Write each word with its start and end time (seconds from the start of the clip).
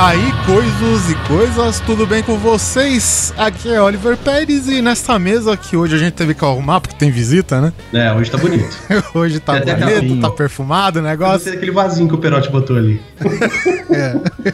Aí, 0.00 0.32
coisas 0.46 1.10
e 1.10 1.14
coisas, 1.28 1.80
tudo 1.80 2.06
bem 2.06 2.22
com 2.22 2.38
vocês? 2.38 3.34
Aqui 3.36 3.70
é 3.70 3.82
Oliver 3.82 4.16
Pérez 4.16 4.66
e 4.66 4.80
nesta 4.80 5.18
mesa 5.18 5.54
que 5.58 5.76
hoje 5.76 5.94
a 5.94 5.98
gente 5.98 6.14
teve 6.14 6.32
que 6.32 6.42
arrumar 6.42 6.80
porque 6.80 6.96
tem 6.96 7.10
visita, 7.10 7.60
né? 7.60 7.72
É, 7.92 8.10
hoje 8.10 8.30
tá 8.30 8.38
bonito. 8.38 8.74
Hoje 9.14 9.40
tá 9.40 9.60
Tem 9.60 9.74
até 9.74 10.00
bonito, 10.00 10.22
tá 10.22 10.30
perfumado 10.30 11.00
o 11.00 11.02
negócio. 11.02 11.52
daquele 11.52 11.70
vasinho 11.70 12.08
que 12.08 12.14
o 12.14 12.18
Perotti 12.18 12.48
botou 12.50 12.76
ali. 12.76 13.00
É. 13.92 14.52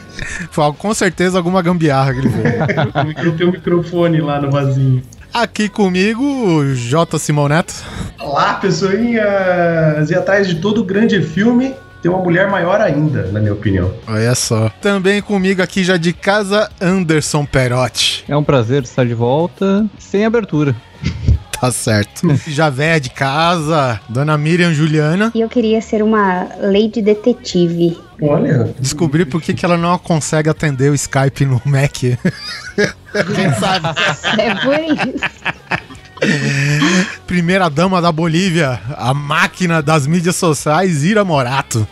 Foi 0.51 0.73
com 0.73 0.95
certeza 0.95 1.37
alguma 1.37 1.61
gambiarra 1.61 2.15
que 2.15 2.21
ele 2.21 2.31
fez. 2.31 3.37
Tem 3.37 3.47
um 3.47 3.53
microfone 3.53 4.19
lá 4.19 4.41
no 4.41 4.51
vasinho. 4.51 5.03
Aqui 5.33 5.69
comigo, 5.69 6.65
J. 6.75 7.19
Simão 7.19 7.47
Neto. 7.47 7.75
Olá, 8.19 8.55
pessoinhas! 8.55 10.11
E 10.11 10.15
atrás 10.15 10.49
de 10.49 10.55
todo 10.55 10.83
grande 10.83 11.21
filme 11.21 11.75
tem 12.03 12.11
uma 12.11 12.21
mulher 12.23 12.49
maior 12.49 12.81
ainda, 12.81 13.27
na 13.33 13.41
minha 13.41 13.53
opinião. 13.53 13.93
Olha 14.07 14.35
só. 14.35 14.71
Também 14.81 15.21
comigo 15.21 15.63
aqui 15.63 15.83
já 15.83 15.97
de 15.97 16.13
casa, 16.13 16.71
Anderson 16.81 17.45
Perotti. 17.45 18.25
É 18.29 18.37
um 18.37 18.45
prazer 18.45 18.83
estar 18.83 19.05
de 19.05 19.15
volta, 19.15 19.87
sem 19.99 20.25
abertura. 20.25 20.75
Tá 21.59 21.73
certo. 21.73 22.29
Já 22.49 22.69
véia 22.69 23.01
de 23.01 23.09
casa, 23.09 23.99
Dona 24.11 24.37
Miriam 24.37 24.75
Juliana. 24.75 25.33
E 25.35 25.41
eu 25.41 25.49
queria 25.49 25.81
ser 25.81 26.03
uma 26.03 26.47
lady 26.61 27.01
detetive. 27.01 27.99
Olha, 28.21 28.75
Descobri 28.79 29.25
por 29.25 29.41
que, 29.41 29.55
que 29.55 29.65
ela 29.65 29.79
não 29.79 29.97
consegue 29.99 30.51
atender 30.51 30.91
o 30.91 30.95
Skype 30.95 31.47
no 31.47 31.61
Mac. 31.65 31.95
Quem 31.97 33.53
sabe? 33.59 33.89
É 34.39 34.55
por 34.55 34.79
isso. 34.79 35.86
Primeira 37.27 37.69
dama 37.69 38.01
da 38.01 38.11
Bolívia, 38.13 38.81
a 38.97 39.13
máquina 39.13 39.83
das 39.83 40.07
mídias 40.07 40.37
sociais, 40.37 41.03
Ira 41.05 41.25
Morato. 41.25 41.87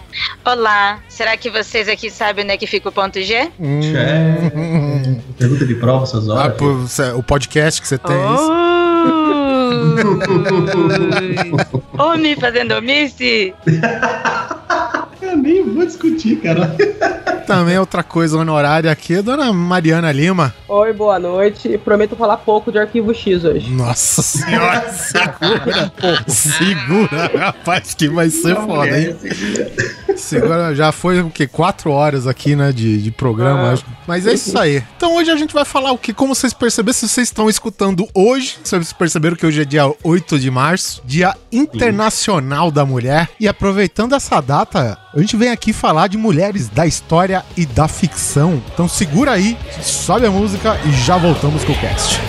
Olá, 0.45 0.99
será 1.09 1.37
que 1.37 1.51
vocês 1.51 1.89
aqui 1.89 2.11
sabem 2.11 2.45
onde 2.45 2.55
é 2.55 2.57
que 2.57 2.67
fica 2.67 2.89
o 2.89 2.93
ponto 2.93 3.21
G? 3.21 3.35
é. 3.35 3.51
Pergunta 5.39 5.67
de 5.67 5.75
prova, 5.75 6.05
essas 6.05 6.29
Ah, 6.29 6.35
horas. 6.35 6.57
pô, 6.57 6.87
cê- 6.87 7.13
o 7.13 7.23
podcast 7.23 7.81
que 7.83 7.89
você 7.89 7.99
tem. 7.99 8.15
é 8.17 8.35
isso? 8.35 8.51
Oh! 8.51 8.65
Homem 12.03 12.37
fazendo 12.37 12.75
omisse? 12.75 13.55
Eu 15.21 15.37
nem 15.37 15.64
vou 15.75 15.85
discutir, 15.85 16.37
cara. 16.37 16.75
Também 17.47 17.79
outra 17.79 18.03
coisa 18.03 18.39
honorária 18.39 18.91
aqui, 18.91 19.21
Dona 19.21 19.53
Mariana 19.53 20.11
Lima. 20.11 20.55
Oi, 20.67 20.95
boa 20.95 21.19
noite. 21.19 21.77
Prometo 21.77 22.17
falar 22.17 22.39
pouco 22.39 22.73
de 22.73 22.79
Arquivo 22.79 23.13
X 23.13 23.45
hoje. 23.45 23.71
Nossa 23.71 24.23
senhora, 24.23 24.89
segura. 24.91 25.95
segura, 26.27 27.31
rapaz, 27.39 27.93
que 27.93 28.09
vai 28.09 28.31
ser 28.31 28.57
foda, 28.57 28.99
hein? 28.99 29.15
Segura, 30.17 30.75
já 30.75 30.91
foi 30.91 31.21
o 31.21 31.29
quê? 31.29 31.47
Quatro 31.47 31.91
horas 31.91 32.27
aqui, 32.27 32.57
né, 32.57 32.73
de, 32.73 33.03
de 33.03 33.11
programa. 33.11 33.69
Ah. 33.69 33.73
acho. 33.73 33.85
Mas 34.07 34.27
é 34.27 34.33
isso 34.33 34.59
aí. 34.59 34.83
Então 34.97 35.17
hoje 35.17 35.31
a 35.31 35.37
gente 35.37 35.53
vai 35.53 35.65
falar 35.67 35.93
o 35.93 35.99
que, 35.99 36.15
como 36.15 36.35
vocês 36.35 36.53
perceberam, 36.53 36.95
se 36.95 37.09
vocês 37.09 37.29
estão 37.29 37.49
escutando 37.49 38.07
hoje, 38.15 38.59
vocês 38.63 38.93
perceberam 38.93 39.37
que 39.37 39.45
hoje 39.47 39.63
é 39.63 39.65
dia 39.65 39.93
8 40.03 40.39
de 40.39 40.51
março, 40.51 41.03
Dia 41.05 41.35
Internacional 41.53 42.71
da 42.71 42.87
Mulher. 42.87 43.29
E 43.39 43.47
aproveitando 43.47 44.15
essa 44.15 44.41
data, 44.41 44.99
a 45.15 45.21
gente 45.21 45.37
vem 45.37 45.51
aqui 45.51 45.64
falar 45.73 46.09
de 46.09 46.19
mulheres 46.19 46.69
da 46.69 46.87
história 46.87 47.45
e 47.57 47.65
da 47.67 47.89
ficção. 47.89 48.63
Então 48.73 48.89
segura 48.89 49.33
aí, 49.33 49.57
sobe 49.83 50.27
a 50.27 50.31
música 50.31 50.79
e 50.85 50.93
já 50.93 51.17
voltamos 51.17 51.65
com 51.65 51.73
o 51.73 51.81
cast. 51.81 52.21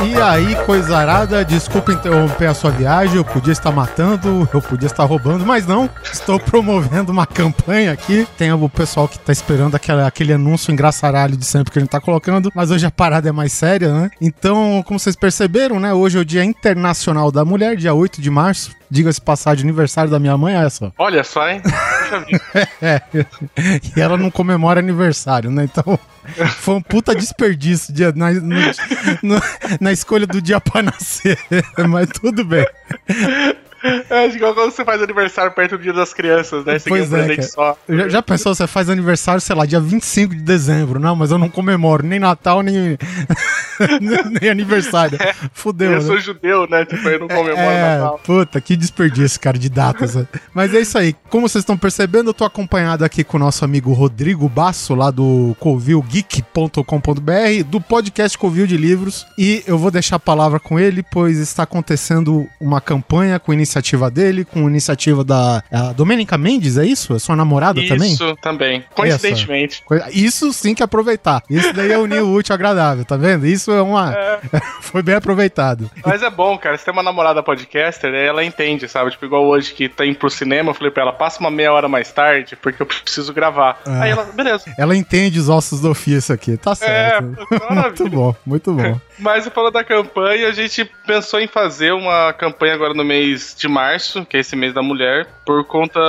E 0.00 0.14
aí, 0.14 0.54
coisa 0.64 0.96
arada, 0.96 1.44
desculpa 1.44 1.92
interromper 1.92 2.46
a 2.46 2.54
sua 2.54 2.70
viagem, 2.70 3.16
eu 3.16 3.24
podia 3.24 3.52
estar 3.52 3.72
matando, 3.72 4.48
eu 4.54 4.62
podia 4.62 4.86
estar 4.86 5.04
roubando, 5.04 5.44
mas 5.44 5.66
não, 5.66 5.90
estou 6.04 6.38
promovendo 6.38 7.10
uma 7.10 7.26
campanha 7.26 7.92
aqui. 7.92 8.26
Tem 8.38 8.52
o 8.52 8.68
pessoal 8.68 9.08
que 9.08 9.18
tá 9.18 9.32
esperando 9.32 9.74
aquela, 9.74 10.06
aquele 10.06 10.32
anúncio 10.32 10.72
engraçaralho 10.72 11.36
de 11.36 11.44
sempre 11.44 11.72
que 11.72 11.78
a 11.78 11.82
gente 11.82 11.90
tá 11.90 12.00
colocando, 12.00 12.50
mas 12.54 12.70
hoje 12.70 12.86
a 12.86 12.90
parada 12.92 13.28
é 13.28 13.32
mais 13.32 13.52
séria, 13.52 13.92
né? 13.92 14.10
Então, 14.20 14.82
como 14.86 15.00
vocês 15.00 15.16
perceberam, 15.16 15.80
né, 15.80 15.92
hoje 15.92 16.16
é 16.16 16.20
o 16.20 16.24
Dia 16.24 16.44
Internacional 16.44 17.32
da 17.32 17.44
Mulher, 17.44 17.76
dia 17.76 17.92
8 17.92 18.22
de 18.22 18.30
março, 18.30 18.70
diga-se 18.88 19.20
passagem, 19.20 19.64
aniversário 19.64 20.10
da 20.10 20.20
minha 20.20 20.36
mãe, 20.36 20.54
é 20.54 20.64
essa. 20.64 20.92
Olha 20.96 21.24
só, 21.24 21.48
hein? 21.48 21.60
E 23.96 24.00
ela 24.00 24.16
não 24.16 24.30
comemora 24.30 24.80
aniversário, 24.80 25.50
né? 25.50 25.64
Então, 25.64 25.98
foi 26.58 26.74
um 26.74 26.80
puta 26.82 27.14
desperdício 27.14 27.92
dia, 27.92 28.12
na, 28.14 28.32
no- 28.32 28.56
no- 29.22 29.42
na 29.80 29.92
escolha 29.92 30.26
do 30.26 30.40
dia 30.42 30.60
pra 30.60 30.82
nascer. 30.82 31.38
Mas 31.88 32.08
tudo 32.10 32.44
bem. 32.44 32.66
É 34.10 34.26
igual 34.26 34.54
quando 34.54 34.70
você 34.72 34.84
faz 34.84 35.00
aniversário 35.02 35.52
perto 35.52 35.76
do 35.76 35.82
dia 35.82 35.92
das 35.92 36.12
crianças, 36.12 36.64
né? 36.64 36.78
Você 36.78 36.88
Pois 36.88 37.08
ganha 37.10 37.22
um 37.22 37.24
é, 37.24 37.26
presente 37.28 37.54
cara. 37.54 37.74
só. 37.74 37.78
Já, 37.94 38.08
já 38.08 38.22
pensou, 38.22 38.54
você 38.54 38.66
faz 38.66 38.88
aniversário, 38.90 39.40
sei 39.40 39.54
lá, 39.54 39.64
dia 39.66 39.80
25 39.80 40.34
de 40.34 40.42
dezembro. 40.42 40.98
Não, 40.98 41.14
mas 41.14 41.30
eu 41.30 41.38
não 41.38 41.48
comemoro 41.48 42.04
nem 42.06 42.18
Natal, 42.18 42.62
nem, 42.62 42.98
nem 44.40 44.50
aniversário. 44.50 45.18
Fudeu, 45.52 45.92
Eu 45.92 46.00
né? 46.00 46.06
sou 46.06 46.18
judeu, 46.18 46.66
né? 46.68 46.84
Tipo, 46.84 47.08
eu 47.08 47.20
não 47.20 47.28
comemoro 47.28 47.56
É, 47.56 47.98
Natal. 47.98 48.20
puta, 48.24 48.60
que 48.60 48.76
desperdício, 48.76 49.38
cara, 49.40 49.58
de 49.58 49.68
datas. 49.68 50.14
né? 50.14 50.26
Mas 50.52 50.74
é 50.74 50.80
isso 50.80 50.98
aí. 50.98 51.14
Como 51.28 51.48
vocês 51.48 51.62
estão 51.62 51.76
percebendo, 51.76 52.30
eu 52.30 52.34
tô 52.34 52.44
acompanhado 52.44 53.04
aqui 53.04 53.22
com 53.22 53.36
o 53.36 53.40
nosso 53.40 53.64
amigo 53.64 53.92
Rodrigo 53.92 54.48
Basso, 54.48 54.94
lá 54.94 55.10
do 55.10 55.56
covilgeek.com.br, 55.60 57.64
do 57.66 57.80
podcast 57.80 58.36
Covil 58.38 58.66
de 58.66 58.76
Livros. 58.76 59.26
E 59.36 59.62
eu 59.66 59.78
vou 59.78 59.90
deixar 59.90 60.16
a 60.16 60.20
palavra 60.20 60.58
com 60.58 60.78
ele, 60.78 61.02
pois 61.02 61.38
está 61.38 61.62
acontecendo 61.62 62.46
uma 62.60 62.80
campanha 62.80 63.38
com 63.38 63.52
iniciativa 63.68 64.10
dele, 64.10 64.44
com 64.44 64.68
iniciativa 64.68 65.22
da 65.22 65.62
a 65.70 65.92
Domênica 65.92 66.38
Mendes, 66.38 66.78
é 66.78 66.86
isso? 66.86 67.14
É 67.14 67.18
sua 67.18 67.36
namorada 67.36 67.80
também? 67.86 68.12
Isso 68.12 68.36
também. 68.36 68.84
Coincidentemente. 68.94 69.82
Coisa- 69.84 70.08
Isso 70.10 70.52
sim 70.52 70.74
que 70.74 70.82
é 70.82 70.84
aproveitar. 70.84 71.42
Isso 71.50 71.72
daí 71.72 71.92
é 71.92 71.98
unir 71.98 72.22
o 72.22 72.32
útil 72.32 72.52
ao 72.52 72.56
agradável, 72.56 73.04
tá 73.04 73.16
vendo? 73.16 73.46
Isso 73.46 73.70
é 73.70 73.82
uma. 73.82 74.14
Foi 74.80 75.02
bem 75.02 75.14
aproveitado. 75.14 75.90
Mas 76.04 76.22
é 76.22 76.30
bom, 76.30 76.56
cara. 76.56 76.76
Você 76.78 76.84
tem 76.84 76.92
uma 76.92 77.02
namorada 77.02 77.42
podcaster, 77.42 78.12
ela 78.14 78.42
entende, 78.44 78.88
sabe? 78.88 79.10
Tipo, 79.10 79.26
igual 79.26 79.44
hoje 79.46 79.72
que 79.74 79.88
tá 79.88 80.06
indo 80.06 80.16
pro 80.18 80.30
cinema, 80.30 80.70
eu 80.70 80.74
falei 80.74 80.90
pra 80.90 81.02
ela, 81.02 81.12
passa 81.12 81.40
uma 81.40 81.50
meia 81.50 81.72
hora 81.72 81.88
mais 81.88 82.10
tarde, 82.10 82.56
porque 82.56 82.80
eu 82.80 82.86
preciso 82.86 83.32
gravar. 83.32 83.80
Ah. 83.86 84.02
Aí 84.02 84.10
ela, 84.10 84.24
beleza. 84.24 84.64
Ela 84.78 84.96
entende 84.96 85.38
os 85.38 85.48
ossos 85.48 85.80
do 85.80 85.90
ofício 85.90 86.34
aqui, 86.34 86.56
tá 86.56 86.74
certo. 86.74 87.36
maravilha. 87.68 87.82
muito 88.00 88.08
bom, 88.08 88.34
muito 88.46 88.72
bom. 88.72 89.00
Mas 89.18 89.46
falando 89.48 89.72
da 89.72 89.84
campanha, 89.84 90.48
a 90.48 90.52
gente 90.52 90.84
pensou 91.06 91.40
em 91.40 91.46
fazer 91.46 91.92
uma 91.92 92.32
campanha 92.32 92.74
agora 92.74 92.94
no 92.94 93.04
mês 93.04 93.54
de 93.58 93.66
março, 93.68 94.24
que 94.24 94.36
é 94.36 94.40
esse 94.40 94.54
mês 94.54 94.72
da 94.72 94.82
mulher, 94.82 95.26
por 95.44 95.64
conta. 95.64 96.00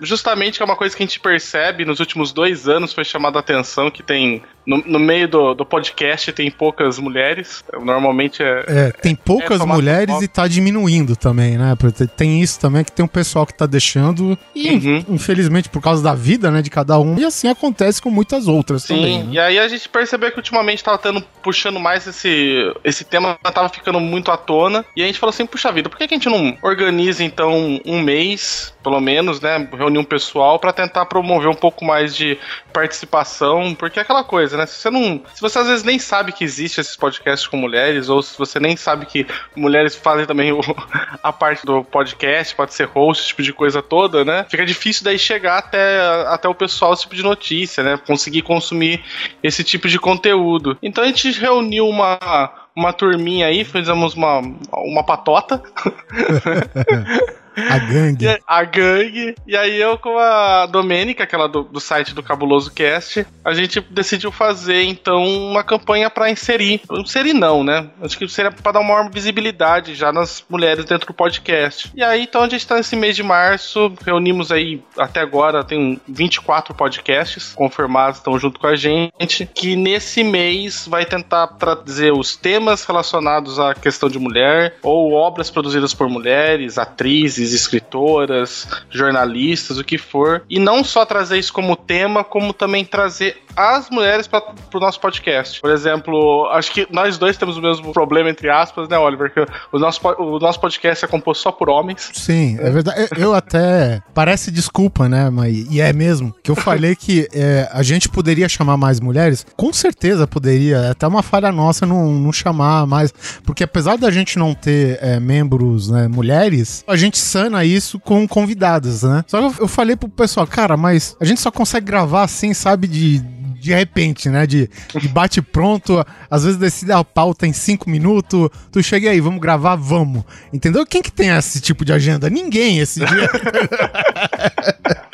Justamente 0.00 0.58
que 0.58 0.62
é 0.62 0.66
uma 0.66 0.76
coisa 0.76 0.94
que 0.94 1.02
a 1.02 1.06
gente 1.06 1.20
percebe 1.20 1.84
nos 1.84 2.00
últimos 2.00 2.32
dois 2.32 2.68
anos, 2.68 2.92
foi 2.92 3.04
chamada 3.04 3.38
a 3.38 3.40
atenção 3.40 3.90
que 3.90 4.02
tem. 4.02 4.42
No, 4.66 4.78
no 4.78 4.98
meio 4.98 5.28
do, 5.28 5.54
do 5.54 5.64
podcast 5.64 6.32
tem 6.32 6.50
poucas 6.50 6.98
mulheres. 6.98 7.62
Normalmente 7.82 8.42
é. 8.42 8.64
É, 8.66 8.92
tem 8.92 9.14
poucas 9.14 9.60
É, 9.60 9.64
mulheres 9.64 10.22
e 10.22 10.28
tá 10.28 10.46
diminuindo 10.48 11.16
também, 11.16 11.56
né? 11.58 11.74
Tem 12.16 12.40
isso 12.40 12.58
também, 12.58 12.84
que 12.84 12.92
tem 12.92 13.04
um 13.04 13.08
pessoal 13.08 13.46
que 13.46 13.54
tá 13.54 13.66
deixando, 13.66 14.38
e 14.54 14.70
Uhum. 14.74 15.04
infelizmente 15.10 15.68
por 15.68 15.80
causa 15.82 16.02
da 16.02 16.14
vida, 16.14 16.50
né, 16.50 16.62
de 16.62 16.70
cada 16.70 16.98
um, 16.98 17.18
e 17.18 17.24
assim 17.24 17.48
acontece 17.48 18.00
com 18.02 18.10
muitas 18.10 18.48
outras 18.48 18.84
também. 18.84 19.20
Sim, 19.22 19.28
né? 19.28 19.34
e 19.34 19.38
aí 19.38 19.58
a 19.58 19.68
gente 19.68 19.88
percebeu 19.88 20.30
que 20.30 20.38
ultimamente 20.38 20.82
tava 20.82 20.98
tendo, 20.98 21.20
puxando 21.42 21.78
mais 21.78 22.06
esse, 22.06 22.72
esse 22.82 23.04
tema, 23.04 23.38
tava 23.52 23.68
ficando 23.68 24.00
muito 24.00 24.30
à 24.30 24.36
tona. 24.36 24.84
E 24.96 25.02
a 25.02 25.06
gente 25.06 25.18
falou 25.18 25.30
assim, 25.30 25.46
puxa 25.46 25.70
vida, 25.72 25.88
por 25.88 25.98
que, 25.98 26.08
que 26.08 26.14
a 26.14 26.16
gente 26.16 26.28
não 26.28 26.56
organiza 26.62 27.22
então 27.22 27.80
um 27.84 28.00
mês, 28.02 28.72
pelo 28.82 29.00
menos, 29.00 29.40
né? 29.40 29.68
Reunir 29.76 29.98
um 29.98 30.04
pessoal 30.04 30.58
pra 30.58 30.72
tentar 30.72 31.06
promover 31.06 31.48
um 31.48 31.54
pouco 31.54 31.84
mais 31.84 32.14
de 32.16 32.38
participação, 32.72 33.74
porque 33.74 33.98
é 33.98 34.02
aquela 34.02 34.24
coisa, 34.24 34.53
coisa, 34.54 34.58
né? 34.58 34.66
Se 34.66 34.80
você 34.80 34.90
não. 34.90 35.22
Se 35.34 35.40
você 35.40 35.58
às 35.58 35.66
vezes 35.66 35.84
nem 35.84 35.98
sabe 35.98 36.32
que 36.32 36.44
existe 36.44 36.80
esses 36.80 36.96
podcasts 36.96 37.46
com 37.46 37.56
mulheres, 37.56 38.08
ou 38.08 38.22
se 38.22 38.38
você 38.38 38.58
nem 38.60 38.76
sabe 38.76 39.06
que 39.06 39.26
mulheres 39.56 39.94
fazem 39.96 40.26
também 40.26 40.52
o- 40.52 40.60
a 41.22 41.32
parte 41.32 41.66
do 41.66 41.84
podcast, 41.84 42.54
pode 42.54 42.72
ser 42.74 42.84
host, 42.86 43.20
esse 43.22 43.28
tipo 43.28 43.42
de 43.42 43.52
coisa 43.52 43.82
toda, 43.82 44.24
né? 44.24 44.46
Fica 44.48 44.64
difícil 44.64 45.04
daí 45.04 45.18
chegar 45.18 45.58
até, 45.58 46.00
até 46.28 46.48
o 46.48 46.54
pessoal 46.54 46.92
esse 46.92 47.02
tipo 47.02 47.14
de 47.14 47.22
notícia, 47.22 47.82
né? 47.82 47.98
Conseguir 48.06 48.42
consumir 48.42 49.02
esse 49.42 49.62
tipo 49.64 49.88
de 49.88 49.98
conteúdo. 49.98 50.78
Então 50.82 51.04
a 51.04 51.06
gente 51.06 51.30
reuniu 51.32 51.88
uma. 51.88 52.60
Uma 52.76 52.92
turminha 52.92 53.46
aí, 53.46 53.64
fizemos 53.64 54.14
uma, 54.14 54.40
uma 54.72 55.04
patota, 55.04 55.62
A 57.56 57.78
gangue. 57.78 58.38
a 58.46 58.64
gangue. 58.64 59.34
E 59.46 59.56
aí 59.56 59.80
eu 59.80 59.98
com 59.98 60.18
a 60.18 60.66
Domênica, 60.66 61.24
aquela 61.24 61.46
do, 61.46 61.62
do 61.62 61.80
site 61.80 62.14
do 62.14 62.22
Cabuloso 62.22 62.72
Cast, 62.72 63.26
a 63.44 63.54
gente 63.54 63.80
decidiu 63.80 64.32
fazer 64.32 64.82
então 64.84 65.24
uma 65.24 65.62
campanha 65.62 66.08
pra 66.10 66.30
inserir. 66.30 66.80
Inserir 66.90 67.34
não, 67.34 67.62
né? 67.62 67.88
Acho 68.02 68.18
que 68.18 68.28
seria 68.28 68.50
pra 68.50 68.72
dar 68.72 68.80
uma 68.80 68.94
maior 68.94 69.10
visibilidade 69.10 69.94
já 69.94 70.12
nas 70.12 70.44
mulheres 70.48 70.84
dentro 70.84 71.08
do 71.08 71.14
podcast. 71.14 71.90
E 71.94 72.02
aí 72.02 72.22
então 72.22 72.42
a 72.42 72.48
gente 72.48 72.66
tá 72.66 72.76
nesse 72.76 72.96
mês 72.96 73.16
de 73.16 73.22
março, 73.22 73.92
reunimos 74.04 74.50
aí 74.50 74.82
até 74.98 75.20
agora 75.20 75.64
tem 75.64 76.00
24 76.08 76.74
podcasts 76.74 77.52
confirmados, 77.54 78.18
estão 78.18 78.38
junto 78.38 78.60
com 78.60 78.66
a 78.66 78.76
gente, 78.76 79.48
que 79.54 79.76
nesse 79.76 80.22
mês 80.22 80.86
vai 80.88 81.04
tentar 81.04 81.46
trazer 81.48 82.12
os 82.12 82.36
temas 82.36 82.84
relacionados 82.84 83.58
à 83.58 83.74
questão 83.74 84.08
de 84.08 84.18
mulher 84.18 84.76
ou 84.82 85.12
obras 85.12 85.50
produzidas 85.50 85.92
por 85.92 86.08
mulheres, 86.08 86.78
atrizes, 86.78 87.43
escritoras, 87.52 88.66
jornalistas, 88.90 89.78
o 89.78 89.84
que 89.84 89.98
for, 89.98 90.42
e 90.48 90.58
não 90.58 90.82
só 90.84 91.04
trazer 91.04 91.38
isso 91.38 91.52
como 91.52 91.76
tema, 91.76 92.24
como 92.24 92.52
também 92.52 92.84
trazer 92.84 93.44
as 93.56 93.88
mulheres 93.90 94.26
para 94.26 94.42
o 94.72 94.80
nosso 94.80 95.00
podcast. 95.00 95.60
Por 95.60 95.70
exemplo, 95.70 96.48
acho 96.50 96.72
que 96.72 96.86
nós 96.90 97.18
dois 97.18 97.36
temos 97.36 97.56
o 97.56 97.62
mesmo 97.62 97.92
problema, 97.92 98.28
entre 98.28 98.50
aspas, 98.50 98.88
né, 98.88 98.98
Oliver? 98.98 99.32
Que 99.32 99.46
o 99.72 99.78
nosso, 99.78 100.00
o 100.18 100.38
nosso 100.38 100.60
podcast 100.60 101.04
é 101.04 101.08
composto 101.08 101.42
só 101.42 101.52
por 101.52 101.68
homens. 101.68 102.10
Sim, 102.12 102.56
é 102.60 102.70
verdade. 102.70 103.08
Eu 103.16 103.34
até. 103.34 104.02
Parece 104.12 104.50
desculpa, 104.50 105.08
né? 105.08 105.30
Mas, 105.30 105.66
e 105.70 105.80
é 105.80 105.92
mesmo. 105.92 106.34
Que 106.42 106.50
eu 106.50 106.56
falei 106.56 106.96
que 106.96 107.28
é, 107.32 107.68
a 107.72 107.82
gente 107.82 108.08
poderia 108.08 108.48
chamar 108.48 108.76
mais 108.76 109.00
mulheres. 109.00 109.46
Com 109.56 109.72
certeza 109.72 110.26
poderia. 110.26 110.76
É 110.78 110.90
até 110.90 111.06
uma 111.06 111.22
falha 111.22 111.52
nossa 111.52 111.86
não, 111.86 112.12
não 112.12 112.32
chamar 112.32 112.86
mais. 112.86 113.12
Porque 113.44 113.64
apesar 113.64 113.96
da 113.96 114.10
gente 114.10 114.38
não 114.38 114.54
ter 114.54 114.98
é, 115.00 115.20
membros 115.20 115.90
né, 115.90 116.08
mulheres, 116.08 116.84
a 116.86 116.96
gente 116.96 117.18
sana 117.34 117.64
isso 117.64 117.98
com 117.98 118.28
convidadas, 118.28 119.02
né? 119.02 119.24
Só 119.26 119.40
que 119.40 119.44
eu, 119.44 119.64
eu 119.64 119.68
falei 119.68 119.96
pro 119.96 120.08
pessoal, 120.08 120.46
cara, 120.46 120.76
mas 120.76 121.16
a 121.20 121.24
gente 121.24 121.40
só 121.40 121.50
consegue 121.50 121.86
gravar 121.86 122.22
assim, 122.22 122.54
sabe, 122.54 122.86
de. 122.86 123.34
De 123.64 123.72
repente, 123.72 124.28
né? 124.28 124.46
De, 124.46 124.68
de 124.94 125.08
bate 125.08 125.40
pronto, 125.40 126.04
às 126.30 126.44
vezes 126.44 126.58
decide 126.58 126.92
a 126.92 127.02
pauta 127.02 127.46
em 127.46 127.52
cinco 127.54 127.88
minutos. 127.88 128.50
Tu 128.70 128.82
chega 128.82 129.08
aí, 129.08 129.20
vamos 129.20 129.40
gravar, 129.40 129.74
vamos. 129.74 130.22
Entendeu? 130.52 130.84
Quem 130.84 131.00
que 131.00 131.10
tem 131.10 131.30
esse 131.30 131.62
tipo 131.62 131.82
de 131.82 131.90
agenda? 131.90 132.28
Ninguém 132.28 132.80
esse 132.80 133.00
dia. 133.00 133.30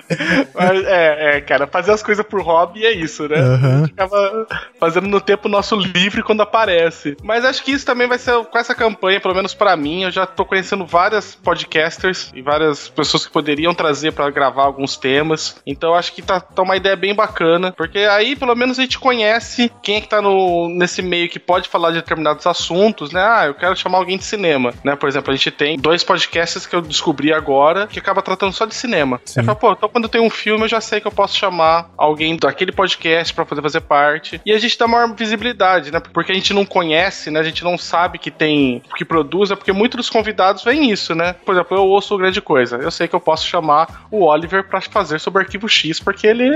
Mas, 0.54 0.84
é, 0.84 1.36
é, 1.36 1.40
cara, 1.40 1.66
fazer 1.66 1.92
as 1.92 2.02
coisas 2.02 2.24
por 2.24 2.40
hobby 2.42 2.84
é 2.84 2.92
isso, 2.92 3.28
né? 3.28 3.36
Gente 3.80 3.92
acaba 3.92 4.46
fazendo 4.78 5.08
no 5.08 5.20
tempo 5.20 5.48
nosso 5.48 5.76
livre 5.76 6.22
quando 6.22 6.42
aparece. 6.42 7.16
Mas 7.22 7.44
acho 7.44 7.64
que 7.64 7.72
isso 7.72 7.86
também 7.86 8.08
vai 8.08 8.18
ser 8.18 8.44
com 8.44 8.58
essa 8.58 8.74
campanha, 8.74 9.20
pelo 9.20 9.34
menos 9.34 9.54
pra 9.54 9.76
mim. 9.76 10.04
Eu 10.04 10.10
já 10.10 10.26
tô 10.26 10.44
conhecendo 10.44 10.84
várias 10.84 11.34
podcasters 11.34 12.30
e 12.34 12.42
várias 12.42 12.88
pessoas 12.88 13.26
que 13.26 13.32
poderiam 13.32 13.74
trazer 13.74 14.12
pra 14.12 14.30
gravar 14.30 14.64
alguns 14.64 14.96
temas. 14.96 15.60
Então 15.66 15.94
acho 15.94 16.12
que 16.12 16.22
tá, 16.22 16.40
tá 16.40 16.62
uma 16.62 16.76
ideia 16.76 16.96
bem 16.96 17.14
bacana, 17.14 17.72
porque 17.72 17.98
aí 17.98 18.36
pelo 18.36 18.54
menos 18.54 18.78
a 18.78 18.82
gente 18.82 18.98
conhece 18.98 19.70
quem 19.82 19.96
é 19.96 20.00
que 20.00 20.08
tá 20.08 20.20
no, 20.20 20.68
nesse 20.68 21.02
meio 21.02 21.28
que 21.28 21.38
pode 21.38 21.68
falar 21.68 21.90
de 21.90 21.96
determinados 21.96 22.46
assuntos, 22.46 23.12
né? 23.12 23.22
Ah, 23.22 23.46
eu 23.46 23.54
quero 23.54 23.76
chamar 23.76 23.98
alguém 23.98 24.18
de 24.18 24.24
cinema, 24.24 24.72
né? 24.84 24.96
Por 24.96 25.08
exemplo, 25.08 25.32
a 25.32 25.36
gente 25.36 25.50
tem 25.50 25.78
dois 25.78 26.02
podcasts 26.02 26.66
que 26.66 26.74
eu 26.74 26.80
descobri 26.80 27.32
agora 27.32 27.86
que 27.86 27.98
acaba 27.98 28.22
tratando 28.22 28.52
só 28.52 28.64
de 28.64 28.74
cinema. 28.74 29.20
Sim. 29.24 29.40
Aí 29.40 29.46
fala, 29.46 29.58
pô, 29.58 29.72
então 29.72 29.88
quando 30.00 30.08
tem 30.08 30.20
um 30.20 30.30
filme 30.30 30.64
eu 30.64 30.68
já 30.68 30.80
sei 30.80 30.98
que 30.98 31.06
eu 31.06 31.12
posso 31.12 31.36
chamar 31.36 31.90
alguém 31.96 32.34
daquele 32.36 32.72
podcast 32.72 33.34
pra 33.34 33.44
poder 33.44 33.60
fazer 33.60 33.82
parte. 33.82 34.40
E 34.46 34.52
a 34.52 34.58
gente 34.58 34.78
dá 34.78 34.88
maior 34.88 35.14
visibilidade, 35.14 35.92
né? 35.92 36.00
Porque 36.00 36.32
a 36.32 36.34
gente 36.34 36.54
não 36.54 36.64
conhece, 36.64 37.30
né? 37.30 37.38
A 37.38 37.42
gente 37.42 37.62
não 37.62 37.76
sabe 37.76 38.18
que 38.18 38.30
tem, 38.30 38.82
que 38.96 39.04
produz, 39.04 39.50
é 39.50 39.56
porque 39.56 39.72
muitos 39.72 39.98
dos 39.98 40.08
convidados 40.10 40.64
vêm 40.64 40.90
isso, 40.90 41.14
né? 41.14 41.34
Por 41.44 41.54
exemplo, 41.54 41.76
eu 41.76 41.84
ouço 41.84 42.14
o 42.14 42.18
Grande 42.18 42.40
Coisa. 42.40 42.76
Eu 42.76 42.90
sei 42.90 43.06
que 43.08 43.14
eu 43.14 43.20
posso 43.20 43.46
chamar 43.46 44.06
o 44.10 44.24
Oliver 44.24 44.64
pra 44.64 44.80
fazer 44.80 45.20
sobre 45.20 45.42
Arquivo 45.42 45.68
X, 45.68 46.00
porque 46.00 46.26
ele 46.26 46.48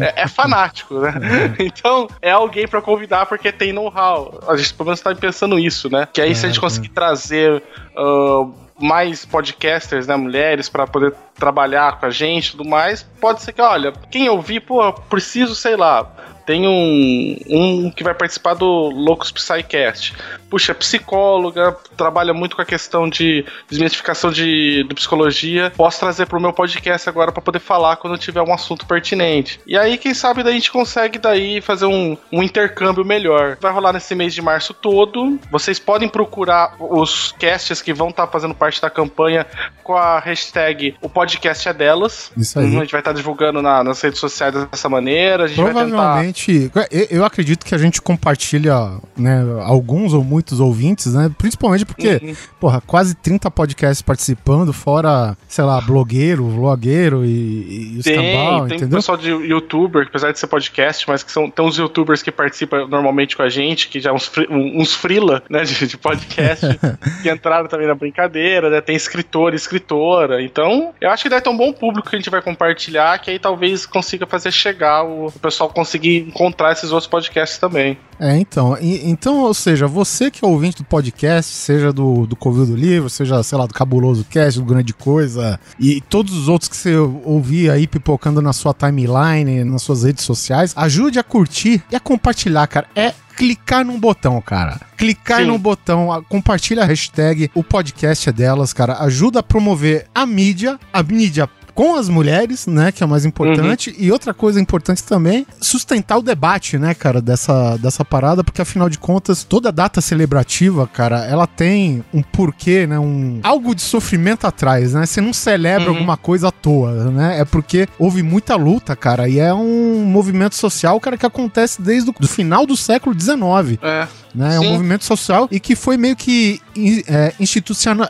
é, 0.00 0.22
é 0.22 0.28
fanático, 0.28 1.00
né? 1.00 1.12
Então, 1.58 2.06
é 2.22 2.30
alguém 2.30 2.68
pra 2.68 2.80
convidar 2.80 3.26
porque 3.26 3.50
tem 3.50 3.72
know-how. 3.72 4.40
A 4.46 4.56
gente 4.56 4.72
pelo 4.74 4.86
menos 4.86 5.00
tá 5.00 5.14
pensando 5.14 5.58
isso, 5.58 5.90
né? 5.90 6.06
Que 6.12 6.20
aí 6.20 6.34
se 6.34 6.44
a 6.46 6.48
gente 6.48 6.58
É, 6.58 6.60
conseguir 6.60 6.90
trazer. 6.90 7.62
ah, 7.96 8.63
mais 8.84 9.24
podcasters, 9.24 10.06
né, 10.06 10.14
mulheres, 10.14 10.68
pra 10.68 10.86
poder 10.86 11.14
trabalhar 11.34 11.98
com 11.98 12.04
a 12.04 12.10
gente 12.10 12.48
e 12.48 12.50
tudo 12.50 12.68
mais, 12.68 13.02
pode 13.02 13.40
ser 13.40 13.52
que, 13.54 13.62
olha, 13.62 13.92
quem 14.10 14.28
ouvir, 14.28 14.60
pô, 14.60 14.92
preciso, 14.92 15.54
sei 15.54 15.74
lá, 15.74 16.06
tem 16.46 16.66
um, 16.68 17.36
um 17.48 17.90
que 17.90 18.02
vai 18.04 18.14
participar 18.14 18.54
do 18.54 18.66
Loucos 18.66 19.30
Psycast. 19.32 20.14
Puxa, 20.50 20.72
é 20.72 20.74
psicóloga, 20.74 21.76
trabalha 21.96 22.32
muito 22.32 22.54
com 22.56 22.62
a 22.62 22.64
questão 22.64 23.08
de 23.08 23.44
desmistificação 23.68 24.30
de, 24.30 24.84
de 24.84 24.94
psicologia. 24.94 25.72
Posso 25.76 26.00
trazer 26.00 26.26
pro 26.26 26.40
meu 26.40 26.52
podcast 26.52 27.08
agora 27.08 27.32
pra 27.32 27.42
poder 27.42 27.58
falar 27.58 27.96
quando 27.96 28.18
tiver 28.18 28.42
um 28.42 28.52
assunto 28.52 28.86
pertinente. 28.86 29.60
E 29.66 29.76
aí, 29.76 29.96
quem 29.98 30.14
sabe, 30.14 30.42
daí 30.42 30.52
a 30.52 30.56
gente 30.56 30.70
consegue 30.70 31.18
daí 31.18 31.60
fazer 31.60 31.86
um, 31.86 32.16
um 32.32 32.42
intercâmbio 32.42 33.04
melhor. 33.04 33.56
Vai 33.60 33.72
rolar 33.72 33.92
nesse 33.92 34.14
mês 34.14 34.34
de 34.34 34.42
março 34.42 34.72
todo. 34.74 35.38
Vocês 35.50 35.78
podem 35.78 36.08
procurar 36.08 36.76
os 36.78 37.32
casts 37.38 37.80
que 37.82 37.92
vão 37.92 38.10
estar 38.10 38.26
fazendo 38.28 38.54
parte 38.54 38.80
da 38.80 38.90
campanha 38.90 39.46
com 39.82 39.94
a 39.96 40.18
hashtag 40.20 40.94
O 41.02 41.08
Podcast 41.08 41.68
é 41.68 41.72
Delas. 41.72 42.30
Isso 42.36 42.58
aí. 42.58 42.66
Uhum, 42.66 42.78
a 42.78 42.80
gente 42.82 42.92
vai 42.92 43.00
estar 43.00 43.12
divulgando 43.12 43.60
na- 43.60 43.82
nas 43.84 44.00
redes 44.00 44.18
sociais 44.20 44.54
dessa 44.70 44.88
maneira. 44.88 45.44
A 45.44 45.46
gente 45.48 45.60
vai 45.62 45.72
tentar. 45.90 46.14
Provavelmente, 46.34 46.70
eu, 47.10 47.24
acredito 47.24 47.64
que 47.64 47.74
a 47.74 47.78
gente 47.78 48.02
compartilha, 48.02 48.74
né, 49.16 49.42
alguns 49.62 50.12
ou 50.12 50.24
muitos 50.24 50.58
ouvintes, 50.60 51.14
né? 51.14 51.30
Principalmente 51.38 51.86
porque, 51.86 52.20
Uhum. 52.22 52.34
porra, 52.60 52.82
quase 52.86 53.14
30 53.14 53.50
podcasts 53.50 54.02
participando, 54.02 54.72
fora, 54.72 55.36
sei 55.48 55.64
lá, 55.64 55.80
blogueiro, 55.80 56.48
vlogueiro 56.48 57.24
e, 57.24 57.94
e 57.94 57.98
os 57.98 58.04
Tem, 58.04 58.16
cambal, 58.16 58.66
tem 58.66 58.76
entendeu? 58.76 58.98
pessoal 58.98 59.16
de 59.16 59.30
youtuber, 59.30 60.06
apesar 60.08 60.32
de 60.32 60.38
ser 60.38 60.46
podcast, 60.46 61.08
mas 61.08 61.22
que 61.22 61.30
são 61.30 61.50
tem 61.50 61.64
uns 61.64 61.78
youtubers 61.78 62.22
que 62.22 62.32
participam 62.32 62.86
normalmente 62.88 63.36
com 63.36 63.42
a 63.42 63.48
gente, 63.48 63.88
que 63.88 64.00
já 64.00 64.12
uns, 64.12 64.30
uns 64.50 64.94
frila, 64.94 65.42
né, 65.48 65.62
de, 65.62 65.86
de 65.86 65.96
podcast, 65.96 66.66
que 67.22 67.30
entraram 67.30 67.68
também 67.68 67.86
na 67.86 67.94
brincadeira, 67.94 68.70
né, 68.70 68.80
tem 68.80 68.96
escritor 68.96 69.52
e 69.52 69.56
escritora, 69.56 70.42
então 70.42 70.92
eu 71.00 71.10
acho 71.10 71.22
que 71.22 71.28
deve 71.28 71.42
ter 71.42 71.50
um 71.50 71.56
bom 71.56 71.72
público 71.72 72.08
que 72.08 72.16
a 72.16 72.18
gente 72.18 72.30
vai 72.30 72.42
compartilhar, 72.42 73.18
que 73.18 73.30
aí 73.30 73.38
talvez 73.38 73.86
consiga 73.86 74.26
fazer 74.26 74.50
chegar, 74.50 75.04
o, 75.04 75.26
o 75.26 75.32
pessoal 75.32 75.68
conseguir 75.68 76.23
encontrar 76.26 76.72
esses 76.72 76.90
outros 76.90 77.06
podcasts 77.08 77.58
também. 77.58 77.98
É, 78.18 78.36
então, 78.36 78.76
e- 78.80 79.08
então, 79.10 79.40
ou 79.40 79.52
seja, 79.54 79.86
você 79.86 80.30
que 80.30 80.44
é 80.44 80.48
ouvinte 80.48 80.78
do 80.78 80.84
podcast, 80.84 81.50
seja 81.52 81.92
do, 81.92 82.26
do 82.26 82.36
Covil 82.36 82.66
do 82.66 82.76
Livro, 82.76 83.10
seja, 83.10 83.42
sei 83.42 83.58
lá, 83.58 83.66
do 83.66 83.74
Cabuloso 83.74 84.24
Cast, 84.30 84.60
do 84.60 84.64
Grande 84.66 84.94
Coisa, 84.94 85.58
e 85.78 86.00
todos 86.00 86.32
os 86.34 86.48
outros 86.48 86.68
que 86.68 86.76
você 86.76 86.96
ouvir 86.96 87.70
aí 87.70 87.86
pipocando 87.86 88.40
na 88.40 88.52
sua 88.52 88.72
timeline, 88.72 89.64
nas 89.64 89.82
suas 89.82 90.04
redes 90.04 90.24
sociais, 90.24 90.72
ajude 90.76 91.18
a 91.18 91.22
curtir 91.22 91.82
e 91.90 91.96
a 91.96 92.00
compartilhar, 92.00 92.66
cara. 92.66 92.86
É 92.94 93.12
clicar 93.36 93.84
num 93.84 93.98
botão, 93.98 94.40
cara. 94.40 94.80
Clicar 94.96 95.40
Sim. 95.40 95.46
num 95.46 95.58
botão, 95.58 96.24
compartilha 96.28 96.82
a 96.82 96.86
hashtag, 96.86 97.50
o 97.54 97.64
podcast 97.64 98.28
é 98.28 98.32
delas, 98.32 98.72
cara. 98.72 98.94
Ajuda 99.00 99.40
a 99.40 99.42
promover 99.42 100.06
a 100.14 100.24
mídia, 100.24 100.78
a 100.92 101.02
mídia 101.02 101.48
com 101.74 101.96
as 101.96 102.08
mulheres, 102.08 102.66
né, 102.66 102.92
que 102.92 103.02
é 103.02 103.06
o 103.06 103.08
mais 103.08 103.24
importante, 103.24 103.94
e 103.98 104.12
outra 104.12 104.32
coisa 104.32 104.60
importante 104.60 105.02
também, 105.02 105.46
sustentar 105.60 106.18
o 106.18 106.22
debate, 106.22 106.78
né, 106.78 106.94
cara, 106.94 107.20
dessa, 107.20 107.76
dessa 107.78 108.04
parada, 108.04 108.44
porque 108.44 108.62
afinal 108.62 108.88
de 108.88 108.98
contas, 108.98 109.42
toda 109.44 109.72
data 109.72 110.00
celebrativa, 110.00 110.86
cara, 110.86 111.24
ela 111.24 111.46
tem 111.46 112.04
um 112.12 112.22
porquê, 112.22 112.86
né, 112.86 112.98
um 112.98 113.40
algo 113.42 113.74
de 113.74 113.82
sofrimento 113.82 114.46
atrás, 114.46 114.94
né? 114.94 115.04
Você 115.06 115.20
não 115.20 115.32
celebra 115.32 115.88
Uhum. 115.90 115.94
alguma 115.96 116.16
coisa 116.16 116.48
à 116.48 116.50
toa, 116.52 117.10
né? 117.10 117.40
É 117.40 117.44
porque 117.44 117.88
houve 117.98 118.22
muita 118.22 118.54
luta, 118.56 118.94
cara, 118.96 119.28
e 119.28 119.38
é 119.38 119.52
um 119.52 120.04
movimento 120.04 120.54
social, 120.54 120.98
cara, 121.00 121.16
que 121.18 121.26
acontece 121.26 121.82
desde 121.82 122.10
o 122.10 122.14
do 122.18 122.28
final 122.28 122.66
do 122.66 122.76
século 122.76 123.14
XIX, 123.18 123.78
É, 123.82 124.06
né? 124.34 124.56
É 124.56 124.60
um 124.60 124.72
movimento 124.72 125.04
social 125.04 125.48
e 125.50 125.60
que 125.60 125.76
foi 125.76 125.96
meio 125.96 126.16
que 126.16 126.60
é, 127.06 127.32
institucional. 127.38 128.08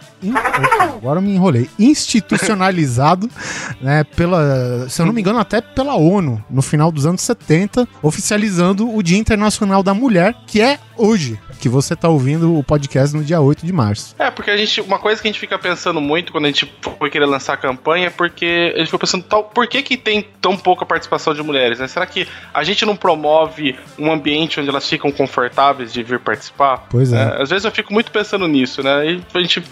agora 0.97 1.19
eu 1.19 1.23
me 1.23 1.35
enrolei. 1.35 1.69
Institucionalizado, 1.79 3.29
né? 3.81 4.05
Pela, 4.05 4.89
se 4.89 5.03
eu 5.03 5.07
não 5.07 5.13
me 5.13 5.21
engano, 5.21 5.39
até 5.39 5.61
pela 5.61 5.95
ONU, 5.95 6.43
no 6.49 6.63
final 6.63 6.91
dos 6.91 7.05
anos 7.07 7.21
70, 7.21 7.87
oficializando 8.03 8.93
o 8.93 9.03
Dia 9.03 9.19
Internacional 9.19 9.83
da 9.83 9.93
Mulher, 9.93 10.35
que 10.47 10.61
é 10.61 10.79
hoje, 10.97 11.39
que 11.61 11.69
você 11.69 11.95
tá 11.97 12.09
ouvindo 12.09 12.57
o 12.59 12.63
podcast 12.63 13.17
no 13.17 13.25
dia 13.25 13.41
8 13.41 13.65
de 13.65 13.73
março. 13.73 14.15
É, 14.19 14.31
porque 14.31 14.51
a 14.51 14.57
gente. 14.57 14.81
Uma 14.81 14.99
coisa 14.99 15.21
que 15.21 15.27
a 15.29 15.31
gente 15.31 15.41
fica 15.41 15.59
pensando 15.59 16.01
muito 16.01 16.31
quando 16.33 16.45
a 16.45 16.49
gente 16.49 16.73
foi 16.99 17.11
querer 17.11 17.27
lançar 17.27 17.55
a 17.55 17.57
campanha 17.57 18.07
é 18.09 18.11
porque 18.11 18.73
a 18.75 18.79
gente 18.79 18.87
ficou 18.87 18.99
pensando, 19.01 19.25
tal, 19.25 19.45
por 19.45 19.67
que, 19.67 19.83
que 19.83 19.97
tem 19.97 20.27
tão 20.41 20.57
pouca 20.57 20.85
participação 20.85 21.35
de 21.35 21.43
mulheres? 21.43 21.79
Né? 21.79 21.89
Será 21.89 22.07
que 22.07 22.29
a 22.53 22.63
gente 22.63 22.85
não 22.85 22.95
promove 22.97 23.77
um 23.99 24.13
ambiente 24.13 24.61
onde 24.61 24.69
elas 24.69 24.89
ficam 24.89 25.11
confortáveis 25.11 25.93
de 25.93 26.03
vir 26.03 26.21
participar? 26.21 26.87
Pois 26.91 27.13
é. 27.13 27.23
É, 27.39 27.43
às 27.43 27.51
vezes 27.51 27.65
eu 27.65 27.71
fico 27.73 27.93
muito 27.93 28.11
pensando 28.11 28.47
nisso, 28.47 28.83
né? 28.83 29.07
E 29.13 29.23
a 29.35 29.41
gente 29.41 29.63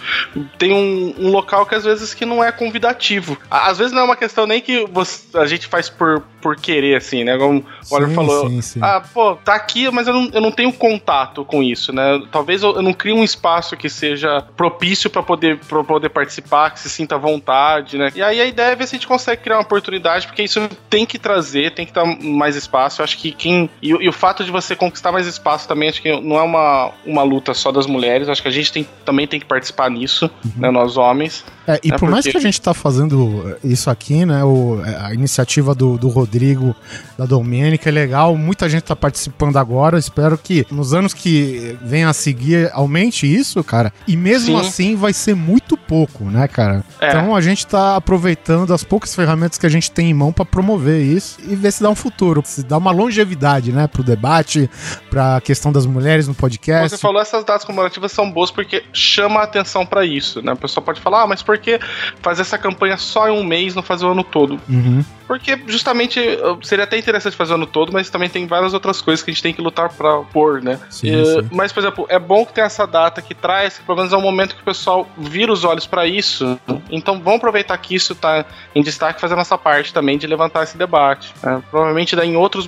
tem 0.59 0.73
um, 0.73 1.14
um 1.19 1.31
local 1.31 1.67
que 1.67 1.75
às 1.75 1.85
vezes 1.85 2.14
que 2.14 2.25
não 2.25 2.43
é 2.43 2.50
convidativo. 2.50 3.37
Às 3.50 3.79
vezes 3.79 3.93
não 3.93 4.00
é 4.00 4.05
uma 4.05 4.17
questão 4.17 4.47
nem 4.47 4.61
que 4.61 4.87
você- 4.93 5.37
a 5.38 5.47
gente 5.47 5.67
faz 5.67 5.88
por, 5.88 6.23
por 6.41 6.57
querer, 6.57 6.97
assim, 6.97 7.23
né? 7.25 7.37
Como 7.37 7.64
o 7.91 7.95
Oliver 7.95 8.14
falou. 8.14 8.49
sim, 8.49 8.62
sim. 8.62 8.81
Ah, 8.83 9.02
pô, 9.12 9.37
tá 9.37 9.55
aqui, 9.55 9.91
mas 9.91 10.07
eu 10.09 10.14
não, 10.14 10.31
eu 10.33 10.41
não 10.41 10.50
tenho 10.50 10.73
contato 10.73 11.12
com 11.47 11.62
isso, 11.62 11.92
né? 11.92 12.21
Talvez 12.31 12.62
eu, 12.62 12.76
eu 12.76 12.83
não 12.83 12.92
crie 12.92 13.12
um 13.12 13.23
espaço 13.25 13.76
que 13.76 13.88
seja 13.88 14.42
propício 14.57 15.11
pra 15.11 15.23
poder, 15.23 15.59
pra 15.59 15.85
poder 15.85 16.09
participar, 16.09 16.71
que 16.71 16.81
se 16.81 16.88
sinta 16.90 17.14
à 17.14 17.19
vontade, 17.19 17.99
né? 17.99 18.11
E 18.14 18.23
aí 18.23 18.40
a 18.40 18.45
ideia 18.47 18.73
é 18.73 18.76
ver 18.76 18.87
se 18.87 18.95
a 18.95 18.99
gente 18.99 19.07
consegue 19.07 19.42
criar 19.42 19.57
uma 19.57 19.62
oportunidade, 19.62 20.26
porque 20.26 20.42
isso 20.42 20.61
tem 20.88 21.04
que 21.04 21.19
trazer, 21.19 21.73
tem 21.75 21.85
que 21.87 21.92
dar 21.92 22.04
mais 22.07 22.57
espaço. 22.57 23.00
Eu 23.00 23.04
acho 23.04 23.19
que 23.19 23.33
quem. 23.33 23.69
E, 23.83 23.95
o- 23.95 24.00
e 24.02 24.09
o 24.09 24.12
fato 24.12 24.45
de 24.45 24.50
você 24.50 24.75
conquistar 24.76 25.12
mais 25.12 25.26
espaço 25.26 25.66
também, 25.69 25.88
acho 25.88 26.00
que 26.02 26.21
não 26.21 26.37
é 26.37 26.42
uma, 26.42 26.90
uma 27.04 27.23
luta 27.23 27.52
só 27.54 27.71
das 27.73 27.87
mulheres, 27.87 28.28
acho 28.28 28.40
que 28.42 28.49
a 28.49 28.52
gente 28.52 28.73
tem, 28.73 28.87
também 29.04 29.26
tem 29.26 29.40
que 29.40 29.47
participar 29.47 29.90
nisso, 29.90 30.31
né? 30.57 30.71
Nós 30.71 30.97
homens. 30.97 31.45
É, 31.66 31.78
e 31.85 31.92
É 31.92 31.97
por 31.99 32.09
mais 32.11 32.25
porque- 32.25 32.33
que 32.33 32.37
a 32.38 32.40
gente 32.40 32.61
tá 32.61 32.73
fazendo 32.75 33.57
isso 33.64 33.90
aqui, 33.90 34.25
né? 34.25 34.42
O, 34.45 34.81
a 35.00 35.12
iniciativa 35.14 35.75
do, 35.75 35.97
do 35.99 36.09
Rodrigo, 36.09 36.75
da 37.19 37.25
Domênica 37.26 37.88
é 37.88 37.92
legal, 37.92 38.37
muita 38.37 38.69
gente 38.69 38.83
tá 38.85 38.95
participando 38.97 39.57
agora. 39.57 39.99
Espero 39.99 40.37
que 40.38 40.66
nos 40.71 40.92
anos 40.95 41.01
que 41.12 41.76
venham 41.82 42.11
a 42.11 42.12
seguir 42.12 42.71
aumente 42.73 43.26
isso, 43.26 43.62
cara. 43.64 43.92
E 44.06 44.16
mesmo 44.16 44.61
Sim. 44.61 44.66
assim 44.66 44.97
vai 44.97 45.12
ser 45.12 45.35
muito 45.35 45.76
pouco, 45.76 46.25
né, 46.25 46.47
cara? 46.47 46.85
É. 47.00 47.09
Então 47.09 47.35
a 47.35 47.40
gente 47.40 47.66
tá 47.66 47.97
aproveitando 47.97 48.73
as 48.73 48.85
poucas 48.85 49.14
ferramentas 49.14 49.59
que 49.59 49.66
a 49.66 49.68
gente 49.68 49.90
tem 49.90 50.11
em 50.11 50.14
mão 50.14 50.32
pra 50.32 50.44
promover 50.44 51.00
isso 51.02 51.38
e 51.42 51.56
ver 51.56 51.73
se 51.73 51.82
dá 51.82 51.90
um 51.90 51.94
futuro, 51.94 52.42
se 52.44 52.62
dá 52.62 52.76
uma 52.76 52.92
longevidade, 52.92 53.73
né, 53.73 53.87
pro 53.87 54.02
debate, 54.02 54.71
pra 55.11 55.40
questão 55.40 55.73
das 55.73 55.87
mulheres 55.87 56.28
no 56.28 56.35
podcast. 56.35 56.90
Você 56.90 56.99
falou 56.99 57.21
essas 57.21 57.44
datas 57.44 57.64
comemorativas 57.64 58.12
são 58.12 58.30
boas 58.30 58.50
porque 58.50 58.85
chama 58.92 59.40
a 59.40 59.44
atenção 59.44 59.87
pra 59.87 60.04
isso, 60.04 60.42
né? 60.42 60.52
O 60.52 60.56
pessoal 60.56 60.85
pode 60.85 61.00
falar, 61.00 61.23
ah, 61.23 61.26
mas 61.26 61.42
por 61.42 61.59
que 61.59 61.80
fazer 62.21 62.42
essa 62.42 62.59
campanha 62.59 62.97
só 62.97 63.28
em 63.28 63.32
um 63.32 63.44
mês, 63.44 63.75
não 63.75 63.82
fazer 63.82 64.04
o 64.04 64.12
ano 64.12 64.25
todo? 64.25 64.61
Uhum. 64.68 65.04
Porque 65.33 65.59
justamente 65.67 66.21
seria 66.61 66.85
até 66.85 66.99
interessante 66.99 67.35
fazer 67.35 67.53
o 67.53 67.55
ano 67.55 67.67
todo, 67.67 67.91
mas 67.91 68.11
também 68.11 68.29
tem 68.29 68.47
várias 68.47 68.75
outras 68.75 69.01
coisas 69.01 69.25
que 69.25 69.31
a 69.31 69.33
gente 69.33 69.43
tem 69.43 69.55
que 69.55 69.62
lutar 69.62 69.89
pra 69.89 70.19
pôr, 70.19 70.61
né? 70.61 70.79
Sim, 70.91 71.09
E, 71.09 71.25
sim. 71.25 71.49
Mas, 71.51 71.73
por 71.73 71.81
exemplo, 71.81 72.07
é 72.11 72.19
bom 72.19 72.45
que 72.45 72.53
tem 72.53 72.62
essa 72.62 72.87
data 72.87 73.23
que 73.23 73.35
traz, 73.35 73.79
que 73.79 73.85
pelo 73.85 73.97
menos 73.97 74.12
é 74.12 74.17
um 74.19 74.21
momento 74.21 74.55
que 74.55 74.61
o 74.61 74.65
pessoal 74.65 75.09
vira 75.17 75.51
os 75.51 75.65
olhos 75.65 75.87
pra 75.87 76.07
isso. 76.07 76.61
Então 76.91 77.19
vamos 77.19 77.39
aproveitar 77.39 77.79
que 77.79 77.95
isso 77.95 78.15
tá 78.15 78.45
em 78.75 78.83
destaque 78.83 79.17
e 79.17 79.21
fazer 79.23 79.33
a 79.33 79.39
nossa 79.39 79.57
parte 79.57 79.95
também 79.95 80.19
de 80.19 80.27
levantar 80.27 80.65
esse 80.65 80.77
debate. 80.77 81.33
né? 81.43 81.62
Provavelmente 81.71 82.15
daí 82.15 82.29
em 82.29 82.37
outros 82.37 82.67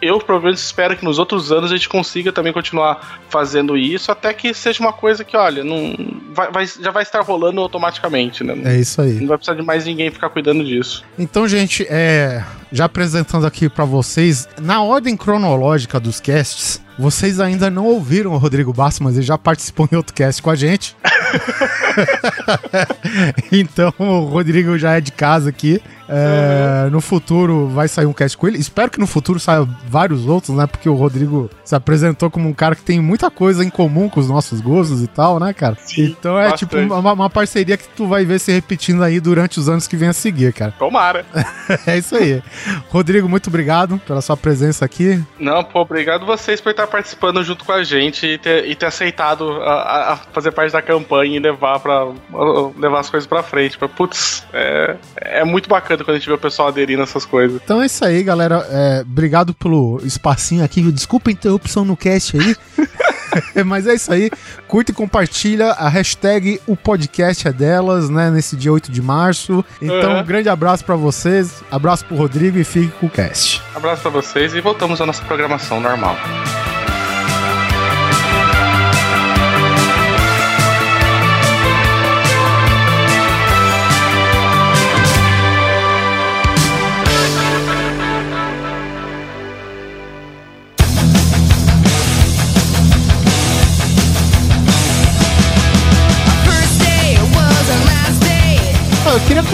Eu 0.00 0.20
provavelmente 0.20 0.58
espero 0.58 0.96
que 0.96 1.04
nos 1.04 1.18
outros 1.18 1.50
anos 1.50 1.72
a 1.72 1.76
gente 1.76 1.88
consiga 1.88 2.30
também 2.30 2.52
continuar 2.52 3.18
fazendo 3.28 3.76
isso, 3.76 4.12
até 4.12 4.32
que 4.32 4.54
seja 4.54 4.78
uma 4.78 4.92
coisa 4.92 5.24
que, 5.24 5.36
olha, 5.36 5.64
não 5.64 5.92
vai- 6.36 6.52
vai- 6.52 6.66
já 6.66 6.90
vai 6.90 7.02
estar 7.02 7.22
rolando 7.22 7.60
automaticamente, 7.60 8.44
né? 8.44 8.54
É 8.64 8.76
isso 8.76 9.00
aí. 9.00 9.14
Não 9.14 9.28
vai 9.28 9.38
precisar 9.38 9.56
de 9.56 9.62
mais 9.62 9.86
ninguém 9.86 10.10
ficar 10.10 10.28
cuidando 10.28 10.62
disso. 10.64 11.02
Então, 11.18 11.48
gente, 11.48 11.84
é, 11.88 12.44
já 12.70 12.84
apresentando 12.84 13.46
aqui 13.46 13.68
pra 13.68 13.84
vocês, 13.84 14.46
na 14.60 14.82
ordem 14.82 15.16
cronológica 15.16 15.98
dos 15.98 16.20
casts, 16.20 16.80
vocês 16.98 17.40
ainda 17.40 17.70
não 17.70 17.86
ouviram 17.86 18.32
o 18.32 18.36
Rodrigo 18.38 18.72
Basso, 18.72 19.02
mas 19.02 19.16
ele 19.16 19.24
já 19.26 19.38
participou 19.38 19.88
em 19.90 19.96
outro 19.96 20.14
cast 20.14 20.42
com 20.42 20.50
a 20.50 20.54
gente. 20.54 20.94
então, 23.50 23.92
o 23.98 24.20
Rodrigo 24.24 24.76
já 24.78 24.96
é 24.96 25.00
de 25.00 25.12
casa 25.12 25.48
aqui. 25.50 25.80
É, 26.08 26.88
No 26.90 27.00
futuro 27.00 27.68
vai 27.68 27.88
sair 27.88 28.06
um 28.06 28.12
cast 28.12 28.36
com 28.36 28.46
ele. 28.48 28.58
Espero 28.58 28.90
que 28.90 28.98
no 28.98 29.06
futuro 29.06 29.38
saia 29.40 29.66
vários 29.88 30.26
outros, 30.26 30.56
né? 30.56 30.66
Porque 30.66 30.88
o 30.88 30.94
Rodrigo 30.94 31.50
se 31.64 31.74
apresentou 31.74 32.30
como 32.30 32.48
um 32.48 32.52
cara 32.52 32.74
que 32.74 32.82
tem 32.82 33.00
muita 33.00 33.30
coisa 33.30 33.64
em 33.64 33.70
comum 33.70 34.08
com 34.08 34.20
os 34.20 34.28
nossos 34.28 34.60
gostos 34.60 35.02
e 35.02 35.06
tal, 35.06 35.38
né, 35.40 35.52
cara? 35.52 35.76
então 35.98 36.38
é 36.38 36.50
bastante. 36.50 36.58
tipo 36.70 36.94
uma, 36.94 37.12
uma 37.12 37.30
parceria 37.30 37.76
que 37.76 37.88
tu 37.88 38.06
vai 38.06 38.24
ver 38.24 38.38
se 38.38 38.52
repetindo 38.52 39.02
aí 39.02 39.18
durante 39.20 39.58
os 39.58 39.68
anos 39.68 39.86
que 39.88 39.96
vem 39.96 40.08
a 40.08 40.12
seguir, 40.12 40.52
cara. 40.52 40.72
Tomara. 40.78 41.24
É 41.86 41.98
isso 41.98 42.14
aí. 42.16 42.42
Rodrigo, 42.90 43.28
muito 43.28 43.48
obrigado 43.48 43.98
pela 44.06 44.20
sua 44.20 44.36
presença 44.36 44.84
aqui. 44.84 45.22
Não, 45.38 45.62
pô, 45.64 45.80
obrigado 45.80 46.24
vocês 46.26 46.60
por 46.60 46.70
estar 46.70 46.86
participando 46.86 47.42
junto 47.42 47.64
com 47.64 47.72
a 47.72 47.82
gente 47.82 48.26
e 48.26 48.38
ter, 48.38 48.66
e 48.68 48.74
ter 48.74 48.86
aceitado 48.86 49.50
a, 49.62 50.12
a- 50.12 50.16
fazer 50.32 50.52
parte 50.52 50.72
da 50.72 50.82
campanha 50.82 51.36
e 51.36 51.40
levar 51.40 51.80
para 51.80 52.06
levar 52.78 53.00
as 53.00 53.10
coisas 53.10 53.26
pra 53.26 53.42
frente. 53.42 53.76
Pra, 53.78 53.88
putz, 53.88 54.44
é, 54.52 54.96
é 55.16 55.44
muito 55.44 55.68
bacana 55.68 55.95
quando 56.04 56.16
a 56.16 56.18
gente 56.18 56.28
vê 56.28 56.34
o 56.34 56.38
pessoal 56.38 56.68
aderindo 56.68 57.00
a 57.00 57.04
essas 57.04 57.24
coisas. 57.24 57.60
Então 57.62 57.80
é 57.82 57.86
isso 57.86 58.04
aí, 58.04 58.22
galera. 58.22 58.66
É, 58.70 59.00
obrigado 59.02 59.54
pelo 59.54 60.00
espacinho 60.04 60.64
aqui. 60.64 60.80
Desculpa 60.92 61.30
a 61.30 61.32
interrupção 61.32 61.84
no 61.84 61.96
cast 61.96 62.36
aí. 62.38 62.56
Mas 63.64 63.86
é 63.86 63.94
isso 63.94 64.12
aí. 64.12 64.30
Curta 64.66 64.90
e 64.90 64.94
compartilha. 64.94 65.72
A 65.72 65.88
hashtag 65.88 66.60
o 66.66 66.76
podcast 66.76 67.46
é 67.46 67.52
delas, 67.52 68.08
né? 68.08 68.30
Nesse 68.30 68.56
dia 68.56 68.72
8 68.72 68.90
de 68.90 69.02
março. 69.02 69.64
Então, 69.80 70.12
Uhum. 70.14 70.20
um 70.20 70.24
grande 70.24 70.48
abraço 70.48 70.84
pra 70.84 70.96
vocês. 70.96 71.62
Abraço 71.70 72.04
pro 72.04 72.16
Rodrigo 72.16 72.58
e 72.58 72.64
fique 72.64 72.88
com 72.98 73.06
o 73.06 73.10
cast. 73.10 73.62
Abraço 73.74 74.02
pra 74.02 74.10
vocês 74.10 74.54
e 74.54 74.60
voltamos 74.60 75.00
à 75.00 75.06
nossa 75.06 75.22
programação 75.24 75.80
normal. 75.80 76.16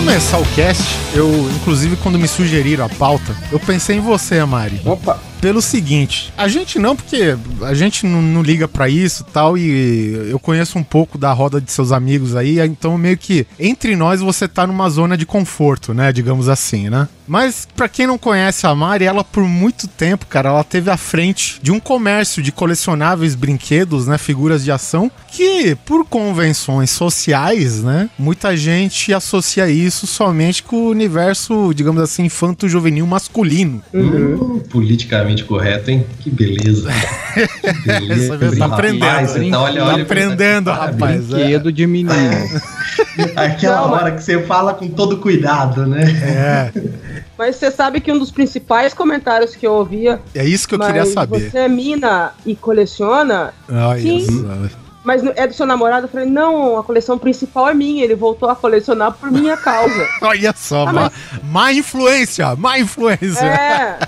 Começar 0.04 0.38
o 0.38 0.44
cast. 0.56 0.82
Eu, 1.14 1.30
inclusive, 1.54 1.96
quando 1.96 2.18
me 2.18 2.26
sugeriram 2.26 2.84
a 2.84 2.88
pauta, 2.88 3.36
eu 3.52 3.60
pensei 3.60 3.98
em 3.98 4.00
você, 4.00 4.40
Amari. 4.40 4.80
Opa. 4.84 5.31
Pelo 5.42 5.60
seguinte, 5.60 6.32
a 6.38 6.46
gente 6.46 6.78
não, 6.78 6.94
porque 6.94 7.36
a 7.62 7.74
gente 7.74 8.06
não, 8.06 8.22
não 8.22 8.42
liga 8.42 8.68
pra 8.68 8.88
isso 8.88 9.26
e 9.28 9.32
tal, 9.32 9.58
e 9.58 10.30
eu 10.30 10.38
conheço 10.38 10.78
um 10.78 10.84
pouco 10.84 11.18
da 11.18 11.32
roda 11.32 11.60
de 11.60 11.72
seus 11.72 11.90
amigos 11.90 12.36
aí, 12.36 12.60
então 12.60 12.96
meio 12.96 13.18
que 13.18 13.44
entre 13.58 13.96
nós 13.96 14.20
você 14.20 14.46
tá 14.46 14.68
numa 14.68 14.88
zona 14.88 15.16
de 15.16 15.26
conforto, 15.26 15.92
né? 15.92 16.12
Digamos 16.12 16.48
assim, 16.48 16.88
né? 16.88 17.08
Mas 17.26 17.66
pra 17.74 17.88
quem 17.88 18.06
não 18.06 18.18
conhece 18.18 18.66
a 18.66 18.74
Mari, 18.74 19.04
ela 19.04 19.24
por 19.24 19.42
muito 19.44 19.88
tempo, 19.88 20.26
cara, 20.26 20.50
ela 20.50 20.62
teve 20.62 20.90
à 20.90 20.96
frente 20.96 21.58
de 21.62 21.72
um 21.72 21.80
comércio 21.80 22.42
de 22.42 22.52
colecionáveis 22.52 23.34
brinquedos, 23.34 24.06
né? 24.06 24.18
Figuras 24.18 24.62
de 24.62 24.70
ação, 24.70 25.10
que 25.28 25.74
por 25.86 26.04
convenções 26.04 26.90
sociais, 26.90 27.82
né? 27.82 28.10
Muita 28.18 28.56
gente 28.56 29.14
associa 29.14 29.68
isso 29.68 30.06
somente 30.06 30.62
com 30.62 30.76
o 30.76 30.90
universo, 30.90 31.72
digamos 31.74 32.02
assim, 32.02 32.24
infanto-juvenil 32.24 33.06
masculino. 33.06 33.82
Hum, 33.94 34.60
politicamente 34.70 35.31
correto, 35.44 35.90
hein? 35.90 36.04
Que 36.20 36.30
beleza. 36.30 36.90
Que 37.32 37.72
beleza. 37.88 38.24
Essa 38.24 38.36
vez 38.36 38.58
tá 38.58 38.66
Rapaz, 38.66 38.72
aprendendo. 38.78 39.26
você 39.28 39.50
tá, 39.50 39.60
olha, 39.60 39.80
Tá 39.80 39.86
olha, 39.92 40.02
aprendendo, 40.02 40.64
parabéns. 40.70 41.00
rapaz. 41.00 41.32
é. 41.32 41.34
Brinquedo 41.34 41.72
de 41.72 41.86
menino. 41.86 42.12
Aquela 43.36 43.82
hora 43.90 44.12
que 44.12 44.22
você 44.22 44.42
fala 44.42 44.74
com 44.74 44.88
todo 44.88 45.16
cuidado, 45.18 45.86
né? 45.86 46.02
É, 46.22 46.72
Mas 47.38 47.56
você 47.56 47.70
sabe 47.70 48.00
que 48.00 48.12
um 48.12 48.18
dos 48.18 48.30
principais 48.30 48.92
comentários 48.94 49.54
que 49.56 49.66
eu 49.66 49.72
ouvia. 49.72 50.20
é 50.34 50.44
isso 50.44 50.68
que 50.68 50.74
eu 50.74 50.78
queria 50.78 51.06
saber. 51.06 51.50
Você 51.50 51.58
é 51.58 51.68
mina 51.68 52.32
e 52.46 52.54
coleciona, 52.54 53.52
Sim. 54.00 54.20
só. 54.26 54.81
Mas 55.04 55.22
é 55.24 55.46
do 55.46 55.54
seu 55.54 55.66
namorado? 55.66 56.06
Eu 56.06 56.10
falei, 56.10 56.26
não, 56.26 56.78
a 56.78 56.84
coleção 56.84 57.18
principal 57.18 57.68
é 57.68 57.74
minha. 57.74 58.04
Ele 58.04 58.14
voltou 58.14 58.48
a 58.48 58.54
colecionar 58.54 59.12
por 59.12 59.30
minha 59.30 59.56
causa. 59.56 60.08
Olha 60.22 60.54
só, 60.56 60.86
Ah, 60.86 60.92
má, 60.92 61.12
má 61.44 61.72
influência, 61.72 62.54
má 62.56 62.78
influência. 62.78 63.44
É. 63.44 63.98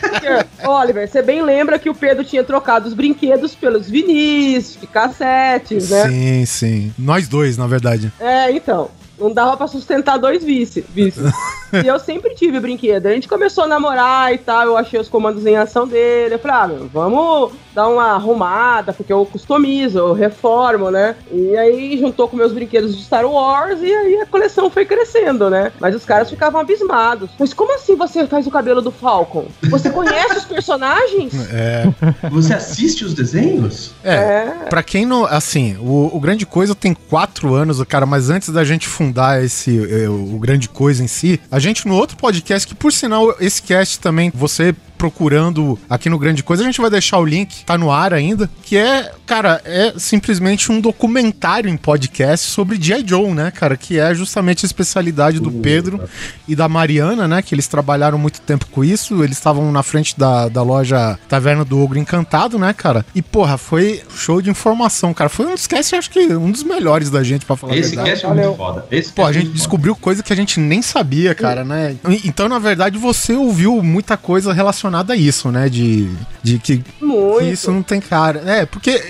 Porque, 0.00 0.66
Oliver, 0.68 1.08
você 1.08 1.22
bem 1.22 1.42
lembra 1.42 1.78
que 1.78 1.88
o 1.88 1.94
Pedro 1.94 2.24
tinha 2.24 2.44
trocado 2.44 2.86
os 2.88 2.94
brinquedos 2.94 3.54
pelos 3.54 3.88
vinis, 3.88 4.78
cassetes, 4.92 5.90
né? 5.90 6.08
Sim, 6.08 6.46
sim. 6.46 6.94
Nós 6.98 7.26
dois, 7.28 7.56
na 7.56 7.66
verdade. 7.66 8.12
É, 8.20 8.50
então. 8.50 8.90
Não 9.24 9.32
dava 9.34 9.56
pra 9.56 9.66
sustentar 9.66 10.18
dois 10.18 10.44
vice. 10.44 10.84
vice. 10.88 11.20
E 11.82 11.88
eu 11.88 11.98
sempre 11.98 12.34
tive 12.34 12.60
brinquedo. 12.60 13.06
A 13.06 13.10
gente 13.10 13.26
começou 13.26 13.64
a 13.64 13.66
namorar 13.66 14.32
e 14.32 14.38
tal, 14.38 14.66
eu 14.66 14.76
achei 14.76 15.00
os 15.00 15.08
comandos 15.08 15.44
em 15.44 15.56
ação 15.56 15.88
dele. 15.88 16.34
Eu 16.34 16.38
falei, 16.38 16.56
ah, 16.56 16.68
meu, 16.68 16.88
vamos 16.92 17.52
dar 17.74 17.88
uma 17.88 18.12
arrumada, 18.12 18.92
porque 18.92 19.12
eu 19.12 19.26
customizo, 19.26 19.98
eu 19.98 20.12
reformo, 20.12 20.90
né? 20.90 21.16
E 21.32 21.56
aí 21.56 21.98
juntou 21.98 22.28
com 22.28 22.36
meus 22.36 22.52
brinquedos 22.52 22.96
de 22.96 23.02
Star 23.02 23.26
Wars 23.26 23.80
e 23.82 23.92
aí 23.92 24.20
a 24.20 24.26
coleção 24.26 24.70
foi 24.70 24.84
crescendo, 24.84 25.50
né? 25.50 25.72
Mas 25.80 25.96
os 25.96 26.04
caras 26.04 26.30
ficavam 26.30 26.60
abismados. 26.60 27.30
Mas 27.38 27.52
como 27.52 27.74
assim 27.74 27.96
você 27.96 28.26
faz 28.26 28.46
o 28.46 28.50
cabelo 28.50 28.80
do 28.80 28.92
Falcon? 28.92 29.46
Você 29.62 29.90
conhece 29.90 30.38
os 30.38 30.44
personagens? 30.44 31.32
É. 31.54 31.84
Você 32.30 32.52
assiste 32.52 33.04
os 33.04 33.14
desenhos? 33.14 33.92
É. 34.02 34.46
Pra 34.68 34.82
quem 34.82 35.06
não. 35.06 35.24
Assim, 35.24 35.76
o, 35.78 36.10
o 36.12 36.18
Grande 36.18 36.44
Coisa 36.44 36.74
tem 36.74 36.94
quatro 36.94 37.54
anos, 37.54 37.82
cara, 37.84 38.04
mas 38.04 38.28
antes 38.28 38.48
da 38.48 38.64
gente 38.64 38.88
fundar 38.88 39.13
esse. 39.42 39.76
eh, 39.90 40.08
O 40.08 40.38
Grande 40.38 40.68
Coisa 40.68 41.02
em 41.02 41.06
si, 41.06 41.40
a 41.50 41.58
gente 41.58 41.86
no 41.86 41.94
outro 41.94 42.16
podcast, 42.16 42.66
que 42.66 42.74
por 42.74 42.92
sinal, 42.92 43.34
esse 43.40 43.62
cast 43.62 43.98
também, 44.00 44.30
você 44.34 44.74
procurando 45.04 45.78
aqui 45.88 46.08
no 46.08 46.18
Grande 46.18 46.42
Coisa, 46.42 46.62
a 46.62 46.66
gente 46.66 46.80
vai 46.80 46.88
deixar 46.88 47.18
o 47.18 47.26
link, 47.26 47.62
tá 47.66 47.76
no 47.76 47.90
ar 47.90 48.14
ainda, 48.14 48.48
que 48.62 48.74
é, 48.74 49.12
cara, 49.26 49.60
é 49.62 49.92
simplesmente 49.98 50.72
um 50.72 50.80
documentário 50.80 51.68
em 51.68 51.76
podcast 51.76 52.50
sobre 52.50 52.80
G.I. 52.80 53.06
Joe, 53.06 53.30
né, 53.32 53.50
cara, 53.50 53.76
que 53.76 53.98
é 53.98 54.14
justamente 54.14 54.64
a 54.64 54.66
especialidade 54.66 55.40
do 55.40 55.50
Pedro 55.50 56.00
e 56.48 56.56
da 56.56 56.70
Mariana, 56.70 57.28
né, 57.28 57.42
que 57.42 57.54
eles 57.54 57.66
trabalharam 57.66 58.16
muito 58.16 58.40
tempo 58.40 58.64
com 58.70 58.82
isso, 58.82 59.22
eles 59.22 59.36
estavam 59.36 59.70
na 59.70 59.82
frente 59.82 60.18
da, 60.18 60.48
da 60.48 60.62
loja 60.62 61.18
Taverna 61.28 61.66
do 61.66 61.78
Ogro 61.78 61.98
Encantado, 61.98 62.58
né, 62.58 62.72
cara, 62.72 63.04
e 63.14 63.20
porra, 63.20 63.58
foi 63.58 64.00
show 64.16 64.40
de 64.40 64.48
informação, 64.48 65.12
cara, 65.12 65.28
foi 65.28 65.44
um 65.44 65.54
dos 65.54 65.66
casts, 65.66 65.92
acho 65.98 66.10
que 66.10 66.34
um 66.34 66.50
dos 66.50 66.62
melhores 66.62 67.10
da 67.10 67.22
gente, 67.22 67.44
pra 67.44 67.56
falar 67.56 67.74
a 67.74 67.76
Esse 67.76 67.90
verdade. 67.94 68.10
cast 68.10 68.24
é 68.24 68.28
muito 68.32 68.56
foda. 68.56 68.86
Esse 68.90 69.12
Pô, 69.12 69.20
a 69.20 69.26
cast 69.26 69.38
é 69.38 69.42
gente 69.42 69.52
descobriu 69.52 69.94
coisa 69.94 70.22
que 70.22 70.32
a 70.32 70.36
gente 70.36 70.58
nem 70.58 70.80
sabia, 70.80 71.34
cara, 71.34 71.62
né? 71.62 71.94
Então, 72.24 72.48
na 72.48 72.58
verdade, 72.58 72.96
você 72.96 73.34
ouviu 73.34 73.82
muita 73.82 74.16
coisa 74.16 74.50
relacionada 74.50 74.93
a 75.00 75.16
isso, 75.16 75.50
né? 75.50 75.68
De, 75.68 76.08
de 76.42 76.58
que, 76.58 76.78
que 76.78 77.44
isso 77.44 77.70
não 77.70 77.82
tem 77.82 78.00
cara. 78.00 78.42
É, 78.46 78.66
porque 78.66 79.02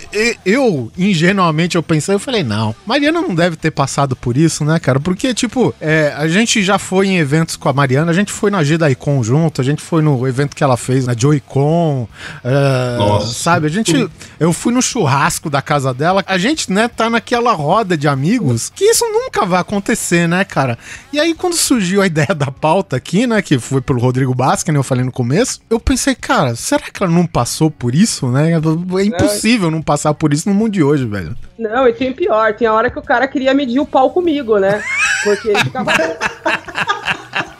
eu, 0.45 0.91
ingenuamente, 0.97 1.77
eu 1.77 1.83
pensei, 1.83 2.15
eu 2.15 2.19
falei, 2.19 2.43
não, 2.43 2.75
Mariana 2.87 3.21
não 3.21 3.35
deve 3.35 3.57
ter 3.57 3.71
passado 3.71 4.17
por 4.17 4.37
isso, 4.37 4.65
né, 4.65 4.79
cara? 4.79 5.01
Porque, 5.01 5.35
tipo, 5.35 5.75
é, 5.81 6.15
a 6.17 6.29
gente 6.29 6.63
já 6.63 6.79
foi 6.79 7.09
em 7.09 7.19
eventos 7.19 7.57
com 7.57 7.69
a 7.69 7.73
Mariana, 7.73 8.11
a 8.11 8.15
gente 8.15 8.33
foi 8.33 8.51
na 8.51 8.63
JediCon 8.63 9.23
junto, 9.23 9.61
a 9.61 9.65
gente 9.65 9.83
foi 9.83 10.03
no 10.03 10.27
evento 10.27 10.55
que 10.55 10.65
ela 10.65 10.77
fez, 10.77 11.07
na 11.07 11.15
Joy-Con, 11.17 12.09
é, 12.43 13.27
sabe? 13.27 13.67
A 13.67 13.71
gente, 13.71 14.09
eu 14.39 14.53
fui 14.53 14.73
no 14.73 14.83
churrasco 14.83 15.51
da 15.51 15.63
casa 15.63 15.93
dela, 15.93 16.23
a 16.27 16.39
gente, 16.39 16.71
né, 16.73 16.89
tá 16.89 17.09
naquela 17.11 17.53
roda 17.53 17.97
de 17.97 18.09
amigos 18.09 18.71
que 18.75 18.85
isso 18.85 19.05
nunca 19.07 19.45
vai 19.45 19.61
acontecer, 19.61 20.29
né, 20.29 20.45
cara? 20.45 20.79
E 21.13 21.19
aí, 21.19 21.35
quando 21.35 21.55
surgiu 21.55 22.03
a 22.03 22.07
ideia 22.15 22.35
da 22.35 22.51
pauta 22.51 22.97
aqui, 22.97 23.27
né, 23.27 23.43
que 23.43 23.59
foi 23.59 23.81
pelo 23.81 24.01
Rodrigo 24.01 24.35
Basca, 24.35 24.73
né, 24.73 24.79
eu 24.79 24.83
falei 24.85 25.05
no 25.05 25.13
começo, 25.13 25.61
eu 25.71 25.81
pensei, 25.81 26.15
cara, 26.15 26.55
será 26.55 26.83
que 26.83 27.03
ela 27.03 27.13
não 27.13 27.27
passou 27.27 27.71
por 27.71 27.95
isso, 27.95 28.29
né? 28.29 28.53
É 28.53 29.05
impossível 29.05 29.71
não 29.71 29.83
passar 29.83 30.15
por 30.15 30.33
isso 30.33 30.49
no 30.49 30.55
mundo 30.55 30.73
de 30.73 30.83
hoje, 30.83 31.05
velho. 31.07 31.37
Não, 31.59 31.89
e 31.89 31.93
tem 31.93 32.13
pior, 32.13 32.55
tem 32.55 32.69
a 32.69 32.73
hora 32.73 32.91
que 32.91 32.99
o 32.99 33.03
cara 33.03 33.27
queria 33.27 33.55
medir 33.55 33.81
o 33.81 33.87
pau 33.87 34.11
comigo, 34.11 34.59
né? 34.59 34.83
Porque 35.25 35.49
ele 35.49 35.59
ficava. 35.61 35.91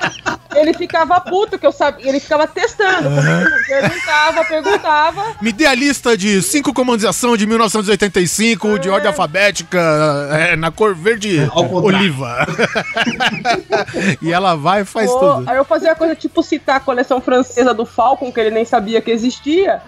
ele 0.57 0.75
ficava 0.75 1.21
puto, 1.21 1.59
que 1.59 1.67
eu 1.67 1.73
sabia. 1.73 2.09
Ele 2.09 2.21
ficava 2.21 2.47
testando. 2.47 3.09
Perguntava, 3.67 4.45
perguntava. 4.45 5.37
Me 5.41 5.53
dê 5.53 5.67
a 5.67 5.75
lista 5.75 6.17
de 6.17 6.43
cinco 6.43 6.73
comandos 6.73 7.01
de 7.01 7.07
ação 7.07 7.37
de 7.37 7.47
1985, 7.47 8.79
de 8.79 8.91
ordem 8.91 9.09
alfabética, 9.09 9.79
é, 10.33 10.57
na 10.57 10.71
cor 10.71 10.95
verde 10.95 11.49
oliva. 11.55 12.47
e 14.21 14.33
ela 14.33 14.55
vai 14.55 14.83
e 14.83 14.85
faz 14.85 15.11
Pô, 15.11 15.19
tudo. 15.19 15.51
Aí 15.51 15.57
eu 15.57 15.65
fazia 15.65 15.95
coisa 15.95 16.15
tipo 16.15 16.43
citar 16.43 16.77
a 16.77 16.81
coleção 16.81 17.21
francesa 17.21 17.73
do 17.75 17.87
Falcon, 17.87 18.33
que 18.33 18.41
ele 18.41 18.51
nem 18.51 18.65
sabia 18.65 19.01
que 19.01 19.11
existia. 19.11 19.83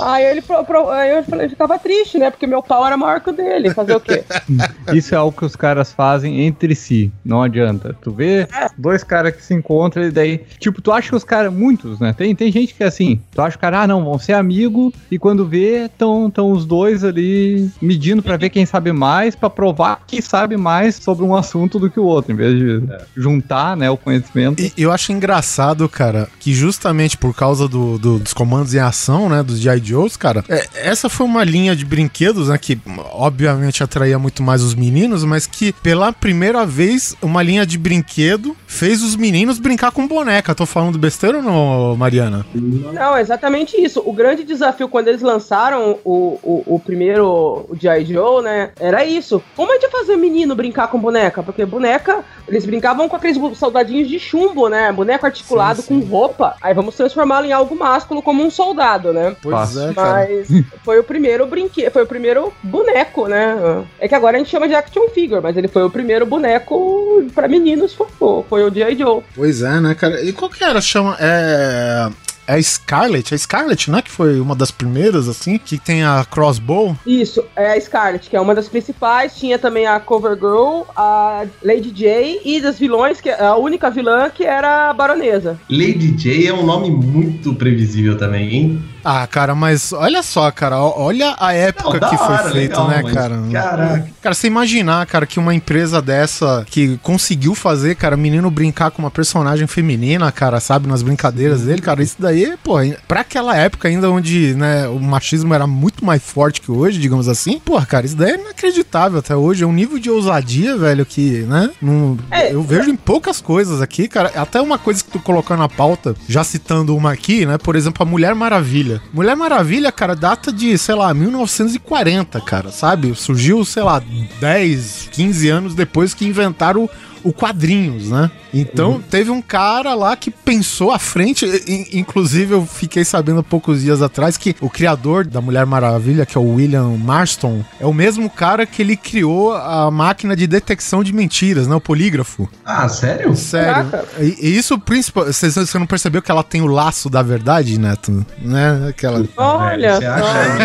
Aí 0.00 0.24
ele, 0.24 0.42
pro- 0.42 0.64
pro- 0.64 0.90
aí 0.90 1.16
eu 1.16 1.24
falei, 1.24 1.48
ficava 1.48 1.78
triste, 1.78 2.18
né? 2.18 2.30
Porque 2.30 2.46
meu 2.46 2.62
pau 2.62 2.86
era 2.86 2.96
maior 2.96 3.20
que 3.20 3.30
o 3.30 3.32
dele. 3.32 3.70
Fazer 3.74 3.94
o 3.96 4.00
quê? 4.00 4.24
Isso 4.92 5.14
é 5.14 5.18
algo 5.18 5.36
que 5.36 5.44
os 5.44 5.54
caras 5.56 5.92
fazem 5.92 6.42
entre 6.46 6.74
si. 6.74 7.10
Não 7.24 7.42
adianta. 7.42 7.96
Tu 8.02 8.10
vê 8.10 8.48
dois 8.76 9.02
caras 9.04 9.34
que 9.34 9.42
se 9.44 9.54
encontram 9.54 10.04
e 10.04 10.10
daí. 10.10 10.44
Tipo, 10.58 10.80
tu 10.80 10.92
acha 10.92 11.08
que 11.10 11.16
os 11.16 11.24
caras. 11.24 11.52
Muitos, 11.52 11.98
né? 12.00 12.12
Tem, 12.12 12.34
tem 12.34 12.50
gente 12.52 12.74
que 12.74 12.82
é 12.82 12.86
assim. 12.86 13.20
Tu 13.34 13.40
acha 13.40 13.52
que 13.52 13.58
o 13.58 13.60
cara, 13.60 13.82
ah, 13.82 13.86
não, 13.86 14.04
vão 14.04 14.18
ser 14.18 14.32
amigo. 14.34 14.92
E 15.10 15.18
quando 15.18 15.46
vê, 15.46 15.84
estão 15.86 16.30
tão 16.30 16.50
os 16.52 16.64
dois 16.64 17.04
ali 17.04 17.70
medindo 17.80 18.22
pra 18.22 18.36
ver 18.36 18.50
quem 18.50 18.64
sabe 18.66 18.92
mais, 18.92 19.34
pra 19.34 19.50
provar 19.50 20.02
que 20.06 20.20
sabe 20.22 20.56
mais 20.56 20.96
sobre 20.96 21.24
um 21.24 21.34
assunto 21.34 21.78
do 21.78 21.90
que 21.90 21.98
o 22.00 22.04
outro, 22.04 22.32
em 22.32 22.36
vez 22.36 22.58
de 22.58 22.82
juntar, 23.16 23.76
né, 23.76 23.90
o 23.90 23.96
conhecimento. 23.96 24.60
E 24.62 24.72
eu 24.76 24.92
acho 24.92 25.12
engraçado, 25.12 25.88
cara, 25.88 26.28
que 26.38 26.52
justamente 26.52 27.16
por 27.16 27.34
causa 27.34 27.66
do- 27.68 27.98
do- 27.98 28.18
dos 28.18 28.32
comandos 28.32 28.74
em 28.74 28.78
ação, 28.78 29.28
né, 29.28 29.42
dos 29.42 29.57
G.I. 29.58 29.80
Joes, 29.84 30.16
cara, 30.16 30.44
é, 30.48 30.66
essa 30.74 31.08
foi 31.08 31.26
uma 31.26 31.44
linha 31.44 31.74
de 31.74 31.84
brinquedos, 31.84 32.48
né, 32.48 32.58
que 32.58 32.78
obviamente 33.12 33.82
atraía 33.82 34.18
muito 34.18 34.42
mais 34.42 34.62
os 34.62 34.74
meninos, 34.74 35.24
mas 35.24 35.46
que 35.46 35.72
pela 35.72 36.12
primeira 36.12 36.64
vez 36.66 37.16
uma 37.22 37.42
linha 37.42 37.66
de 37.66 37.78
brinquedo 37.78 38.56
fez 38.66 39.02
os 39.02 39.16
meninos 39.16 39.58
brincar 39.58 39.90
com 39.90 40.06
boneca. 40.06 40.54
Tô 40.54 40.66
falando 40.66 40.98
besteira 40.98 41.38
ou 41.38 41.42
não, 41.42 41.96
Mariana? 41.96 42.44
Não, 42.54 43.16
é 43.16 43.20
exatamente 43.20 43.80
isso. 43.80 44.02
O 44.04 44.12
grande 44.12 44.44
desafio 44.44 44.88
quando 44.88 45.08
eles 45.08 45.22
lançaram 45.22 45.98
o, 46.04 46.38
o, 46.42 46.74
o 46.74 46.80
primeiro 46.80 47.66
G.I. 47.80 48.04
Joe, 48.04 48.42
né? 48.42 48.70
Era 48.78 49.04
isso. 49.04 49.42
Como 49.56 49.72
gente 49.78 49.84
ia 49.84 49.90
fazer 49.90 50.16
menino 50.16 50.54
brincar 50.54 50.88
com 50.88 50.98
boneca? 50.98 51.42
Porque 51.42 51.64
boneca, 51.64 52.24
eles 52.46 52.66
brincavam 52.66 53.08
com 53.08 53.16
aqueles 53.16 53.38
soldadinhos 53.56 54.08
de 54.08 54.18
chumbo, 54.18 54.68
né? 54.68 54.92
Boneco 54.92 55.26
articulado 55.26 55.80
Sim, 55.80 56.00
sim. 56.00 56.00
com 56.00 56.06
roupa. 56.06 56.56
Aí 56.60 56.74
vamos 56.74 56.96
transformá-lo 56.96 57.46
em 57.46 57.52
algo 57.52 57.74
másculo 57.76 58.20
como 58.20 58.44
um 58.44 58.50
soldado, 58.50 59.12
né? 59.12 59.36
Pois 59.50 59.74
Fácil. 59.74 59.90
é, 59.90 59.94
cara. 59.94 60.28
Mas 60.28 60.64
foi 60.84 60.98
o 60.98 61.04
primeiro 61.04 61.46
brinquedo, 61.46 61.92
foi 61.92 62.02
o 62.02 62.06
primeiro 62.06 62.52
boneco, 62.62 63.26
né? 63.26 63.84
É 63.98 64.08
que 64.08 64.14
agora 64.14 64.36
a 64.36 64.38
gente 64.38 64.50
chama 64.50 64.68
de 64.68 64.74
action 64.74 65.08
figure, 65.08 65.40
mas 65.42 65.56
ele 65.56 65.68
foi 65.68 65.82
o 65.82 65.90
primeiro 65.90 66.26
boneco 66.26 67.24
pra 67.34 67.48
meninos, 67.48 67.94
foi, 67.94 68.06
foi 68.48 68.62
o 68.62 68.72
G.I. 68.72 68.98
Joe. 68.98 69.22
Pois 69.34 69.62
é, 69.62 69.80
né, 69.80 69.94
cara? 69.94 70.22
E 70.22 70.32
qual 70.32 70.50
que 70.50 70.62
era? 70.62 70.80
Chama. 70.80 71.16
É. 71.20 72.08
É 72.48 72.54
a 72.54 72.62
Scarlet, 72.62 73.34
a 73.34 73.36
Scarlet, 73.36 73.90
né? 73.90 74.00
Que 74.00 74.10
foi 74.10 74.40
uma 74.40 74.56
das 74.56 74.70
primeiras, 74.70 75.28
assim, 75.28 75.58
que 75.58 75.76
tem 75.76 76.02
a 76.02 76.24
crossbow. 76.24 76.96
Isso, 77.06 77.44
é 77.54 77.72
a 77.72 77.80
Scarlet, 77.80 78.30
que 78.30 78.34
é 78.34 78.40
uma 78.40 78.54
das 78.54 78.70
principais. 78.70 79.36
Tinha 79.36 79.58
também 79.58 79.86
a 79.86 80.00
Covergirl, 80.00 80.84
a 80.96 81.44
Lady 81.62 81.90
J 81.90 82.40
e 82.42 82.58
das 82.58 82.78
vilões, 82.78 83.20
que 83.20 83.28
é 83.28 83.38
a 83.38 83.54
única 83.56 83.90
vilã 83.90 84.30
que 84.30 84.44
era 84.44 84.88
a 84.88 84.94
Baronesa. 84.94 85.60
Lady 85.68 86.12
J 86.12 86.48
é 86.48 86.54
um 86.54 86.64
nome 86.64 86.90
muito 86.90 87.54
previsível 87.54 88.16
também, 88.16 88.48
hein? 88.54 88.84
Ah, 89.04 89.26
cara, 89.26 89.54
mas 89.54 89.92
olha 89.92 90.22
só, 90.22 90.50
cara, 90.50 90.78
olha 90.78 91.34
a 91.38 91.52
época 91.52 91.98
Não, 92.00 92.10
que 92.10 92.16
foi 92.16 92.26
hora, 92.26 92.50
feito, 92.50 92.80
legal, 92.80 92.88
né, 92.88 93.00
mas, 93.02 93.14
cara? 93.14 93.42
caraca. 93.52 94.08
Cara, 94.20 94.34
você 94.34 94.46
imaginar, 94.46 95.06
cara, 95.06 95.26
que 95.26 95.38
uma 95.38 95.54
empresa 95.54 96.02
dessa 96.02 96.64
que 96.68 96.98
conseguiu 96.98 97.54
fazer, 97.54 97.94
cara, 97.94 98.16
menino 98.16 98.50
brincar 98.50 98.90
com 98.90 99.00
uma 99.00 99.10
personagem 99.10 99.66
feminina, 99.66 100.30
cara, 100.32 100.60
sabe, 100.60 100.88
nas 100.88 101.02
brincadeiras 101.02 101.62
dele, 101.62 101.80
cara, 101.80 102.02
isso 102.02 102.16
daí, 102.18 102.56
pô, 102.62 102.76
pra 103.06 103.20
aquela 103.20 103.56
época 103.56 103.88
ainda 103.88 104.10
onde, 104.10 104.54
né, 104.54 104.88
o 104.88 104.98
machismo 104.98 105.54
era 105.54 105.66
muito 105.66 106.04
mais 106.04 106.22
forte 106.22 106.60
que 106.60 106.70
hoje, 106.70 106.98
digamos 106.98 107.28
assim, 107.28 107.60
pô, 107.64 107.80
cara, 107.82 108.06
isso 108.06 108.16
daí 108.16 108.32
é 108.32 108.40
inacreditável 108.40 109.18
até 109.18 109.34
hoje, 109.36 109.64
é 109.64 109.66
um 109.66 109.72
nível 109.72 109.98
de 109.98 110.10
ousadia, 110.10 110.76
velho, 110.76 111.06
que, 111.06 111.40
né, 111.42 111.70
não, 111.80 112.18
É, 112.30 112.52
eu 112.52 112.62
vejo 112.62 112.90
em 112.90 112.96
poucas 112.96 113.40
coisas 113.40 113.80
aqui, 113.80 114.08
cara, 114.08 114.32
até 114.34 114.60
uma 114.60 114.78
coisa 114.78 115.02
que 115.02 115.10
tu 115.10 115.20
colocou 115.20 115.56
na 115.56 115.68
pauta, 115.68 116.14
já 116.28 116.42
citando 116.42 116.96
uma 116.96 117.12
aqui, 117.12 117.46
né, 117.46 117.58
por 117.58 117.76
exemplo, 117.76 118.02
a 118.02 118.06
Mulher 118.06 118.34
Maravilha. 118.34 118.87
Mulher 119.12 119.36
Maravilha, 119.36 119.92
cara, 119.92 120.14
data 120.14 120.52
de, 120.52 120.76
sei 120.78 120.94
lá, 120.94 121.12
1940, 121.12 122.40
cara, 122.40 122.70
sabe? 122.70 123.14
Surgiu, 123.14 123.64
sei 123.64 123.82
lá, 123.82 124.02
10, 124.40 125.08
15 125.12 125.48
anos 125.48 125.74
depois 125.74 126.14
que 126.14 126.26
inventaram 126.26 126.88
o 127.28 127.32
quadrinhos, 127.32 128.08
né? 128.08 128.30
Então 128.54 129.02
teve 129.10 129.30
um 129.30 129.42
cara 129.42 129.94
lá 129.94 130.16
que 130.16 130.30
pensou 130.30 130.90
à 130.90 130.98
frente, 130.98 131.44
inclusive 131.92 132.54
eu 132.54 132.64
fiquei 132.64 133.04
sabendo 133.04 133.40
há 133.40 133.42
poucos 133.42 133.82
dias 133.82 134.00
atrás 134.00 134.38
que 134.38 134.56
o 134.62 134.70
criador 134.70 135.26
da 135.26 135.38
Mulher 135.38 135.66
Maravilha, 135.66 136.24
que 136.24 136.38
é 136.38 136.40
o 136.40 136.54
William 136.54 136.88
Marston, 136.96 137.62
é 137.78 137.84
o 137.84 137.92
mesmo 137.92 138.30
cara 138.30 138.64
que 138.64 138.80
ele 138.80 138.96
criou 138.96 139.54
a 139.54 139.90
máquina 139.90 140.34
de 140.34 140.46
detecção 140.46 141.04
de 141.04 141.12
mentiras, 141.12 141.68
né? 141.68 141.76
O 141.76 141.80
polígrafo. 141.80 142.48
Ah, 142.64 142.88
sério? 142.88 143.36
Sério. 143.36 143.90
Caraca. 143.90 144.08
E, 144.18 144.36
e 144.40 144.56
isso, 144.56 144.78
principal, 144.78 145.26
você, 145.26 145.50
você 145.50 145.78
não 145.78 145.86
percebeu 145.86 146.22
que 146.22 146.30
ela 146.30 146.42
tem 146.42 146.62
o 146.62 146.66
laço 146.66 147.10
da 147.10 147.22
verdade, 147.22 147.78
Neto? 147.78 148.24
Né? 148.40 148.86
Aquela. 148.88 149.22
Olha 149.36 149.98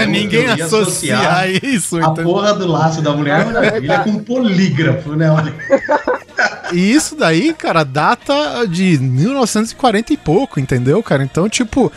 Ninguém 0.07 0.45
associa 0.45 1.45
isso, 1.61 1.97
A 1.97 2.11
entendeu? 2.11 2.23
porra 2.23 2.53
do 2.53 2.67
laço 2.67 3.01
da 3.01 3.11
Mulher 3.11 3.45
Maravilha 3.45 3.99
com 3.99 4.19
polígrafo, 4.23 5.13
né? 5.15 5.29
Olha. 5.29 5.53
e 6.73 6.91
isso 6.91 7.15
daí, 7.15 7.53
cara, 7.53 7.83
data 7.83 8.65
de 8.67 8.97
1940 8.97 10.13
e 10.13 10.17
pouco, 10.17 10.59
entendeu, 10.59 11.01
cara? 11.03 11.23
Então, 11.23 11.47
tipo, 11.47 11.91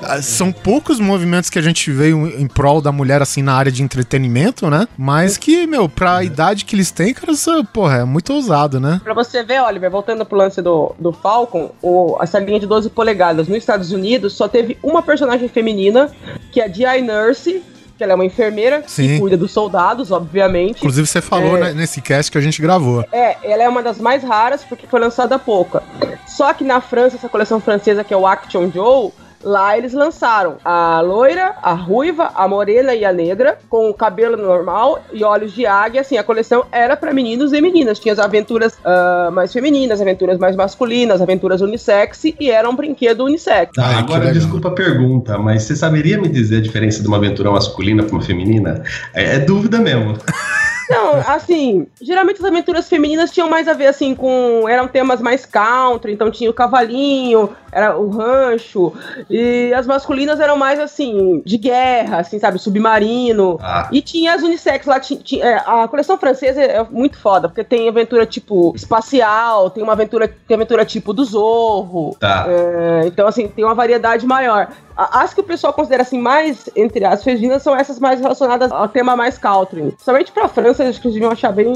ah, 0.00 0.22
são 0.22 0.52
poucos 0.52 1.00
movimentos 1.00 1.50
que 1.50 1.58
a 1.58 1.62
gente 1.62 1.90
veio 1.90 2.26
em 2.26 2.46
prol 2.46 2.80
da 2.80 2.92
mulher, 2.92 3.20
assim, 3.20 3.42
na 3.42 3.54
área 3.54 3.72
de 3.72 3.82
entretenimento, 3.82 4.70
né? 4.70 4.86
Mas 4.96 5.36
que, 5.36 5.66
meu, 5.66 5.88
pra 5.88 6.22
idade 6.22 6.64
que 6.64 6.74
eles 6.74 6.90
têm, 6.90 7.12
cara, 7.12 7.32
isso, 7.32 7.64
porra, 7.72 7.98
é 7.98 8.04
muito 8.04 8.32
ousado, 8.32 8.78
né? 8.78 9.00
Pra 9.02 9.14
você 9.14 9.42
ver, 9.42 9.60
Oliver, 9.62 9.90
voltando 9.90 10.24
pro 10.24 10.38
lance 10.38 10.62
do, 10.62 10.94
do 10.98 11.12
Falcon, 11.12 11.72
o, 11.82 12.16
essa 12.20 12.38
linha 12.38 12.60
de 12.60 12.66
12 12.66 12.90
polegadas 12.90 13.48
nos 13.48 13.58
Estados 13.58 13.92
Unidos 13.92 14.32
só 14.34 14.48
teve 14.48 14.78
uma 14.82 15.02
personagem 15.02 15.48
feminina, 15.48 16.10
que 16.52 16.60
é 16.60 16.66
a 16.66 16.68
G.I. 16.68 17.02
Nurse, 17.02 17.62
que 18.00 18.04
ela 18.04 18.12
é 18.12 18.14
uma 18.14 18.24
enfermeira 18.24 18.82
Sim. 18.86 19.08
que 19.08 19.18
cuida 19.20 19.36
dos 19.36 19.52
soldados, 19.52 20.10
obviamente. 20.10 20.78
Inclusive, 20.78 21.06
você 21.06 21.20
falou 21.20 21.58
É. 21.58 21.60
né, 21.60 21.72
nesse 21.74 22.00
cast 22.00 22.32
que 22.32 22.38
a 22.38 22.40
gente 22.40 22.62
gravou. 22.62 23.04
É, 23.12 23.36
ela 23.42 23.62
é 23.62 23.68
uma 23.68 23.82
das 23.82 23.98
mais 23.98 24.22
raras 24.24 24.64
porque 24.64 24.86
foi 24.86 24.98
lançada 24.98 25.34
há 25.34 25.38
pouco. 25.38 25.82
Só 26.26 26.50
que 26.54 26.64
na 26.64 26.80
França, 26.80 27.16
essa 27.16 27.28
coleção 27.28 27.60
francesa 27.60 28.02
que 28.02 28.14
é 28.14 28.16
o 28.16 28.26
Action 28.26 28.70
Joe, 28.70 29.10
lá 29.42 29.76
eles 29.76 29.92
lançaram 29.92 30.56
a 30.64 31.00
loira, 31.00 31.54
a 31.62 31.72
ruiva, 31.72 32.30
a 32.34 32.46
morena 32.46 32.94
e 32.94 33.04
a 33.04 33.12
negra, 33.12 33.58
com 33.68 33.88
o 33.90 33.94
cabelo 33.94 34.36
normal 34.36 35.02
e 35.12 35.24
olhos 35.24 35.52
de 35.52 35.66
águia. 35.66 36.00
Assim, 36.00 36.16
a 36.16 36.22
coleção 36.22 36.64
era 36.70 36.96
pra 36.96 37.12
meninos 37.12 37.52
e 37.52 37.60
meninas. 37.60 37.98
Tinha 37.98 38.12
as 38.12 38.18
aventuras 38.18 38.78
ah, 38.84 39.30
mais 39.32 39.52
femininas, 39.52 40.00
aventuras 40.00 40.38
mais 40.38 40.56
masculinas, 40.56 41.20
aventuras 41.20 41.60
unissex 41.60 42.24
e 42.24 42.50
era 42.50 42.68
um 42.68 42.76
brinquedo 42.76 43.24
unissex. 43.24 43.72
Ai, 43.78 44.04
que 44.04 44.12
agora 44.12 44.32
desculpa 44.32 44.68
a 44.68 44.72
pergunta, 44.72 45.38
mas 45.38 45.64
você 45.64 45.76
saberia 45.76 46.18
me 46.20 46.28
dizer 46.28 46.58
a 46.58 46.62
diferença 46.62 47.02
de 47.02 47.08
uma 47.08 47.16
aventura 47.16 47.50
masculina 47.50 48.02
para 48.02 48.12
uma 48.12 48.22
feminina? 48.22 48.82
É, 49.14 49.36
é 49.36 49.38
dúvida 49.38 49.78
mesmo. 49.78 50.16
Não, 50.90 51.14
assim, 51.26 51.86
geralmente 52.00 52.38
as 52.38 52.44
aventuras 52.44 52.88
femininas 52.88 53.30
tinham 53.30 53.48
mais 53.48 53.68
a 53.68 53.72
ver, 53.72 53.86
assim, 53.86 54.14
com. 54.14 54.68
Eram 54.68 54.88
temas 54.88 55.20
mais 55.20 55.46
country, 55.46 56.12
então 56.12 56.30
tinha 56.30 56.50
o 56.50 56.54
cavalinho, 56.54 57.50
era 57.72 57.96
o 57.96 58.10
rancho, 58.10 58.92
e 59.28 59.72
as 59.72 59.86
masculinas 59.86 60.40
eram 60.40 60.56
mais, 60.56 60.80
assim, 60.80 61.40
de 61.44 61.56
guerra, 61.56 62.18
assim, 62.18 62.38
sabe, 62.38 62.58
submarino. 62.58 63.58
Ah. 63.62 63.88
E 63.92 64.02
tinha 64.02 64.34
as 64.34 64.42
unissex 64.42 64.86
lá, 64.86 65.00
é, 65.40 65.54
a 65.64 65.86
coleção 65.88 66.18
francesa 66.18 66.60
é 66.60 66.84
muito 66.90 67.16
foda, 67.16 67.48
porque 67.48 67.62
tem 67.62 67.88
aventura 67.88 68.26
tipo 68.26 68.72
espacial, 68.74 69.70
tem 69.70 69.82
uma 69.82 69.92
aventura, 69.92 70.28
tem 70.28 70.56
aventura 70.56 70.84
tipo 70.84 71.12
do 71.12 71.24
Zorro. 71.24 72.16
Tá. 72.18 72.46
É, 72.48 73.06
então, 73.06 73.28
assim, 73.28 73.46
tem 73.48 73.64
uma 73.64 73.74
variedade 73.74 74.26
maior. 74.26 74.68
As 75.12 75.32
que 75.32 75.40
o 75.40 75.44
pessoal 75.44 75.72
considera 75.72 76.02
assim 76.02 76.20
mais, 76.20 76.68
entre 76.76 77.04
as 77.04 77.24
femininas, 77.24 77.62
são 77.62 77.74
essas 77.74 77.98
mais 77.98 78.20
relacionadas 78.20 78.70
ao 78.70 78.86
tema 78.88 79.16
mais 79.16 79.38
country. 79.38 79.94
Somente 79.98 80.30
pra 80.30 80.46
França, 80.46 80.84
acho 80.84 81.00
que 81.00 81.06
eles 81.06 81.14
deviam 81.14 81.32
achar 81.32 81.52
bem. 81.52 81.72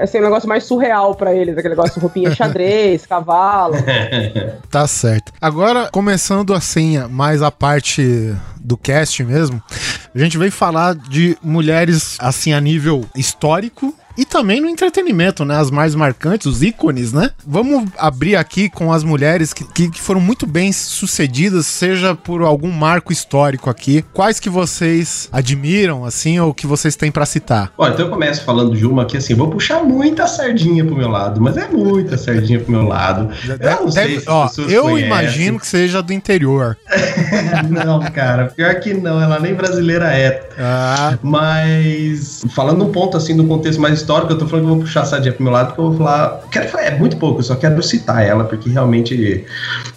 Assim, 0.00 0.18
um 0.18 0.22
negócio 0.22 0.48
mais 0.48 0.64
surreal 0.64 1.14
pra 1.14 1.34
eles. 1.34 1.56
Aquele 1.56 1.74
negócio 1.74 1.94
de 1.94 2.00
roupinha 2.00 2.34
xadrez, 2.34 3.06
cavalo. 3.06 3.74
Tá 4.70 4.86
certo. 4.86 5.32
Agora, 5.40 5.88
começando 5.90 6.54
assim, 6.54 6.98
mais 7.08 7.42
a 7.42 7.50
parte 7.50 8.34
do 8.56 8.76
cast 8.76 9.24
mesmo, 9.24 9.60
a 10.14 10.18
gente 10.18 10.38
veio 10.38 10.52
falar 10.52 10.94
de 10.94 11.36
mulheres 11.42 12.16
assim 12.20 12.52
a 12.52 12.60
nível 12.60 13.04
histórico 13.16 13.94
e 14.20 14.24
também 14.26 14.60
no 14.60 14.68
entretenimento, 14.68 15.44
né? 15.44 15.56
As 15.56 15.70
mais 15.70 15.94
marcantes, 15.94 16.46
os 16.46 16.62
ícones, 16.62 17.12
né? 17.12 17.30
Vamos 17.46 17.88
abrir 17.96 18.36
aqui 18.36 18.68
com 18.68 18.92
as 18.92 19.02
mulheres 19.02 19.52
que, 19.54 19.64
que, 19.64 19.88
que 19.90 20.00
foram 20.00 20.20
muito 20.20 20.46
bem 20.46 20.72
sucedidas, 20.72 21.66
seja 21.66 22.14
por 22.14 22.42
algum 22.42 22.70
marco 22.70 23.12
histórico 23.12 23.70
aqui. 23.70 24.04
Quais 24.12 24.38
que 24.38 24.50
vocês 24.50 25.28
admiram, 25.32 26.04
assim, 26.04 26.38
ou 26.38 26.52
que 26.52 26.66
vocês 26.66 26.96
têm 26.96 27.10
pra 27.10 27.24
citar? 27.24 27.72
Ó, 27.78 27.88
então 27.88 28.06
eu 28.06 28.10
começo 28.10 28.44
falando 28.44 28.76
de 28.76 28.86
uma 28.86 29.04
que 29.06 29.16
assim, 29.16 29.34
vou 29.34 29.48
puxar 29.48 29.82
muita 29.82 30.26
sardinha 30.26 30.84
pro 30.84 30.94
meu 30.96 31.08
lado, 31.08 31.40
mas 31.40 31.56
é 31.56 31.68
muita 31.68 32.18
sardinha 32.18 32.60
pro 32.60 32.70
meu 32.72 32.82
lado. 32.82 33.30
Eu 33.58 33.80
não 33.84 33.90
sei 33.90 34.02
Deve- 34.08 34.20
se 34.20 34.28
ó, 34.28 34.48
eu 34.68 34.82
conhecem. 34.82 35.06
imagino 35.06 35.58
que 35.58 35.66
seja 35.66 36.02
do 36.02 36.12
interior. 36.12 36.76
não, 37.70 38.00
cara, 38.12 38.46
pior 38.54 38.74
que 38.80 38.92
não, 38.92 39.20
ela 39.20 39.38
nem 39.40 39.54
brasileira 39.54 40.12
é. 40.12 40.48
Ah, 40.58 41.18
Mas 41.22 42.42
falando 42.54 42.84
um 42.84 42.92
ponto 42.92 43.16
assim 43.16 43.36
do 43.36 43.44
contexto 43.44 43.80
mais 43.80 43.94
histórico, 43.94 44.09
eu 44.18 44.38
tô 44.38 44.46
falando 44.46 44.64
que 44.64 44.70
eu 44.70 44.74
vou 44.76 44.84
puxar 44.84 45.02
a 45.02 45.04
sardinha 45.04 45.32
pro 45.32 45.42
meu 45.42 45.52
lado, 45.52 45.68
porque 45.68 45.80
eu 45.80 45.88
vou 45.88 45.96
falar. 45.98 46.40
Quero, 46.50 46.68
falar- 46.68 46.84
é 46.84 46.98
muito 46.98 47.16
pouco, 47.16 47.40
eu 47.40 47.44
só 47.44 47.54
quero 47.54 47.82
citar 47.82 48.24
ela, 48.26 48.44
porque 48.44 48.68
realmente 48.68 49.44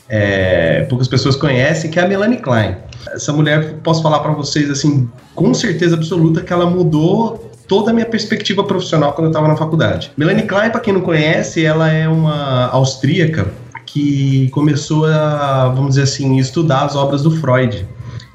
é, 0.09 0.85
poucas 0.89 1.07
pessoas 1.07 1.35
conhecem, 1.35 1.89
que 1.89 1.99
é 1.99 2.03
a 2.03 2.07
Melanie 2.07 2.37
Klein. 2.37 2.75
Essa 3.11 3.33
mulher, 3.33 3.75
posso 3.83 4.01
falar 4.01 4.19
pra 4.19 4.31
vocês 4.31 4.69
assim, 4.69 5.09
com 5.35 5.53
certeza 5.53 5.95
absoluta, 5.95 6.41
que 6.41 6.53
ela 6.53 6.65
mudou 6.65 7.51
toda 7.67 7.91
a 7.91 7.93
minha 7.93 8.05
perspectiva 8.05 8.63
profissional 8.63 9.13
quando 9.13 9.25
eu 9.25 9.31
estava 9.31 9.47
na 9.47 9.55
faculdade. 9.55 10.11
Melanie 10.17 10.43
Klein, 10.43 10.69
para 10.69 10.79
quem 10.81 10.93
não 10.93 11.01
conhece, 11.01 11.65
ela 11.65 11.89
é 11.91 12.07
uma 12.07 12.67
austríaca 12.67 13.47
que 13.85 14.49
começou 14.51 15.05
a, 15.05 15.69
vamos 15.69 15.89
dizer 15.91 16.03
assim, 16.03 16.37
estudar 16.37 16.85
as 16.85 16.95
obras 16.95 17.21
do 17.21 17.31
Freud. 17.31 17.85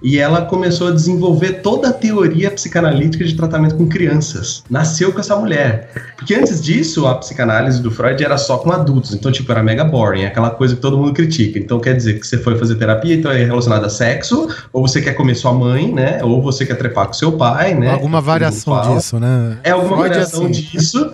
E 0.02 0.18
ela 0.18 0.42
começou 0.42 0.88
a 0.88 0.90
desenvolver 0.92 1.54
toda 1.54 1.88
a 1.88 1.92
teoria 1.92 2.50
psicanalítica 2.50 3.24
de 3.24 3.34
tratamento 3.34 3.76
com 3.76 3.87
crianças. 3.88 4.62
Nasceu 4.70 5.12
com 5.12 5.20
essa 5.20 5.37
mulher. 5.37 5.90
Porque 6.16 6.34
antes 6.34 6.62
disso, 6.62 7.06
a 7.06 7.14
psicanálise 7.16 7.82
do 7.82 7.90
Freud 7.90 8.22
era 8.22 8.38
só 8.38 8.58
com 8.58 8.70
adultos. 8.70 9.12
Então, 9.12 9.30
tipo, 9.32 9.50
era 9.50 9.62
mega 9.62 9.84
boring, 9.84 10.24
aquela 10.24 10.50
coisa 10.50 10.76
que 10.76 10.80
todo 10.80 10.96
mundo 10.96 11.12
critica. 11.12 11.58
Então, 11.58 11.80
quer 11.80 11.94
dizer 11.94 12.20
que 12.20 12.26
você 12.26 12.38
foi 12.38 12.56
fazer 12.56 12.76
terapia, 12.76 13.14
então 13.14 13.30
é 13.30 13.44
relacionado 13.44 13.84
a 13.84 13.90
sexo, 13.90 14.48
ou 14.72 14.87
você 14.87 15.00
quer 15.00 15.14
comer 15.14 15.34
sua 15.34 15.52
mãe, 15.52 15.92
né? 15.92 16.20
Ou 16.22 16.40
você 16.40 16.64
quer 16.64 16.76
trepar 16.76 17.06
com 17.06 17.12
seu 17.12 17.32
pai, 17.32 17.74
né? 17.74 17.90
alguma 17.90 18.20
variação 18.20 18.94
disso, 18.94 19.18
né? 19.18 19.58
É 19.64 19.70
alguma 19.70 19.96
Freud 19.96 20.06
é 20.06 20.14
variação 20.14 20.46
assim. 20.46 20.52
disso. 20.52 21.12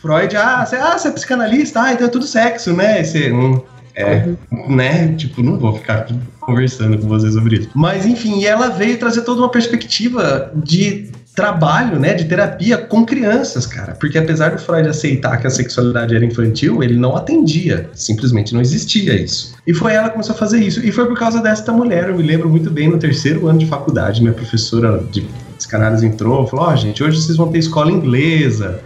Freud, 0.00 0.36
ah, 0.36 0.64
você, 0.64 0.76
ah, 0.76 0.98
você 0.98 1.08
é 1.08 1.10
psicanalista, 1.10 1.82
ah, 1.82 1.92
então 1.92 2.06
é 2.06 2.10
tudo 2.10 2.26
sexo, 2.26 2.72
né? 2.72 3.02
Hum, 3.32 3.60
é, 3.96 4.28
né? 4.68 5.14
Tipo, 5.14 5.42
não 5.42 5.58
vou 5.58 5.72
ficar 5.72 6.06
conversando 6.40 6.98
com 6.98 7.08
vocês 7.08 7.32
sobre 7.32 7.56
isso. 7.56 7.70
Mas 7.74 8.04
enfim, 8.04 8.44
ela 8.44 8.68
veio 8.68 8.98
trazer 8.98 9.22
toda 9.22 9.40
uma 9.40 9.50
perspectiva 9.50 10.52
de 10.54 11.10
trabalho, 11.34 11.98
né, 11.98 12.14
de 12.14 12.24
terapia 12.24 12.78
com 12.78 13.04
crianças, 13.04 13.66
cara. 13.66 13.94
Porque 13.94 14.16
apesar 14.16 14.52
do 14.52 14.58
Freud 14.58 14.88
aceitar 14.88 15.36
que 15.36 15.46
a 15.46 15.50
sexualidade 15.50 16.14
era 16.14 16.24
infantil, 16.24 16.82
ele 16.82 16.96
não 16.96 17.14
atendia. 17.14 17.90
Simplesmente 17.94 18.54
não 18.54 18.60
existia 18.60 19.14
isso. 19.14 19.54
E 19.66 19.74
foi 19.74 19.92
ela 19.92 20.08
que 20.08 20.12
começou 20.12 20.34
a 20.34 20.38
fazer 20.38 20.60
isso. 20.60 20.84
E 20.84 20.90
foi 20.90 21.06
por 21.06 21.18
causa 21.18 21.42
desta 21.42 21.72
mulher. 21.72 22.08
Eu 22.08 22.16
me 22.16 22.22
lembro 22.22 22.48
muito 22.48 22.70
bem 22.70 22.88
no 22.88 22.98
terceiro 22.98 23.46
ano 23.48 23.58
de 23.58 23.66
faculdade, 23.66 24.22
minha 24.22 24.32
professora 24.32 25.02
de 25.10 25.26
psicanálise 25.56 26.06
entrou 26.06 26.46
falou: 26.46 26.66
Ó, 26.66 26.76
gente, 26.76 27.02
hoje 27.02 27.20
vocês 27.20 27.36
vão 27.36 27.50
ter 27.50 27.58
escola 27.58 27.90
inglesa, 27.90 28.80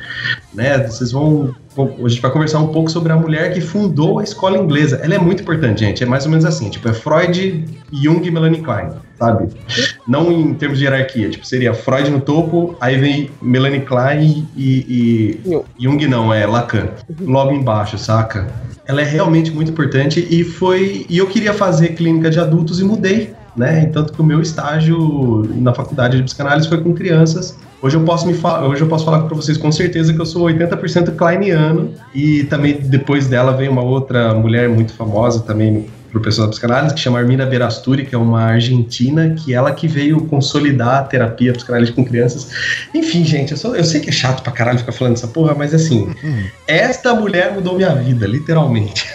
né? 0.54 0.78
Vocês 0.86 1.12
vão. 1.12 1.54
A 1.84 2.08
gente 2.08 2.20
vai 2.20 2.30
conversar 2.30 2.58
um 2.58 2.68
pouco 2.68 2.90
sobre 2.90 3.12
a 3.12 3.16
mulher 3.16 3.52
que 3.52 3.60
fundou 3.60 4.18
a 4.18 4.24
escola 4.24 4.58
inglesa. 4.58 5.00
Ela 5.02 5.14
é 5.14 5.18
muito 5.18 5.42
importante, 5.42 5.80
gente. 5.80 6.02
É 6.02 6.06
mais 6.06 6.24
ou 6.24 6.30
menos 6.30 6.44
assim: 6.44 6.68
tipo, 6.70 6.88
é 6.88 6.92
Freud, 6.92 7.64
Jung 7.92 8.26
e 8.26 8.30
Melanie 8.30 8.60
Klein, 8.60 8.90
sabe? 9.18 9.48
Não 10.06 10.30
em 10.32 10.54
termos 10.54 10.78
de 10.78 10.84
hierarquia. 10.84 11.30
Tipo, 11.30 11.46
seria 11.46 11.74
Freud 11.74 12.10
no 12.10 12.20
topo, 12.20 12.76
aí 12.80 12.98
vem 12.98 13.30
Melanie 13.40 13.80
Klein 13.80 14.48
e, 14.56 15.40
e 15.46 15.62
Jung, 15.78 16.06
não, 16.06 16.32
é 16.32 16.46
Lacan. 16.46 16.88
Logo 17.20 17.52
embaixo, 17.52 17.98
saca? 17.98 18.48
Ela 18.86 19.02
é 19.02 19.04
realmente 19.04 19.50
muito 19.50 19.70
importante 19.70 20.26
e 20.30 20.42
foi. 20.42 21.06
E 21.08 21.18
eu 21.18 21.26
queria 21.26 21.54
fazer 21.54 21.90
clínica 21.90 22.30
de 22.30 22.40
adultos 22.40 22.80
e 22.80 22.84
mudei 22.84 23.39
né? 23.56 23.86
Tanto 23.86 24.12
que 24.12 24.20
o 24.20 24.24
meu 24.24 24.40
estágio 24.40 25.48
na 25.56 25.74
faculdade 25.74 26.16
de 26.16 26.22
psicanálise 26.22 26.68
foi 26.68 26.80
com 26.80 26.94
crianças. 26.94 27.58
Hoje 27.82 27.96
eu 27.96 28.02
posso 28.02 28.26
me 28.26 28.34
falar, 28.34 28.66
hoje 28.66 28.82
eu 28.82 28.88
posso 28.88 29.04
falar 29.04 29.20
para 29.20 29.34
vocês 29.34 29.56
com 29.56 29.72
certeza 29.72 30.12
que 30.12 30.20
eu 30.20 30.26
sou 30.26 30.46
80% 30.46 31.16
kleiniano 31.16 31.92
e 32.14 32.44
também 32.44 32.74
depois 32.74 33.26
dela 33.26 33.52
veio 33.52 33.72
uma 33.72 33.82
outra 33.82 34.34
mulher 34.34 34.68
muito 34.68 34.92
famosa 34.92 35.40
também 35.40 35.86
professora 36.10 36.46
da 36.46 36.50
psicanálise, 36.50 36.94
que 36.94 37.00
chama 37.00 37.18
Armina 37.18 37.46
Berasturi, 37.46 38.04
que 38.04 38.14
é 38.14 38.18
uma 38.18 38.42
argentina, 38.42 39.34
que 39.38 39.54
ela 39.54 39.72
que 39.72 39.86
veio 39.88 40.20
consolidar 40.26 40.98
a 41.00 41.02
terapia 41.04 41.52
psicanálise 41.52 41.92
com 41.92 42.04
crianças. 42.04 42.48
Enfim, 42.94 43.24
gente, 43.24 43.52
eu, 43.52 43.56
sou- 43.56 43.74
eu 43.76 43.84
sei 43.84 44.00
que 44.00 44.08
é 44.08 44.12
chato 44.12 44.42
pra 44.42 44.52
caralho 44.52 44.78
ficar 44.78 44.92
falando 44.92 45.14
essa 45.14 45.28
porra, 45.28 45.54
mas 45.54 45.72
assim, 45.74 46.12
esta 46.66 47.14
mulher 47.14 47.52
mudou 47.54 47.76
minha 47.76 47.94
vida, 47.94 48.26
literalmente. 48.26 49.06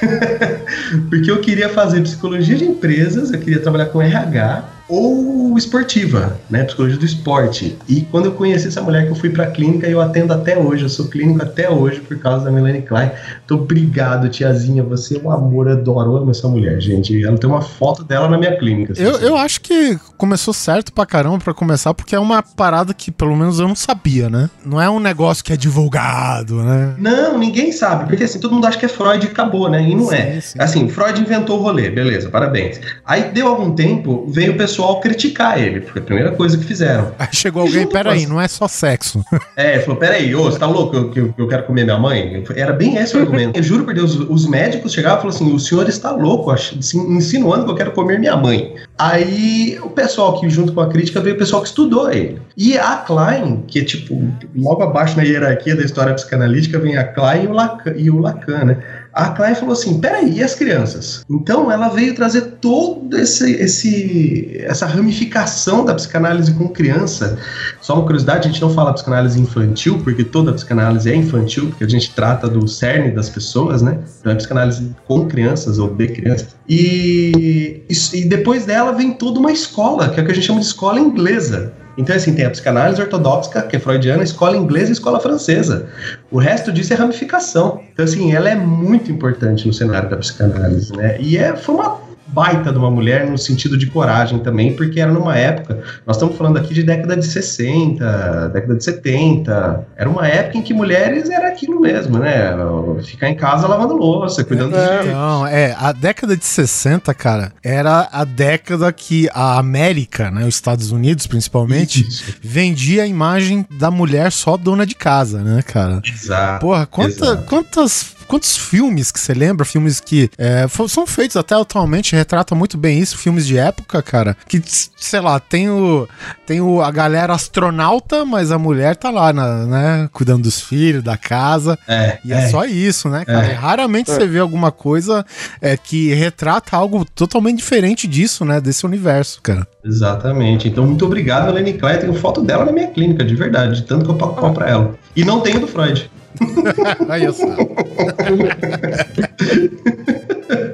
Porque 1.09 1.29
eu 1.29 1.39
queria 1.41 1.69
fazer 1.69 2.01
psicologia 2.01 2.55
de 2.57 2.65
empresas, 2.65 3.31
eu 3.31 3.39
queria 3.39 3.59
trabalhar 3.59 3.87
com 3.87 4.01
RH 4.01 4.74
ou 4.87 5.57
esportiva, 5.57 6.39
né? 6.49 6.63
Psicologia 6.63 6.97
do 6.97 7.05
esporte. 7.05 7.77
E 7.87 8.01
quando 8.01 8.25
eu 8.25 8.31
conheci 8.33 8.67
essa 8.67 8.81
mulher 8.81 9.05
que 9.05 9.11
eu 9.11 9.15
fui 9.15 9.29
pra 9.29 9.47
clínica, 9.47 9.87
eu 9.87 9.99
atendo 9.99 10.33
até 10.33 10.57
hoje, 10.57 10.83
eu 10.83 10.89
sou 10.89 11.07
clínico 11.07 11.41
até 11.41 11.69
hoje 11.69 12.01
por 12.01 12.17
causa 12.19 12.45
da 12.45 12.51
Melanie 12.51 12.81
Klein. 12.81 13.09
Então, 13.43 13.57
obrigado, 13.57 14.29
tiazinha, 14.29 14.83
você 14.83 15.17
é 15.17 15.21
um 15.21 15.31
amor, 15.31 15.67
eu 15.67 15.73
adoro, 15.73 16.11
eu 16.11 16.17
amo 16.17 16.31
essa 16.31 16.47
mulher, 16.47 16.79
gente. 16.79 17.23
Ela 17.23 17.37
tem 17.37 17.49
uma 17.49 17.61
foto 17.61 18.03
dela 18.03 18.29
na 18.29 18.37
minha 18.37 18.55
clínica. 18.57 18.93
se 18.93 19.01
Eu, 19.01 19.17
eu 19.19 19.35
acho 19.35 19.61
que 19.61 19.97
começou 20.17 20.53
certo 20.53 20.93
pra 20.93 21.05
caramba 21.05 21.39
pra 21.39 21.53
começar, 21.53 21.93
porque 21.93 22.15
é 22.15 22.19
uma 22.19 22.43
parada 22.43 22.93
que 22.93 23.11
pelo 23.11 23.35
menos 23.35 23.59
eu 23.59 23.67
não 23.67 23.75
sabia, 23.75 24.29
né? 24.29 24.49
Não 24.63 24.81
é 24.81 24.89
um 24.89 24.99
negócio 24.99 25.43
que 25.43 25.51
é 25.53 25.57
divulgado, 25.57 26.61
né? 26.63 26.95
Não, 26.97 27.37
ninguém 27.37 27.71
sabe, 27.71 28.05
porque 28.07 28.23
assim, 28.23 28.39
todo 28.39 28.53
mundo 28.53 28.67
acha 28.67 28.77
que 28.77 28.85
é 28.85 28.89
Freud 28.89 29.25
e 29.25 29.29
acabou, 29.29 29.69
né? 29.69 29.81
E 29.81 29.95
não 29.95 30.11
é. 30.13 30.33
Sim, 30.33 30.41
sim. 30.41 30.59
Assim, 30.59 30.89
Freud 30.89 31.19
inventou 31.19 31.59
o 31.59 31.63
rolê, 31.63 31.89
beleza, 31.89 32.29
parabéns. 32.29 32.79
Aí 33.05 33.31
deu 33.31 33.47
algum 33.47 33.71
tempo, 33.73 34.25
veio 34.29 34.53
o 34.53 34.57
pessoal 34.57 34.74
pessoal 34.75 34.99
criticar 34.99 35.57
ele, 35.57 35.79
porque 35.79 35.99
a 35.99 36.01
primeira 36.01 36.31
coisa 36.31 36.57
que 36.57 36.65
fizeram. 36.65 37.13
Aí 37.17 37.29
chegou 37.31 37.61
alguém, 37.61 37.83
Junto 37.83 37.93
peraí, 37.93 38.25
não 38.25 38.41
é 38.41 38.47
só 38.47 38.67
sexo. 38.67 39.23
É, 39.55 39.79
falou: 39.79 39.95
peraí, 39.95 40.35
ô, 40.35 40.43
você 40.43 40.59
tá 40.59 40.65
louco 40.65 41.11
que 41.11 41.19
eu, 41.19 41.31
que 41.31 41.41
eu 41.41 41.47
quero 41.47 41.63
comer 41.63 41.85
minha 41.85 41.97
mãe? 41.97 42.43
Era 42.55 42.73
bem 42.73 42.97
esse 42.97 43.15
o 43.15 43.21
argumento. 43.21 43.57
Eu 43.57 43.63
juro 43.63 43.85
por 43.85 43.93
Deus, 43.93 44.15
os 44.15 44.45
médicos 44.47 44.91
chegavam 44.91 45.17
e 45.17 45.21
falaram 45.21 45.35
assim: 45.35 45.55
o 45.55 45.59
senhor 45.59 45.87
está 45.87 46.11
louco, 46.11 46.51
assim, 46.51 46.77
insinuando 47.15 47.63
que 47.63 47.71
eu 47.71 47.75
quero 47.75 47.91
comer 47.91 48.19
minha 48.19 48.35
mãe. 48.35 48.75
Aí 48.97 49.79
o 49.81 49.89
pessoal 49.89 50.39
que, 50.39 50.49
junto 50.49 50.73
com 50.73 50.81
a 50.81 50.89
crítica, 50.89 51.21
veio 51.21 51.35
o 51.35 51.39
pessoal 51.39 51.61
que 51.61 51.69
estudou 51.69 52.11
ele. 52.11 52.41
E 52.57 52.77
a 52.77 52.97
Klein, 52.97 53.63
que 53.67 53.79
é 53.79 53.85
tipo, 53.85 54.29
logo 54.55 54.83
abaixo 54.83 55.15
na 55.15 55.23
hierarquia 55.23 55.75
da 55.75 55.83
história 55.83 56.13
psicanalítica, 56.13 56.79
vem 56.79 56.97
a 56.97 57.03
Klein 57.05 57.43
e 57.43 57.47
o 57.47 57.53
Lacan, 57.53 57.93
e 57.95 58.09
o 58.09 58.19
Lacan 58.19 58.65
né? 58.65 58.83
A 59.15 59.29
Klein 59.29 59.55
falou 59.55 59.71
assim: 59.71 59.99
peraí, 60.01 60.33
e 60.39 60.43
as 60.43 60.53
crianças? 60.55 61.23
Então 61.29 61.71
ela 61.71 61.87
veio 61.87 62.13
trazer 62.13 62.41
todo 62.59 63.17
esse, 63.17 63.49
esse 63.53 64.57
essa 64.65 64.85
ramificação 64.85 65.85
da 65.85 65.95
psicanálise 65.95 66.51
com 66.53 66.67
criança. 66.67 67.37
Só 67.81 67.93
uma 67.93 68.03
curiosidade, 68.03 68.47
a 68.47 68.51
gente 68.51 68.61
não 68.61 68.69
fala 68.73 68.91
psicanálise 68.93 69.39
infantil, 69.39 69.99
porque 70.03 70.25
toda 70.25 70.51
psicanálise 70.51 71.09
é 71.09 71.15
infantil, 71.15 71.67
porque 71.69 71.85
a 71.85 71.87
gente 71.89 72.13
trata 72.13 72.49
do 72.49 72.67
cerne 72.67 73.11
das 73.11 73.29
pessoas, 73.29 73.81
né? 73.81 73.99
Então 74.19 74.33
é 74.33 74.35
psicanálise 74.35 74.91
com 75.07 75.25
crianças 75.27 75.79
ou 75.79 75.87
de 75.95 76.07
crianças. 76.09 76.47
E, 76.67 77.83
isso- 77.89 78.15
e 78.17 78.25
depois 78.25 78.65
dela 78.65 78.91
vem 78.91 79.13
toda 79.13 79.39
uma 79.39 79.51
escola, 79.51 80.09
que 80.09 80.19
é 80.19 80.23
o 80.23 80.25
que 80.25 80.31
a 80.33 80.35
gente 80.35 80.45
chama 80.47 80.59
de 80.59 80.65
escola 80.65 80.99
inglesa. 80.99 81.71
Então, 81.97 82.13
assim, 82.13 82.33
tem 82.33 82.43
a 82.43 82.49
psicanálise 82.49 83.01
ortodoxa, 83.01 83.61
que 83.61 83.77
é 83.77 83.79
freudiana, 83.79 84.21
escola 84.21 84.57
inglesa 84.57 84.89
e 84.89 84.91
escola 84.91 85.17
francesa. 85.21 85.87
O 86.29 86.37
resto 86.37 86.69
disso 86.73 86.91
é 86.91 86.95
ramificação. 86.97 87.79
Então, 87.95 88.03
assim, 88.03 88.33
ela 88.33 88.49
é 88.49 88.55
muito 88.55 89.09
importante 89.09 89.65
no 89.65 89.73
cenário 89.73 90.09
da 90.09 90.17
psicanálise, 90.17 90.91
né? 90.91 91.17
E 91.17 91.37
é, 91.37 91.55
foi 91.55 91.75
uma 91.75 92.04
baita 92.27 92.71
de 92.71 92.77
uma 92.77 92.89
mulher 92.89 93.29
no 93.29 93.37
sentido 93.37 93.77
de 93.77 93.87
coragem 93.87 94.39
também, 94.39 94.73
porque 94.75 94.99
era 94.99 95.11
numa 95.11 95.37
época, 95.37 95.81
nós 96.05 96.15
estamos 96.15 96.35
falando 96.37 96.57
aqui 96.57 96.73
de 96.73 96.83
década 96.83 97.15
de 97.15 97.25
60, 97.25 98.49
década 98.49 98.75
de 98.75 98.83
70, 98.83 99.87
era 99.95 100.09
uma 100.09 100.27
época 100.27 100.57
em 100.57 100.61
que 100.61 100.73
mulheres 100.73 101.29
era 101.29 101.47
aquilo 101.49 101.79
mesmo, 101.79 102.17
né? 102.17 102.55
Ficar 103.03 103.29
em 103.29 103.35
casa 103.35 103.67
lavando 103.67 103.95
louça, 103.95 104.43
cuidando 104.43 104.71
dos 104.71 104.83
filhos. 104.83 105.05
Então, 105.07 105.47
é, 105.47 105.75
a 105.79 105.91
década 105.91 106.35
de 106.35 106.45
60, 106.45 107.13
cara, 107.13 107.51
era 107.63 108.09
a 108.11 108.23
década 108.23 108.91
que 108.91 109.29
a 109.33 109.57
América, 109.57 110.31
né, 110.31 110.45
os 110.45 110.55
Estados 110.55 110.91
Unidos 110.91 111.27
principalmente, 111.27 112.07
Isso. 112.07 112.35
vendia 112.41 113.03
a 113.03 113.07
imagem 113.07 113.65
da 113.77 113.91
mulher 113.91 114.31
só 114.31 114.57
dona 114.57 114.85
de 114.85 114.95
casa, 114.95 115.41
né, 115.41 115.61
cara? 115.61 116.01
Exato. 116.05 116.65
Porra, 116.65 116.85
quanta, 116.85 117.25
Exato. 117.25 117.43
quantas, 117.43 118.14
quantos 118.27 118.57
filmes 118.57 119.11
que 119.11 119.19
você 119.19 119.33
lembra? 119.33 119.65
Filmes 119.65 119.99
que 119.99 120.29
é, 120.37 120.65
são 120.87 121.05
feitos 121.07 121.37
até 121.37 121.55
atualmente, 121.55 122.15
retratam 122.15 122.57
muito 122.57 122.77
bem 122.77 122.99
isso, 122.99 123.17
filmes 123.17 123.45
de 123.45 123.57
época, 123.57 124.01
cara. 124.01 124.35
Que, 124.47 124.61
sei 124.97 125.19
lá, 125.19 125.39
tem 125.39 125.69
o. 125.69 126.07
Tem 126.45 126.61
o, 126.61 126.81
a 126.81 126.91
galera 126.91 127.33
astronauta, 127.33 128.23
mas 128.25 128.51
a 128.51 128.59
mulher 128.59 128.95
tá 128.95 129.09
lá, 129.09 129.33
na- 129.33 129.65
né? 129.65 130.09
Cuidando 130.13 130.43
dos 130.43 130.61
filhos, 130.61 131.03
da 131.03 131.17
casa. 131.17 131.77
É, 131.87 132.19
E 132.23 132.31
é, 132.33 132.49
só 132.49 132.65
isso, 132.65 133.09
né, 133.09 133.25
cara? 133.25 133.47
É. 133.47 133.53
Raramente 133.53 134.11
você 134.11 134.27
vê 134.27 134.39
alguma 134.39 134.71
coisa 134.71 135.25
é, 135.61 135.75
que 135.75 136.13
retrata 136.13 136.75
algo 136.77 137.03
totalmente 137.05 137.57
diferente 137.57 138.07
disso, 138.07 138.45
né? 138.45 138.61
Desse 138.61 138.85
universo, 138.85 139.41
cara. 139.41 139.67
Exatamente. 139.83 140.67
Então, 140.67 140.85
muito 140.85 141.05
obrigado, 141.05 141.45
Melanie 141.47 141.73
Klein. 141.73 141.95
Eu 141.95 142.01
tenho 142.01 142.13
foto 142.15 142.41
dela 142.41 142.65
na 142.65 142.71
minha 142.71 142.87
clínica, 142.87 143.23
de 143.23 143.35
verdade, 143.35 143.77
de 143.81 143.87
tanto 143.87 144.05
que 144.05 144.11
eu 144.11 144.15
pago 144.15 144.53
pra 144.53 144.69
ela. 144.69 144.95
E 145.15 145.23
não 145.25 145.41
tenho 145.41 145.59
do 145.59 145.67
Freud. 145.67 146.09
Aí, 147.09 147.31
só. 147.33 147.45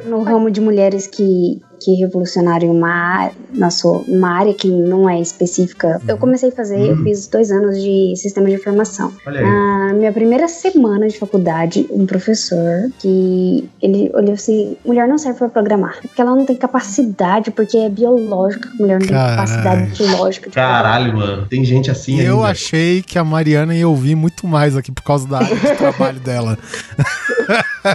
No 0.07 0.23
ramo 0.23 0.49
de 0.49 0.61
mulheres 0.61 1.07
que, 1.07 1.61
que 1.83 1.95
revolucionaram 1.95 2.69
uma, 2.71 3.31
sua, 3.71 3.99
uma 4.07 4.29
área 4.37 4.53
que 4.53 4.67
não 4.67 5.09
é 5.09 5.19
específica, 5.19 5.99
eu 6.07 6.17
comecei 6.17 6.49
a 6.49 6.51
fazer, 6.51 6.79
eu 6.79 6.97
fiz 7.03 7.27
dois 7.27 7.51
anos 7.51 7.81
de 7.81 8.13
sistema 8.15 8.47
de 8.47 8.55
informação. 8.55 9.11
Na 9.25 9.93
minha 9.93 10.11
primeira 10.11 10.47
semana 10.47 11.07
de 11.07 11.17
faculdade, 11.17 11.87
um 11.91 12.05
professor 12.05 12.89
que 12.99 13.67
ele 13.81 14.11
olhou 14.13 14.33
assim: 14.33 14.77
mulher 14.85 15.07
não 15.07 15.17
serve 15.17 15.39
pra 15.39 15.49
programar, 15.49 15.97
porque 16.01 16.21
ela 16.21 16.35
não 16.35 16.45
tem 16.45 16.55
capacidade, 16.55 17.51
porque 17.51 17.77
é 17.77 17.89
biológica, 17.89 18.69
a 18.69 18.81
mulher 18.81 18.99
não 18.99 19.07
tem 19.07 19.15
Caralho. 19.15 19.35
capacidade 19.35 20.03
lógica 20.17 20.49
de 20.49 20.53
programar. 20.53 20.83
Caralho, 20.83 21.17
mano. 21.17 21.47
Tem 21.47 21.65
gente 21.65 21.89
assim 21.89 22.19
eu 22.21 22.37
ainda. 22.37 22.47
achei 22.49 23.01
que 23.01 23.17
a 23.17 23.23
Mariana 23.23 23.73
ia 23.75 23.87
ouvir 23.87 24.15
muito 24.15 24.45
mais 24.45 24.75
aqui 24.77 24.91
por 24.91 25.03
causa 25.03 25.27
da 25.27 25.39
área 25.39 25.55
de 25.55 25.75
trabalho 25.75 26.19
dela. 26.21 26.57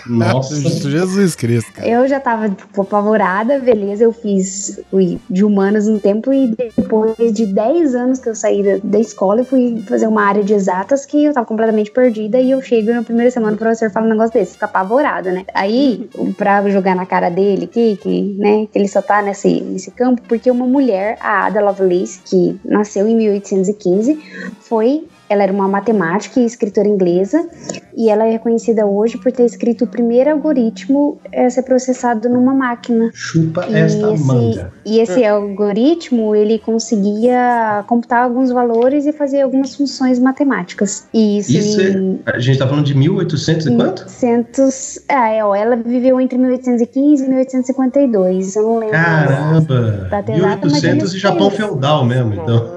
Nossa. 0.06 0.56
Jesus 0.86 1.34
Cristo, 1.34 1.72
cara. 1.72 1.88
Eu 1.88 2.08
já 2.08 2.20
tava 2.20 2.48
tipo, 2.48 2.82
apavorada, 2.82 3.58
beleza, 3.76 4.04
eu 4.04 4.12
fiz 4.12 4.80
fui 4.90 5.18
de 5.28 5.44
humanas 5.44 5.86
um 5.86 5.98
tempo 5.98 6.32
e 6.32 6.48
depois 6.48 7.32
de 7.32 7.46
10 7.46 7.94
anos 7.94 8.18
que 8.18 8.28
eu 8.28 8.34
saí 8.34 8.62
da, 8.62 8.78
da 8.82 8.98
escola, 8.98 9.40
eu 9.40 9.44
fui 9.44 9.82
fazer 9.86 10.06
uma 10.06 10.22
área 10.22 10.42
de 10.42 10.54
exatas 10.54 11.04
que 11.04 11.24
eu 11.24 11.34
tava 11.34 11.46
completamente 11.46 11.90
perdida 11.90 12.38
e 12.38 12.50
eu 12.50 12.62
chego 12.62 12.92
na 12.92 13.02
primeira 13.02 13.30
semana 13.30 13.54
o 13.54 13.58
professor 13.58 13.90
fala 13.90 14.06
um 14.06 14.10
negócio 14.10 14.32
desse, 14.32 14.54
fica 14.54 14.66
apavorada, 14.66 15.30
né? 15.30 15.44
Aí, 15.54 16.08
pra 16.36 16.66
jogar 16.70 16.96
na 16.96 17.04
cara 17.04 17.28
dele 17.28 17.64
aqui, 17.64 17.96
que, 17.96 18.36
né, 18.38 18.66
que 18.72 18.78
ele 18.78 18.88
só 18.88 19.02
tá 19.02 19.22
nesse, 19.22 19.60
nesse 19.60 19.90
campo, 19.90 20.22
porque 20.26 20.50
uma 20.50 20.66
mulher, 20.66 21.18
a 21.20 21.46
Ada 21.46 21.60
Lovelace, 21.60 22.20
que 22.24 22.58
nasceu 22.64 23.06
em 23.06 23.16
1815, 23.16 24.18
foi 24.60 25.04
ela 25.28 25.42
era 25.42 25.52
uma 25.52 25.68
matemática 25.68 26.40
e 26.40 26.44
escritora 26.44 26.88
inglesa 26.88 27.48
e 27.96 28.10
ela 28.10 28.26
é 28.26 28.32
reconhecida 28.32 28.84
hoje 28.86 29.16
por 29.18 29.32
ter 29.32 29.44
escrito 29.44 29.84
o 29.84 29.86
primeiro 29.86 30.30
algoritmo 30.30 31.18
a 31.34 31.48
ser 31.48 31.62
processado 31.62 32.28
numa 32.28 32.54
máquina. 32.54 33.10
Chupa 33.14 33.66
E 33.68 33.74
esta 33.74 34.12
esse, 34.12 34.24
manga. 34.24 34.72
e 34.84 35.00
esse 35.00 35.24
algoritmo, 35.24 36.34
ele 36.34 36.58
conseguia 36.58 37.84
computar 37.86 38.24
alguns 38.24 38.50
valores 38.50 39.06
e 39.06 39.12
fazer 39.12 39.40
algumas 39.40 39.74
funções 39.74 40.18
matemáticas. 40.18 41.06
E 41.12 41.38
isso, 41.38 41.52
Isso 41.52 41.80
em 41.80 42.20
é, 42.26 42.36
a 42.36 42.38
gente 42.38 42.58
tá 42.58 42.68
falando 42.68 42.84
de 42.84 42.94
1800 42.94 43.66
e 43.66 43.76
quanto? 43.76 44.02
1800... 44.02 45.00
Ah, 45.08 45.28
é, 45.30 45.44
ó, 45.44 45.54
ela 45.54 45.76
viveu 45.76 46.20
entre 46.20 46.38
1815 46.38 47.24
e 47.24 47.28
1852, 47.28 48.56
eu 48.56 48.62
não 48.62 48.78
lembro. 48.78 48.94
Caramba! 48.94 50.08
Data 50.10 50.32
exata, 50.32 50.58
mas 50.62 50.82
1800 50.82 51.14
e 51.14 51.18
Japão 51.18 51.50
feudal 51.50 52.04
mesmo, 52.04 52.34
então. 52.34 52.76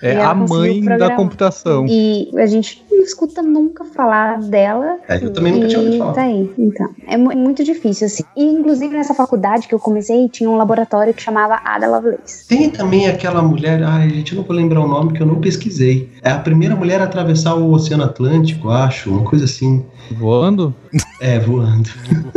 É 0.05 0.13
E 0.13 0.17
a 0.21 0.33
mãe 0.35 0.81
da 0.97 1.15
computação. 1.15 1.85
E 1.87 2.29
a 2.37 2.45
gente 2.45 2.85
não 2.91 2.99
escuta 3.03 3.41
nunca 3.41 3.83
falar 3.83 4.39
dela. 4.39 4.97
É, 5.07 5.17
eu 5.23 5.33
também 5.33 5.53
nunca 5.53 5.67
tinha 5.67 5.79
ouvido 5.79 5.97
falar. 5.97 6.13
Tá 6.13 6.21
aí, 6.21 6.53
então. 6.57 6.89
É 7.07 7.17
mu- 7.17 7.35
muito 7.35 7.63
difícil, 7.63 8.05
assim. 8.07 8.23
E, 8.37 8.43
inclusive, 8.43 8.93
nessa 8.95 9.13
faculdade 9.13 9.67
que 9.67 9.73
eu 9.73 9.79
comecei, 9.79 10.29
tinha 10.29 10.49
um 10.49 10.57
laboratório 10.57 11.13
que 11.13 11.21
chamava 11.21 11.59
Ada 11.63 11.87
Lovelace. 11.87 12.47
Tem 12.47 12.69
também 12.69 13.07
aquela 13.07 13.41
mulher, 13.41 13.81
ai, 13.83 14.09
gente, 14.09 14.33
eu 14.33 14.37
não 14.37 14.43
vou 14.43 14.55
lembrar 14.55 14.81
o 14.81 14.87
nome 14.87 15.13
que 15.13 15.21
eu 15.21 15.25
não 15.25 15.41
pesquisei. 15.41 16.09
É 16.21 16.29
a 16.31 16.37
primeira 16.39 16.75
mulher 16.75 17.01
a 17.01 17.05
atravessar 17.05 17.55
o 17.55 17.71
Oceano 17.71 18.03
Atlântico, 18.03 18.69
acho, 18.69 19.09
uma 19.09 19.23
coisa 19.23 19.45
assim. 19.45 19.83
Voando? 20.11 20.73
É, 21.19 21.39
voando. 21.39 21.89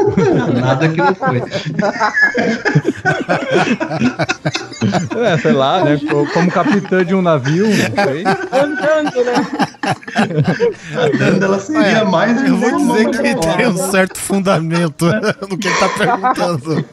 Nada 0.60 0.88
que 0.88 0.96
não 0.96 1.14
foi. 1.14 1.42
É, 5.24 5.38
sei 5.38 5.52
lá, 5.52 5.84
né? 5.84 5.98
co- 6.08 6.26
Como 6.32 6.50
capitã 6.50 7.04
de 7.04 7.14
um 7.14 7.22
navio, 7.22 7.66
não 7.66 7.74
sei. 8.04 8.24
Andando, 8.52 9.24
né? 9.24 9.34
Andando, 10.96 11.44
ela 11.44 11.58
seria 11.60 11.98
É, 11.98 12.04
mais 12.04 12.42
Eu 12.42 12.56
vou 12.56 12.76
dizer 12.78 13.10
que 13.10 13.18
tem 13.34 13.66
um 13.68 13.76
foda. 13.76 13.90
certo 13.90 14.18
fundamento 14.18 15.06
no 15.48 15.58
que 15.58 15.68
ele 15.68 15.76
tá 15.78 15.88
perguntando. 15.90 16.84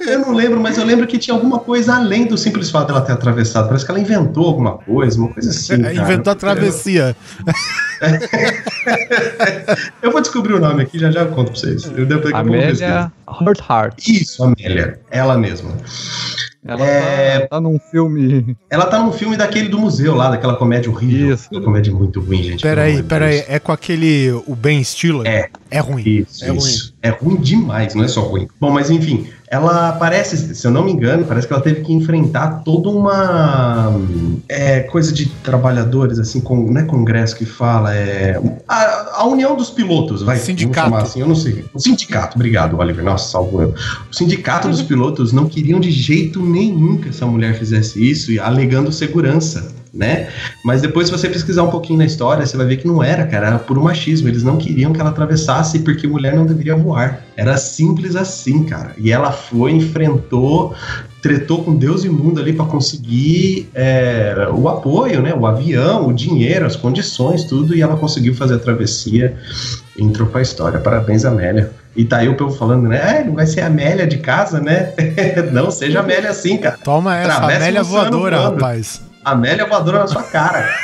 Eu 0.00 0.18
não 0.20 0.32
lembro, 0.34 0.60
mas 0.60 0.76
eu 0.78 0.84
lembro 0.84 1.06
que 1.06 1.18
tinha 1.18 1.34
alguma 1.34 1.58
coisa 1.58 1.94
além 1.96 2.26
do 2.26 2.36
simples 2.36 2.70
fato 2.70 2.88
dela 2.88 3.00
ter 3.02 3.12
atravessado. 3.12 3.66
Parece 3.66 3.84
que 3.84 3.90
ela 3.90 4.00
inventou 4.00 4.46
alguma 4.46 4.78
coisa, 4.78 5.18
uma 5.18 5.32
coisa 5.32 5.50
assim. 5.50 5.80
cara. 5.80 5.94
Inventou 5.94 6.32
a 6.32 6.36
travessia. 6.36 7.16
Eu 7.46 7.52
vou 10.10 10.20
descobrir 10.20 10.54
o 10.54 10.60
nome 10.60 10.82
aqui, 10.82 10.98
já 10.98 11.10
já 11.10 11.20
eu 11.20 11.28
conto 11.28 11.52
pra 11.52 11.60
vocês. 11.60 11.84
Eu 11.96 12.06
eu 12.30 12.44
vou 12.44 12.52
pesquisar. 12.68 13.12
Amélia 13.26 13.60
Hart. 13.68 14.08
Isso, 14.08 14.42
Amélia. 14.42 15.00
Ela 15.10 15.36
mesma. 15.38 15.76
Ela 16.64 16.86
É. 16.86 17.40
tá, 17.40 17.48
tá 17.48 17.60
num 17.60 17.78
filme. 17.78 18.56
Ela 18.70 18.86
tá 18.86 18.98
num 19.00 19.10
filme 19.12 19.36
daquele 19.36 19.68
do 19.68 19.78
museu 19.78 20.14
lá, 20.14 20.30
daquela 20.30 20.54
comédia 20.56 20.90
horrível. 20.90 21.34
Isso. 21.34 21.48
Uma 21.52 21.60
comédia 21.60 21.92
muito 21.92 22.20
ruim, 22.20 22.42
gente. 22.42 22.62
Peraí, 22.62 23.02
peraí. 23.02 23.44
É 23.48 23.58
com 23.58 23.72
aquele. 23.72 24.30
O 24.46 24.54
Ben 24.54 24.82
Stiller? 24.82 25.26
É. 25.26 25.48
É 25.72 25.80
ruim. 25.80 26.02
Isso, 26.06 26.44
É 26.44 26.54
isso. 26.54 26.94
É 27.02 27.08
ruim 27.08 27.36
demais, 27.36 27.94
não 27.94 28.04
é 28.04 28.08
só 28.08 28.20
ruim. 28.20 28.46
Bom, 28.60 28.70
mas 28.70 28.90
enfim, 28.90 29.26
ela 29.48 29.92
parece, 29.92 30.54
se 30.54 30.66
eu 30.66 30.70
não 30.70 30.84
me 30.84 30.92
engano, 30.92 31.24
parece 31.24 31.46
que 31.46 31.52
ela 31.52 31.62
teve 31.62 31.80
que 31.80 31.92
enfrentar 31.92 32.62
toda 32.64 32.90
uma 32.90 33.92
é, 34.48 34.80
coisa 34.80 35.12
de 35.12 35.26
trabalhadores, 35.26 36.18
assim, 36.18 36.40
com, 36.40 36.70
não 36.70 36.80
é 36.80 36.84
congresso 36.84 37.34
que 37.36 37.44
fala, 37.44 37.94
é 37.94 38.40
a, 38.68 39.20
a 39.20 39.26
união 39.26 39.56
dos 39.56 39.70
pilotos, 39.70 40.22
vai. 40.22 40.36
Sindicato. 40.36 40.90
vamos 40.90 40.90
chamar 40.90 41.02
assim, 41.02 41.20
eu 41.20 41.28
não 41.28 41.34
sei. 41.34 41.64
O 41.74 41.78
sindicato, 41.78 42.36
obrigado, 42.36 42.78
Oliver. 42.78 43.04
Nossa, 43.04 43.30
salvo 43.30 43.62
eu. 43.62 43.74
O 44.10 44.14
sindicato 44.14 44.68
dos 44.68 44.80
pilotos 44.82 45.32
não 45.32 45.46
queriam 45.46 45.80
de 45.80 45.90
jeito 45.90 46.40
nenhum 46.40 46.98
que 46.98 47.08
essa 47.08 47.26
mulher 47.26 47.58
fizesse 47.58 48.02
isso, 48.08 48.30
e 48.30 48.38
alegando 48.38 48.92
segurança. 48.92 49.81
Né? 49.92 50.28
Mas 50.64 50.80
depois, 50.80 51.08
se 51.08 51.12
você 51.12 51.28
pesquisar 51.28 51.64
um 51.64 51.70
pouquinho 51.70 51.98
na 51.98 52.06
história, 52.06 52.46
você 52.46 52.56
vai 52.56 52.64
ver 52.64 52.78
que 52.78 52.86
não 52.86 53.02
era, 53.02 53.26
cara, 53.26 53.48
era 53.48 53.58
puro 53.58 53.82
machismo. 53.82 54.26
Eles 54.26 54.42
não 54.42 54.56
queriam 54.56 54.92
que 54.92 55.00
ela 55.00 55.10
atravessasse 55.10 55.80
porque 55.80 56.06
mulher 56.06 56.34
não 56.34 56.46
deveria 56.46 56.74
voar. 56.74 57.22
Era 57.36 57.58
simples 57.58 58.16
assim, 58.16 58.64
cara. 58.64 58.94
E 58.96 59.12
ela 59.12 59.30
foi, 59.32 59.72
enfrentou 59.72 60.74
tretou 61.22 61.62
com 61.62 61.76
Deus 61.76 62.04
e 62.04 62.08
mundo 62.08 62.40
ali 62.40 62.52
pra 62.52 62.64
conseguir 62.64 63.70
é, 63.72 64.48
o 64.52 64.68
apoio, 64.68 65.22
né? 65.22 65.32
O 65.32 65.46
avião, 65.46 66.08
o 66.08 66.12
dinheiro, 66.12 66.66
as 66.66 66.74
condições, 66.74 67.44
tudo, 67.44 67.76
e 67.76 67.80
ela 67.80 67.96
conseguiu 67.96 68.34
fazer 68.34 68.56
a 68.56 68.58
travessia 68.58 69.36
e 69.96 70.02
entrou 70.02 70.26
pra 70.26 70.42
história. 70.42 70.80
Parabéns, 70.80 71.24
Amélia. 71.24 71.70
E 71.94 72.04
tá 72.04 72.18
aí 72.18 72.28
o 72.28 72.34
povo 72.34 72.56
falando, 72.56 72.88
né? 72.88 73.00
Ah, 73.00 73.24
não 73.24 73.34
vai 73.34 73.46
ser 73.46 73.60
a 73.60 73.66
Amélia 73.66 74.06
de 74.06 74.18
casa, 74.18 74.60
né? 74.60 74.92
não, 75.52 75.70
seja 75.70 76.00
Amélia 76.00 76.30
assim, 76.30 76.56
cara. 76.56 76.76
Toma 76.82 77.16
essa, 77.16 77.36
Amélia 77.36 77.82
voadora, 77.84 78.38
voando. 78.38 78.54
rapaz. 78.54 79.11
Amélia 79.24 79.64
voadora 79.66 80.00
na 80.00 80.06
sua 80.08 80.24
cara. 80.24 80.68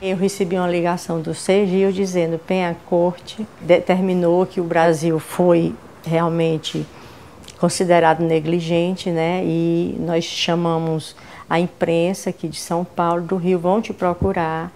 Eu 0.00 0.16
recebi 0.16 0.56
uma 0.56 0.66
ligação 0.66 1.20
do 1.20 1.34
Sergio 1.34 1.92
dizendo 1.92 2.38
Penha 2.38 2.74
Corte 2.86 3.46
determinou 3.60 4.46
que 4.46 4.58
o 4.58 4.64
Brasil 4.64 5.18
foi 5.18 5.74
realmente 6.06 6.86
considerado 7.58 8.20
negligente, 8.20 9.10
né? 9.10 9.42
E 9.44 9.94
nós 10.00 10.24
chamamos 10.24 11.14
a 11.48 11.60
imprensa 11.60 12.30
aqui 12.30 12.48
de 12.48 12.58
São 12.58 12.82
Paulo, 12.82 13.22
do 13.22 13.36
Rio, 13.36 13.58
vão 13.58 13.82
te 13.82 13.92
procurar. 13.92 14.72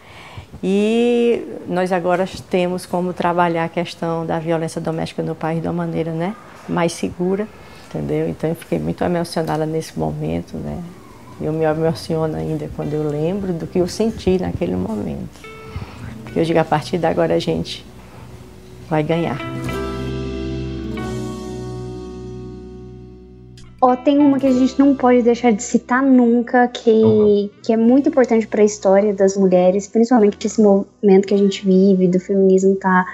E 0.62 1.42
nós 1.66 1.92
agora 1.92 2.28
temos 2.50 2.84
como 2.84 3.14
trabalhar 3.14 3.64
a 3.64 3.68
questão 3.68 4.26
da 4.26 4.38
violência 4.38 4.80
doméstica 4.80 5.22
no 5.22 5.34
país 5.34 5.62
de 5.62 5.68
uma 5.68 5.72
maneira, 5.72 6.12
né, 6.12 6.36
mais 6.68 6.92
segura, 6.92 7.48
entendeu? 7.94 8.28
Então 8.28 8.50
eu 8.50 8.56
fiquei 8.56 8.78
muito 8.78 9.02
emocionada 9.04 9.64
nesse 9.64 9.98
momento, 9.98 10.56
né? 10.56 10.82
Eu 11.40 11.52
me 11.52 11.64
emociono 11.64 12.36
ainda 12.36 12.68
quando 12.76 12.92
eu 12.92 13.08
lembro 13.08 13.52
do 13.52 13.66
que 13.66 13.78
eu 13.78 13.88
senti 13.88 14.38
naquele 14.40 14.76
momento. 14.76 15.40
Porque 16.22 16.38
eu 16.40 16.44
digo, 16.44 16.58
a 16.58 16.64
partir 16.64 16.98
de 16.98 17.06
agora 17.06 17.34
a 17.34 17.38
gente 17.38 17.84
vai 18.88 19.02
ganhar. 19.02 19.38
Ó, 23.84 23.94
tem 23.94 24.16
uma 24.16 24.38
que 24.38 24.46
a 24.46 24.50
gente 24.50 24.78
não 24.78 24.94
pode 24.94 25.20
deixar 25.20 25.52
de 25.52 25.62
citar 25.62 26.02
nunca, 26.02 26.66
que, 26.68 27.50
que 27.62 27.70
é 27.70 27.76
muito 27.76 28.08
importante 28.08 28.46
para 28.46 28.62
a 28.62 28.64
história 28.64 29.12
das 29.12 29.36
mulheres, 29.36 29.86
principalmente 29.86 30.46
esse 30.46 30.58
momento 30.62 31.28
que 31.28 31.34
a 31.34 31.36
gente 31.36 31.66
vive, 31.66 32.08
do 32.08 32.18
feminismo 32.18 32.76
tá 32.76 33.04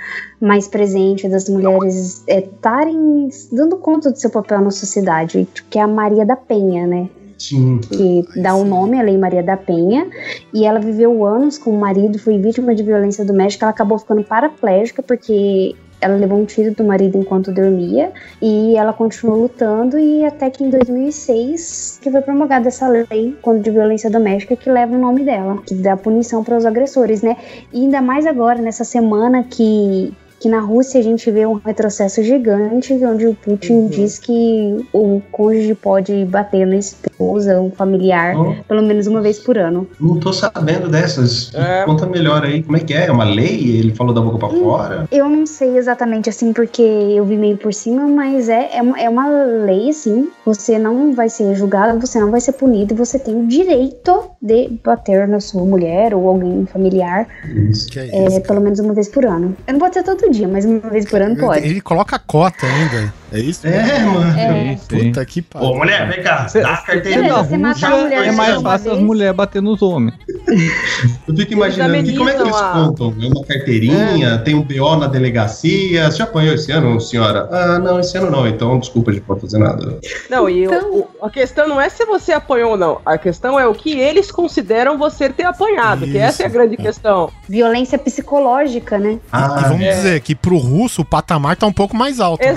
mais 0.40 0.68
presente, 0.68 1.28
das 1.28 1.48
mulheres 1.48 2.22
estarem 2.24 3.28
dando 3.50 3.78
conta 3.78 4.12
do 4.12 4.16
seu 4.16 4.30
papel 4.30 4.61
na 4.61 4.70
sociedade, 4.70 5.48
que 5.68 5.76
é 5.76 5.83
a 5.83 5.88
Maria 5.88 6.24
da 6.24 6.37
Penha, 6.37 6.87
né? 6.87 7.11
Sim. 7.37 7.78
que 7.78 8.22
dá 8.40 8.54
o 8.54 8.64
nome 8.64 9.00
à 9.00 9.02
Lei 9.02 9.18
Maria 9.18 9.42
da 9.42 9.56
Penha, 9.56 10.06
e 10.54 10.64
ela 10.64 10.78
viveu 10.78 11.26
anos 11.26 11.59
com 11.59 11.70
o 11.70 11.80
marido, 11.80 12.16
foi 12.16 12.38
vítima 12.38 12.76
de 12.76 12.85
violência 12.85 13.24
doméstica, 13.24 13.64
ela 13.64 13.72
acabou 13.72 13.98
ficando 13.98 14.22
paraplégica 14.22 15.02
porque 15.02 15.74
ela 16.00 16.16
levou 16.16 16.38
um 16.38 16.44
tiro 16.44 16.74
do 16.74 16.84
marido 16.84 17.18
enquanto 17.18 17.52
dormia, 17.52 18.12
e 18.40 18.76
ela 18.76 18.92
continuou 18.92 19.42
lutando, 19.42 19.98
e 19.98 20.24
até 20.24 20.50
que 20.50 20.64
em 20.64 20.70
2006 20.70 21.98
que 22.02 22.10
foi 22.10 22.22
promulgada 22.22 22.68
essa 22.68 22.88
lei 22.88 23.36
contra 23.42 23.60
de 23.60 23.70
violência 23.70 24.10
doméstica 24.10 24.56
que 24.56 24.70
leva 24.70 24.94
o 24.94 24.98
nome 24.98 25.24
dela, 25.24 25.58
que 25.66 25.74
dá 25.74 25.96
punição 25.96 26.42
para 26.42 26.56
os 26.56 26.64
agressores, 26.64 27.22
né? 27.22 27.36
E 27.72 27.82
ainda 27.82 28.00
mais 28.00 28.26
agora, 28.26 28.60
nessa 28.60 28.84
semana 28.84 29.44
que 29.44 30.12
que 30.40 30.48
na 30.48 30.59
Rússia 30.61 30.98
a 30.98 31.03
gente 31.03 31.31
vê 31.31 31.46
um 31.46 31.55
retrocesso 31.55 32.22
gigante, 32.22 32.94
onde 33.05 33.26
o 33.26 33.35
Putin 33.35 33.88
diz 33.88 34.18
que 34.18 34.76
o 34.92 35.20
cônjuge 35.31 35.74
pode 35.74 36.24
bater 36.24 36.66
na 36.66 36.76
esposa, 36.76 37.61
um 37.61 37.70
familiar, 37.70 38.35
Oh. 38.37 38.55
pelo 38.66 38.83
menos 38.83 39.07
uma 39.07 39.20
vez 39.20 39.38
por 39.38 39.59
ano. 39.59 39.87
Não 40.00 40.18
tô 40.18 40.33
sabendo 40.33 40.88
dessas. 40.88 41.53
É. 41.55 41.85
Conta 41.85 42.07
melhor 42.07 42.42
aí. 42.42 42.62
Como 42.62 42.76
é 42.76 42.81
que 42.81 42.94
é? 42.94 43.07
É 43.07 43.12
uma 43.12 43.24
lei? 43.24 43.76
Ele 43.79 43.94
falou 43.94 44.14
da 44.14 44.20
boca 44.20 44.38
pra 44.38 44.48
fora? 44.48 45.07
Eu 45.12 45.29
não 45.29 45.44
sei 45.44 45.76
exatamente 45.76 46.31
assim, 46.31 46.53
porque 46.55 46.81
eu 46.81 47.24
vi 47.26 47.37
meio 47.37 47.59
por 47.59 47.74
cima, 47.74 48.07
mas 48.09 48.48
é, 48.48 48.70
é, 48.76 48.81
uma, 48.83 48.98
é 48.98 49.09
uma 49.09 49.29
lei, 49.29 49.90
assim. 49.90 50.29
Você 50.46 50.79
não 50.79 51.12
vai 51.12 51.29
ser 51.29 51.55
julgado, 51.55 52.00
você 52.00 52.18
não 52.18 52.31
vai 52.31 52.40
ser 52.40 52.53
punido, 52.53 52.94
você 52.94 53.18
tem 53.18 53.35
o 53.37 53.46
direito 53.46 54.31
de 54.40 54.70
bater 54.83 55.29
na 55.29 55.40
sua 55.40 55.64
mulher 55.64 56.14
ou 56.14 56.26
alguém 56.29 56.64
familiar, 56.66 57.29
Isso. 57.68 57.88
Que 57.90 57.98
é 57.98 58.09
é, 58.11 58.26
isso, 58.26 58.40
pelo 58.42 58.61
menos 58.61 58.79
uma 58.79 58.94
vez 58.94 59.09
por 59.09 59.26
ano. 59.26 59.55
Eu 59.66 59.72
não 59.74 59.81
pode 59.81 59.94
ser 59.94 60.03
todo 60.03 60.29
dia, 60.30 60.48
mas 60.48 60.64
uma 60.64 60.90
vez 60.90 61.08
por 61.08 61.20
ano 61.20 61.36
pode. 61.36 61.66
Ele 61.66 61.80
coloca 61.80 62.16
a 62.16 62.18
cota 62.18 62.66
ainda. 62.66 63.12
É 63.32 63.38
isso? 63.38 63.66
É, 63.66 63.98
mano. 64.00 64.38
É. 64.38 64.76
Puta 64.88 65.24
que 65.24 65.40
pariu. 65.42 65.68
Ô, 65.68 65.76
mulher, 65.76 66.08
vem 66.08 66.22
cá. 66.22 66.48
Cê- 66.48 66.62
dá 66.62 66.74
a 66.74 66.76
carteirinha. 66.78 67.22
Beleza, 67.22 67.42
você 67.44 67.56
matar 67.58 67.92
a 67.92 67.96
mulher 67.96 68.26
É 68.26 68.32
mais 68.32 68.60
fácil 68.62 68.92
as 68.92 68.98
mulheres 68.98 69.36
bater 69.36 69.62
nos 69.62 69.80
homens. 69.82 70.14
Eu 71.28 71.36
fico 71.36 71.52
imaginando 71.52 72.02
que, 72.02 72.16
como 72.16 72.28
é 72.28 72.34
que 72.34 72.42
eles 72.42 72.56
a- 72.56 72.72
contam? 72.72 73.14
É 73.22 73.26
uma 73.26 73.44
carteirinha, 73.44 74.38
tem 74.38 74.54
um 74.54 74.62
BO 74.62 74.96
na 74.96 75.06
delegacia. 75.06 76.10
Você 76.10 76.18
já 76.18 76.24
apanhou 76.24 76.54
esse 76.54 76.70
ano, 76.72 77.00
senhora? 77.00 77.48
Ah, 77.50 77.78
não, 77.78 78.00
esse 78.00 78.16
ano 78.18 78.30
não. 78.30 78.46
Então, 78.48 78.78
desculpa, 78.78 79.10
a 79.10 79.14
gente 79.14 79.20
não 79.22 79.28
pode 79.28 79.40
fazer 79.42 79.58
nada. 79.58 79.98
Não, 80.28 80.48
e 80.48 80.66
o- 80.66 80.74
Então- 80.74 80.90
o- 80.92 81.08
a 81.26 81.30
questão 81.30 81.68
não 81.68 81.80
é 81.80 81.88
se 81.88 82.04
você 82.04 82.32
apanhou 82.32 82.72
ou 82.72 82.76
não. 82.76 83.00
A 83.06 83.16
questão 83.16 83.58
é 83.58 83.66
o 83.66 83.74
que 83.74 83.98
eles 83.98 84.30
consideram 84.30 84.98
você 84.98 85.28
ter 85.28 85.44
apanhado, 85.44 86.04
que 86.06 86.18
essa 86.18 86.42
é 86.42 86.46
a 86.46 86.48
Isso. 86.48 86.58
grande 86.58 86.76
questão. 86.76 87.30
Violência 87.48 87.98
psicológica, 87.98 88.98
né? 88.98 89.12
E 89.12 89.18
Ah, 89.32 89.66
vamos 89.68 89.82
é. 89.84 89.90
dizer 89.94 90.20
que 90.20 90.34
pro 90.34 90.56
russo 90.58 91.02
o 91.02 91.04
patamar 91.04 91.56
tá 91.56 91.66
um 91.66 91.72
pouco 91.72 91.96
mais 91.96 92.20
alto, 92.20 92.44
né? 92.44 92.50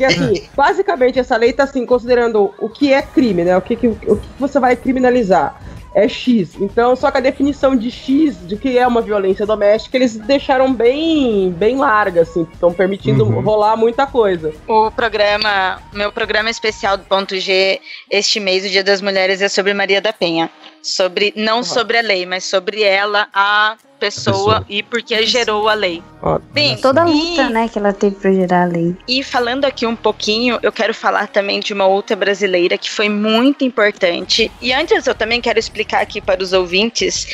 Porque 0.00 0.04
assim, 0.04 0.48
basicamente 0.56 1.18
essa 1.18 1.36
lei 1.36 1.52
tá 1.52 1.64
assim, 1.64 1.84
considerando 1.84 2.52
o 2.58 2.68
que 2.68 2.92
é 2.92 3.02
crime, 3.02 3.44
né? 3.44 3.56
O 3.56 3.60
que, 3.62 3.76
que- 3.76 3.88
o 3.88 4.16
que 4.16 4.30
você 4.38 4.58
vai 4.58 4.74
criminalizar. 4.76 5.60
É 5.92 6.06
X. 6.08 6.54
Então, 6.60 6.94
só 6.94 7.10
que 7.10 7.18
a 7.18 7.20
definição 7.20 7.74
de 7.74 7.90
X, 7.90 8.46
de 8.46 8.56
que 8.56 8.78
é 8.78 8.86
uma 8.86 9.02
violência 9.02 9.44
doméstica, 9.44 9.96
eles 9.96 10.14
deixaram 10.16 10.72
bem, 10.72 11.50
bem 11.50 11.76
larga, 11.76 12.22
assim. 12.22 12.46
Estão 12.52 12.72
permitindo 12.72 13.24
Uhum. 13.24 13.40
rolar 13.40 13.76
muita 13.76 14.06
coisa. 14.06 14.54
O 14.68 14.88
programa, 14.92 15.80
meu 15.92 16.12
programa 16.12 16.48
especial 16.48 16.96
do 16.96 17.02
Ponto 17.02 17.36
G 17.40 17.80
este 18.08 18.38
mês, 18.38 18.64
o 18.64 18.68
Dia 18.68 18.84
das 18.84 19.02
Mulheres, 19.02 19.42
é 19.42 19.48
sobre 19.48 19.74
Maria 19.74 20.00
da 20.00 20.12
Penha. 20.12 20.48
Sobre, 20.82 21.32
não 21.36 21.62
sobre 21.62 21.98
a 21.98 22.02
lei, 22.02 22.24
mas 22.26 22.44
sobre 22.44 22.82
ela, 22.82 23.28
a 23.34 23.76
pessoa, 23.98 24.60
pessoa. 24.60 24.66
e 24.66 24.82
porque 24.82 25.26
gerou 25.26 25.68
a 25.68 25.74
lei. 25.74 26.02
Ó, 26.22 26.38
Bem, 26.52 26.76
Toda 26.78 27.02
a 27.04 27.08
e- 27.08 27.12
luta, 27.12 27.50
né, 27.50 27.68
que 27.68 27.78
ela 27.78 27.92
teve 27.92 28.16
pra 28.16 28.32
gerar 28.32 28.62
a 28.62 28.64
lei. 28.64 28.96
E 29.06 29.22
falando 29.22 29.66
aqui 29.66 29.84
um 29.84 29.94
pouquinho, 29.94 30.58
eu 30.62 30.72
quero 30.72 30.94
falar 30.94 31.26
também 31.28 31.60
de 31.60 31.74
uma 31.74 31.84
outra 31.86 32.16
brasileira 32.16 32.78
que 32.78 32.88
foi 32.90 33.10
muito 33.10 33.62
importante. 33.62 34.50
E 34.62 34.72
antes 34.72 35.06
eu 35.06 35.14
também 35.14 35.38
quero 35.42 35.58
explicar 35.58 36.00
aqui 36.00 36.18
para 36.18 36.42
os 36.42 36.54
ouvintes 36.54 37.26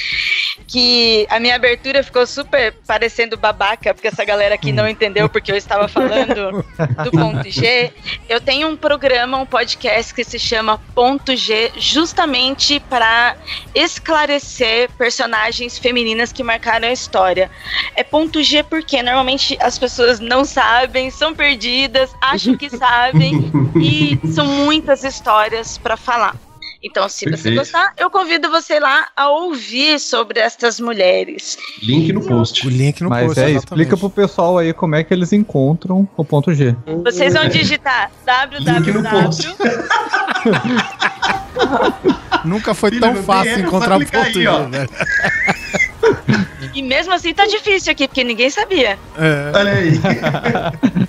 que 0.67 1.25
a 1.31 1.39
minha 1.39 1.55
abertura 1.55 2.03
ficou 2.03 2.27
super 2.27 2.73
parecendo 2.85 3.37
babaca, 3.37 3.95
porque 3.95 4.09
essa 4.09 4.25
galera 4.25 4.57
aqui 4.57 4.73
não 4.73 4.89
entendeu 4.89 5.29
porque 5.29 5.53
eu 5.53 5.57
estava 5.57 5.87
falando 5.87 6.65
do 7.05 7.11
ponto 7.13 7.49
G. 7.49 7.93
Eu 8.29 8.41
tenho 8.41 8.67
um 8.69 8.77
programa, 8.77 9.39
um 9.39 9.47
podcast 9.47 10.13
que 10.13 10.25
se 10.25 10.39
chama 10.39 10.79
Ponto 10.97 11.37
G, 11.37 11.71
justamente 11.77 12.81
para 12.81 13.36
esclarecer 13.75 14.91
personagens 14.93 15.79
femininas 15.79 16.33
que 16.33 16.43
marcaram 16.43 16.89
a 16.89 16.93
história. 16.93 17.51
É 17.95 18.03
ponto 18.03 18.43
G 18.43 18.63
porque 18.63 19.03
normalmente 19.03 19.57
as 19.61 19.79
pessoas 19.79 20.21
não 20.21 20.45
sabem, 20.45 21.11
são 21.11 21.35
perdidas, 21.35 22.15
acham 22.21 22.57
que 22.57 22.71
sabem 22.71 23.51
e 23.81 24.19
são 24.33 24.47
muitas 24.47 25.05
histórias 25.05 25.79
para 25.79 25.97
falar. 25.97 26.46
Então, 26.87 27.09
se 27.09 27.25
você 27.25 27.31
Perfeito. 27.31 27.59
gostar, 27.59 27.93
eu 27.99 28.09
convido 28.09 28.49
você 28.49 28.79
lá 28.79 29.09
a 29.17 29.29
ouvir 29.29 29.99
sobre 29.99 30.39
estas 30.39 30.79
mulheres. 30.79 31.59
link 31.83 32.13
no 32.13 32.25
post. 32.25 32.65
O 32.65 32.71
link 32.71 33.03
no 33.03 33.11
Mas 33.11 33.27
post, 33.27 33.41
é, 33.41 33.51
exatamente. 33.51 33.65
explica 33.65 33.97
pro 33.97 34.09
pessoal 34.09 34.57
aí 34.59 34.73
como 34.73 34.95
é 34.95 35.03
que 35.03 35.13
eles 35.13 35.33
encontram 35.33 36.09
o 36.17 36.25
ponto 36.25 36.55
G. 36.55 36.77
Vocês 37.03 37.35
vão 37.35 37.49
digitar 37.49 38.09
www. 38.25 39.31
Nunca 42.45 42.73
foi 42.73 42.91
Filho, 42.91 43.03
tão 43.03 43.17
fácil 43.17 43.59
encontrar 43.59 43.97
o 43.97 44.05
ponto 44.07 44.17
aí, 44.19 44.33
G, 44.33 44.41
velho. 44.71 44.91
E 46.73 46.83
mesmo 46.83 47.13
assim 47.13 47.35
tá 47.35 47.47
difícil 47.47 47.91
aqui, 47.91 48.07
porque 48.07 48.23
ninguém 48.23 48.49
sabia. 48.49 48.97
É. 49.19 49.53
Olha 49.53 49.73
aí. 49.73 50.01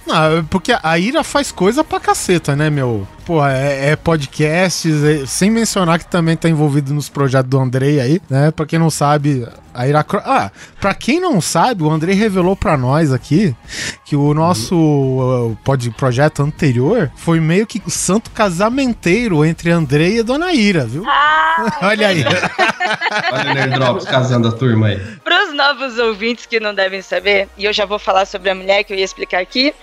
Não, 0.07 0.43
porque 0.49 0.73
a 0.81 0.97
Ira 0.97 1.23
faz 1.23 1.51
coisa 1.51 1.83
pra 1.83 1.99
caceta, 1.99 2.55
né, 2.55 2.71
meu? 2.71 3.07
Pô, 3.27 3.45
é, 3.45 3.89
é 3.91 3.95
podcasts, 3.97 5.03
é- 5.03 5.25
sem 5.25 5.51
mencionar 5.51 5.99
que 5.99 6.05
também 6.07 6.37
tá 6.37 6.47
envolvido 6.47 6.93
nos 6.93 7.09
projetos 7.09 7.49
do 7.49 7.59
Andrei 7.59 7.99
aí, 7.99 8.21
né? 8.29 8.51
Pra 8.51 8.65
quem 8.65 8.79
não 8.79 8.89
sabe, 8.89 9.45
a 9.73 9.85
Ira... 9.85 10.01
Cro- 10.01 10.21
Ah, 10.23 10.49
pra 10.79 10.93
quem 10.93 11.19
não 11.19 11.41
sabe, 11.41 11.83
o 11.83 11.89
Andrei 11.91 12.15
revelou 12.15 12.55
pra 12.55 12.77
nós 12.77 13.11
aqui 13.11 13.53
que 14.05 14.15
o 14.15 14.33
nosso 14.33 14.75
uh, 14.77 15.57
pod, 15.61 15.91
projeto 15.91 16.41
anterior 16.41 17.11
foi 17.17 17.41
meio 17.41 17.67
que 17.67 17.81
o 17.85 17.89
santo 17.91 18.31
casamenteiro 18.31 19.43
entre 19.43 19.71
Andrei 19.71 20.15
e 20.15 20.19
a 20.21 20.23
Dona 20.23 20.53
Ira, 20.53 20.85
viu? 20.85 21.03
Ah, 21.05 21.79
Olha 21.83 22.07
aí. 22.07 22.23
Olha 23.33 23.51
o 23.51 23.53
Nerd 23.53 23.73
Drops 23.73 24.05
casando 24.05 24.47
a 24.47 24.51
turma 24.53 24.87
aí. 24.87 24.99
Para 25.21 25.47
os 25.49 25.53
novos 25.53 25.97
ouvintes 25.99 26.45
que 26.45 26.59
não 26.61 26.73
devem 26.73 27.01
saber, 27.01 27.49
e 27.57 27.65
eu 27.65 27.73
já 27.73 27.85
vou 27.85 27.99
falar 27.99 28.25
sobre 28.25 28.49
a 28.49 28.55
mulher 28.55 28.83
que 28.85 28.93
eu 28.93 28.97
ia 28.97 29.03
explicar 29.03 29.41
aqui, 29.41 29.73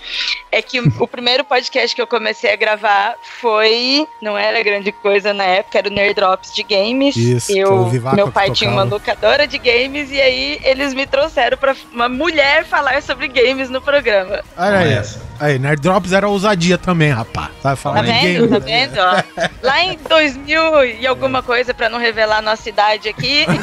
é 0.51 0.61
que 0.63 0.79
o, 0.79 0.91
o 0.99 1.07
primeiro 1.07 1.43
podcast 1.43 1.95
que 1.95 2.01
eu 2.01 2.07
comecei 2.07 2.51
a 2.51 2.55
gravar 2.55 3.13
foi. 3.39 4.07
Não 4.21 4.37
era 4.37 4.61
grande 4.63 4.91
coisa 4.91 5.33
na 5.33 5.43
época, 5.43 5.77
era 5.77 5.89
o 5.89 5.91
Nerd 5.91 6.13
Drops 6.13 6.53
de 6.53 6.63
games. 6.63 7.15
Isso, 7.15 7.51
eu, 7.51 7.89
meu 8.13 8.31
pai 8.31 8.51
tinha 8.51 8.69
uma 8.69 8.83
locadora 8.83 9.47
de 9.47 9.57
games 9.57 10.11
e 10.11 10.21
aí 10.21 10.59
eles 10.63 10.93
me 10.93 11.05
trouxeram 11.05 11.57
para 11.57 11.75
uma 11.91 12.09
mulher 12.09 12.65
falar 12.65 13.01
sobre 13.01 13.27
games 13.27 13.69
no 13.69 13.81
programa. 13.81 14.41
Olha 14.57 14.77
essa. 14.77 15.24
Aí, 15.39 15.59
Nerd 15.59 15.81
Drops 15.81 16.13
era 16.13 16.27
ousadia 16.27 16.77
também, 16.77 17.11
rapaz. 17.11 17.49
Sabe 17.61 17.75
falar 17.75 17.95
Tá 17.97 18.01
vendo? 18.01 18.49
Tá 18.49 18.59
vendo? 18.59 18.97
ó? 18.99 19.23
Lá 19.61 19.83
em 19.83 19.97
2000 20.07 20.85
e 21.01 21.07
alguma 21.07 21.43
coisa, 21.43 21.73
pra 21.73 21.89
não 21.89 21.99
revelar 21.99 22.37
a 22.37 22.41
nossa 22.41 22.69
idade 22.69 23.09
aqui. 23.09 23.45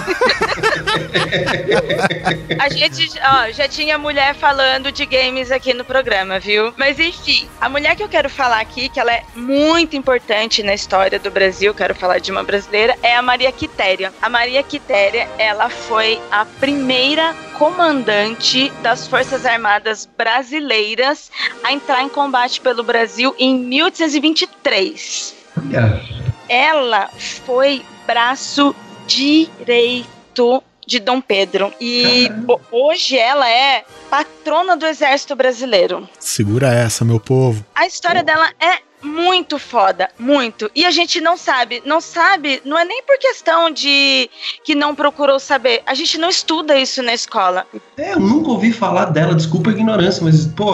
a 2.58 2.68
gente 2.68 3.10
ó, 3.20 3.50
já 3.52 3.68
tinha 3.68 3.98
mulher 3.98 4.34
falando 4.34 4.92
de 4.92 5.04
games 5.06 5.50
aqui 5.50 5.72
no 5.72 5.84
programa, 5.84 6.38
viu? 6.38 6.72
Mas 6.76 6.98
enfim, 6.98 7.48
a 7.60 7.68
mulher 7.68 7.96
que 7.96 8.02
eu 8.02 8.08
quero 8.08 8.28
falar 8.28 8.60
aqui, 8.60 8.88
que 8.88 9.00
ela 9.00 9.12
é 9.12 9.22
muito 9.34 9.96
importante 9.96 10.62
na 10.62 10.74
história 10.74 11.18
do 11.18 11.30
Brasil, 11.30 11.74
quero 11.74 11.94
falar 11.94 12.18
de 12.18 12.30
uma 12.30 12.42
brasileira, 12.42 12.96
é 13.02 13.16
a 13.16 13.22
Maria 13.22 13.50
Quitéria. 13.52 14.12
A 14.20 14.28
Maria 14.28 14.62
Quitéria, 14.62 15.28
ela 15.38 15.68
foi 15.68 16.20
a 16.30 16.44
primeira 16.44 17.34
comandante 17.62 18.70
das 18.82 19.06
Forças 19.06 19.46
Armadas 19.46 20.04
brasileiras 20.18 21.30
a 21.62 21.72
entrar 21.72 22.02
em 22.02 22.08
combate 22.08 22.60
pelo 22.60 22.82
Brasil 22.82 23.36
em 23.38 23.56
1823 23.56 25.32
Olha, 25.56 26.02
ela 26.48 27.08
foi 27.46 27.84
braço 28.04 28.74
direito 29.06 30.60
de 30.84 30.98
Dom 30.98 31.20
Pedro. 31.20 31.72
E 31.80 32.28
ho- 32.48 32.60
hoje 32.72 33.16
ela 33.16 33.48
é 33.48 33.84
patrona 34.10 34.76
do 34.76 34.84
Exército 34.84 35.36
Brasileiro. 35.36 36.08
Segura 36.18 36.66
essa, 36.74 37.04
meu 37.04 37.20
povo. 37.20 37.64
A 37.76 37.86
história 37.86 38.24
dela 38.24 38.50
é 38.58 38.78
muito 39.02 39.58
foda, 39.58 40.10
muito. 40.18 40.70
E 40.74 40.84
a 40.84 40.90
gente 40.90 41.20
não 41.20 41.36
sabe, 41.36 41.82
não 41.84 42.00
sabe, 42.00 42.62
não 42.64 42.78
é 42.78 42.84
nem 42.84 43.02
por 43.02 43.18
questão 43.18 43.70
de 43.70 44.30
que 44.64 44.74
não 44.74 44.94
procurou 44.94 45.38
saber. 45.38 45.82
A 45.86 45.94
gente 45.94 46.18
não 46.18 46.28
estuda 46.28 46.76
isso 46.78 47.02
na 47.02 47.12
escola. 47.12 47.66
é, 47.96 48.12
eu 48.14 48.20
nunca 48.20 48.50
ouvi 48.50 48.72
falar 48.72 49.06
dela, 49.06 49.34
desculpa 49.34 49.70
a 49.70 49.72
ignorância, 49.72 50.22
mas, 50.24 50.46
pô, 50.46 50.72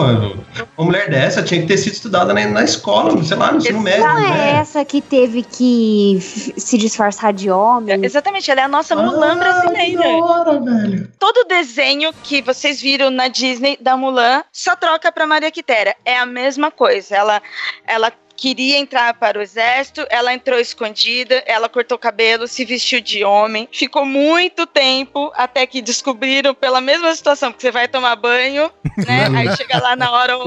uma 0.77 0.85
mulher 0.85 1.09
dessa 1.09 1.41
tinha 1.43 1.61
que 1.61 1.67
ter 1.67 1.77
sido 1.77 1.93
estudada 1.93 2.33
na, 2.33 2.45
na 2.47 2.63
escola, 2.63 3.21
sei 3.23 3.37
lá, 3.37 3.51
no 3.51 3.57
ensino 3.57 3.79
médio, 3.81 4.03
Não 4.05 4.17
é 4.17 4.29
né? 4.29 4.51
essa 4.59 4.83
que 4.85 5.01
teve 5.01 5.43
que 5.43 6.19
se 6.21 6.77
disfarçar 6.77 7.33
de 7.33 7.49
homem? 7.49 8.03
Exatamente, 8.03 8.49
ela 8.51 8.61
é 8.61 8.63
a 8.63 8.67
nossa 8.67 8.95
Mulan 8.95 9.33
Ah, 9.33 9.35
brasileira. 9.35 10.01
que 10.03 10.09
da 10.09 10.25
hora, 10.25 10.59
velho. 10.59 11.11
todo 11.19 11.47
desenho 11.47 12.13
que 12.23 12.41
vocês 12.41 12.79
viram 12.81 13.09
na 13.09 13.27
Disney 13.27 13.77
da 13.81 13.97
Mulan 13.97 14.43
só 14.51 14.75
troca 14.75 15.11
pra 15.11 15.25
Maria 15.27 15.51
Quitéria. 15.51 15.95
É 16.05 16.17
a 16.17 16.25
mesma 16.25 16.71
coisa. 16.71 17.15
Ela, 17.15 17.41
ela 17.87 18.11
queria 18.39 18.77
entrar 18.77 19.13
para 19.15 19.37
o 19.37 19.41
exército, 19.41 20.05
ela 20.09 20.33
entrou 20.33 20.57
escondida, 20.57 21.43
ela 21.45 21.67
cortou 21.67 21.97
o 21.97 21.99
cabelo, 21.99 22.47
se 22.47 22.63
vestiu 22.63 23.01
de 23.01 23.23
homem, 23.23 23.67
ficou 23.71 24.05
muito 24.05 24.65
tempo 24.65 25.29
até 25.35 25.67
que 25.67 25.81
descobriram 25.81 26.55
pela 26.55 26.79
mesma 26.79 27.13
situação, 27.13 27.51
porque 27.51 27.67
você 27.67 27.71
vai 27.71 27.87
tomar 27.87 28.15
banho, 28.15 28.71
né? 28.97 29.27
Aí 29.35 29.55
chega 29.57 29.79
lá 29.79 29.95
na 29.95 30.09
hora, 30.11 30.37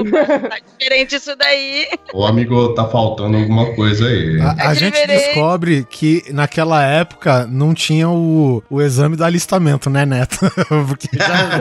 tá 0.49 0.59
diferente 0.59 1.15
isso 1.15 1.35
daí. 1.35 1.87
Ô, 2.11 2.25
amigo, 2.25 2.73
tá 2.73 2.87
faltando 2.87 3.37
alguma 3.37 3.75
coisa 3.75 4.07
aí. 4.07 4.41
A, 4.41 4.69
a 4.69 4.71
É 4.71 4.75
gente 4.75 5.05
descobre 5.05 5.85
que 5.87 6.23
naquela 6.31 6.83
época 6.83 7.45
não 7.45 7.75
tinha 7.75 8.09
o, 8.09 8.63
o 8.69 8.81
exame 8.81 9.15
do 9.15 9.23
alistamento, 9.23 9.89
né, 9.89 10.05
Neto? 10.05 10.39
Porque 10.87 11.09
já, 11.15 11.59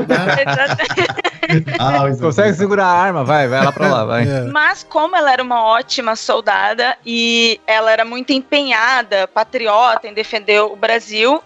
Ah, 1.78 2.09
Consegue 2.20 2.57
segurar 2.57 2.86
a 2.86 2.93
arma? 2.93 3.24
Vai, 3.24 3.49
vai 3.49 3.64
lá 3.64 3.72
pra 3.72 3.88
lá, 3.88 4.05
vai. 4.05 4.22
é. 4.28 4.43
Mas 4.45 4.84
como 4.84 5.16
ela 5.16 5.32
era 5.32 5.43
uma 5.43 5.64
ótima 5.64 6.14
soldada 6.16 6.97
e 7.05 7.61
ela 7.66 7.90
era 7.90 8.05
muito 8.05 8.32
empenhada, 8.32 9.26
patriota 9.26 10.07
em 10.07 10.14
defender 10.14 10.61
o 10.61 10.76
Brasil, 10.76 11.43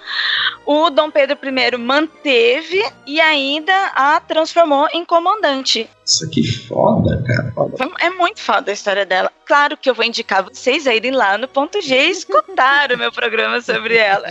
o 0.64 0.90
Dom 0.90 1.10
Pedro 1.10 1.38
I 1.42 1.76
manteve 1.78 2.82
e 3.06 3.20
ainda 3.20 3.72
a 3.94 4.20
transformou 4.20 4.88
em 4.92 5.04
comandante. 5.04 5.88
Isso 6.04 6.24
aqui 6.24 6.46
foda, 6.68 7.20
cara. 7.26 7.52
Foda. 7.52 7.90
É 7.98 8.10
muito 8.10 8.40
foda 8.40 8.70
a 8.70 8.74
história 8.74 9.04
dela. 9.04 9.30
Claro 9.44 9.76
que 9.76 9.90
eu 9.90 9.94
vou 9.94 10.04
indicar 10.04 10.42
vocês 10.42 10.86
a 10.86 10.94
irem 10.94 11.10
lá 11.10 11.36
no 11.36 11.48
ponto 11.48 11.80
G 11.80 11.96
e 11.96 12.10
escutar 12.10 12.90
o 12.94 12.98
meu 12.98 13.10
programa 13.10 13.60
sobre 13.60 13.96
ela. 13.96 14.28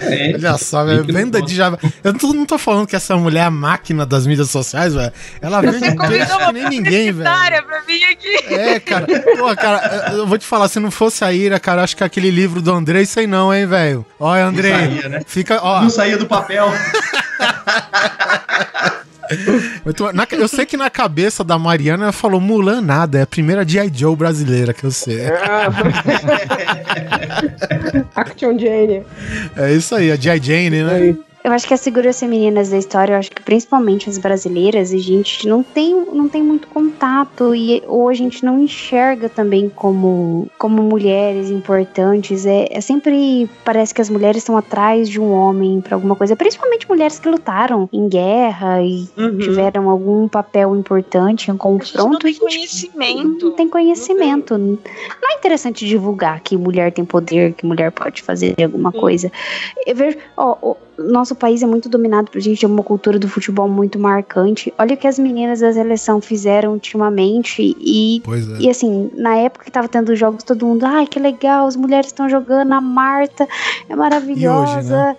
É, 0.00 0.34
Olha 0.34 0.58
só, 0.58 0.84
venda 0.84 1.40
de 1.40 1.54
Java. 1.54 1.78
Eu 2.02 2.12
não 2.12 2.44
tô 2.44 2.58
falando 2.58 2.86
que 2.86 2.96
essa 2.96 3.16
mulher 3.16 3.40
é 3.40 3.44
a 3.44 3.50
máquina 3.50 4.04
das 4.04 4.26
mídias 4.26 4.50
sociais, 4.50 4.77
velho. 4.94 5.12
Ela 5.40 5.60
peixe 5.60 5.94
Convidou 5.96 6.38
que 6.38 6.52
nem 6.52 6.68
ninguém, 6.68 7.12
velho. 7.12 7.24
pra 7.62 7.80
vir 7.80 8.04
aqui. 8.04 8.36
É, 8.54 8.78
cara. 8.80 9.06
Pô, 9.38 9.54
cara, 9.56 10.12
eu 10.12 10.26
vou 10.26 10.38
te 10.38 10.46
falar, 10.46 10.68
se 10.68 10.78
não 10.80 10.90
fosse 10.90 11.24
a 11.24 11.32
Ira, 11.32 11.58
cara, 11.60 11.82
acho 11.82 11.96
que 11.96 12.04
aquele 12.04 12.30
livro 12.30 12.60
do 12.62 12.72
Andrei, 12.72 13.04
sei 13.06 13.26
não, 13.26 13.52
hein, 13.54 13.66
velho. 13.66 14.04
Olha, 14.20 14.44
Andrei, 14.46 14.72
Não 14.72 14.80
saía, 14.80 15.08
né? 15.08 15.20
fica, 15.26 15.60
ó. 15.62 15.82
Não 15.82 15.90
saía 15.90 16.16
do 16.18 16.26
papel. 16.26 16.68
na- 20.14 20.26
eu 20.30 20.48
sei 20.48 20.64
que 20.64 20.74
na 20.76 20.88
cabeça 20.88 21.44
da 21.44 21.58
Mariana 21.58 22.04
ela 22.04 22.12
falou 22.12 22.40
Mulan 22.40 22.80
nada, 22.80 23.18
é 23.18 23.22
a 23.22 23.26
primeira 23.26 23.62
G.I. 23.66 23.90
Joe 23.94 24.16
brasileira 24.16 24.72
que 24.72 24.84
eu 24.84 24.90
sei. 24.90 25.18
Action 28.14 28.58
Jane. 28.58 29.02
É 29.56 29.72
isso 29.72 29.94
aí, 29.94 30.10
a 30.10 30.16
G.I. 30.16 30.40
Jane, 30.42 30.82
né? 30.82 31.14
Eu 31.44 31.52
acho 31.52 31.66
que 31.68 31.72
as 31.72 31.82
figuras 31.82 32.18
femininas 32.18 32.68
da 32.70 32.76
história, 32.76 33.14
eu 33.14 33.18
acho 33.18 33.30
que 33.30 33.40
principalmente 33.42 34.10
as 34.10 34.18
brasileiras, 34.18 34.92
a 34.92 34.98
gente 34.98 35.46
não 35.48 35.62
tem, 35.62 35.94
não 36.12 36.28
tem 36.28 36.42
muito 36.42 36.66
contato 36.68 37.54
e 37.54 37.82
ou 37.86 38.08
a 38.08 38.14
gente 38.14 38.44
não 38.44 38.58
enxerga 38.58 39.28
também 39.28 39.68
como, 39.68 40.50
como 40.58 40.82
mulheres 40.82 41.48
importantes. 41.48 42.44
É, 42.44 42.66
é 42.70 42.80
sempre 42.80 43.48
parece 43.64 43.94
que 43.94 44.00
as 44.00 44.10
mulheres 44.10 44.38
estão 44.42 44.56
atrás 44.56 45.08
de 45.08 45.20
um 45.20 45.32
homem 45.32 45.80
pra 45.80 45.96
alguma 45.96 46.16
coisa, 46.16 46.34
principalmente 46.36 46.88
mulheres 46.88 47.18
que 47.18 47.28
lutaram 47.28 47.88
em 47.92 48.08
guerra 48.08 48.82
e 48.82 49.08
Uhum. 49.16 49.38
tiveram 49.38 49.88
algum 49.88 50.28
papel 50.28 50.76
importante 50.76 51.50
em 51.50 51.54
A 51.54 51.54
gente 51.54 51.58
não 51.58 51.58
confronto. 51.58 52.18
tem 52.18 52.30
e 52.32 52.46
a 52.46 52.48
gente 52.50 52.90
conhecimento. 52.90 53.46
não 53.46 53.52
tem 53.56 53.68
conhecimento. 53.68 54.58
Não 54.58 54.78
é 55.30 55.34
interessante 55.34 55.86
divulgar 55.86 56.40
que 56.40 56.56
mulher 56.56 56.92
tem 56.92 57.04
poder, 57.04 57.52
que 57.54 57.64
mulher 57.64 57.90
pode 57.92 58.22
fazer 58.22 58.54
alguma 58.62 58.92
coisa. 58.92 59.30
Eu 59.86 59.94
vejo, 59.94 60.18
ó, 60.36 60.56
o 60.60 60.76
nosso 61.28 61.34
país 61.34 61.62
é 61.62 61.66
muito 61.66 61.88
dominado 61.88 62.30
por 62.30 62.40
gente, 62.40 62.64
é 62.64 62.68
uma 62.68 62.82
cultura 62.82 63.18
do 63.18 63.28
futebol 63.28 63.68
muito 63.68 63.98
marcante. 63.98 64.72
Olha 64.78 64.94
o 64.94 64.96
que 64.96 65.06
as 65.06 65.18
meninas 65.18 65.60
da 65.60 65.70
seleção 65.72 66.20
fizeram 66.20 66.72
ultimamente 66.72 67.76
e 67.78 68.22
Pois 68.24 68.48
é. 68.48 68.56
e 68.60 68.70
assim, 68.70 69.10
na 69.14 69.36
época 69.36 69.66
que 69.66 69.70
tava 69.70 69.88
tendo 69.88 70.12
os 70.12 70.18
jogos, 70.18 70.42
todo 70.42 70.64
mundo, 70.64 70.86
ai, 70.86 71.06
que 71.06 71.18
legal, 71.18 71.66
as 71.66 71.76
mulheres 71.76 72.06
estão 72.06 72.28
jogando, 72.28 72.72
a 72.72 72.80
Marta 72.80 73.46
é 73.88 73.94
maravilhosa, 73.94 75.16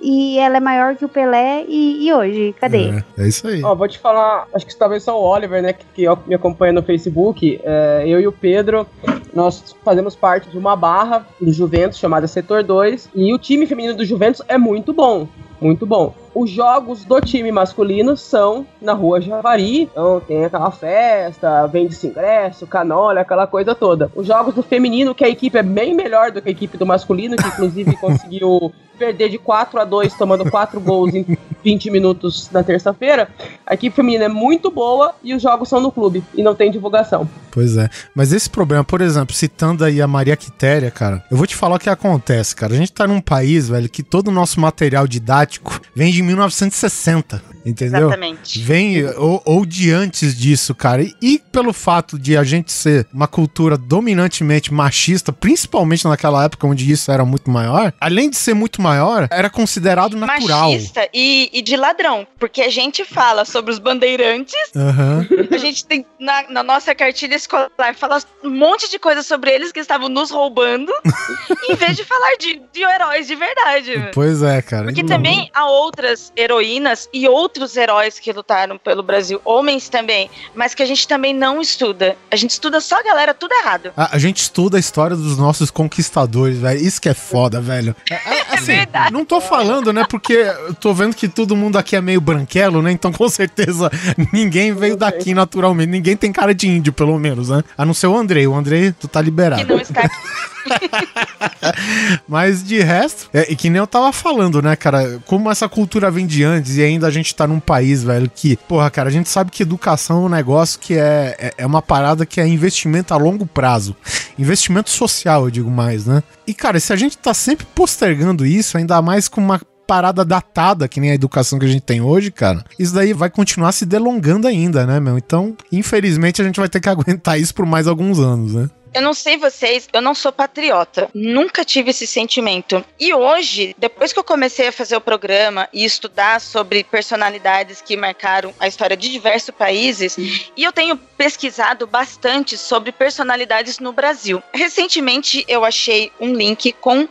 e, 0.00 0.38
ela 0.38 0.56
é 0.56 0.60
maior 0.60 0.96
que 0.96 1.04
o 1.04 1.08
Pelé, 1.08 1.64
e, 1.68 2.06
e 2.06 2.12
hoje, 2.12 2.54
cadê? 2.60 2.88
É, 2.88 3.04
é 3.18 3.28
isso 3.28 3.46
aí. 3.46 3.62
Ó, 3.62 3.74
vou 3.74 3.86
te 3.86 3.98
falar, 3.98 4.48
acho 4.52 4.66
que 4.66 4.76
talvez 4.76 5.04
só 5.04 5.20
o 5.20 5.24
Oliver, 5.24 5.62
né, 5.62 5.72
que, 5.72 5.84
que 5.94 6.06
me 6.26 6.34
acompanha 6.34 6.72
no 6.72 6.82
Facebook, 6.82 7.60
é, 7.62 8.02
eu 8.06 8.20
e 8.20 8.26
o 8.26 8.32
Pedro, 8.32 8.86
nós 9.32 9.76
fazemos 9.84 10.16
parte 10.16 10.50
de 10.50 10.58
uma 10.58 10.74
barra 10.74 11.26
do 11.40 11.52
Juventus 11.52 11.98
chamada 11.98 12.26
Setor 12.26 12.64
2, 12.64 13.10
e 13.14 13.32
o 13.32 13.38
time 13.38 13.66
feminino 13.66 13.94
do 13.94 14.04
Juventus 14.04 14.42
é 14.48 14.58
muito 14.58 14.92
bom, 14.92 15.28
muito 15.62 15.86
bom. 15.86 16.21
Os 16.34 16.50
jogos 16.50 17.04
do 17.04 17.20
time 17.20 17.52
masculino 17.52 18.16
são 18.16 18.66
na 18.80 18.94
rua 18.94 19.20
Javari, 19.20 19.82
então 19.82 20.20
tem 20.20 20.44
aquela 20.44 20.70
festa, 20.70 21.66
vende-se 21.66 22.06
ingresso, 22.06 22.66
canole, 22.66 23.18
aquela 23.18 23.46
coisa 23.46 23.74
toda. 23.74 24.10
Os 24.14 24.26
jogos 24.26 24.54
do 24.54 24.62
feminino, 24.62 25.14
que 25.14 25.24
a 25.24 25.28
equipe 25.28 25.58
é 25.58 25.62
bem 25.62 25.94
melhor 25.94 26.30
do 26.30 26.40
que 26.40 26.48
a 26.48 26.52
equipe 26.52 26.78
do 26.78 26.86
masculino, 26.86 27.36
que 27.36 27.46
inclusive 27.46 27.96
conseguiu 28.00 28.72
perder 28.98 29.28
de 29.28 29.38
4 29.38 29.80
a 29.80 29.84
2 29.84 30.14
tomando 30.14 30.48
4 30.48 30.80
gols 30.80 31.12
em 31.14 31.36
20 31.64 31.90
minutos 31.90 32.48
na 32.52 32.62
terça-feira. 32.62 33.28
A 33.66 33.74
equipe 33.74 33.94
feminina 33.94 34.24
é 34.24 34.28
muito 34.28 34.70
boa 34.70 35.12
e 35.22 35.34
os 35.34 35.42
jogos 35.42 35.68
são 35.68 35.80
no 35.80 35.90
clube 35.90 36.22
e 36.34 36.42
não 36.42 36.54
tem 36.54 36.70
divulgação. 36.70 37.28
Pois 37.50 37.76
é. 37.76 37.88
Mas 38.14 38.32
esse 38.32 38.48
problema, 38.48 38.84
por 38.84 39.00
exemplo, 39.00 39.34
citando 39.34 39.84
aí 39.84 40.00
a 40.00 40.06
Maria 40.06 40.36
Quitéria, 40.36 40.90
cara, 40.90 41.22
eu 41.30 41.36
vou 41.36 41.46
te 41.46 41.56
falar 41.56 41.76
o 41.76 41.78
que 41.78 41.90
acontece, 41.90 42.54
cara. 42.54 42.74
A 42.74 42.76
gente 42.76 42.92
tá 42.92 43.06
num 43.06 43.20
país, 43.20 43.68
velho, 43.68 43.88
que 43.88 44.02
todo 44.02 44.28
o 44.28 44.32
nosso 44.32 44.60
material 44.60 45.06
didático 45.06 45.80
vem 45.94 46.12
de 46.12 46.21
1960, 46.22 47.42
entendeu? 47.64 48.08
Exatamente. 48.08 48.58
Vem 48.60 49.04
ou, 49.16 49.42
ou 49.44 49.66
de 49.66 49.90
antes 49.90 50.36
disso, 50.36 50.74
cara. 50.74 51.02
E, 51.02 51.14
e 51.20 51.38
pelo 51.38 51.72
fato 51.72 52.18
de 52.18 52.36
a 52.36 52.44
gente 52.44 52.72
ser 52.72 53.06
uma 53.12 53.28
cultura 53.28 53.76
dominantemente 53.76 54.72
machista, 54.72 55.32
principalmente 55.32 56.04
naquela 56.04 56.44
época 56.44 56.66
onde 56.66 56.90
isso 56.90 57.10
era 57.10 57.24
muito 57.24 57.50
maior, 57.50 57.92
além 58.00 58.30
de 58.30 58.36
ser 58.36 58.54
muito 58.54 58.80
maior, 58.80 59.28
era 59.30 59.50
considerado 59.50 60.16
natural. 60.16 60.72
Machista 60.72 61.08
e, 61.12 61.50
e 61.52 61.62
de 61.62 61.76
ladrão. 61.76 62.26
Porque 62.38 62.62
a 62.62 62.70
gente 62.70 63.04
fala 63.04 63.44
sobre 63.44 63.72
os 63.72 63.78
bandeirantes, 63.78 64.54
Aham. 64.74 65.26
a 65.50 65.56
gente 65.58 65.84
tem 65.84 66.04
na, 66.18 66.50
na 66.50 66.62
nossa 66.62 66.94
cartilha 66.94 67.34
escolar 67.34 67.70
fala 67.94 68.22
um 68.42 68.50
monte 68.50 68.90
de 68.90 68.98
coisa 68.98 69.22
sobre 69.22 69.50
eles 69.50 69.72
que 69.72 69.80
estavam 69.80 70.08
nos 70.08 70.30
roubando, 70.30 70.92
em 71.68 71.74
vez 71.74 71.96
de 71.96 72.04
falar 72.04 72.36
de, 72.38 72.60
de 72.72 72.82
heróis 72.82 73.26
de 73.26 73.34
verdade. 73.34 74.10
Pois 74.12 74.42
é, 74.42 74.60
cara. 74.62 74.84
Porque 74.84 75.04
também 75.04 75.50
há 75.54 75.66
outras 75.66 76.11
heroínas 76.36 77.08
e 77.12 77.28
outros 77.28 77.76
heróis 77.76 78.18
que 78.18 78.32
lutaram 78.32 78.78
pelo 78.78 79.02
Brasil, 79.02 79.40
homens 79.44 79.88
também, 79.88 80.30
mas 80.54 80.74
que 80.74 80.82
a 80.82 80.86
gente 80.86 81.06
também 81.06 81.34
não 81.34 81.60
estuda. 81.60 82.16
A 82.30 82.36
gente 82.36 82.50
estuda 82.50 82.80
só 82.80 82.98
a 82.98 83.02
galera 83.02 83.34
tudo 83.34 83.52
errado. 83.54 83.92
A, 83.96 84.16
a 84.16 84.18
gente 84.18 84.38
estuda 84.38 84.76
a 84.76 84.80
história 84.80 85.16
dos 85.16 85.38
nossos 85.38 85.70
conquistadores, 85.70 86.58
velho. 86.58 86.80
Isso 86.80 87.00
que 87.00 87.08
é 87.08 87.14
foda, 87.14 87.60
velho. 87.60 87.94
É- 88.10 88.14
é- 88.14 88.42
assim, 88.54 88.72
não 89.10 89.24
tô 89.24 89.40
falando, 89.40 89.92
né? 89.92 90.04
Porque 90.08 90.32
eu 90.34 90.74
tô 90.74 90.92
vendo 90.92 91.14
que 91.16 91.28
todo 91.28 91.56
mundo 91.56 91.76
aqui 91.78 91.96
é 91.96 92.00
meio 92.00 92.20
branquelo, 92.20 92.82
né? 92.82 92.92
Então 92.92 93.12
com 93.12 93.28
certeza 93.28 93.90
ninguém 94.32 94.74
veio 94.74 94.96
daqui 94.96 95.34
naturalmente. 95.34 95.88
Ninguém 95.90 96.16
tem 96.16 96.32
cara 96.32 96.54
de 96.54 96.68
índio, 96.68 96.92
pelo 96.92 97.18
menos, 97.18 97.48
né? 97.48 97.62
A 97.76 97.84
não 97.84 97.94
ser 97.94 98.06
o 98.06 98.16
Andrei. 98.16 98.46
O 98.46 98.54
Andrei, 98.54 98.92
tu 98.92 99.08
tá 99.08 99.20
liberado. 99.20 99.64
Que 99.64 99.70
não 99.72 99.80
está 99.80 100.00
aqui. 100.02 100.16
Mas 102.28 102.62
de 102.62 102.80
resto, 102.80 103.28
é, 103.32 103.50
e 103.50 103.56
que 103.56 103.70
nem 103.70 103.78
eu 103.78 103.86
tava 103.86 104.12
falando, 104.12 104.62
né, 104.62 104.76
cara? 104.76 105.20
Como 105.26 105.50
essa 105.50 105.68
cultura 105.68 106.10
vem 106.10 106.26
de 106.26 106.44
antes 106.44 106.76
e 106.76 106.82
ainda 106.82 107.06
a 107.06 107.10
gente 107.10 107.34
tá 107.34 107.46
num 107.46 107.60
país, 107.60 108.02
velho, 108.02 108.30
que, 108.34 108.56
porra, 108.56 108.90
cara, 108.90 109.08
a 109.08 109.12
gente 109.12 109.28
sabe 109.28 109.50
que 109.50 109.62
educação 109.62 110.22
é 110.22 110.26
um 110.26 110.28
negócio 110.28 110.78
que 110.78 110.94
é, 110.94 111.36
é, 111.38 111.54
é 111.58 111.66
uma 111.66 111.82
parada 111.82 112.26
que 112.26 112.40
é 112.40 112.46
investimento 112.46 113.14
a 113.14 113.16
longo 113.16 113.46
prazo. 113.46 113.96
Investimento 114.38 114.90
social, 114.90 115.44
eu 115.44 115.50
digo 115.50 115.70
mais, 115.70 116.06
né? 116.06 116.22
E, 116.46 116.54
cara, 116.54 116.78
se 116.80 116.92
a 116.92 116.96
gente 116.96 117.16
tá 117.18 117.34
sempre 117.34 117.66
postergando 117.74 118.44
isso, 118.44 118.76
ainda 118.76 119.00
mais 119.00 119.28
com 119.28 119.40
uma 119.40 119.60
parada 119.86 120.24
datada, 120.24 120.88
que 120.88 121.00
nem 121.00 121.10
a 121.10 121.14
educação 121.14 121.58
que 121.58 121.66
a 121.66 121.68
gente 121.68 121.82
tem 121.82 122.00
hoje, 122.00 122.30
cara, 122.30 122.64
isso 122.78 122.94
daí 122.94 123.12
vai 123.12 123.28
continuar 123.28 123.72
se 123.72 123.84
delongando 123.84 124.46
ainda, 124.46 124.86
né, 124.86 124.98
meu? 124.98 125.18
Então, 125.18 125.54
infelizmente, 125.70 126.40
a 126.40 126.44
gente 126.44 126.58
vai 126.58 126.68
ter 126.68 126.80
que 126.80 126.88
aguentar 126.90 127.38
isso 127.38 127.54
por 127.54 127.66
mais 127.66 127.86
alguns 127.86 128.18
anos, 128.18 128.54
né? 128.54 128.70
Eu 128.94 129.00
não 129.00 129.14
sei 129.14 129.38
vocês, 129.38 129.88
eu 129.92 130.02
não 130.02 130.14
sou 130.14 130.30
patriota. 130.30 131.08
Nunca 131.14 131.64
tive 131.64 131.90
esse 131.90 132.06
sentimento. 132.06 132.84
E 133.00 133.14
hoje, 133.14 133.74
depois 133.78 134.12
que 134.12 134.18
eu 134.18 134.24
comecei 134.24 134.68
a 134.68 134.72
fazer 134.72 134.96
o 134.96 135.00
programa 135.00 135.68
e 135.72 135.84
estudar 135.84 136.40
sobre 136.40 136.84
personalidades 136.84 137.80
que 137.80 137.96
marcaram 137.96 138.54
a 138.60 138.68
história 138.68 138.96
de 138.96 139.10
diversos 139.10 139.54
países, 139.54 140.16
e 140.18 140.62
eu 140.62 140.72
tenho 140.72 140.96
pesquisado 140.96 141.86
bastante 141.86 142.58
sobre 142.58 142.92
personalidades 142.92 143.78
no 143.78 143.92
Brasil. 143.92 144.42
Recentemente 144.52 145.44
eu 145.48 145.64
achei 145.64 146.12
um 146.20 146.34
link 146.34 146.72
com 146.72 147.08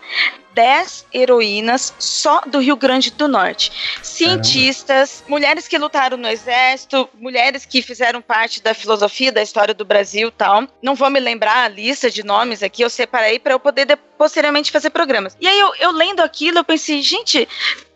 10 0.54 1.06
heroínas 1.14 1.94
só 2.00 2.42
do 2.42 2.60
Rio 2.60 2.76
Grande 2.76 3.12
do 3.12 3.28
Norte. 3.28 3.72
Cientistas, 4.02 5.24
mulheres 5.28 5.68
que 5.68 5.78
lutaram 5.78 6.18
no 6.18 6.28
exército, 6.28 7.10
mulheres 7.16 7.66
que 7.66 7.82
fizeram 7.82 8.22
parte 8.22 8.62
da 8.62 8.74
filosofia 8.74 9.32
da 9.32 9.42
história 9.42 9.74
do 9.74 9.86
Brasil 9.86 10.32
tal. 10.32 10.68
Não 10.82 10.96
vou 10.96 11.10
me 11.10 11.20
lembrar 11.20 11.64
a 11.64 11.68
lista 11.68 12.10
de 12.10 12.24
nomes 12.24 12.62
aqui, 12.64 12.82
eu 12.82 12.90
separei 12.90 13.40
para 13.40 13.54
eu 13.54 13.60
poder 13.60 13.86
de- 13.86 13.96
posteriormente 14.18 14.72
fazer 14.72 14.90
programas. 14.90 15.36
E 15.40 15.48
aí 15.48 15.60
eu, 15.60 15.74
eu 15.80 15.92
lendo 15.92 16.20
aquilo, 16.22 16.60
eu 16.60 16.64
pensei, 16.64 17.02
gente, 17.02 17.48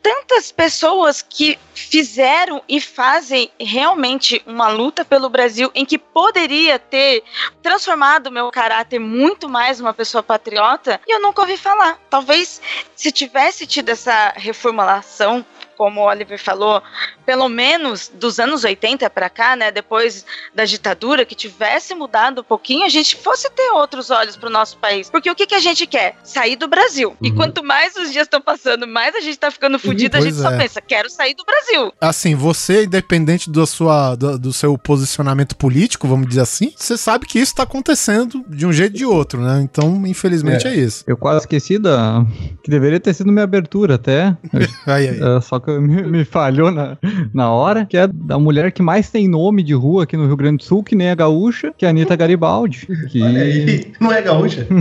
tantas 0.06 0.52
pessoas 0.52 1.24
que 1.24 1.58
fizeram 1.74 2.62
e 2.70 2.80
fazem 2.80 3.50
realmente 3.60 4.40
uma 4.46 4.68
luta 4.68 5.04
pelo 5.04 5.28
Brasil 5.32 5.72
em 5.74 5.84
que 5.84 5.98
poderia 5.98 6.78
ter 6.78 7.24
transformado 7.64 8.30
meu 8.30 8.52
caráter 8.52 9.00
muito 9.00 9.50
mais 9.50 9.80
uma 9.82 9.96
pessoa 9.96 10.22
patriota 10.22 11.02
e 11.08 11.16
eu 11.16 11.20
nunca 11.20 11.42
ouvi 11.42 11.58
falar. 11.58 12.00
Talvez 12.08 12.62
se 12.96 13.12
tivesse 13.12 13.66
tido 13.66 13.90
essa 13.90 14.32
reformulação, 14.36 15.44
como 15.78 16.02
o 16.02 16.06
Oliver 16.06 16.42
falou, 16.42 16.82
pelo 17.26 17.50
menos 17.50 18.12
dos 18.14 18.40
anos 18.40 18.64
80 18.64 19.10
para 19.10 19.30
cá, 19.30 19.56
né, 19.56 19.72
depois 19.72 20.26
da 20.54 20.66
ditadura, 20.66 21.26
que 21.26 21.36
tivesse 21.36 21.94
mudado 21.94 22.42
um 22.42 22.44
pouquinho, 22.44 22.86
a 22.86 22.90
gente 22.90 23.16
fosse 23.16 23.50
ter 23.50 23.72
outros 23.72 24.10
olhos 24.10 24.36
para 24.36 24.50
o 24.50 24.52
nosso 24.52 24.78
país. 24.78 25.10
Porque 25.10 25.30
o 25.30 25.36
que, 25.36 25.46
que 25.46 25.56
a 25.56 25.60
gente 25.60 25.86
quer? 25.86 26.16
Sair 26.24 26.56
do 26.56 26.68
Brasil. 26.68 27.16
E 27.22 27.32
quanto 27.32 27.64
mais 27.64 27.96
os 27.96 28.12
dias 28.12 28.26
estão 28.26 28.42
passando, 28.42 28.88
mais 28.88 29.16
a 29.16 29.20
gente 29.20 29.38
tá 29.38 29.52
ficando 29.52 29.78
fudido, 29.78 30.18
a 30.18 30.22
gente 30.22 30.36
só 30.36 30.52
é. 30.52 30.58
pensa, 30.58 30.82
quero 30.82 31.10
sair 31.10 31.34
do 31.34 31.44
Brasil. 31.44 31.94
Assim, 32.00 32.36
você, 32.36 32.86
independente 32.86 33.50
da 33.50 33.66
sua, 33.66 34.16
do, 34.16 34.38
do 34.38 34.54
seu 34.54 34.78
posicionamento 34.78 35.56
político, 35.56 36.08
vamos 36.08 36.28
dizer 36.28 36.42
assim, 36.42 36.74
você 36.76 36.98
sabe 36.98 37.26
que 37.26 37.40
isso 37.40 37.56
tá 37.56 37.64
acontecendo 37.64 38.44
de 38.48 38.66
um 38.66 38.74
jeito 38.74 38.94
ou 38.94 38.98
de 38.98 39.06
outro, 39.06 39.42
né? 39.42 39.62
Então, 39.62 40.06
infelizmente, 40.06 40.68
é, 40.68 40.72
É. 40.72 40.76
isso. 40.76 41.04
Eu 41.08 41.18
quase 41.18 41.42
esqueci 41.42 41.78
da. 41.78 42.26
Que 42.64 42.70
deveria 42.70 43.00
ter 43.00 43.14
sido 43.14 43.32
minha 43.32 43.44
abertura 43.44 43.96
até. 43.96 44.36
Aí, 44.86 45.10
aí. 45.10 45.20
É, 45.20 45.42
só 45.42 45.60
que 45.66 45.72
me, 45.80 46.04
me 46.04 46.26
falhou 46.26 46.72
na, 46.72 46.98
na 47.34 47.52
hora, 47.52 47.86
que 47.86 47.98
é 47.98 48.08
da 48.08 48.38
mulher 48.38 48.72
que 48.72 48.82
mais 48.82 49.10
tem 49.10 49.28
nome 49.28 49.64
de 49.64 49.74
rua 49.74 50.04
aqui 50.04 50.16
no 50.16 50.26
Rio 50.28 50.38
Grande 50.38 50.58
do 50.58 50.64
Sul, 50.64 50.84
que 50.84 50.96
nem 50.96 51.10
a 51.10 51.16
gaúcha, 51.16 51.74
que 51.78 51.86
é 51.86 51.88
a 51.88 51.92
Anitta 51.92 52.16
Garibaldi. 52.16 52.88
Que 53.10 53.22
Olha 53.22 53.42
aí. 53.42 53.94
Não 54.00 54.12
é 54.12 54.22
gaúcha? 54.22 54.68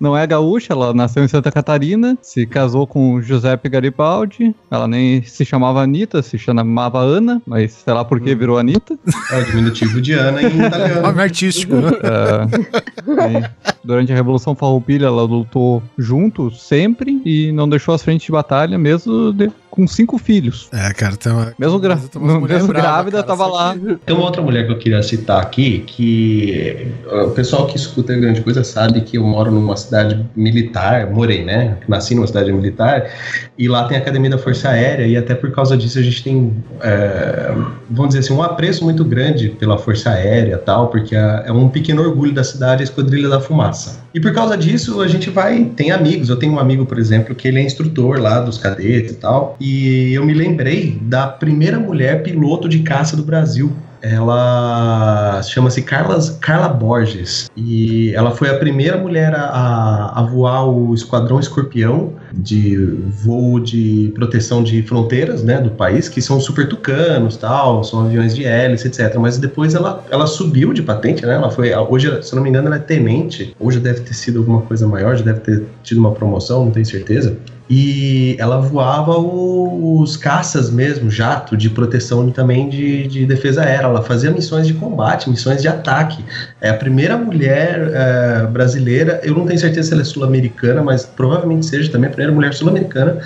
não 0.00 0.16
é 0.16 0.24
gaúcha, 0.26 0.72
ela 0.72 0.94
nasceu 0.94 1.24
em 1.24 1.28
Santa 1.28 1.50
Catarina, 1.50 2.16
se 2.22 2.46
casou 2.46 2.86
com 2.86 3.20
Giuseppe 3.20 3.68
Garibaldi. 3.68 4.54
Ela 4.70 4.86
nem 4.86 5.22
se 5.22 5.44
chamava 5.44 5.82
Anitta, 5.82 6.22
se 6.22 6.38
chamava 6.38 7.00
Ana, 7.00 7.42
mas 7.44 7.72
sei 7.72 7.92
lá 7.92 8.04
por 8.04 8.20
que 8.20 8.34
virou 8.34 8.58
Anitta. 8.58 8.96
É 9.32 9.38
o 9.38 9.44
diminutivo 9.44 10.00
de 10.00 10.12
Ana 10.12 10.42
em 10.42 10.66
italiano. 10.66 11.02
Nome 11.02 11.22
artístico, 11.22 11.74
né? 11.74 11.90
É, 12.04 13.50
durante 13.88 14.12
a 14.12 14.14
Revolução 14.14 14.54
Farroupilha, 14.54 15.06
ela 15.06 15.22
lutou 15.22 15.82
junto 15.96 16.50
sempre 16.50 17.22
e 17.24 17.50
não 17.52 17.66
deixou 17.66 17.94
as 17.94 18.02
frentes 18.02 18.26
de 18.26 18.32
batalha, 18.32 18.76
mesmo 18.76 19.32
de- 19.32 19.50
com 19.70 19.86
cinco 19.86 20.18
filhos. 20.18 20.68
É, 20.72 20.92
cara, 20.92 21.16
tem 21.16 21.30
uma. 21.32 21.54
Mesmo, 21.58 21.78
gra- 21.78 21.96
tem 21.96 22.20
mesmo 22.20 22.40
brava, 22.68 22.68
grávida, 22.68 23.16
cara, 23.22 23.26
tava 23.26 23.46
lá. 23.46 23.74
Tem 24.04 24.14
uma 24.16 24.24
outra 24.24 24.42
mulher 24.42 24.66
que 24.66 24.72
eu 24.72 24.78
queria 24.78 25.02
citar 25.02 25.40
aqui, 25.40 25.84
que 25.86 26.88
uh, 27.06 27.26
o 27.26 27.30
pessoal 27.30 27.66
que 27.66 27.76
escuta 27.76 28.14
grande 28.14 28.40
coisa 28.42 28.62
sabe 28.64 29.00
que 29.02 29.16
eu 29.16 29.24
moro 29.24 29.50
numa 29.50 29.76
cidade 29.76 30.22
militar, 30.36 31.08
morei, 31.10 31.44
né? 31.44 31.76
Nasci 31.88 32.14
numa 32.14 32.26
cidade 32.26 32.52
militar, 32.52 33.08
e 33.56 33.68
lá 33.68 33.84
tem 33.86 33.96
a 33.96 34.00
Academia 34.00 34.30
da 34.30 34.38
Força 34.38 34.68
Aérea, 34.70 35.06
e 35.06 35.16
até 35.16 35.34
por 35.34 35.50
causa 35.52 35.76
disso 35.76 35.98
a 35.98 36.02
gente 36.02 36.22
tem, 36.24 36.52
é, 36.82 37.54
vamos 37.88 38.08
dizer 38.08 38.20
assim, 38.20 38.34
um 38.34 38.42
apreço 38.42 38.84
muito 38.84 39.04
grande 39.04 39.48
pela 39.50 39.78
Força 39.78 40.10
Aérea 40.10 40.54
e 40.54 40.58
tal, 40.58 40.88
porque 40.88 41.14
é 41.14 41.38
é 41.46 41.52
um 41.52 41.68
pequeno 41.68 42.02
orgulho 42.02 42.32
da 42.32 42.42
cidade, 42.42 42.82
a 42.82 42.84
Esquadrilha 42.84 43.28
da 43.28 43.40
Fumaça. 43.40 43.77
E 44.14 44.20
por 44.20 44.32
causa 44.32 44.56
disso, 44.56 45.00
a 45.00 45.08
gente 45.08 45.30
vai, 45.30 45.64
tem 45.76 45.90
amigos, 45.90 46.28
eu 46.28 46.36
tenho 46.36 46.52
um 46.52 46.58
amigo, 46.58 46.86
por 46.86 46.98
exemplo, 46.98 47.34
que 47.34 47.48
ele 47.48 47.58
é 47.58 47.62
instrutor 47.62 48.18
lá 48.18 48.40
dos 48.40 48.58
cadetes 48.58 49.12
e 49.12 49.16
tal, 49.16 49.56
e 49.60 50.12
eu 50.12 50.24
me 50.24 50.34
lembrei 50.34 50.98
da 51.02 51.26
primeira 51.26 51.78
mulher 51.78 52.22
piloto 52.22 52.68
de 52.68 52.80
caça 52.80 53.16
do 53.16 53.22
Brasil. 53.22 53.72
Ela 54.00 55.27
chama-se 55.42 55.82
Carla, 55.82 56.68
Borges 56.68 57.50
e 57.56 58.12
ela 58.14 58.30
foi 58.30 58.48
a 58.50 58.54
primeira 58.58 58.96
mulher 58.96 59.34
a, 59.34 59.44
a- 59.44 60.20
a 60.20 60.22
voar 60.22 60.66
o 60.68 60.94
Esquadrão 60.94 61.38
Escorpião 61.40 62.12
de 62.32 62.76
voo 63.24 63.58
de 63.60 64.12
proteção 64.14 64.62
de 64.62 64.82
fronteiras 64.82 65.42
né, 65.42 65.60
do 65.60 65.70
país, 65.70 66.08
que 66.08 66.20
são 66.20 66.40
super 66.40 66.68
tucanos, 66.68 67.36
tal, 67.36 67.82
são 67.84 68.04
aviões 68.04 68.34
de 68.34 68.44
hélice, 68.44 68.86
etc. 68.86 69.16
Mas 69.16 69.38
depois 69.38 69.74
ela, 69.74 70.04
ela 70.10 70.26
subiu 70.26 70.72
de 70.72 70.82
patente, 70.82 71.24
né? 71.24 71.34
Ela 71.34 71.50
foi, 71.50 71.74
hoje, 71.74 72.22
se 72.22 72.32
eu 72.32 72.36
não 72.36 72.42
me 72.42 72.50
engano, 72.50 72.66
ela 72.68 72.76
é 72.76 72.80
tenente. 72.80 73.54
Hoje 73.58 73.80
deve 73.80 74.00
ter 74.00 74.14
sido 74.14 74.38
alguma 74.40 74.60
coisa 74.62 74.86
maior, 74.86 75.16
já 75.16 75.24
deve 75.24 75.40
ter 75.40 75.64
tido 75.82 75.98
uma 75.98 76.12
promoção, 76.12 76.64
não 76.66 76.70
tenho 76.72 76.86
certeza. 76.86 77.36
E 77.70 78.34
ela 78.38 78.60
voava 78.60 79.18
os 79.18 80.16
caças 80.16 80.70
mesmo, 80.70 81.10
jato, 81.10 81.56
de 81.56 81.68
proteção 81.68 82.30
também 82.30 82.68
de, 82.68 83.06
de 83.06 83.26
defesa 83.26 83.62
aérea. 83.62 83.84
Ela 83.84 84.02
fazia 84.02 84.30
missões 84.30 84.66
de 84.66 84.74
combate, 84.74 85.28
missões 85.28 85.60
de 85.60 85.68
ataque. 85.68 86.24
É 86.60 86.70
a 86.70 86.74
primeira 86.74 87.16
mulher 87.16 87.90
eh, 87.92 88.46
brasileira, 88.46 89.20
eu 89.22 89.34
não 89.34 89.46
tenho 89.46 89.58
certeza 89.58 89.88
se 89.88 89.92
ela 89.92 90.02
é 90.02 90.04
sul-americana, 90.04 90.82
mas 90.82 91.04
provavelmente 91.04 91.66
seja 91.66 91.92
também 91.92 92.08
a 92.08 92.10
primeira 92.10 92.32
mulher 92.32 92.54
sul-americana 92.54 93.18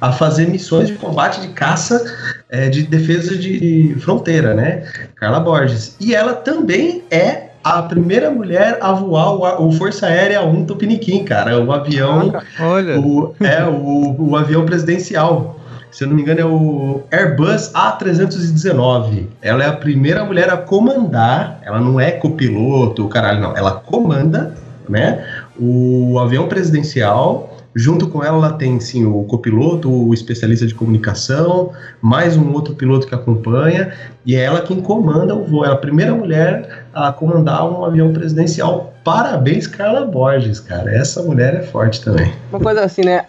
a 0.00 0.12
fazer 0.12 0.46
missões 0.46 0.88
de 0.88 0.94
combate 0.94 1.40
de 1.40 1.48
caça 1.48 2.04
eh, 2.50 2.68
de 2.68 2.84
defesa 2.84 3.36
de, 3.36 3.58
de 3.58 4.00
fronteira, 4.00 4.54
né? 4.54 4.84
Carla 5.16 5.40
Borges. 5.40 5.96
E 6.00 6.14
ela 6.14 6.34
também 6.34 7.02
é 7.10 7.47
a 7.62 7.82
primeira 7.82 8.30
mulher 8.30 8.78
a 8.80 8.92
voar 8.92 9.60
o, 9.60 9.68
o 9.68 9.72
Força 9.72 10.06
Aérea 10.06 10.42
1 10.42 10.66
Tupiniquim, 10.66 11.24
cara. 11.24 11.58
O 11.62 11.72
avião 11.72 12.32
Olha, 12.60 13.00
o, 13.00 13.34
é 13.40 13.64
o, 13.64 14.30
o 14.30 14.36
avião 14.36 14.64
presidencial. 14.64 15.58
Se 15.90 16.04
eu 16.04 16.08
não 16.08 16.16
me 16.16 16.22
engano, 16.22 16.40
é 16.40 16.44
o 16.44 17.02
Airbus 17.10 17.72
A319. 17.72 19.26
Ela 19.40 19.64
é 19.64 19.66
a 19.66 19.72
primeira 19.72 20.24
mulher 20.24 20.50
a 20.50 20.56
comandar. 20.56 21.60
Ela 21.64 21.80
não 21.80 21.98
é 21.98 22.12
copiloto, 22.12 23.08
caralho, 23.08 23.40
não. 23.40 23.56
Ela 23.56 23.72
comanda, 23.72 24.54
né? 24.88 25.24
O 25.58 26.18
avião 26.18 26.46
presidencial. 26.46 27.54
Junto 27.74 28.08
com 28.08 28.24
ela, 28.24 28.38
ela 28.38 28.52
tem 28.54 28.80
sim 28.80 29.04
o 29.04 29.22
copiloto, 29.24 29.90
o 29.90 30.12
especialista 30.12 30.66
de 30.66 30.74
comunicação, 30.74 31.70
mais 32.02 32.36
um 32.36 32.52
outro 32.52 32.74
piloto 32.74 33.06
que 33.06 33.14
acompanha, 33.14 33.92
e 34.26 34.34
é 34.34 34.40
ela 34.40 34.62
quem 34.62 34.80
comanda 34.80 35.34
o 35.34 35.44
voo. 35.44 35.64
Ela 35.64 35.74
é 35.74 35.76
a 35.76 35.80
primeira 35.80 36.12
mulher 36.12 36.87
a 37.06 37.12
comandar 37.12 37.70
um 37.70 37.84
avião 37.84 38.12
presidencial. 38.12 38.92
Parabéns, 39.04 39.66
Carla 39.66 40.04
Borges, 40.04 40.58
cara. 40.60 40.90
Essa 40.94 41.22
mulher 41.22 41.54
é 41.54 41.62
forte 41.62 42.02
também. 42.02 42.32
Uma 42.50 42.60
coisa 42.60 42.84
assim, 42.84 43.02
né? 43.02 43.24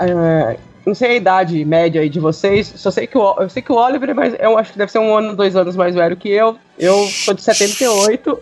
Não 0.90 0.96
sei 0.96 1.12
a 1.12 1.16
idade 1.16 1.64
média 1.66 2.02
aí 2.02 2.10
de 2.10 2.20
vocês, 2.20 2.72
só 2.76 2.92
sei 2.92 3.08
que 3.08 3.18
o, 3.18 3.36
eu 3.40 3.50
sei 3.50 3.62
que 3.62 3.72
o 3.72 3.76
Oliver 3.76 4.10
é 4.10 4.14
mais, 4.14 4.34
eu 4.40 4.58
acho 4.58 4.72
que 4.74 4.78
deve 4.78 4.92
ser 4.92 5.00
um 5.00 5.16
ano, 5.16 5.36
dois 5.36 5.56
anos 5.56 5.76
mais 5.76 5.96
velho 5.96 6.18
que 6.18 6.30
eu. 6.30 6.58
Eu 6.78 7.08
sou 7.08 7.34
de 7.34 7.42
78. 7.42 8.40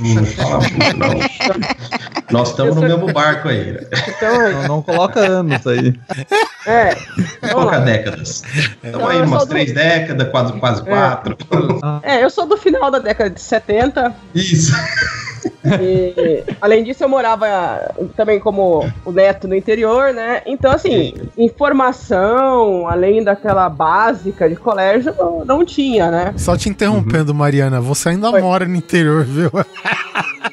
Não 0.00 0.24
fala 0.26 0.58
muito, 0.58 0.96
não. 0.98 1.18
Nós 2.30 2.50
estamos 2.50 2.76
no 2.76 2.82
mesmo 2.82 3.12
barco 3.12 3.48
aí. 3.48 3.72
né? 3.72 3.80
Então, 4.08 4.52
não, 4.52 4.62
não 4.68 4.82
coloca 4.82 5.20
anos 5.20 5.66
aí. 5.66 5.94
é. 6.66 6.94
Lá. 7.54 7.78
décadas. 7.78 8.42
Estamos 8.82 9.08
aí 9.10 9.16
umas 9.18 9.30
sou 9.30 9.38
do- 9.40 9.46
três 9.46 9.72
décadas, 9.72 10.28
quase, 10.30 10.52
quase 10.54 10.82
É. 10.82 10.84
quatro. 10.84 11.36
É, 12.02 12.22
eu 12.22 12.28
sou 12.30 12.46
do 12.46 12.56
final 12.56 12.90
da 12.90 12.98
década 12.98 13.30
de 13.30 13.40
70. 13.40 14.14
Isso. 14.34 14.72
E, 15.80 16.44
além 16.60 16.84
disso, 16.84 17.04
eu 17.04 17.08
morava 17.08 17.46
também 18.16 18.38
como 18.38 18.90
o 19.04 19.12
neto 19.12 19.48
no 19.48 19.54
interior, 19.54 20.12
né? 20.12 20.42
Então, 20.46 20.70
assim, 20.70 21.14
informação, 21.36 22.88
além 22.88 23.22
daquela 23.22 23.68
básica 23.68 24.48
de 24.48 24.56
colégio, 24.56 25.14
não, 25.18 25.44
não 25.44 25.64
tinha, 25.64 26.10
né? 26.10 26.34
Só 26.36 26.56
te 26.56 26.68
interrompendo, 26.68 27.34
Mariana, 27.34 27.80
você 27.80 28.10
ainda 28.10 28.30
Oi. 28.30 28.40
mora 28.40 28.66
no 28.66 28.76
interior, 28.76 29.24
viu? 29.24 29.50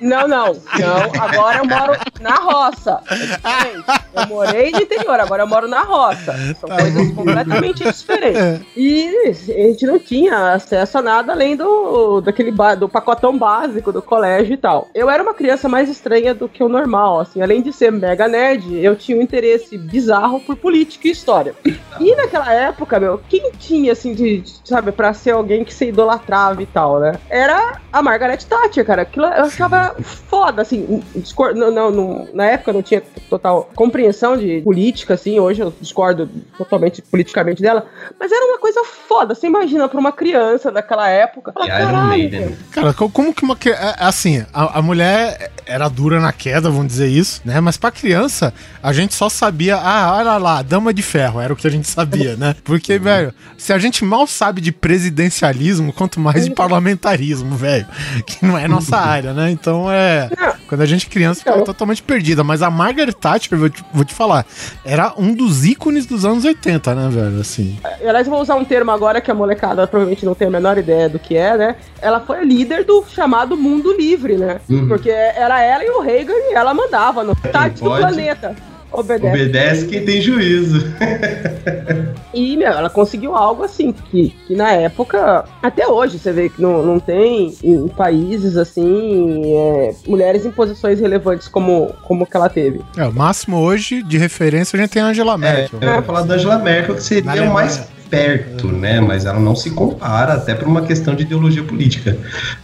Não, 0.02 0.28
não, 0.28 0.54
não. 0.54 1.22
Agora 1.22 1.60
eu 1.60 1.66
moro 1.66 1.94
na 2.20 2.36
roça. 2.36 3.00
É. 3.12 4.22
Eu 4.22 4.28
morei 4.28 4.72
no 4.72 4.82
interior, 4.82 5.20
agora 5.20 5.44
eu 5.44 5.48
moro 5.48 5.68
na 5.68 5.84
roça. 5.84 6.34
São 6.60 6.70
coisas 6.70 7.12
completamente 7.14 7.84
diferentes. 7.84 8.68
E 8.76 9.10
a 9.28 9.68
gente 9.68 9.86
não 9.86 10.00
tinha 10.00 10.54
acesso 10.54 10.98
a 10.98 11.02
nada 11.02 11.34
além 11.34 11.56
do, 11.56 12.20
daquele 12.22 12.52
do 12.78 12.90
pacotão 12.90 13.38
básico 13.38 13.92
do 13.92 14.02
colégio 14.02 14.54
e 14.54 14.58
tal. 14.58 14.81
Eu 14.94 15.10
era 15.10 15.22
uma 15.24 15.34
criança 15.34 15.68
mais 15.70 15.90
estranha 15.90 16.34
do 16.34 16.48
que 16.50 16.64
o 16.64 16.70
normal, 16.70 17.20
assim. 17.20 17.42
Além 17.42 17.62
de 17.62 17.72
ser 17.74 17.92
mega 17.92 18.28
nerd, 18.28 18.76
eu 18.84 18.96
tinha 18.96 19.18
um 19.18 19.22
interesse 19.22 19.78
bizarro 19.78 20.40
por 20.40 20.56
política 20.56 21.08
e 21.08 21.12
história. 21.12 21.54
E 22.00 22.16
naquela 22.16 22.52
época, 22.54 23.00
meu, 23.00 23.20
quem 23.30 23.52
tinha, 23.60 23.92
assim, 23.92 24.14
de, 24.14 24.40
de, 24.42 24.54
sabe, 24.66 24.92
pra 24.92 25.14
ser 25.14 25.32
alguém 25.32 25.64
que 25.64 25.74
se 25.74 25.86
idolatrava 25.86 26.62
e 26.62 26.66
tal, 26.66 27.00
né? 27.00 27.14
Era 27.30 27.80
a 27.92 28.02
Margaret 28.02 28.38
Thatcher, 28.38 28.86
cara. 28.86 29.02
Aquilo 29.04 29.26
eu 29.26 29.44
achava 29.46 29.96
foda, 30.02 30.62
assim. 30.62 31.02
discor- 31.16 31.54
não, 31.56 31.72
não, 31.72 31.92
não- 31.92 32.28
na 32.34 32.46
época 32.46 32.72
eu 32.72 32.76
não 32.76 32.82
tinha 32.82 33.02
total 33.30 33.70
compreensão 33.76 34.38
de 34.38 34.62
política, 34.62 35.14
assim. 35.14 35.40
Hoje 35.40 35.62
eu 35.62 35.74
discordo 35.80 36.30
totalmente 36.58 37.02
politicamente 37.02 37.62
dela. 37.62 37.86
Mas 38.20 38.32
era 38.32 38.46
uma 38.46 38.58
coisa 38.60 38.84
foda. 38.84 39.36
Você 39.36 39.48
imagina 39.48 39.88
pra 39.88 40.00
uma 40.00 40.12
criança 40.12 40.72
daquela 40.72 41.08
época. 41.10 41.52
Fala, 41.54 41.68
"Caralho, 41.68 42.30
cara." 42.32 42.58
Cara, 42.72 42.94
co- 42.94 43.10
como 43.10 43.34
que 43.34 43.44
uma. 43.44 43.56
cri- 43.56 43.72
é, 43.74 43.96
Assim, 44.02 44.46
a, 44.54 44.71
a 44.74 44.82
mulher 44.82 45.52
era 45.66 45.88
dura 45.88 46.20
na 46.20 46.34
queda, 46.34 46.70
vamos 46.70 46.88
dizer 46.88 47.08
isso, 47.08 47.42
né? 47.46 47.60
Mas 47.60 47.78
pra 47.78 47.92
criança, 47.92 48.54
a 48.82 48.92
gente 48.92 49.14
só 49.14 49.30
sabia, 49.30 49.78
ah, 49.78 50.16
olha 50.18 50.38
lá, 50.38 50.62
dama 50.62 50.94
de 50.94 51.02
ferro, 51.02 51.40
era 51.40 51.54
o 51.54 51.56
que 51.56 51.68
a 51.68 51.72
gente 51.72 51.88
sabia, 51.88 52.36
né? 52.36 52.56
Porque, 52.64 53.00
velho, 53.00 53.34
se 53.58 53.72
a 53.72 53.78
gente 53.78 54.04
mal 54.04 54.28
sabe 54.28 54.62
de 54.62 54.72
presidencialismo, 54.72 55.94
quanto 55.94 56.20
mais 56.20 56.46
de 56.46 56.52
parlamentarismo, 56.52 57.56
velho, 57.56 57.86
que 58.26 58.46
não 58.46 58.58
é 58.58 58.68
nossa 58.68 58.98
área, 58.98 59.34
né? 59.34 59.52
Então 59.52 59.92
é. 59.92 60.30
Quando 60.68 60.82
a 60.82 60.86
gente 60.86 61.08
é 61.08 61.10
criança, 61.10 61.40
fica 61.40 61.62
totalmente 61.64 62.02
perdida. 62.02 62.44
Mas 62.44 62.62
a 62.62 62.70
Margaret 62.70 63.14
Thatcher, 63.14 63.58
vou 63.58 63.70
te, 63.70 63.84
vou 63.94 64.06
te 64.06 64.14
falar, 64.14 64.46
era 64.86 65.14
um 65.18 65.34
dos 65.34 65.66
ícones 65.66 66.06
dos 66.06 66.26
anos 66.26 66.46
80, 66.46 66.96
né, 66.96 67.10
velho? 67.10 67.40
Assim. 67.40 67.78
E, 68.02 68.08
Aliás, 68.08 68.28
eu 68.28 68.32
vou 68.32 68.42
usar 68.42 68.56
um 68.56 68.66
termo 68.66 68.92
agora 68.92 69.22
que 69.22 69.30
a 69.30 69.34
molecada 69.34 69.86
provavelmente 69.88 70.26
não 70.26 70.34
tem 70.34 70.48
a 70.48 70.52
menor 70.52 70.78
ideia 70.78 71.10
do 71.10 71.20
que 71.20 71.36
é, 71.36 71.58
né? 71.58 71.76
Ela 72.02 72.20
foi 72.20 72.44
líder 72.44 72.84
do 72.84 73.04
chamado 73.10 73.56
mundo 73.56 73.94
livre, 73.96 74.38
né? 74.38 74.51
Uhum. 74.70 74.88
Porque 74.88 75.10
era 75.10 75.62
ela 75.62 75.84
e 75.84 75.90
o 75.90 76.02
Reagan 76.02 76.34
e 76.34 76.54
ela 76.54 76.74
mandava 76.74 77.24
no 77.24 77.36
metade 77.44 77.82
do 77.82 77.90
planeta. 77.90 78.56
Obedece. 78.92 79.28
Obedece 79.28 79.86
quem 79.88 80.04
tem 80.06 80.22
juízo. 80.22 80.86
E, 82.34 82.56
meu, 82.56 82.70
ela 82.70 82.90
conseguiu 82.90 83.36
algo 83.36 83.62
assim, 83.64 83.92
que, 83.92 84.34
que 84.48 84.56
na 84.56 84.72
época, 84.72 85.44
até 85.62 85.86
hoje, 85.86 86.18
você 86.18 86.32
vê 86.32 86.48
que 86.48 86.62
não, 86.62 86.82
não 86.82 86.98
tem 86.98 87.54
em 87.62 87.90
países 87.90 88.56
assim, 88.56 89.54
é, 89.54 89.94
mulheres 90.08 90.46
em 90.46 90.52
posições 90.52 91.02
relevantes 91.02 91.50
como, 91.50 91.94
como 92.04 92.26
que 92.26 92.38
ela 92.38 92.48
teve. 92.48 92.80
É, 92.96 93.06
o 93.06 93.12
máximo 93.12 93.60
hoje 93.60 94.02
de 94.02 94.18
referência 94.18 94.78
a 94.78 94.82
gente 94.82 94.92
tem 94.92 95.02
a 95.02 95.08
Angela 95.08 95.34
É, 95.34 95.38
Merkel. 95.38 95.80
eu 95.82 95.90
ia 95.90 96.02
falar 96.02 96.22
da 96.22 96.36
Angela 96.36 96.58
Merkel, 96.58 96.96
que 96.96 97.04
seria 97.04 97.44
o 97.44 97.54
mais 97.54 97.86
perto, 98.12 98.68
né? 98.68 99.00
Mas 99.00 99.26
ela 99.26 99.40
não 99.40 99.56
se 99.56 99.72
compara, 99.72 100.34
até 100.34 100.54
por 100.54 100.68
uma 100.68 100.82
questão 100.82 101.16
de 101.16 101.24
ideologia 101.24 101.64
política. 101.64 102.18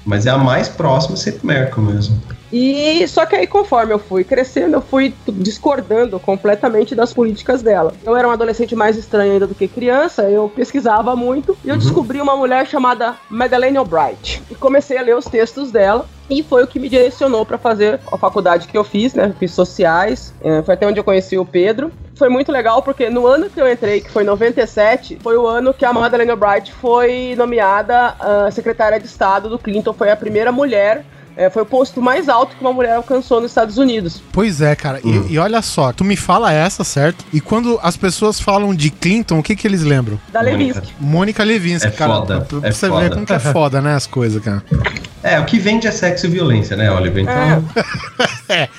Mas 0.06 0.26
é 0.26 0.30
a 0.30 0.38
mais 0.38 0.68
próxima 0.68 1.16
sempre 1.16 1.48
Merkel 1.48 1.82
mesmo. 1.82 2.22
E 2.52 3.06
só 3.08 3.26
que 3.26 3.36
aí, 3.36 3.46
conforme 3.46 3.94
eu 3.94 4.00
fui 4.00 4.24
crescendo, 4.24 4.76
eu 4.76 4.82
fui 4.82 5.14
discordando 5.34 6.20
completamente 6.20 6.96
das 6.96 7.14
políticas 7.14 7.62
dela. 7.62 7.94
Eu 8.06 8.16
era 8.16 8.28
um 8.28 8.32
adolescente 8.32 8.76
mais 8.76 8.98
estranho 8.98 9.34
ainda 9.34 9.48
do 9.48 9.56
que 9.56 9.68
criança, 9.68 10.30
eu 10.30 10.50
pesquisava 10.50 11.16
muito 11.16 11.58
e 11.64 11.70
eu 11.70 11.78
descobri 11.78 12.22
uma 12.22 12.38
mulher 12.38 12.66
chamada 12.66 13.16
Madeleine 13.30 13.78
Albright. 13.78 14.42
E 14.50 14.56
comecei 14.56 14.98
a 14.98 15.02
ler 15.02 15.16
os 15.16 15.26
textos 15.26 15.72
dela. 15.72 16.06
E 16.30 16.44
foi 16.44 16.64
o 16.64 16.68
que 16.68 16.80
me 16.80 16.90
direcionou 16.90 17.46
para 17.46 17.58
fazer 17.58 18.02
a 18.12 18.18
faculdade 18.18 18.68
que 18.68 18.78
eu 18.78 18.84
fiz, 18.84 19.14
né? 19.14 19.34
Fiz 19.40 19.52
sociais. 19.52 20.34
é, 20.44 20.62
foi 20.62 20.74
até 20.74 20.86
onde 20.86 21.00
eu 21.00 21.04
conheci 21.04 21.38
o 21.38 21.46
Pedro. 21.46 21.92
Foi 22.18 22.30
muito 22.30 22.52
legal 22.52 22.82
porque 22.82 23.10
no 23.10 23.28
ano 23.28 23.48
que 23.48 23.62
eu 23.62 23.72
entrei, 23.72 24.02
que 24.02 24.10
foi 24.10 24.24
97, 24.24 25.20
foi 25.22 25.38
o 25.38 25.46
ano 25.46 25.72
que 25.72 25.86
a 25.86 25.94
Madeleine 25.94 26.32
Albright 26.32 26.74
foi 26.74 27.36
nomeada 27.38 28.16
ah, 28.20 28.50
secretária 28.52 29.00
de 29.00 29.06
Estado 29.06 29.48
do 29.50 29.60
Clinton. 29.60 29.94
Foi 29.94 30.10
a 30.10 30.16
primeira 30.16 30.52
mulher 30.52 31.06
é, 31.38 31.50
foi 31.50 31.62
o 31.62 31.66
posto 31.66 32.02
mais 32.02 32.28
alto 32.28 32.56
que 32.56 32.62
uma 32.62 32.74
mulher 32.74 32.96
alcançou 32.96 33.40
nos 33.40 33.52
Estados 33.52 33.78
Unidos. 33.78 34.22
Pois 34.32 34.60
é, 34.62 34.76
cara. 34.76 35.00
E- 35.04 35.08
Hum. 35.18 35.26
E, 35.30 35.38
olha 35.40 35.62
só, 35.62 35.94
tu 35.94 36.04
me 36.04 36.16
fala 36.18 36.52
essa, 36.52 36.84
certo? 36.84 37.24
E 37.32 37.40
quando 37.40 37.80
as 37.82 37.96
pessoas 37.96 38.40
falam 38.42 38.74
de 38.76 38.90
Clinton, 38.90 39.40
o 39.40 39.44
que 39.44 39.56
que 39.56 39.68
eles 39.68 39.84
lembram? 39.84 40.20
Da. 40.34 40.42
Levinsky. 40.42 40.94
Mônica 41.00 41.44
Levinsky, 41.44 41.88
É 41.88 41.92
cara. 41.92 42.14
foda, 42.16 42.42
Pra, 42.42 42.60
pra 42.60 42.70
é 42.70 42.72
você 42.72 42.88
foda. 42.90 43.02
ver 43.04 43.14
como 43.14 43.26
que 43.26 43.34
é 43.34 43.40
foda, 43.40 43.82
né, 43.82 43.94
as 43.96 44.06
coisas, 44.08 44.42
cara. 44.44 44.64
É, 45.24 45.40
o 45.40 45.46
que 45.46 45.60
vende 45.60 45.88
é 45.88 45.92
sexo 45.92 46.26
e 46.28 46.30
violência, 46.30 46.76
né, 46.78 46.90
Oliver? 46.92 47.24
Então. 47.24 47.66
É. 48.50 48.70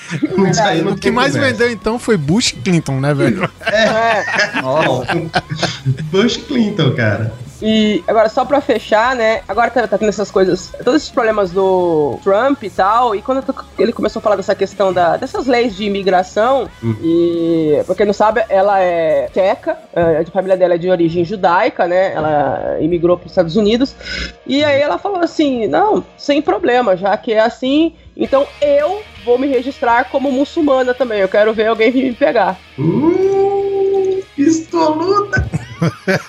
Aí 0.63 0.81
não 0.83 0.93
O 0.93 0.97
que 0.97 1.11
mais 1.11 1.33
conversa. 1.33 1.57
vendeu, 1.57 1.71
então, 1.71 1.99
foi 1.99 2.17
Bush 2.17 2.49
e 2.51 2.55
Clinton, 2.55 2.99
né, 2.99 3.13
velho? 3.13 3.49
É. 3.65 4.23
Nossa. 4.61 5.05
Bush 6.11 6.37
Clinton, 6.37 6.91
cara. 6.95 7.33
E 7.61 8.03
agora, 8.07 8.29
só 8.29 8.45
pra 8.45 8.61
fechar, 8.61 9.15
né? 9.15 9.41
Agora 9.47 9.69
tá, 9.69 9.87
tá 9.87 9.97
tendo 9.97 10.09
essas 10.09 10.31
coisas, 10.31 10.71
todos 10.83 10.95
esses 10.95 11.09
problemas 11.09 11.51
do 11.51 12.17
Trump 12.23 12.63
e 12.63 12.69
tal. 12.69 13.15
E 13.15 13.21
quando 13.21 13.43
ele 13.77 13.91
começou 13.91 14.19
a 14.19 14.23
falar 14.23 14.35
dessa 14.35 14.55
questão 14.55 14.93
da, 14.93 15.17
dessas 15.17 15.45
leis 15.45 15.75
de 15.75 15.83
imigração, 15.85 16.69
e 17.01 17.81
pra 17.85 17.95
quem 17.95 18.05
não 18.05 18.13
sabe, 18.13 18.43
ela 18.49 18.79
é 18.79 19.29
tcheca, 19.33 19.77
a 19.93 20.31
família 20.31 20.55
dela 20.55 20.75
é 20.75 20.77
de 20.77 20.89
origem 20.89 21.25
judaica, 21.25 21.87
né? 21.87 22.13
Ela 22.13 22.77
imigrou 22.79 23.17
pros 23.17 23.31
Estados 23.31 23.55
Unidos. 23.55 23.95
E 24.47 24.63
aí 24.63 24.79
ela 24.79 24.97
falou 24.97 25.19
assim: 25.19 25.67
não, 25.67 26.03
sem 26.17 26.41
problema, 26.41 26.95
já 26.95 27.15
que 27.17 27.33
é 27.33 27.39
assim, 27.39 27.93
então 28.15 28.47
eu 28.61 29.01
vou 29.25 29.37
me 29.37 29.47
registrar 29.47 30.05
como 30.05 30.31
muçulmana 30.31 30.93
também. 30.93 31.19
Eu 31.19 31.29
quero 31.29 31.53
ver 31.53 31.67
alguém 31.67 31.91
vir 31.91 32.05
me 32.05 32.13
pegar. 32.13 32.57
Hum, 32.77 34.21
pistoluda. 34.35 35.58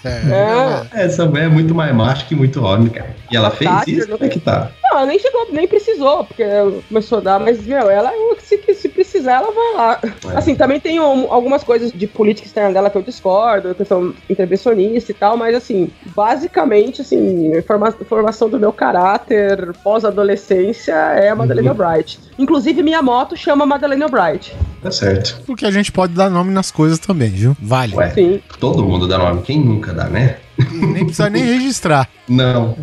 É. 0.04 1.04
Essa 1.04 1.26
mulher 1.26 1.44
é 1.44 1.48
muito 1.48 1.74
mais 1.74 1.94
macho 1.94 2.26
que 2.26 2.34
muito 2.34 2.62
homem, 2.64 2.88
cara. 2.88 3.14
E 3.30 3.36
ela 3.36 3.50
fez 3.50 3.70
isso? 3.86 4.08
não- 4.08 4.16
Como 4.18 4.24
é 4.28 4.32
que 4.32 4.40
tá? 4.40 4.70
Não, 4.82 4.98
ela 4.98 5.06
nem 5.06 5.18
chegou, 5.18 5.46
nem 5.52 5.68
precisou, 5.68 6.24
porque 6.24 6.42
começou 6.88 7.18
a 7.18 7.20
dar, 7.20 7.38
mas, 7.40 7.64
meu, 7.64 7.88
ela, 7.88 8.10
se, 8.40 8.58
se 8.74 8.88
precisar, 8.88 9.34
ela 9.34 9.52
vai 9.52 9.74
lá. 9.76 10.00
É. 10.32 10.36
Assim, 10.36 10.54
também 10.56 10.80
tem 10.80 10.98
um- 11.00 11.32
algumas 11.32 11.62
coisas 11.62 11.92
de 11.92 12.06
política 12.08 12.46
externa 12.48 12.72
dela 12.72 12.90
que 12.90 12.98
eu 12.98 13.02
discordo, 13.02 13.74
questão 13.74 14.12
intervencionista 14.28 15.12
e 15.12 15.14
tal, 15.14 15.36
mas, 15.36 15.54
assim, 15.54 15.90
basicamente, 16.14 17.02
assim, 17.02 17.56
informa- 17.56 17.92
formação 18.08 18.48
do 18.48 18.58
meu 18.58 18.72
caráter 18.72 19.72
pós-adolescência 19.84 20.92
é 20.94 21.28
a 21.28 21.36
Madeleine 21.36 21.68
Uhum. 21.68 21.72
Albright. 21.84 22.18
Inclusive, 22.38 22.82
minha 22.82 23.00
moto 23.02 23.36
chama 23.36 23.64
Madeleine 23.64 24.02
Albright. 24.02 24.54
Tá 24.82 24.90
certo. 24.90 25.40
Porque 25.46 25.64
a 25.66 25.70
gente 25.70 25.92
pode 25.92 26.14
dar 26.14 26.30
nome 26.30 26.50
nas 26.52 26.70
coisas 26.70 26.98
também, 26.98 27.28
viu? 27.28 27.56
Vale. 27.60 27.94
Ué, 27.94 28.10
Sim. 28.10 28.40
todo 28.58 28.82
mundo 28.82 29.06
dá 29.06 29.18
nome. 29.18 29.39
Quem 29.42 29.60
nunca 29.60 29.92
dá, 29.92 30.08
né? 30.08 30.36
Nem 30.72 31.04
precisa 31.04 31.30
nem 31.30 31.42
registrar. 31.44 32.08
Não. 32.28 32.76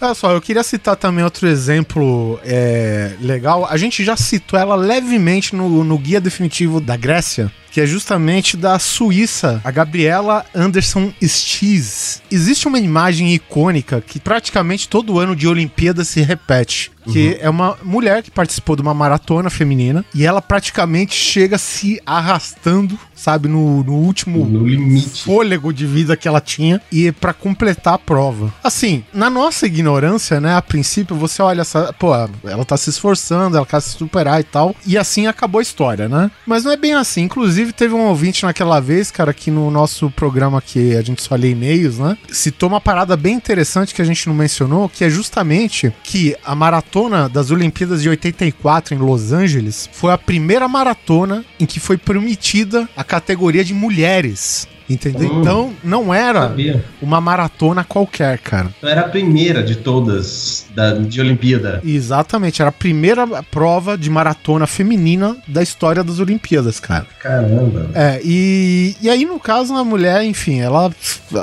Olha 0.00 0.14
só, 0.14 0.32
eu 0.32 0.40
queria 0.40 0.62
citar 0.62 0.96
também 0.96 1.24
outro 1.24 1.48
exemplo 1.48 2.38
é, 2.44 3.12
legal. 3.20 3.66
A 3.68 3.76
gente 3.76 4.04
já 4.04 4.16
citou 4.16 4.58
ela 4.58 4.74
levemente 4.74 5.56
no, 5.56 5.82
no 5.82 5.98
guia 5.98 6.20
definitivo 6.20 6.78
da 6.78 6.96
Grécia, 6.96 7.50
que 7.74 7.80
é 7.80 7.86
justamente 7.86 8.56
da 8.56 8.78
Suíça, 8.78 9.60
a 9.64 9.70
Gabriela 9.72 10.46
Anderson 10.54 11.12
Stiz. 11.20 12.22
Existe 12.30 12.68
uma 12.68 12.78
imagem 12.78 13.34
icônica 13.34 14.00
que 14.00 14.20
praticamente 14.20 14.88
todo 14.88 15.18
ano 15.18 15.34
de 15.34 15.48
Olimpíada 15.48 16.04
se 16.04 16.20
repete. 16.22 16.94
Que 17.12 17.36
é 17.40 17.50
uma 17.50 17.76
mulher 17.82 18.22
que 18.22 18.30
participou 18.30 18.76
de 18.76 18.82
uma 18.82 18.94
maratona 18.94 19.50
feminina 19.50 20.04
e 20.14 20.24
ela 20.24 20.40
praticamente 20.40 21.14
chega 21.14 21.58
se 21.58 22.00
arrastando, 22.06 22.98
sabe, 23.14 23.48
no, 23.48 23.84
no 23.84 23.92
último 23.92 24.44
No 24.46 25.00
fôlego 25.02 25.72
de 25.72 25.86
vida 25.86 26.16
que 26.16 26.26
ela 26.26 26.40
tinha 26.40 26.80
e 26.90 27.12
para 27.12 27.34
completar 27.34 27.94
a 27.94 27.98
prova. 27.98 28.52
Assim, 28.62 29.04
na 29.12 29.28
nossa 29.28 29.66
ignorância, 29.66 30.40
né, 30.40 30.54
a 30.56 30.62
princípio 30.62 31.14
você 31.14 31.42
olha 31.42 31.60
essa, 31.60 31.92
pô, 31.92 32.14
ela 32.44 32.64
tá 32.64 32.76
se 32.76 32.90
esforçando, 32.90 33.56
ela 33.56 33.66
quer 33.66 33.80
se 33.80 33.90
superar 33.90 34.40
e 34.40 34.44
tal, 34.44 34.74
e 34.86 34.96
assim 34.96 35.26
acabou 35.26 35.58
a 35.58 35.62
história, 35.62 36.08
né? 36.08 36.30
Mas 36.46 36.64
não 36.64 36.72
é 36.72 36.76
bem 36.76 36.94
assim. 36.94 37.22
Inclusive 37.22 37.63
teve 37.72 37.94
um 37.94 38.06
ouvinte 38.06 38.44
naquela 38.44 38.80
vez, 38.80 39.10
cara, 39.10 39.32
que 39.32 39.50
no 39.50 39.70
nosso 39.70 40.10
programa 40.10 40.60
que 40.60 40.96
a 40.96 41.02
gente 41.02 41.22
só 41.22 41.34
lê 41.34 41.50
e-mails, 41.50 41.98
né, 41.98 42.16
citou 42.30 42.68
uma 42.68 42.80
parada 42.80 43.16
bem 43.16 43.34
interessante 43.34 43.94
que 43.94 44.02
a 44.02 44.04
gente 44.04 44.26
não 44.26 44.34
mencionou, 44.34 44.88
que 44.88 45.04
é 45.04 45.10
justamente 45.10 45.92
que 46.02 46.36
a 46.44 46.54
maratona 46.54 47.28
das 47.28 47.50
Olimpíadas 47.50 48.02
de 48.02 48.08
84 48.08 48.94
em 48.94 48.98
Los 48.98 49.32
Angeles 49.32 49.88
foi 49.92 50.12
a 50.12 50.18
primeira 50.18 50.68
maratona 50.68 51.44
em 51.58 51.66
que 51.66 51.80
foi 51.80 51.96
permitida 51.96 52.88
a 52.96 53.04
categoria 53.04 53.64
de 53.64 53.74
mulheres 53.74 54.68
Entendeu? 54.88 55.32
Hum. 55.32 55.40
Então 55.40 55.72
não 55.82 56.12
era 56.12 56.48
Sabia. 56.48 56.84
uma 57.00 57.20
maratona 57.20 57.84
qualquer, 57.84 58.38
cara. 58.38 58.68
Então 58.76 58.90
era 58.90 59.02
a 59.02 59.08
primeira 59.08 59.62
de 59.62 59.76
todas 59.76 60.66
da, 60.74 60.94
de 60.94 61.20
Olimpíada. 61.20 61.80
Exatamente, 61.84 62.60
era 62.60 62.68
a 62.68 62.72
primeira 62.72 63.26
prova 63.44 63.96
de 63.96 64.10
maratona 64.10 64.66
feminina 64.66 65.36
da 65.48 65.62
história 65.62 66.04
das 66.04 66.18
Olimpíadas, 66.18 66.80
cara. 66.80 67.06
Caramba. 67.20 67.90
É, 67.94 68.20
e, 68.22 68.96
e 69.00 69.08
aí, 69.08 69.24
no 69.24 69.40
caso, 69.40 69.74
a 69.74 69.84
mulher, 69.84 70.24
enfim, 70.24 70.60
ela. 70.60 70.92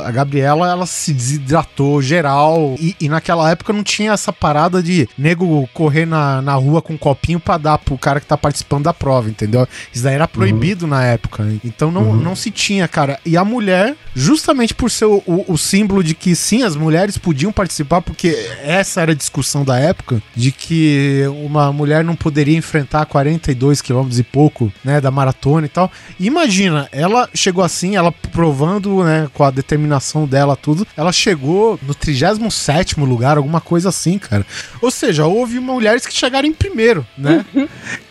A 0.06 0.12
Gabriela, 0.12 0.70
ela 0.70 0.86
se 0.86 1.14
desidratou 1.14 2.02
geral. 2.02 2.76
E, 2.80 2.96
e 3.00 3.10
naquela 3.10 3.50
época 3.50 3.74
não 3.74 3.84
tinha 3.84 4.12
essa 4.12 4.32
parada 4.32 4.82
de 4.82 5.08
nego 5.18 5.68
correr 5.74 6.06
na, 6.06 6.42
na 6.42 6.54
rua 6.54 6.82
com 6.82 6.94
um 6.94 6.98
copinho 6.98 7.40
pra 7.40 7.58
dar 7.58 7.78
pro 7.78 7.98
cara 7.98 8.20
que 8.20 8.26
tá 8.26 8.38
participando 8.38 8.84
da 8.84 8.94
prova, 8.94 9.30
entendeu? 9.30 9.68
Isso 9.94 10.04
daí 10.04 10.16
era 10.16 10.28
proibido 10.28 10.88
na 10.88 11.04
época. 11.04 11.46
Então 11.64 11.92
não, 11.92 12.14
não 12.16 12.36
se 12.36 12.52
tinha, 12.52 12.88
cara. 12.88 13.20
E 13.26 13.31
a 13.38 13.46
mulher, 13.46 13.96
justamente 14.16 14.74
por 14.74 14.90
ser 14.90 15.06
o, 15.06 15.22
o, 15.26 15.54
o 15.54 15.58
símbolo 15.58 16.04
de 16.04 16.14
que 16.14 16.36
sim, 16.36 16.64
as 16.64 16.76
mulheres 16.76 17.18
podiam 17.18 17.52
participar, 17.52 18.02
porque 18.02 18.30
essa 18.64 19.02
era 19.02 19.12
a 19.12 19.16
discussão 19.16 19.64
da 19.64 19.78
época, 19.80 20.22
de 20.36 20.52
que 20.52 21.24
uma 21.44 21.72
mulher 21.72 22.04
não 22.04 22.16
poderia 22.16 22.58
enfrentar 22.58 23.06
42 23.06 23.82
quilômetros 23.82 24.20
e 24.20 24.24
pouco, 24.24 24.72
né, 24.84 25.00
da 25.02 25.12
maratona 25.12 25.66
e 25.66 25.70
tal. 25.70 25.92
E 26.20 26.28
imagina, 26.28 26.88
ela 26.92 27.30
chegou 27.34 27.64
assim, 27.64 27.96
ela 27.96 28.12
provando, 28.12 29.04
né, 29.04 29.30
com 29.34 29.44
a 29.44 29.52
determinação 29.52 30.26
dela, 30.26 30.56
tudo, 30.56 30.88
ela 30.96 31.12
chegou 31.12 31.80
no 31.82 31.94
37 31.94 33.00
lugar, 33.00 33.38
alguma 33.38 33.62
coisa 33.62 33.90
assim, 33.90 34.18
cara. 34.18 34.46
Ou 34.82 34.92
seja, 34.92 35.26
houve 35.26 35.60
mulheres 35.60 36.06
que 36.06 36.14
chegaram 36.14 36.48
em 36.48 36.54
primeiro, 36.54 37.06
né? 37.18 37.46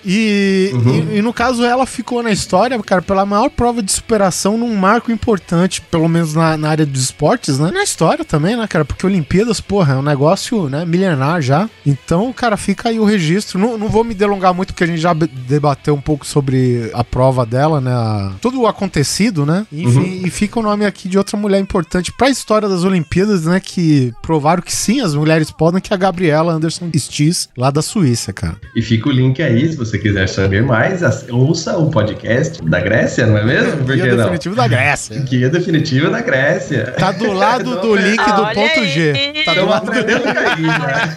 E, 0.05 0.73
e, 1.13 1.19
e 1.19 1.23
no 1.23 1.33
caso 1.33 1.65
ela 1.65 1.87
ficou 1.87 2.23
na 2.23 2.31
história, 2.31 2.79
cara, 2.81 3.03
pela 3.03 3.27
maior 3.27 3.49
prova 3.51 3.83
de 3.83 3.93
superação 3.93 4.57
num 4.57 4.75
marco 4.77 5.11
importante, 5.13 5.81
pelo 5.81 6.09
menos 6.09 6.35
na, 6.35 6.57
na 6.57 6.69
área 6.71 6.87
dos 6.87 7.03
esportes, 7.03 7.59
né? 7.59 7.71
Na 7.73 7.83
história 7.83 8.25
também, 8.25 8.57
né, 8.57 8.67
cara? 8.67 8.85
Porque 8.85 9.07
Olimpíadas, 9.07 9.61
porra, 9.61 9.95
é 9.95 9.97
um 9.97 10.03
negócio, 10.03 10.69
né, 10.69 10.85
milenar 10.85 11.41
já. 11.43 11.69
Então, 11.87 12.33
cara, 12.33 12.57
fica 12.57 12.89
aí 12.89 12.99
o 12.99 13.05
registro. 13.05 13.59
Não, 13.59 13.77
não 13.79 13.89
vou 13.89 14.05
me 14.05 14.15
delongar 14.15 14.55
muito, 14.55 14.69
porque 14.73 14.85
a 14.85 14.87
gente 14.87 15.01
já 15.01 15.13
debateu 15.15 15.95
um 15.95 16.01
pouco 16.01 16.27
sobre 16.27 16.91
a 16.95 17.03
prova 17.05 17.45
dela, 17.47 17.81
né? 17.81 17.91
a- 17.93 18.33
tudo 18.41 18.61
o 18.63 18.67
acontecido, 18.67 19.45
né? 19.47 19.67
Enfim, 19.73 20.23
e 20.25 20.31
fica 20.31 20.59
o 20.59 20.63
nome 20.63 20.85
aqui 20.87 21.09
de 21.09 21.19
outra 21.19 21.37
mulher 21.37 21.61
importante 21.61 22.13
pra 22.17 22.29
história 22.31 22.69
das 22.69 22.85
Olimpíadas, 22.85 23.45
né? 23.45 23.61
Que 23.61 24.13
provaram 24.23 24.63
que 24.63 24.73
sim, 24.75 25.01
as 25.01 25.15
mulheres 25.15 25.51
podem, 25.51 25.81
que 25.81 25.93
é 25.93 25.97
a 25.97 25.99
Gabriela 25.99 26.53
Anderson 26.53 26.91
Stiz, 26.97 27.49
lá 27.57 27.71
da 27.71 27.83
Suíça, 27.83 28.33
cara. 28.33 28.57
E 28.77 28.83
fica 28.83 29.09
o 29.09 29.13
link 29.13 29.43
aí, 29.43 29.69
se 29.71 29.77
você 29.77 29.90
quiser 29.99 30.29
saber 30.29 30.63
mais, 30.63 31.01
ouça 31.31 31.77
o 31.77 31.91
podcast 31.91 32.63
da 32.63 32.81
Grécia, 32.81 33.27
não 33.27 33.39
é 33.39 33.45
mesmo? 33.45 33.85
Por 33.85 33.95
Guia 33.95 34.05
que 34.05 34.11
não? 34.11 34.17
definitivo 34.25 34.55
da 34.55 34.69
Grécia. 34.69 35.19
Guia 35.21 35.49
definitivo 35.49 36.11
da 36.11 36.21
Grécia. 36.21 36.95
Tá 36.99 37.13
do 37.13 37.33
lado 37.33 37.81
do 37.81 37.95
link 37.97 38.23
do 38.25 38.43
Olha 38.43 38.55
ponto 38.55 38.81
aí. 38.81 38.89
G. 38.89 39.13
Tá 39.13 39.55
do 39.55 39.61
Estamos 39.61 39.71
lado 39.71 39.89
aprendendo 39.89 40.29
aí, 40.29 40.63
né? 40.63 41.17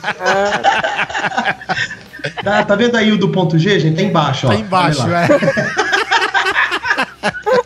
Tá, 2.44 2.64
tá 2.64 2.76
vendo 2.76 2.96
aí 2.96 3.12
o 3.12 3.18
do 3.18 3.30
ponto 3.30 3.58
G, 3.58 3.80
gente? 3.80 3.96
Tá 3.96 4.02
embaixo, 4.02 4.48
ó. 4.48 4.50
Tá 4.50 4.56
embaixo, 4.56 5.08
é. 5.10 5.28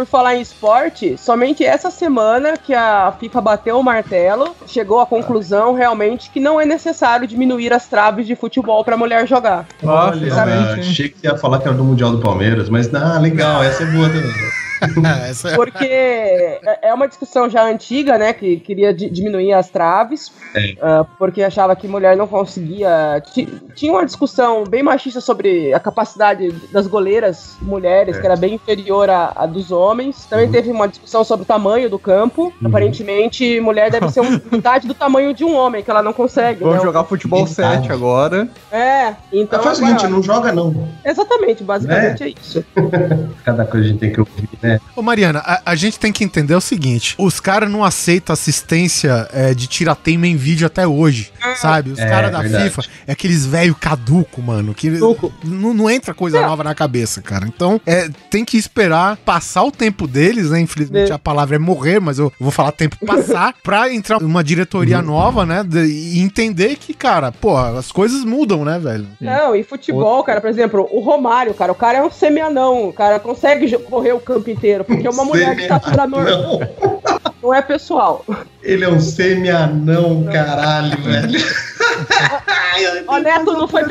Por 0.00 0.06
falar 0.06 0.34
em 0.34 0.40
esporte, 0.40 1.18
somente 1.18 1.62
essa 1.62 1.90
semana 1.90 2.56
que 2.56 2.72
a 2.72 3.12
FIFA 3.20 3.40
bateu 3.42 3.78
o 3.78 3.82
martelo, 3.82 4.56
chegou 4.66 4.98
à 4.98 5.04
conclusão 5.04 5.74
realmente 5.74 6.30
que 6.30 6.40
não 6.40 6.58
é 6.58 6.64
necessário 6.64 7.26
diminuir 7.26 7.70
as 7.70 7.86
traves 7.86 8.26
de 8.26 8.34
futebol 8.34 8.82
para 8.82 8.96
mulher 8.96 9.28
jogar. 9.28 9.66
Olha, 9.84 10.24
Exatamente, 10.24 10.72
hein? 10.72 10.90
achei 10.90 11.08
que 11.10 11.20
você 11.20 11.26
ia 11.26 11.36
falar 11.36 11.58
que 11.58 11.68
era 11.68 11.76
do 11.76 11.84
Mundial 11.84 12.12
do 12.12 12.18
Palmeiras, 12.18 12.70
mas 12.70 12.88
ah, 12.94 13.18
legal, 13.18 13.62
essa 13.62 13.82
é 13.82 13.86
boa 13.88 14.08
também. 14.08 14.69
É- 15.50 15.54
Porque 15.56 15.84
é 15.84 16.78
é 16.82 16.94
uma 16.94 17.06
discussão 17.08 17.48
já 17.48 17.64
antiga, 17.64 18.16
né? 18.18 18.32
Que 18.32 18.58
queria 18.58 18.92
di- 18.92 19.10
diminuir 19.10 19.52
as 19.52 19.68
traves, 19.68 20.32
É. 20.54 20.74
ah, 20.80 21.04
porque 21.18 21.42
achava 21.42 21.74
que 21.76 21.86
mulher 21.88 22.16
não 22.16 22.26
conseguia. 22.26 23.22
ti- 23.32 23.48
Tinha 23.74 23.92
uma 23.92 24.04
discussão 24.04 24.64
bem 24.64 24.82
machista 24.82 25.20
sobre 25.20 25.72
a 25.74 25.80
capacidade 25.80 26.50
das 26.72 26.86
goleiras 26.86 27.56
mulheres, 27.62 28.16
É. 28.16 28.20
que 28.20 28.26
era 28.26 28.36
bem 28.36 28.54
inferior 28.54 29.08
à, 29.10 29.32
à 29.36 29.46
dos 29.46 29.70
homens. 29.70 30.24
Também 30.26 30.46
Uhum. 30.46 30.52
teve 30.52 30.70
uma 30.70 30.88
discussão 30.88 31.22
sobre 31.24 31.42
o 31.44 31.46
tamanho 31.46 31.88
do 31.90 31.98
campo. 31.98 32.52
Aparentemente, 32.64 33.60
mulher 33.60 33.90
deve 33.90 34.08
ser 34.10 34.20
um- 34.20 34.40
metade 34.50 34.86
do 34.88 34.94
tamanho 34.94 35.32
de 35.34 35.44
um 35.44 35.54
homem, 35.56 35.82
que 35.82 35.90
ela 35.90 36.02
não 36.02 36.12
consegue. 36.12 36.60
Vamos 36.60 36.76
né? 36.78 36.82
jogar 36.82 37.04
futebol 37.04 37.44
Verdade. 37.44 37.82
7 37.82 37.92
agora. 37.92 38.48
É, 38.72 39.14
então. 39.32 39.58
Mas 39.58 39.64
faz 39.64 39.78
o 39.78 39.84
seguinte, 39.84 40.06
não 40.06 40.22
joga 40.22 40.52
não. 40.52 40.88
Exatamente, 41.04 41.62
basicamente 41.64 42.22
é 42.24 42.28
isso. 42.28 42.64
Cada 43.44 43.64
coisa 43.64 43.86
a 43.86 43.88
gente 43.88 43.98
tem 44.00 44.12
que 44.12 44.20
ouvir, 44.20 44.48
né? 44.62 44.69
Ô 44.94 45.02
Mariana, 45.02 45.40
a, 45.44 45.62
a 45.66 45.74
gente 45.74 45.98
tem 45.98 46.12
que 46.12 46.22
entender 46.24 46.54
o 46.54 46.60
seguinte: 46.60 47.14
os 47.18 47.40
caras 47.40 47.70
não 47.70 47.82
aceitam 47.84 48.32
assistência 48.32 49.28
é, 49.32 49.54
de 49.54 49.66
tirateima 49.66 50.26
em 50.26 50.36
vídeo 50.36 50.66
até 50.66 50.86
hoje, 50.86 51.32
sabe? 51.56 51.90
Os 51.90 51.98
É, 51.98 52.08
caras 52.08 52.30
da 52.32 52.40
verdade. 52.40 52.64
FIFA 52.70 52.82
é 53.06 53.12
aqueles 53.12 53.46
velho 53.46 53.74
caduco, 53.74 54.40
mano, 54.42 54.74
que 54.74 54.90
não, 54.90 55.74
não 55.74 55.90
entra 55.90 56.12
coisa 56.14 56.38
É. 56.38 56.46
nova 56.46 56.62
na 56.64 56.74
cabeça, 56.74 57.20
cara. 57.22 57.46
Então, 57.46 57.80
é, 57.86 58.08
tem 58.30 58.44
que 58.44 58.56
esperar 58.56 59.16
passar 59.18 59.62
o 59.64 59.70
tempo 59.72 60.06
deles, 60.06 60.50
né? 60.50 60.60
Infelizmente 60.60 61.10
É. 61.10 61.14
a 61.14 61.18
palavra 61.18 61.56
é 61.56 61.58
morrer, 61.58 62.00
mas 62.00 62.18
eu 62.18 62.32
vou 62.38 62.50
falar 62.50 62.72
tempo 62.72 62.96
passar 63.06 63.54
pra 63.62 63.92
entrar 63.92 64.18
uma 64.18 64.44
diretoria 64.44 65.00
nova, 65.02 65.44
né? 65.46 65.64
de- 65.64 65.80
e 65.86 66.20
entender 66.20 66.76
que, 66.76 66.92
cara, 66.94 67.32
pô, 67.32 67.56
as 67.56 67.90
coisas 67.92 68.24
mudam, 68.24 68.64
né, 68.64 68.78
velho? 68.78 69.06
Não, 69.20 69.54
e 69.54 69.62
futebol, 69.62 70.22
cara, 70.24 70.40
por 70.40 70.48
exemplo, 70.50 70.88
o 70.90 71.00
Romário, 71.00 71.54
cara, 71.54 71.72
o 71.72 71.74
cara 71.74 71.98
é 71.98 72.02
um 72.02 72.10
semi-anão, 72.10 72.88
o 72.88 72.92
cara 72.92 73.18
consegue 73.20 73.76
correr 73.78 74.12
o 74.12 74.20
campo 74.20 74.50
inteiro, 74.60 74.84
porque 74.84 75.06
é 75.06 75.10
uma 75.10 75.24
mulher 75.24 75.54
de 75.56 75.62
estatura 75.62 76.06
normal, 76.06 76.60
Não, 76.60 77.00
não 77.42 77.54
é 77.54 77.62
pessoal. 77.62 78.24
ele 78.62 78.84
é 78.84 78.88
um 78.88 79.00
semi-anão, 79.00 80.24
caralho, 80.24 81.02
velho. 81.02 81.40
Ó, 83.08 83.18
Neto, 83.18 83.52
não 83.52 83.66
foi, 83.68 83.82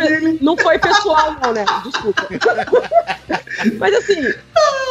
não 0.42 0.58
foi 0.58 0.80
pessoal, 0.80 1.36
não, 1.44 1.54
né? 1.54 1.66
Desculpa. 1.84 2.28
Mas 3.78 3.94
assim, 3.94 4.20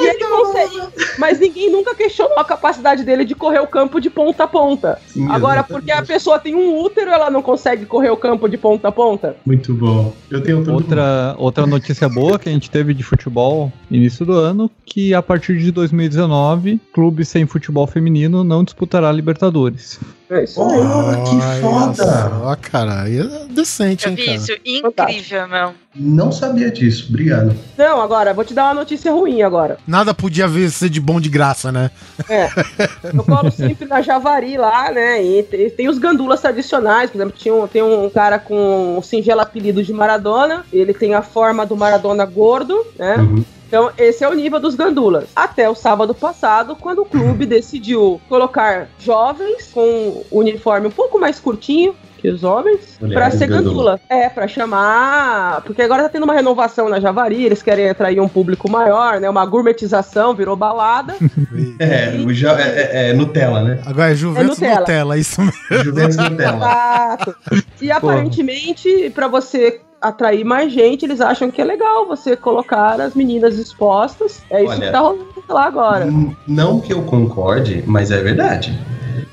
e 0.01 0.07
ele 0.09 0.25
consegue. 0.25 0.81
Mas 1.19 1.41
ninguém 1.41 1.71
nunca 1.73 1.95
questionou 1.95 2.39
a 2.39 2.45
capacidade 2.45 3.03
dele 3.03 3.25
de 3.25 3.35
correr 3.35 3.61
o 3.61 3.67
campo 3.67 4.01
de 4.01 4.11
ponta 4.11 4.45
a 4.45 4.47
ponta. 4.49 4.99
Sim, 5.09 5.27
Agora, 5.31 5.61
exatamente. 5.61 5.67
porque 5.73 5.91
a 5.91 6.03
pessoa 6.03 6.39
tem 6.39 6.55
um 6.55 6.79
útero, 6.79 7.11
ela 7.11 7.31
não 7.31 7.41
consegue 7.41 7.87
correr 7.87 8.11
o 8.11 8.17
campo 8.17 8.47
de 8.49 8.59
ponta 8.59 8.89
a 8.89 8.93
ponta? 8.93 9.37
Muito 9.47 9.73
bom. 9.75 10.13
Eu 10.31 10.43
tenho 10.43 10.59
outro 10.59 10.75
Outra, 10.75 11.35
outra 11.39 11.67
notícia 11.67 12.09
boa 12.09 12.39
que 12.39 12.49
a 12.49 12.53
gente 12.53 12.71
teve 12.71 12.93
de 12.95 13.03
futebol 13.03 13.73
início 13.91 14.25
do 14.27 14.33
ano, 14.33 14.71
que 14.85 15.15
a 15.15 15.23
partir 15.23 15.59
de 15.59 15.68
2019, 15.73 16.81
clube 16.93 17.25
sem 17.25 17.47
futebol 17.47 17.87
feminino 17.87 18.43
não 18.45 18.65
disputará 18.65 19.11
Libertadores. 19.13 19.99
É 20.31 20.45
isso 20.45 20.63
aí. 20.63 20.79
Olha, 20.79 21.23
que 21.23 21.61
foda. 21.63 21.95
Só, 21.95 22.57
cara, 22.61 23.03
aí 23.03 23.19
é 23.19 23.47
decente, 23.49 24.05
Eu 24.05 24.11
hein, 24.11 24.17
vi 24.17 24.25
cara. 24.27 24.37
isso. 24.37 24.53
Incrível, 24.65 25.49
meu. 25.49 25.75
Não 25.97 26.31
sabia 26.31 26.71
disso, 26.71 27.07
obrigado. 27.09 27.57
Não, 27.79 28.01
agora, 28.01 28.35
vou 28.35 28.45
te 28.45 28.53
dar 28.53 28.65
uma 28.67 28.75
notícia 28.75 29.11
ruim 29.11 29.43
agora. 29.43 29.79
Nada 29.87 30.13
podia 30.13 30.47
ver 30.47 30.71
ser 30.71 30.91
de 30.91 31.01
bom 31.01 31.19
de 31.19 31.31
graça, 31.31 31.73
né? 31.73 31.91
É. 32.29 32.47
Eu 33.03 33.25
colo 33.25 33.51
sempre 33.51 33.89
na 33.89 34.03
Javari 34.03 34.59
lá, 34.59 34.93
né? 34.93 35.23
E 35.23 35.43
tem, 35.45 35.71
tem 35.71 35.89
os 35.89 35.99
gandulas 35.99 36.43
tradicionais. 36.43 37.11
Por 37.11 37.17
exemplo, 37.17 37.35
tinha 37.37 37.55
um, 37.55 37.67
tem 37.67 37.83
um 37.83 38.11
cara 38.11 38.39
com 38.39 38.99
o 38.99 39.03
singelo 39.03 39.41
apelido 39.41 39.83
de 39.83 39.93
Maradona. 39.93 40.65
Ele 40.71 40.93
tem 40.93 41.15
a 41.15 41.23
forma 41.23 41.65
do 41.65 41.77
Maradona 41.77 42.27
gordo, 42.27 42.87
né? 42.99 43.17
Uhum. 43.17 43.45
Então, 43.69 43.93
esse 43.99 44.25
é 44.25 44.29
o 44.29 44.33
nível 44.33 44.59
dos 44.59 44.75
gandulas. 44.75 45.29
Até 45.37 45.69
o 45.69 45.75
sábado 45.75 46.15
passado, 46.15 46.75
quando 46.75 47.03
o 47.03 47.05
clube 47.05 47.45
decidiu 47.47 48.19
colocar 48.27 48.89
jovens 48.99 49.71
com 49.71 50.25
uniforme 50.31 50.89
um 50.89 50.91
pouco 50.91 51.21
mais 51.21 51.39
curtinho 51.39 51.95
que 52.19 52.29
os 52.29 52.43
homens, 52.45 52.99
Mulheres 53.01 53.19
pra 53.29 53.31
ser 53.39 53.47
gandula. 53.47 53.93
gandula. 53.93 54.01
É, 54.11 54.29
pra 54.29 54.47
chamar. 54.49 55.63
Porque 55.63 55.81
agora 55.83 56.03
tá 56.03 56.09
tendo 56.09 56.25
uma 56.25 56.35
renovação 56.35 56.89
na 56.89 56.99
Javari, 57.01 57.45
eles 57.45 57.63
querem 57.63 57.89
atrair 57.89 58.21
um 58.21 58.29
público 58.29 58.71
maior, 58.71 59.21
né? 59.21 59.31
Uma 59.31 59.47
gourmetização, 59.47 60.35
virou 60.35 60.57
balada. 60.57 61.15
É, 61.81 62.17
o 62.27 62.33
ja- 62.33 62.59
é, 62.61 63.07
é, 63.07 63.11
é 63.11 63.13
Nutella, 63.13 63.63
né? 63.63 63.81
Agora 63.87 64.11
é 64.11 64.15
Juventus 64.15 64.59
Nutella. 64.59 64.81
Nutella, 64.81 65.17
isso 65.19 65.41
mesmo. 65.41 65.55
Juventus 65.85 66.17
Nutella. 66.17 66.57
Exato. 66.57 67.37
E 67.81 67.91
aparentemente, 67.93 69.11
pra 69.15 69.29
você 69.29 69.81
atrair 70.01 70.45
mais 70.45 70.73
gente, 70.73 71.05
eles 71.05 71.21
acham 71.21 71.51
que 71.51 71.61
é 71.61 71.65
legal 71.65 72.07
você 72.07 72.37
colocar 72.37 73.01
as 73.01 73.15
meninas 73.15 73.57
expostas. 73.59 74.43
É 74.51 74.63
isso 74.63 74.73
Olha. 74.73 74.87
que 74.87 74.93
tá 74.93 74.99
rolando 75.01 75.27
lá 75.49 75.65
agora. 75.67 76.09
Não 76.47 76.81
que 76.81 76.93
eu 76.93 77.03
concorde, 77.03 77.83
mas 77.87 78.11
é 78.11 78.21
verdade. 78.21 78.79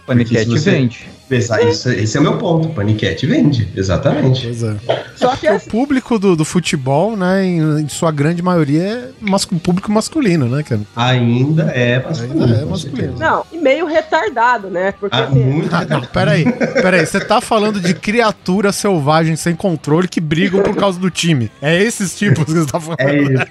Paniquete 0.06 0.50
você- 0.50 0.72
vende. 0.72 1.10
Esse, 1.30 1.89
esse- 1.95 2.17
é 2.17 2.19
o 2.19 2.23
meu 2.23 2.38
ponto. 2.38 2.69
Paniquete 2.69 3.26
vende, 3.26 3.67
exatamente. 3.76 4.43
Pois 4.47 4.63
é. 4.63 4.76
Só 5.15 5.36
que 5.36 5.47
O 5.47 5.53
assim, 5.53 5.69
público 5.69 6.19
do, 6.19 6.36
do 6.36 6.45
futebol, 6.45 7.15
né, 7.17 7.43
em, 7.43 7.82
em 7.82 7.88
sua 7.89 8.11
grande 8.11 8.41
maioria, 8.41 8.82
é 8.84 9.09
mascu- 9.21 9.55
público 9.59 9.91
masculino, 9.91 10.47
né, 10.47 10.61
cara? 10.61 10.82
Ainda 10.95 11.63
é 11.73 12.03
masculino. 12.03 12.43
Ainda 12.45 12.57
é 12.57 12.65
masculino. 12.65 13.15
não, 13.17 13.45
e 13.51 13.57
meio 13.57 13.86
retardado, 13.86 14.69
né? 14.69 14.91
Porque 14.99 15.15
Ah, 15.15 15.23
assim, 15.26 15.39
muito 15.43 15.73
Ah, 15.76 15.86
não, 15.89 16.01
peraí, 16.01 16.45
peraí, 16.82 17.05
você 17.05 17.19
tá 17.19 17.39
falando 17.41 17.80
de 17.80 17.93
criaturas 17.93 18.76
selvagens 18.76 19.39
sem 19.39 19.55
controle 19.55 20.07
que 20.07 20.19
brigam 20.21 20.61
por 20.61 20.76
causa 20.76 20.99
do 20.99 21.09
time. 21.09 21.49
É 21.61 21.82
esses 21.82 22.15
tipos 22.17 22.43
que 22.45 22.51
você 22.53 22.71
tá 22.71 22.80
falando. 22.80 22.99
É 22.99 23.21
isso. 23.21 23.43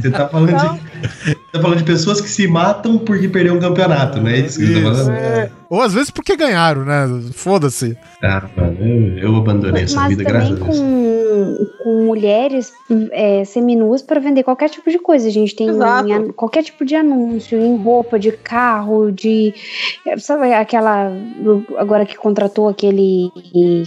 Você 0.00 0.10
tá 0.10 0.28
falando, 0.28 0.48
de, 0.48 1.34
tá 1.52 1.60
falando 1.60 1.78
de 1.78 1.84
pessoas 1.84 2.20
que 2.20 2.28
se 2.28 2.46
matam 2.46 2.98
porque 2.98 3.28
perderam 3.28 3.56
um 3.56 3.60
campeonato, 3.60 4.20
não 4.20 4.28
é 4.30 4.38
isso 4.38 4.58
que 4.58 4.66
você 4.66 4.72
tá 4.74 4.78
Isso, 4.90 5.04
falando? 5.04 5.10
é. 5.16 5.50
Ou 5.70 5.82
às 5.82 5.92
vezes 5.92 6.10
porque 6.10 6.36
ganharam, 6.36 6.84
né? 6.84 7.06
Foda-se. 7.32 7.96
Ah, 8.22 8.48
mano, 8.56 9.18
eu, 9.18 9.36
abandonei 9.36 9.84
essa 9.84 9.96
Mas 9.96 10.08
vida, 10.08 10.24
graças 10.24 10.52
a 10.52 10.56
também 10.56 10.72
Deus. 10.72 11.68
com, 11.78 11.84
com 11.84 12.04
mulheres 12.06 12.72
é, 13.12 13.44
seminuas 13.44 14.00
para 14.00 14.18
vender 14.18 14.42
qualquer 14.42 14.70
tipo 14.70 14.90
de 14.90 14.98
coisa. 14.98 15.28
A 15.28 15.30
gente 15.30 15.54
tem 15.54 15.68
em 15.68 16.32
qualquer 16.32 16.62
tipo 16.62 16.84
de 16.84 16.94
anúncio, 16.94 17.58
em 17.58 17.76
roupa, 17.76 18.18
de 18.18 18.32
carro, 18.32 19.12
de. 19.12 19.54
é, 20.06 20.16
Sabe 20.16 20.52
aquela. 20.54 21.12
Agora 21.76 22.06
que 22.06 22.16
contratou 22.16 22.68
aquele 22.68 23.30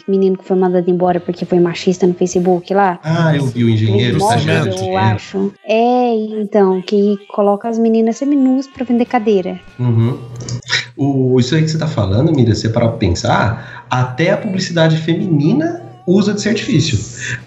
menino 0.07 0.37
que 0.37 0.45
foi 0.45 0.57
mandado 0.57 0.89
embora 0.89 1.19
porque 1.19 1.45
foi 1.45 1.59
machista 1.59 2.05
no 2.05 2.13
Facebook 2.13 2.73
lá? 2.73 2.99
Ah, 3.03 3.35
eu 3.35 3.45
vi 3.47 3.63
o 3.63 3.69
engenheiro, 3.69 4.17
Aquele 4.17 4.23
o 4.23 4.27
estagiário. 4.27 4.91
eu 4.91 4.97
acho. 4.97 5.53
É, 5.65 6.13
então, 6.41 6.81
que 6.81 7.17
coloca 7.27 7.67
as 7.67 7.79
meninas 7.79 8.17
seminuas 8.17 8.67
para 8.67 8.85
vender 8.85 9.05
cadeira. 9.05 9.59
Uhum. 9.79 10.19
O, 11.03 11.39
isso 11.39 11.55
aí 11.55 11.63
que 11.63 11.71
você 11.71 11.79
tá 11.79 11.87
falando, 11.87 12.31
Mira, 12.31 12.53
você 12.53 12.69
para 12.69 12.87
pensar, 12.89 13.87
até 13.89 14.29
a 14.29 14.37
publicidade 14.37 14.97
feminina 14.97 15.81
usa 16.05 16.31
desse 16.31 16.47
artifício. 16.47 16.99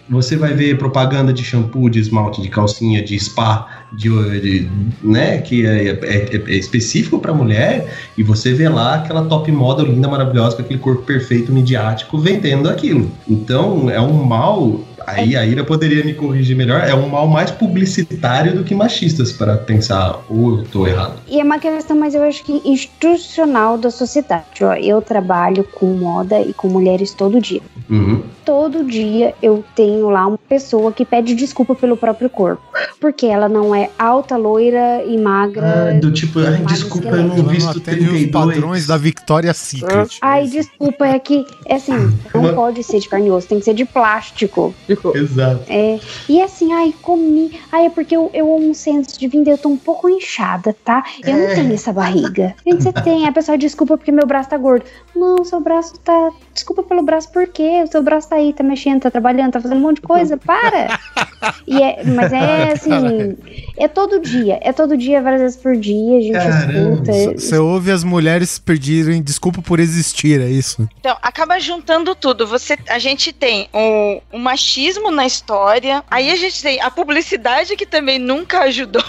Você 0.09 0.37
vai 0.37 0.53
ver 0.55 0.77
propaganda 0.77 1.33
de 1.33 1.45
shampoo, 1.45 1.89
de 1.89 2.01
esmalte, 2.01 2.43
de 2.43 2.49
calcinha, 2.49 3.01
de 3.01 3.17
spa, 3.17 3.84
de, 3.97 4.41
de- 4.41 4.71
né, 5.03 5.39
que 5.39 5.67
é, 5.67 5.89
é- 5.89 6.43
é 6.47 6.55
específico 6.57 7.19
para 7.19 7.33
mulher, 7.33 7.87
e 8.17 8.23
você 8.23 8.53
vê 8.53 8.69
lá 8.69 8.95
aquela 8.95 9.25
top 9.27 9.51
model 9.53 9.87
linda, 9.87 10.09
maravilhosa, 10.09 10.57
com 10.57 10.63
aquele 10.63 10.79
corpo 10.79 11.03
perfeito, 11.03 11.53
midiático, 11.53 12.19
vendendo 12.19 12.69
aquilo. 12.69 13.11
Então, 13.29 13.89
é 13.91 14.01
um 14.01 14.13
mal. 14.25 14.81
Aí 15.07 15.37
a 15.37 15.45
Ira 15.45 15.63
poderia 15.63 16.03
me 16.03 16.15
corrigir 16.15 16.57
melhor. 16.57 16.81
É 16.81 16.95
um 16.95 17.09
mal 17.11 17.29
mais 17.29 17.51
publicitário 17.51 18.55
do 18.55 18.65
que 18.65 18.75
machistas, 18.75 19.33
para 19.33 19.57
pensar, 19.59 20.19
ou 20.31 20.59
eu 20.59 20.65
tô 20.65 20.87
errado. 20.87 21.15
E 21.29 21.39
é 21.39 21.45
uma 21.45 21.59
questão, 21.59 21.95
mas 21.95 22.15
eu 22.15 22.23
acho 22.23 22.43
que 22.43 22.63
institucional 22.65 23.77
da 23.77 23.91
sociedade. 23.91 24.45
Eu 24.83 25.03
trabalho 25.03 25.63
com 25.75 25.87
moda 25.95 26.41
e 26.41 26.55
com 26.55 26.69
mulheres 26.69 27.13
todo 27.13 27.39
dia. 27.41 27.61
Uhum. 27.91 28.23
Todo 28.47 28.83
dia 28.85 29.35
eu 29.43 29.63
tenho 29.77 30.09
lá 30.09 30.27
uma 30.27 30.39
pessoa 30.39 30.91
que 30.91 31.05
pede 31.05 31.35
desculpa 31.35 31.75
pelo 31.75 31.97
próprio 31.99 32.31
corpo. 32.31 32.63
Porque 32.99 33.27
ela 33.27 33.49
não 33.49 33.75
é 33.75 33.84
alta, 33.99 34.37
loira 34.37 35.05
e 35.05 35.17
magra. 35.19 35.91
Ah, 35.91 36.01
do 36.01 36.13
tipo, 36.13 36.41
ai, 36.41 36.63
desculpa, 36.65 37.09
eu 37.09 37.27
esqueleto. 37.27 37.43
não 37.43 37.49
visto 37.49 37.79
atende 37.79 38.05
os 38.05 38.11
32. 38.11 38.31
padrões 38.31 38.87
da 38.87 38.97
Victoria's 38.97 39.57
Secret. 39.57 40.19
Ai, 40.21 40.47
desculpa, 40.47 41.07
é 41.07 41.19
que, 41.19 41.45
é 41.67 41.77
assim, 41.77 41.93
não 42.35 42.55
pode 42.55 42.83
ser 42.83 43.01
de 43.01 43.09
carne 43.09 43.29
e 43.29 43.31
osso, 43.31 43.49
tem 43.49 43.59
que 43.59 43.65
ser 43.65 43.75
de 43.75 43.85
plástico. 43.85 44.75
ficou. 44.87 45.17
Exato. 45.17 45.63
É, 45.69 45.99
e 46.29 46.43
assim, 46.43 46.73
ai, 46.73 46.95
comi. 47.03 47.59
Ai, 47.73 47.87
é 47.87 47.91
porque 47.91 48.17
eu, 48.17 48.31
eu 48.33 48.55
amo 48.55 48.71
um 48.71 48.75
centro 48.75 49.19
de 49.19 49.29
vinda, 49.29 49.51
eu 49.51 49.59
tô 49.59 49.69
um 49.69 49.77
pouco 49.77 50.09
inchada, 50.09 50.75
tá? 50.85 51.05
Eu 51.23 51.37
não 51.37 51.55
tenho 51.55 51.73
essa 51.73 51.93
barriga. 51.93 52.55
Gente, 52.67 52.83
você 52.83 52.93
tem. 53.03 53.27
A 53.27 53.33
pessoa 53.33 53.57
desculpa 53.59 53.97
porque 53.97 54.13
meu 54.13 54.27
braço 54.27 54.51
tá 54.51 54.57
gordo. 54.57 54.85
Não, 55.15 55.45
seu 55.45 55.61
braço 55.61 55.99
tá. 56.01 56.31
Desculpa 56.53 56.83
pelo 56.83 57.03
braço, 57.03 57.31
por 57.33 57.47
quê? 57.47 57.83
O 57.85 57.91
seu 57.91 58.03
braço 58.03 58.29
tá 58.29 58.37
aí, 58.37 58.53
tá 58.53 58.63
mexendo, 58.63 59.03
tá 59.03 59.11
trabalhando, 59.11 59.53
tá 59.53 59.61
fazendo 59.61 59.79
um 59.79 59.83
monte 59.83 59.97
de 59.97 60.03
coisa. 60.03 60.37
Para! 60.37 60.99
E 61.67 61.83
é, 61.83 62.03
mas 62.05 62.33
é 62.33 62.73
assim. 62.75 63.37
É 63.77 63.89
todo 63.89 64.21
dia. 64.21 64.59
É 64.63 64.73
todo 64.73 64.97
dia, 64.97 65.21
várias 65.21 65.43
vezes 65.43 65.57
por 65.57 65.77
dia, 65.77 66.19
a 66.19 66.21
gente 66.21 66.33
Caramba. 66.33 66.73
escuta. 66.73 67.13
Você 67.41 67.59
ouve 67.59 67.91
as 67.91 68.05
mulheres 68.05 68.59
pedirem 68.59 69.23
desculpa 69.23 69.61
por 69.61 69.81
existir, 69.81 70.41
é 70.41 70.49
isso? 70.49 70.89
Então, 71.01 71.17
acaba 71.21 71.59
juntando 71.59 72.15
tudo. 72.15 72.47
Você, 72.47 72.79
a 72.89 72.99
gente 72.99 73.33
tem 73.33 73.69
o, 73.73 74.21
o 74.33 74.39
machismo 74.39 75.11
na 75.11 75.27
história, 75.27 76.05
aí 76.11 76.31
a 76.31 76.37
gente 76.37 76.63
tem 76.63 76.81
a 76.81 76.91
publicidade 76.91 77.77
que 77.77 77.87
também 77.87 78.19
nunca 78.19 78.61
ajudou, 78.61 79.03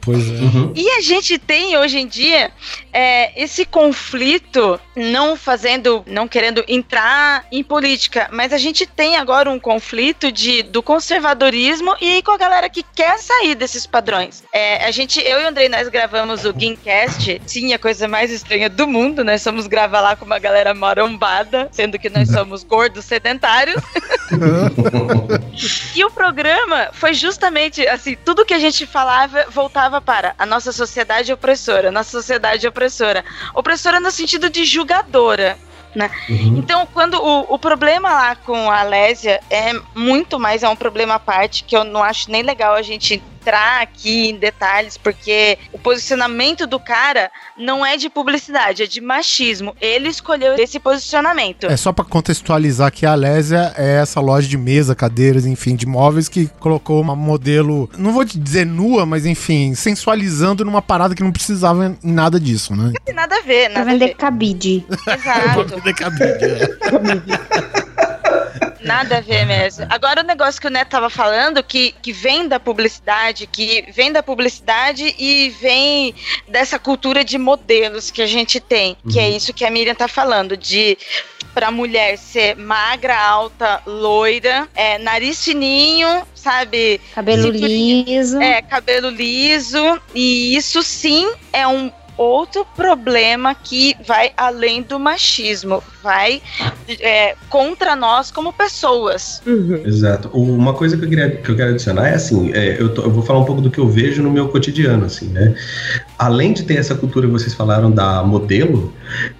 Pois 0.00 0.26
é. 0.26 0.32
Uhum. 0.32 0.72
e 0.74 0.88
a 0.90 1.00
gente 1.00 1.38
tem 1.38 1.76
hoje 1.76 1.98
em 1.98 2.06
dia 2.06 2.50
é, 2.92 3.40
esse 3.40 3.66
conflito, 3.66 4.80
não 4.96 5.36
fazendo, 5.36 6.02
não 6.06 6.26
querendo 6.26 6.64
entrar 6.66 7.46
em 7.52 7.62
política, 7.62 8.28
mas 8.32 8.52
a 8.52 8.58
gente 8.58 8.86
tem 8.86 9.16
agora 9.16 9.50
um 9.50 9.58
conflito 9.58 10.32
de, 10.32 10.62
do 10.62 10.82
conservadorismo 10.82 11.67
e 12.00 12.22
com 12.22 12.32
a 12.32 12.36
galera 12.36 12.68
que 12.68 12.82
quer 12.82 13.18
sair 13.18 13.54
desses 13.54 13.86
padrões. 13.86 14.42
É, 14.52 14.84
a 14.84 14.90
gente, 14.90 15.20
eu 15.20 15.40
e 15.40 15.44
o 15.44 15.48
Andrei, 15.48 15.68
nós 15.68 15.88
gravamos 15.88 16.44
o 16.44 16.52
Gamecast, 16.52 17.40
sim, 17.46 17.72
a 17.72 17.78
coisa 17.78 18.08
mais 18.08 18.30
estranha 18.30 18.68
do 18.68 18.86
mundo, 18.86 19.24
nós 19.24 19.42
somos 19.42 19.66
gravar 19.66 20.00
lá 20.00 20.16
com 20.16 20.24
uma 20.24 20.38
galera 20.38 20.74
marombada, 20.74 21.68
sendo 21.72 21.98
que 21.98 22.08
nós 22.08 22.30
somos 22.30 22.62
gordos 22.64 23.04
sedentários. 23.04 23.82
E 25.94 26.04
o 26.04 26.10
programa 26.10 26.90
foi 26.92 27.14
justamente 27.14 27.86
assim, 27.88 28.16
tudo 28.24 28.44
que 28.44 28.54
a 28.54 28.58
gente 28.58 28.86
falava 28.86 29.46
voltava 29.50 30.00
para 30.00 30.34
a 30.38 30.46
nossa 30.46 30.70
sociedade 30.70 31.32
opressora, 31.32 31.90
nossa 31.90 32.10
sociedade 32.10 32.66
opressora. 32.66 33.24
Opressora 33.54 33.98
no 33.98 34.10
sentido 34.10 34.48
de 34.48 34.64
julgadora. 34.64 35.58
Né? 35.94 36.10
Uhum. 36.28 36.58
Então, 36.58 36.86
quando 36.92 37.14
o, 37.14 37.54
o 37.54 37.58
problema 37.58 38.10
lá 38.10 38.36
com 38.36 38.70
a 38.70 38.82
Lésia 38.82 39.40
é 39.50 39.72
muito 39.94 40.38
mais, 40.38 40.62
é 40.62 40.68
um 40.68 40.76
problema 40.76 41.14
à 41.14 41.18
parte, 41.18 41.64
que 41.64 41.76
eu 41.76 41.82
não 41.82 42.02
acho 42.02 42.30
nem 42.30 42.42
legal 42.42 42.74
a 42.74 42.82
gente 42.82 43.22
entrar 43.48 43.80
aqui 43.80 44.28
em 44.28 44.36
detalhes, 44.36 44.98
porque 44.98 45.58
o 45.72 45.78
posicionamento 45.78 46.66
do 46.66 46.78
cara 46.78 47.30
não 47.56 47.84
é 47.84 47.96
de 47.96 48.10
publicidade, 48.10 48.82
é 48.82 48.86
de 48.86 49.00
machismo. 49.00 49.74
Ele 49.80 50.08
escolheu 50.08 50.54
esse 50.56 50.78
posicionamento. 50.78 51.66
É 51.66 51.76
só 51.76 51.90
pra 51.92 52.04
contextualizar 52.04 52.92
que 52.92 53.06
a 53.06 53.12
Alésia 53.12 53.72
é 53.76 54.00
essa 54.02 54.20
loja 54.20 54.46
de 54.46 54.58
mesa, 54.58 54.94
cadeiras, 54.94 55.46
enfim, 55.46 55.74
de 55.74 55.86
móveis 55.86 56.28
que 56.28 56.48
colocou 56.60 57.00
uma 57.00 57.16
modelo, 57.16 57.88
não 57.96 58.12
vou 58.12 58.24
dizer 58.24 58.66
nua, 58.66 59.06
mas 59.06 59.24
enfim, 59.24 59.74
sensualizando 59.74 60.64
numa 60.64 60.82
parada 60.82 61.14
que 61.14 61.22
não 61.22 61.32
precisava 61.32 61.96
em 62.02 62.12
nada 62.12 62.38
disso, 62.38 62.76
né? 62.76 62.92
Não 62.94 63.04
tem 63.04 63.14
nada 63.14 63.38
a 63.38 63.42
ver, 63.42 63.70
Pra 63.70 63.78
nada 63.78 63.90
a 63.90 63.92
vender 63.94 64.14
cabide. 64.14 64.84
Exato. 65.06 65.78
Nada 68.80 69.18
a 69.18 69.20
ver 69.20 69.44
mesmo. 69.46 69.86
Agora 69.88 70.20
o 70.20 70.24
negócio 70.24 70.60
que 70.60 70.66
o 70.66 70.70
Neto 70.70 70.90
tava 70.90 71.10
falando, 71.10 71.62
que, 71.62 71.92
que 72.00 72.12
vem 72.12 72.46
da 72.48 72.60
publicidade, 72.60 73.46
que 73.46 73.84
vem 73.92 74.12
da 74.12 74.22
publicidade 74.22 75.14
e 75.18 75.50
vem 75.60 76.14
dessa 76.46 76.78
cultura 76.78 77.24
de 77.24 77.38
modelos 77.38 78.10
que 78.10 78.22
a 78.22 78.26
gente 78.26 78.60
tem. 78.60 78.96
Que 79.10 79.18
é 79.18 79.28
isso 79.28 79.52
que 79.52 79.64
a 79.64 79.70
Miriam 79.70 79.94
tá 79.94 80.08
falando, 80.08 80.56
de 80.56 80.96
pra 81.54 81.70
mulher 81.70 82.16
ser 82.16 82.56
magra, 82.56 83.18
alta, 83.18 83.82
loira, 83.84 84.68
é, 84.74 84.98
nariz 84.98 85.42
fininho, 85.44 86.22
sabe? 86.34 87.00
Cabelo 87.14 87.50
liso. 87.50 88.40
É, 88.40 88.62
cabelo 88.62 89.08
liso. 89.08 90.00
E 90.14 90.54
isso 90.56 90.82
sim 90.82 91.28
é 91.52 91.66
um 91.66 91.90
outro 92.18 92.66
problema 92.76 93.54
que 93.54 93.96
vai 94.06 94.32
além 94.36 94.82
do 94.82 94.98
machismo. 94.98 95.82
Vai 96.02 96.42
é, 97.00 97.34
contra 97.48 97.94
nós 97.96 98.30
como 98.30 98.52
pessoas. 98.52 99.40
Uhum. 99.46 99.82
Exato. 99.86 100.28
Uma 100.32 100.74
coisa 100.74 100.96
que 100.96 101.04
eu, 101.04 101.08
queria, 101.08 101.30
que 101.30 101.48
eu 101.50 101.56
quero 101.56 101.70
adicionar 101.70 102.08
é 102.08 102.14
assim, 102.14 102.52
é, 102.52 102.76
eu, 102.80 102.92
tô- 102.92 103.02
eu 103.02 103.10
vou 103.10 103.22
falar 103.22 103.38
um 103.40 103.44
pouco 103.44 103.60
do 103.62 103.70
que 103.70 103.78
eu 103.78 103.88
vejo 103.88 104.22
no 104.22 104.30
meu 104.30 104.48
cotidiano, 104.48 105.04
assim, 105.06 105.28
né? 105.28 105.54
Além 106.18 106.52
de 106.52 106.64
ter 106.64 106.76
essa 106.78 106.94
cultura 106.94 107.26
que 107.26 107.32
vocês 107.32 107.54
falaram 107.54 107.90
da 107.90 108.22
modelo, 108.22 108.92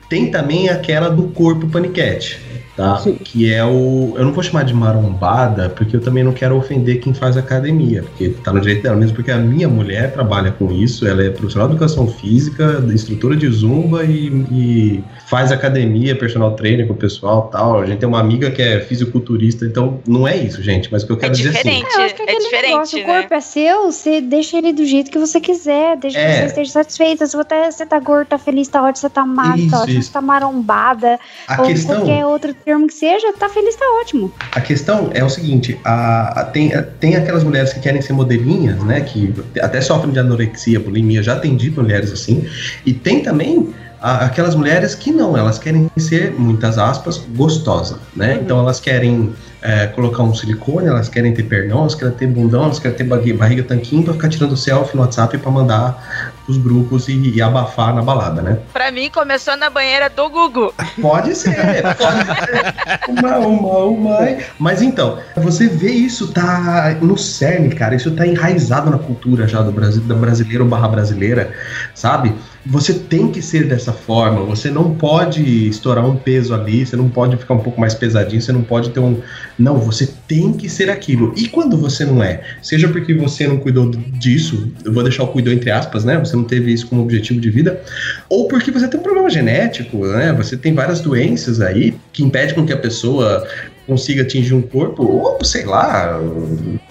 tem 0.09 0.31
também 0.31 0.69
aquela 0.69 1.09
do 1.11 1.25
corpo 1.29 1.69
paniquete. 1.69 2.41
Tá? 2.79 2.97
Sim. 2.99 3.15
Que 3.17 3.53
é 3.53 3.65
o. 3.65 4.15
Eu 4.17 4.25
não 4.25 4.33
vou 4.33 4.41
chamar 4.41 4.63
de 4.63 4.73
marombada, 4.73 5.69
porque 5.69 5.97
eu 5.97 6.01
também 6.01 6.23
não 6.23 6.33
quero 6.33 6.57
ofender 6.57 7.01
quem 7.01 7.13
faz 7.13 7.37
academia, 7.37 8.05
porque 8.05 8.29
tá 8.29 8.53
no 8.53 8.61
direito 8.61 8.85
dela, 8.85 8.95
mesmo 8.95 9.17
porque 9.17 9.33
a 9.33 9.37
minha 9.37 9.69
mulher 9.69 10.13
trabalha 10.13 10.53
com 10.53 10.71
isso, 10.71 11.05
ela 11.05 11.25
é 11.25 11.29
profissional 11.31 11.67
de 11.67 11.75
educação 11.75 12.07
física, 12.07 12.81
instrutora 12.87 13.35
de 13.35 13.49
zumba 13.51 14.05
e, 14.05 14.29
e 14.53 15.05
faz 15.29 15.51
academia, 15.51 16.15
personal 16.15 16.53
trainer 16.53 16.87
com 16.87 16.93
o 16.93 16.97
pessoal 16.97 17.49
tal. 17.51 17.81
A 17.81 17.85
gente 17.87 17.99
tem 17.99 18.09
uma 18.09 18.21
amiga 18.21 18.49
que 18.49 18.63
é 18.63 18.79
fisiculturista, 18.81 19.65
então 19.65 19.99
não 20.07 20.27
é 20.29 20.37
isso, 20.37 20.63
gente. 20.63 20.89
Mas 20.93 21.03
o 21.03 21.07
que 21.07 21.13
eu 21.15 21.17
É 21.17 21.21
quero 21.23 21.33
dizer 21.33 21.49
assim. 21.59 21.69
É, 21.69 21.97
eu 21.99 22.03
acho 22.05 22.15
que 22.15 22.23
é 22.23 22.27
é 22.27 22.29
aquele 22.31 22.45
diferente, 22.45 22.71
negócio, 22.71 22.99
o 22.99 23.07
né? 23.07 23.07
corpo 23.21 23.35
é 23.35 23.41
seu, 23.41 23.91
você 23.91 24.21
deixa 24.21 24.57
ele 24.57 24.73
do 24.73 24.85
jeito 24.87 25.11
que 25.11 25.19
você 25.19 25.41
quiser, 25.41 25.97
deixa 25.97 26.17
É. 26.17 26.27
que 26.33 26.39
você 26.43 26.47
esteja 26.47 26.71
satisfeita. 26.71 27.27
Se 27.27 27.37
você, 27.37 27.73
você 27.73 27.85
tá 27.85 27.99
gordo, 27.99 28.29
tá 28.29 28.39
feliz, 28.39 28.69
tá 28.69 28.81
ótimo, 28.85 28.99
você 29.01 29.11
tá 29.11 29.27
magro, 29.27 29.69
tá 29.69 29.81
ótimo, 29.83 29.99
isso. 29.99 30.07
você 30.09 30.13
tá 30.13 30.21
marombada, 30.21 31.19
A 31.49 31.61
ou 31.61 31.67
questão. 31.67 31.97
qualquer 31.97 32.25
outro 32.25 32.55
termo 32.69 32.87
que 32.87 32.93
seja, 32.93 33.33
tá 33.33 33.49
feliz, 33.49 33.75
tá 33.77 33.85
ótimo. 34.03 34.31
A 34.53 34.61
questão 34.61 35.09
é 35.15 35.25
o 35.25 35.31
seguinte, 35.31 35.81
a, 35.83 36.41
a- 36.41 36.45
tem, 36.45 36.71
tem 37.01 37.17
aquelas 37.17 37.43
mulheres 37.43 37.73
que 37.73 37.81
querem 37.81 38.03
ser 38.03 38.13
modelinhas, 38.13 38.77
né? 38.85 39.01
Que 39.01 39.33
até 39.63 39.81
sofrem 39.81 40.13
de 40.13 40.19
anorexia, 40.19 40.79
bulimia, 40.79 41.23
já 41.23 41.33
atendi 41.33 41.71
mulheres 41.71 42.13
assim. 42.13 42.47
E 42.85 42.93
tem 42.93 43.23
também 43.23 43.73
a- 44.03 44.27
aquelas 44.27 44.55
mulheres 44.55 44.95
que 44.95 45.11
não, 45.11 45.35
elas 45.35 45.59
querem 45.59 45.91
ser, 45.97 46.33
muitas 46.39 46.77
aspas, 46.77 47.17
gostosa, 47.35 47.99
né? 48.15 48.39
Então 48.43 48.59
elas 48.61 48.79
querem 48.81 49.33
é, 49.61 49.87
colocar 49.89 50.23
um 50.23 50.35
silicone, 50.35 50.87
elas 50.87 51.09
querem 51.09 51.35
ter 51.35 51.43
pernão, 51.43 51.81
elas 51.81 51.95
querem 51.95 52.15
ter 52.15 52.27
bundão, 52.27 52.65
elas 52.65 52.79
querem 52.79 52.97
ter 52.97 53.05
barriga, 53.05 53.63
tanquinho 53.63 54.05
pra 54.05 54.13
ficar 54.15 54.29
tirando 54.29 54.57
selfie 54.57 54.97
no 54.97 55.03
WhatsApp 55.03 55.37
pra 55.39 55.51
mandar 55.51 56.33
pros 56.45 56.57
grupos 56.57 57.09
e, 57.09 57.35
e 57.35 57.43
abafar 57.43 57.95
na 57.95 58.03
balada, 58.03 58.41
né? 58.41 58.59
Pra 58.73 58.91
mim, 58.91 59.11
começou 59.11 59.57
na 59.57 59.69
banheira 59.69 60.09
do 60.09 60.29
Gugu. 60.31 60.73
Pode 61.01 61.35
ser, 61.35 61.55
pode 61.83 62.25
ser. 62.25 63.09
Uma, 63.09 63.39
uma, 63.39 63.79
uma. 63.85 64.19
Mas 64.59 64.81
então, 64.81 65.19
você 65.37 65.69
vê 65.69 65.91
isso 65.91 66.33
tá 66.33 66.97
no 67.01 67.19
cerne, 67.19 67.75
cara. 67.75 67.95
Isso 67.95 68.11
tá 68.13 68.27
enraizado 68.27 68.91
na 68.91 68.99
cultura 68.99 69.47
já 69.47 69.61
do 69.61 69.73
Brasil, 69.73 70.03
da 70.03 70.15
brasileiro 70.15 70.65
barra 70.65 70.89
brasileira, 70.89 71.53
sabe? 71.95 72.35
Você 72.67 72.93
tem 72.93 73.33
que 73.33 73.41
ser 73.41 73.67
dessa 73.67 73.93
forma. 73.93 74.45
Você 74.45 74.71
não 74.71 74.95
pode 74.95 75.69
estourar 75.69 76.05
um 76.05 76.17
peso 76.17 76.55
ali. 76.55 76.85
Você 76.85 76.97
não 76.97 77.09
pode 77.09 77.37
ficar 77.37 77.55
um 77.55 77.61
pouco 77.61 77.81
mais 77.81 77.95
pesadinho. 77.95 78.43
Você 78.43 78.53
não 78.53 78.63
pode 78.63 78.91
ter 78.91 79.01
um. 79.01 79.21
Não, 79.59 79.79
você 79.79 80.09
tem 80.29 80.53
que 80.53 80.69
ser 80.69 80.89
aquilo. 80.89 81.33
E 81.37 81.49
quando 81.49 81.77
você 81.77 82.05
não 82.05 82.23
é? 82.23 82.43
Seja 82.63 82.89
porque 82.89 83.13
você 83.13 83.47
não 83.47 83.57
cuidou 83.57 83.91
disso, 83.91 84.73
eu 84.85 84.93
vou 84.93 85.03
deixar 85.03 85.25
o 85.25 85.29
cuidou 85.29 85.53
entre 85.53 85.71
aspas, 85.71 86.05
né? 86.05 86.17
Você 86.19 86.37
não 86.37 86.45
teve 86.45 86.73
isso 86.73 86.87
como 86.87 87.03
objetivo 87.03 87.41
de 87.41 87.51
vida, 87.51 87.83
ou 88.29 88.47
porque 88.47 88.71
você 88.71 88.87
tem 88.87 89.01
um 89.01 89.03
problema 89.03 89.29
genético, 89.29 90.07
né? 90.07 90.33
Você 90.35 90.57
tem 90.57 90.75
várias 90.75 91.01
doenças 91.01 91.61
aí 91.61 91.95
que 92.13 92.23
impedem 92.23 92.55
com 92.55 92.65
que 92.65 92.73
a 92.73 92.79
pessoa 92.79 93.47
consiga 93.87 94.23
atingir 94.23 94.55
um 94.55 94.63
corpo, 94.63 95.03
ou 95.03 95.45
sei 95.45 95.65
lá, 95.65 96.21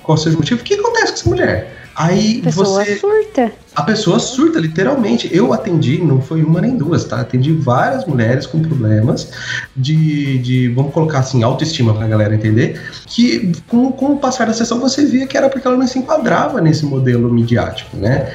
qual 0.04 0.18
seja 0.18 0.36
o 0.36 0.40
motivo. 0.40 0.60
O 0.60 0.64
que 0.64 0.74
acontece 0.74 1.08
com 1.08 1.14
essa 1.14 1.30
mulher? 1.30 1.74
Aí 1.96 2.42
Pessoa 2.44 2.84
você. 2.84 2.98
surta. 2.98 3.52
A 3.78 3.84
pessoa 3.84 4.18
surta, 4.18 4.60
literalmente. 4.60 5.30
Eu 5.32 5.54
atendi, 5.54 6.02
não 6.02 6.20
foi 6.20 6.42
uma 6.42 6.60
nem 6.60 6.76
duas, 6.76 7.04
tá? 7.04 7.22
Atendi 7.22 7.54
várias 7.54 8.08
mulheres 8.08 8.48
com 8.48 8.60
problemas 8.60 9.32
de, 9.76 10.40
de 10.40 10.68
vamos 10.70 10.92
colocar 10.92 11.20
assim, 11.20 11.44
autoestima 11.44 11.94
pra 11.94 12.08
galera 12.08 12.34
entender, 12.34 12.82
que 13.06 13.52
com, 13.68 13.92
com 13.92 14.14
o 14.14 14.18
passar 14.18 14.48
da 14.48 14.54
sessão 14.54 14.80
você 14.80 15.06
via 15.06 15.28
que 15.28 15.38
era 15.38 15.48
porque 15.48 15.68
ela 15.68 15.78
não 15.78 15.86
se 15.86 16.00
enquadrava 16.00 16.60
nesse 16.60 16.86
modelo 16.88 17.32
midiático, 17.32 17.96
né? 17.98 18.34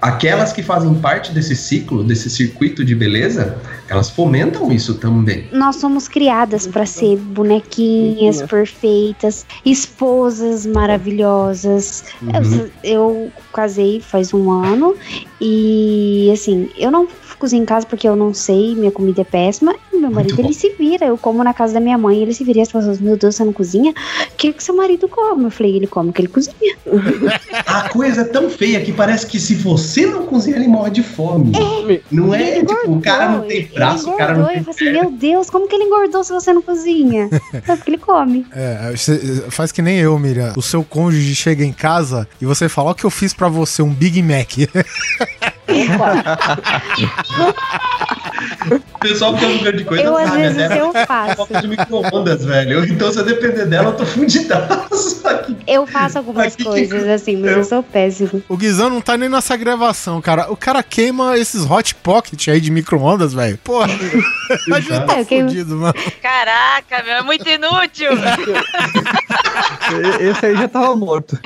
Aquelas 0.00 0.50
que 0.50 0.62
fazem 0.62 0.94
parte 0.94 1.30
desse 1.32 1.54
ciclo, 1.54 2.02
desse 2.02 2.30
circuito 2.30 2.82
de 2.82 2.94
beleza, 2.94 3.58
elas 3.86 4.08
fomentam 4.08 4.72
isso 4.72 4.94
também. 4.94 5.46
Nós 5.52 5.76
somos 5.76 6.08
criadas 6.08 6.66
pra 6.66 6.86
ser 6.86 7.18
bonequinhas 7.18 8.40
perfeitas, 8.40 9.44
esposas 9.62 10.64
maravilhosas. 10.64 12.04
Uhum. 12.22 12.30
Eu, 12.32 12.70
eu 12.82 13.32
casei 13.52 14.00
faz 14.00 14.32
um 14.32 14.50
ano 14.50 14.69
e 15.40 16.30
assim, 16.32 16.68
eu 16.76 16.90
não 16.90 17.06
cozinho 17.40 17.62
em 17.62 17.66
casa 17.66 17.86
porque 17.86 18.08
eu 18.08 18.14
não 18.14 18.32
sei, 18.32 18.74
minha 18.74 18.90
comida 18.90 19.22
é 19.22 19.24
péssima. 19.24 19.74
E 19.92 19.96
meu 19.96 20.10
marido 20.10 20.38
ele 20.40 20.54
se 20.54 20.70
vira, 20.70 21.06
eu 21.06 21.18
como 21.18 21.42
na 21.42 21.52
casa 21.52 21.74
da 21.74 21.80
minha 21.80 21.98
mãe, 21.98 22.22
ele 22.22 22.32
se 22.32 22.44
vira 22.44 22.60
e 22.60 22.62
as 22.62 22.70
pessoas, 22.70 23.00
meu 23.00 23.16
Deus, 23.16 23.34
você 23.34 23.44
não 23.44 23.52
cozinha? 23.52 23.92
O 23.92 24.36
que 24.36 24.52
que 24.52 24.62
seu 24.62 24.76
marido 24.76 25.08
come? 25.08 25.44
Eu 25.44 25.50
falei, 25.50 25.76
ele 25.76 25.86
come 25.86 26.10
o 26.10 26.12
que 26.12 26.20
ele 26.20 26.28
cozinha. 26.28 26.76
A 27.66 27.88
coisa 27.88 28.22
é 28.22 28.24
tão 28.24 28.48
feia 28.48 28.80
que 28.80 28.92
parece 28.92 29.26
que 29.26 29.38
se 29.38 29.54
você 29.54 30.06
não 30.06 30.26
cozinhar, 30.26 30.60
ele 30.60 30.68
morre 30.68 30.90
de 30.90 31.02
fome. 31.02 31.52
Não 32.10 32.34
é? 32.34 32.58
Ele 32.58 32.66
Tipo, 32.66 32.92
o 32.92 33.00
cara 33.00 33.28
não 33.28 33.42
tem 33.42 33.66
braço, 33.66 34.10
o 34.10 34.16
cara 34.16 34.34
não 34.34 34.40
engordou. 34.40 34.48
tem 34.48 34.58
Eu 34.58 34.74
falei 34.74 34.90
assim, 34.90 35.00
meu 35.00 35.10
Deus, 35.18 35.50
como 35.50 35.68
que 35.68 35.74
ele 35.74 35.84
engordou 35.84 36.22
se 36.22 36.32
você 36.32 36.52
não 36.52 36.62
cozinha? 36.62 37.28
É 37.52 37.76
porque 37.76 37.90
ele 37.90 37.98
come. 37.98 38.46
É, 38.52 38.94
faz 39.50 39.70
que 39.70 39.82
nem 39.82 39.98
eu, 39.98 40.18
Miriam. 40.18 40.52
O 40.56 40.62
seu 40.62 40.82
cônjuge 40.82 41.34
chega 41.34 41.64
em 41.64 41.72
casa 41.72 42.28
e 42.40 42.44
você 42.44 42.68
fala: 42.68 42.90
Ó, 42.90 42.94
que 42.94 43.04
eu 43.04 43.10
fiz 43.10 43.32
pra 43.32 43.48
você 43.48 43.82
um 43.82 43.92
Big 43.92 44.22
Mac. 44.22 44.50
O 48.94 48.98
pessoal 49.00 49.34
que 49.34 49.40
tem 49.40 49.56
um 49.56 49.58
grande 49.62 49.78
de 49.78 49.84
coisa 49.84 50.02
Eu, 50.04 50.16
às 50.16 50.28
sabe, 50.28 50.42
vezes, 50.42 50.56
né? 50.56 50.80
eu 50.80 50.92
faço. 51.06 51.60
De 51.60 51.68
micro-ondas, 51.68 52.44
velho. 52.44 52.84
Então, 52.84 53.10
se 53.12 53.18
eu 53.18 53.24
depender 53.24 53.66
dela, 53.66 53.88
eu 53.90 53.96
tô 53.96 54.04
fudidaço 54.06 55.26
aqui. 55.28 55.56
Eu 55.66 55.86
faço 55.86 56.18
algumas 56.18 56.46
Aqui 56.48 56.56
que- 56.58 56.64
coisas 56.64 57.08
assim, 57.08 57.36
mas 57.38 57.52
eu 57.56 57.64
sou 57.64 57.82
péssimo. 57.82 58.42
o 58.48 58.56
Guizão 58.56 58.90
não 58.90 59.00
tá 59.00 59.16
nem 59.16 59.28
nessa 59.28 59.56
gravação, 59.56 60.20
cara. 60.20 60.50
O 60.50 60.56
cara 60.56 60.82
queima 60.82 61.38
esses 61.38 61.64
hot 61.68 61.94
pocket 61.96 62.48
aí 62.48 62.60
de 62.60 62.70
micro-ondas, 62.70 63.32
velho. 63.32 63.58
Porra, 63.58 63.86
a 63.86 64.80
gente 64.80 65.06
tá 65.06 65.16
É, 65.16 65.20
eu 65.20 65.24
fudido, 65.48 65.76
mano. 65.76 65.94
Caraca, 66.22 67.02
meu, 67.04 67.14
é 67.14 67.22
muito 67.22 67.48
inútil. 67.48 68.10
Esse 70.20 70.46
aí 70.46 70.56
já 70.56 70.68
tava 70.68 70.94
morto. 70.96 71.38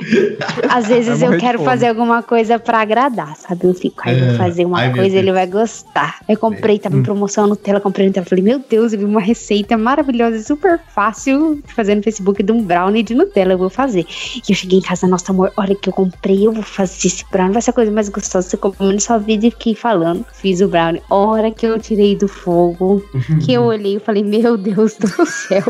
Às 0.69 0.87
vezes 0.87 1.21
eu 1.21 1.37
quero 1.37 1.63
fazer 1.63 1.87
alguma 1.87 2.21
coisa 2.21 2.59
pra 2.59 2.81
agradar, 2.81 3.35
sabe? 3.37 3.65
Eu 3.65 3.73
fico, 3.73 4.01
aí 4.05 4.14
É, 4.15 4.27
vou 4.29 4.37
fazer 4.37 4.65
uma 4.65 4.79
ai, 4.79 4.93
coisa, 4.93 5.15
ele 5.15 5.31
vai 5.31 5.47
gostar. 5.47 6.19
Eu 6.27 6.37
comprei, 6.37 6.75
Hum. 6.75 6.79
tava 6.79 6.97
em 6.97 7.03
promoção 7.03 7.47
no 7.47 7.55
Tela, 7.55 7.79
comprei 7.79 8.07
no 8.07 8.13
Tela. 8.13 8.25
Falei, 8.25 8.43
meu 8.43 8.59
Deus, 8.69 8.93
eu 8.93 8.99
vi 8.99 9.05
uma 9.05 9.21
receita 9.21 9.77
maravilhosa, 9.77 10.37
e 10.37 10.43
super 10.43 10.79
fácil 10.93 11.61
de 11.65 11.73
fazer 11.73 11.95
no 11.95 12.03
Facebook 12.03 12.41
de 12.41 12.51
um 12.51 12.61
brownie 12.61 13.03
de 13.03 13.13
Nutella. 13.13 13.53
Eu 13.53 13.57
vou 13.57 13.69
fazer. 13.69 14.05
E 14.35 14.51
eu 14.51 14.55
cheguei 14.55 14.79
em 14.79 14.81
casa, 14.81 15.07
nossa, 15.07 15.31
amor, 15.31 15.51
olha 15.57 15.75
que 15.75 15.89
eu 15.89 15.93
comprei, 15.93 16.45
eu 16.47 16.51
vou 16.51 16.63
fazer 16.63 17.07
esse 17.07 17.25
brownie, 17.31 17.53
vai 17.53 17.61
ser 17.61 17.71
a 17.71 17.73
coisa 17.73 17.91
mais 17.91 18.09
gostosa 18.09 18.47
você 18.47 18.57
comeu 18.57 18.93
na 18.93 18.99
sua 18.99 19.17
vida. 19.17 19.47
E 19.47 19.51
fiquei 19.51 19.75
falando, 19.75 20.25
fiz 20.33 20.61
o 20.61 20.67
brownie. 20.67 21.01
A 21.09 21.15
hora 21.15 21.51
que 21.51 21.65
eu 21.65 21.79
tirei 21.79 22.15
do 22.15 22.27
fogo, 22.27 23.03
que 23.43 23.53
eu 23.53 23.63
olhei, 23.65 23.95
eu 23.97 23.99
falei, 23.99 24.23
meu 24.23 24.57
Deus 24.57 24.95
do 24.97 25.25
céu. 25.25 25.63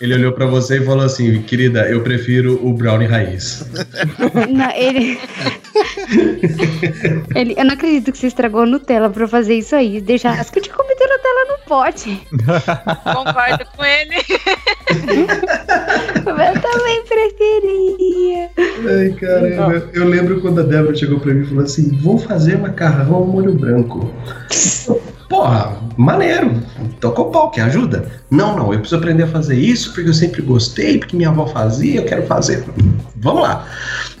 Ele 0.00 0.14
olhou 0.14 0.32
pra 0.32 0.46
você 0.46 0.78
e 0.78 0.84
falou 0.84 1.04
assim: 1.04 1.42
querida, 1.42 1.88
eu 1.88 2.02
prefiro 2.02 2.58
o 2.64 2.72
brownie 2.72 3.06
raiz. 3.08 3.64
Não, 4.50 4.70
ele... 4.70 5.18
ele. 7.34 7.54
Eu 7.56 7.64
não 7.64 7.74
acredito 7.74 8.12
que 8.12 8.18
você 8.18 8.26
estragou 8.28 8.62
a 8.62 8.66
Nutella 8.66 9.10
pra 9.10 9.26
fazer 9.28 9.54
isso 9.54 9.74
aí. 9.74 10.00
Deixar 10.00 10.38
as 10.38 10.50
que 10.50 10.58
eu 10.58 10.62
tinha 10.62 10.74
comido 10.74 11.00
Nutella 11.00 11.44
no 11.50 11.58
pote. 11.66 12.26
Concordo 13.14 13.66
com 13.76 13.84
ele. 13.84 14.16
Eu 16.22 16.60
também 16.60 17.04
preferia. 17.04 18.50
Ai, 18.56 19.10
caramba. 19.18 19.90
Eu 19.92 20.06
lembro 20.06 20.40
quando 20.40 20.60
a 20.60 20.62
Débora 20.62 20.94
chegou 20.94 21.20
pra 21.20 21.34
mim 21.34 21.42
e 21.42 21.46
falou 21.46 21.64
assim: 21.64 21.96
vou 21.98 22.18
fazer 22.18 22.58
macarrão 22.58 23.14
ao 23.14 23.26
molho 23.26 23.52
branco. 23.52 24.12
Porra, 25.32 25.78
maneiro. 25.96 26.62
Tocou 27.00 27.30
pau, 27.30 27.50
que 27.50 27.58
ajuda? 27.58 28.06
Não, 28.30 28.54
não, 28.54 28.70
eu 28.70 28.80
preciso 28.80 28.98
aprender 28.98 29.22
a 29.22 29.28
fazer 29.28 29.56
isso 29.56 29.94
porque 29.94 30.10
eu 30.10 30.12
sempre 30.12 30.42
gostei, 30.42 30.98
porque 30.98 31.16
minha 31.16 31.30
avó 31.30 31.46
fazia, 31.46 32.02
eu 32.02 32.04
quero 32.04 32.26
fazer. 32.26 32.62
Vamos 33.16 33.40
lá. 33.40 33.66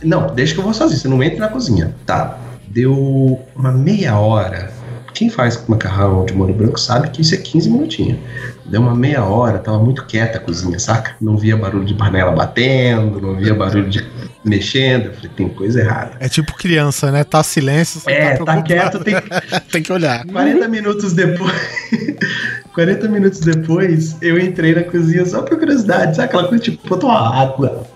Não, 0.02 0.34
deixa 0.34 0.54
que 0.54 0.60
eu 0.60 0.64
vou 0.64 0.72
sozinho, 0.72 0.98
você 0.98 1.08
não 1.08 1.22
entra 1.22 1.40
na 1.40 1.48
cozinha. 1.48 1.94
Tá. 2.06 2.38
Deu 2.66 3.38
uma 3.54 3.70
meia 3.70 4.18
hora. 4.18 4.72
Quem 5.14 5.28
faz 5.28 5.62
macarrão 5.68 6.24
de 6.24 6.32
molho 6.32 6.54
branco 6.54 6.78
sabe 6.80 7.10
que 7.10 7.20
isso 7.22 7.34
é 7.34 7.38
15 7.38 7.70
minutinhos. 7.70 8.18
Deu 8.64 8.80
uma 8.80 8.94
meia 8.94 9.22
hora, 9.24 9.58
tava 9.58 9.78
muito 9.78 10.04
quieta 10.06 10.38
a 10.38 10.40
cozinha, 10.40 10.78
saca? 10.78 11.14
Não 11.20 11.36
via 11.36 11.56
barulho 11.56 11.84
de 11.84 11.94
panela 11.94 12.32
batendo, 12.32 13.20
não 13.20 13.36
via 13.36 13.54
barulho 13.54 13.88
de 13.90 14.04
mexendo. 14.44 15.06
Eu 15.06 15.14
falei, 15.14 15.30
tem 15.36 15.48
coisa 15.48 15.80
errada. 15.80 16.12
É 16.18 16.28
tipo 16.28 16.54
criança, 16.56 17.10
né? 17.12 17.24
Tá 17.24 17.42
silêncio, 17.42 18.00
você 18.00 18.10
É, 18.10 18.36
tá 18.36 18.44
tá 18.44 18.62
quieto, 18.62 19.00
tem 19.00 19.14
Tem 19.70 19.82
que 19.82 19.92
olhar. 19.92 20.24
40 20.26 20.68
minutos 20.68 21.12
depois. 21.12 21.52
40 22.74 23.08
minutos 23.08 23.40
depois, 23.40 24.16
eu 24.22 24.38
entrei 24.38 24.74
na 24.74 24.82
cozinha 24.82 25.26
só 25.26 25.42
por 25.42 25.58
curiosidade, 25.58 26.16
sabe? 26.16 26.28
Aquela 26.28 26.48
coisa 26.48 26.64
tipo, 26.64 26.88
botou 26.88 27.10
uma 27.10 27.42
água. 27.42 27.86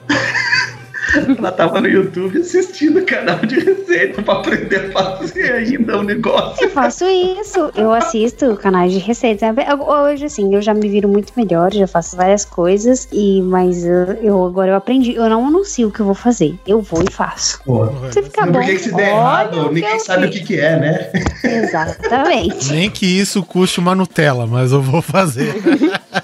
Ela 1.39 1.53
tava 1.53 1.81
no 1.81 1.89
YouTube 1.89 2.39
assistindo 2.41 3.01
o 3.01 3.07
canal 3.07 3.39
de 3.41 3.59
receita 3.61 4.23
pra 4.23 4.35
aprender 4.35 4.91
a 4.95 5.17
fazer 5.17 5.53
ainda 5.53 5.99
o 5.99 6.03
negócio. 6.03 6.65
Eu 6.65 6.71
faço 6.71 7.05
isso. 7.07 7.71
Eu 7.75 7.93
assisto 7.93 8.55
canais 8.57 8.93
de 8.93 8.99
receitas. 8.99 9.49
Hoje, 9.87 10.27
assim, 10.27 10.55
eu 10.55 10.61
já 10.63 10.75
me 10.75 10.89
viro 10.89 11.09
muito 11.09 11.33
melhor, 11.37 11.73
já 11.73 11.87
faço 11.87 12.17
várias 12.17 12.45
coisas. 12.45 13.09
E, 13.13 13.41
mas 13.43 13.85
eu, 13.85 14.05
eu- 14.23 14.45
agora 14.45 14.73
eu 14.73 14.77
aprendi. 14.77 15.15
Eu 15.15 15.29
não 15.29 15.47
anuncio 15.47 15.89
o 15.89 15.91
que 15.93 16.01
eu 16.01 16.07
vou 16.07 16.15
fazer. 16.15 16.55
Eu 16.67 16.81
vou 16.81 17.03
e 17.03 17.13
faço. 17.13 17.61
Pô, 17.65 17.87
ficar 18.13 18.45
por 18.47 18.53
bom. 18.55 18.61
que, 18.61 18.73
que 18.75 18.79
se 18.79 18.95
der 18.95 19.13
olha 19.13 19.17
errado, 19.17 19.59
o 19.69 19.73
ninguém 19.73 19.99
sabe 20.01 20.27
o 20.27 20.33
fiz. 20.33 20.41
que, 20.41 20.47
que 20.47 20.61
é, 20.61 20.79
né? 20.79 21.11
Exatamente. 21.45 22.73
Nem 22.73 22.91
que 22.91 23.07
isso 23.07 23.43
custe 23.43 23.79
uma 23.81 23.95
Nutella, 23.95 24.47
mas 24.47 24.73
eu 24.73 24.83
vou 24.83 25.01
fazer. 25.03 25.55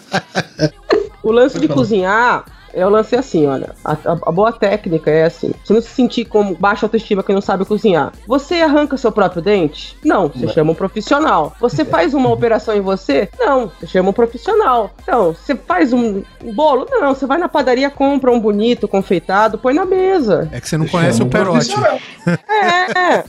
O 1.23 1.31
lance 1.31 1.59
de 1.61 1.69
cozinhar 1.69 2.45
é 2.75 2.87
o 2.87 2.91
lance 2.91 3.15
assim, 3.17 3.47
olha. 3.47 3.71
A, 3.85 3.93
a- 3.93 4.19
a 4.27 4.33
boa 4.33 4.53
técnica 4.53 5.11
é 5.11 5.25
assim: 5.25 5.53
você 5.65 5.73
não 5.73 5.81
se 5.81 5.89
sentir 5.91 6.25
como 6.25 6.55
baixa 6.57 6.87
autoestima 6.87 7.23
que 7.23 7.33
não 7.33 7.41
sabe 7.41 7.65
cozinhar. 7.65 8.13
Você 8.27 8.57
arranca 8.57 8.97
seu 8.97 9.13
próprio 9.13 9.43
dente? 9.43 9.97
Não, 10.05 10.29
você 10.29 10.49
chama 10.49 10.73
um 10.73 10.75
profissional. 10.75 11.55
Você 11.61 11.85
faz 11.87 12.15
uma 12.15 12.31
operação 12.31 12.75
em 12.77 12.81
você? 12.81 13.29
Não, 13.39 13.71
você 13.81 13.87
chama 13.87 14.11
um 14.11 14.13
profissional. 14.13 14.91
Então, 15.03 15.35
você 15.35 15.55
faz 15.55 15.93
um 15.93 16.23
bolo? 16.55 16.87
Não, 16.91 17.15
você 17.15 17.27
vai 17.27 17.39
na 17.39 17.49
padaria, 17.49 17.91
compra 17.91 18.31
um 18.31 18.41
bonito, 18.41 18.87
confeitado, 18.89 19.59
põe 19.59 19.75
na 19.75 19.85
mesa. 19.85 20.49
É 20.53 20.61
que 20.61 20.69
você 20.69 20.77
não 20.77 20.87
conhece 20.87 21.19
Chama 21.19 21.25
o 21.25 21.27
um 21.27 21.31
Perote. 21.31 21.73
profissional. 21.75 21.99
É, 22.63 23.25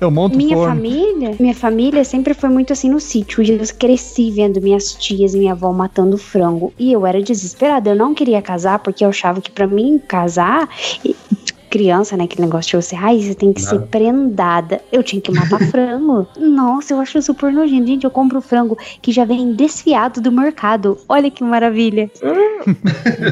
Eu 0.00 0.10
monto 0.10 0.36
Minha 0.36 0.56
forno. 0.56 0.74
família, 0.74 1.36
minha 1.38 1.54
família 1.54 2.04
sempre 2.04 2.34
foi 2.34 2.48
muito 2.48 2.72
assim 2.72 2.88
no 2.90 2.98
sítio. 3.00 3.42
Eu 3.42 3.58
cresci 3.78 4.30
vendo 4.30 4.60
minhas 4.60 4.92
tias 4.94 5.34
e 5.34 5.38
minha 5.38 5.52
avó 5.52 5.72
matando 5.72 6.18
frango. 6.18 6.72
E 6.78 6.92
eu 6.92 7.06
era 7.06 7.20
desesperada. 7.22 7.61
Eu 7.84 7.96
não 7.96 8.14
queria 8.14 8.42
casar 8.42 8.78
porque 8.78 9.04
eu 9.04 9.08
achava 9.08 9.40
que 9.40 9.50
pra 9.50 9.66
mim 9.66 10.00
casar 10.06 10.68
e- 11.04 11.16
criança, 11.72 12.18
né? 12.18 12.24
Aquele 12.24 12.42
negócio 12.42 12.78
de 12.78 12.86
você, 12.86 12.94
ai, 12.94 13.18
você 13.22 13.34
tem 13.34 13.50
que 13.50 13.62
ser 13.62 13.80
prendada. 13.86 14.82
Eu 14.92 15.02
tinha 15.02 15.22
que 15.22 15.32
matar 15.32 15.58
frango. 15.72 16.28
Nossa, 16.38 16.92
eu 16.92 17.00
acho 17.00 17.22
super 17.22 17.50
nojento. 17.50 17.86
Gente, 17.86 18.04
eu 18.04 18.10
compro 18.10 18.42
frango 18.42 18.76
que 19.00 19.10
já 19.10 19.24
vem 19.24 19.54
desfiado 19.54 20.20
do 20.20 20.30
mercado. 20.30 20.98
Olha 21.08 21.30
que 21.30 21.42
maravilha. 21.42 22.10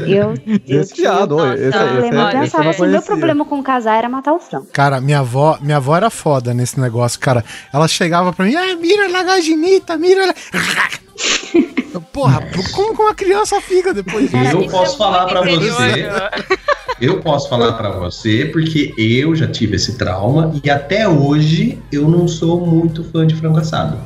eu, 0.08 0.32
eu 0.56 0.58
Desfiado, 0.64 1.36
oi, 1.36 1.52
esse, 1.52 1.76
eu 1.76 2.04
esse 2.06 2.16
eu 2.16 2.30
pensava, 2.30 2.82
o 2.82 2.86
meu 2.86 3.02
problema 3.02 3.44
com 3.44 3.62
casar 3.62 3.98
era 3.98 4.08
matar 4.08 4.32
o 4.32 4.38
frango. 4.38 4.68
Cara, 4.72 5.02
minha 5.02 5.18
avó, 5.18 5.58
minha 5.60 5.76
avó 5.76 5.94
era 5.94 6.08
foda 6.08 6.54
nesse 6.54 6.80
negócio, 6.80 7.20
cara. 7.20 7.44
Ela 7.72 7.86
chegava 7.86 8.32
pra 8.32 8.46
mim, 8.46 8.54
ah, 8.56 8.74
mira 8.76 9.06
na 9.10 9.22
gaginita, 9.22 9.98
mira 9.98 10.26
na... 10.26 10.34
Eu, 11.92 12.00
Porra, 12.00 12.46
como 12.72 12.94
que 12.94 13.02
uma 13.02 13.14
criança 13.14 13.60
fica 13.60 13.92
depois 13.92 14.30
disso? 14.30 14.56
Eu 14.56 14.66
posso 14.68 14.96
falar 14.96 15.26
interior. 15.42 15.74
você. 15.74 16.08
Eu 17.00 17.20
posso 17.20 17.48
falar 17.48 17.72
pra 17.72 17.90
você 17.90 18.44
porque 18.44 18.94
eu 18.98 19.34
já 19.34 19.46
tive 19.46 19.76
esse 19.76 19.96
trauma 19.96 20.52
e 20.62 20.68
até 20.68 21.08
hoje 21.08 21.78
eu 21.90 22.06
não 22.06 22.28
sou 22.28 22.64
muito 22.64 23.02
fã 23.04 23.26
de 23.26 23.34
frango 23.34 23.58
assado. 23.58 23.98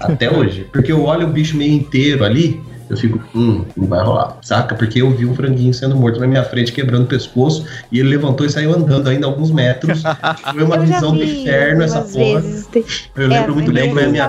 Até 0.00 0.30
hoje. 0.30 0.66
Porque 0.72 0.90
eu 0.90 1.04
olho 1.04 1.28
o 1.28 1.30
bicho 1.30 1.56
meio 1.56 1.72
inteiro 1.72 2.24
ali, 2.24 2.60
eu 2.90 2.96
fico, 2.96 3.20
hum, 3.34 3.64
não 3.76 3.86
vai 3.86 4.02
rolar, 4.04 4.36
saca? 4.42 4.74
Porque 4.74 5.00
eu 5.00 5.10
vi 5.12 5.24
um 5.24 5.34
franguinho 5.34 5.72
sendo 5.72 5.96
morto 5.96 6.18
na 6.18 6.26
minha 6.26 6.42
frente, 6.42 6.72
quebrando 6.72 7.04
o 7.04 7.06
pescoço, 7.06 7.64
e 7.90 8.00
ele 8.00 8.08
levantou 8.08 8.44
e 8.44 8.50
saiu 8.50 8.74
andando 8.74 9.08
ainda 9.08 9.26
alguns 9.26 9.52
metros. 9.52 10.02
Foi 10.52 10.62
uma 10.64 10.76
visão 10.78 11.12
do 11.16 11.22
inferno 11.22 11.82
essa 11.84 12.00
porra. 12.00 12.42
Tem- 12.72 12.84
Eu 13.16 13.28
lembro 13.28 13.52
é, 13.52 13.54
muito 13.54 13.72
bem, 13.72 13.92
foi 13.94 14.06
minha, 14.08 14.24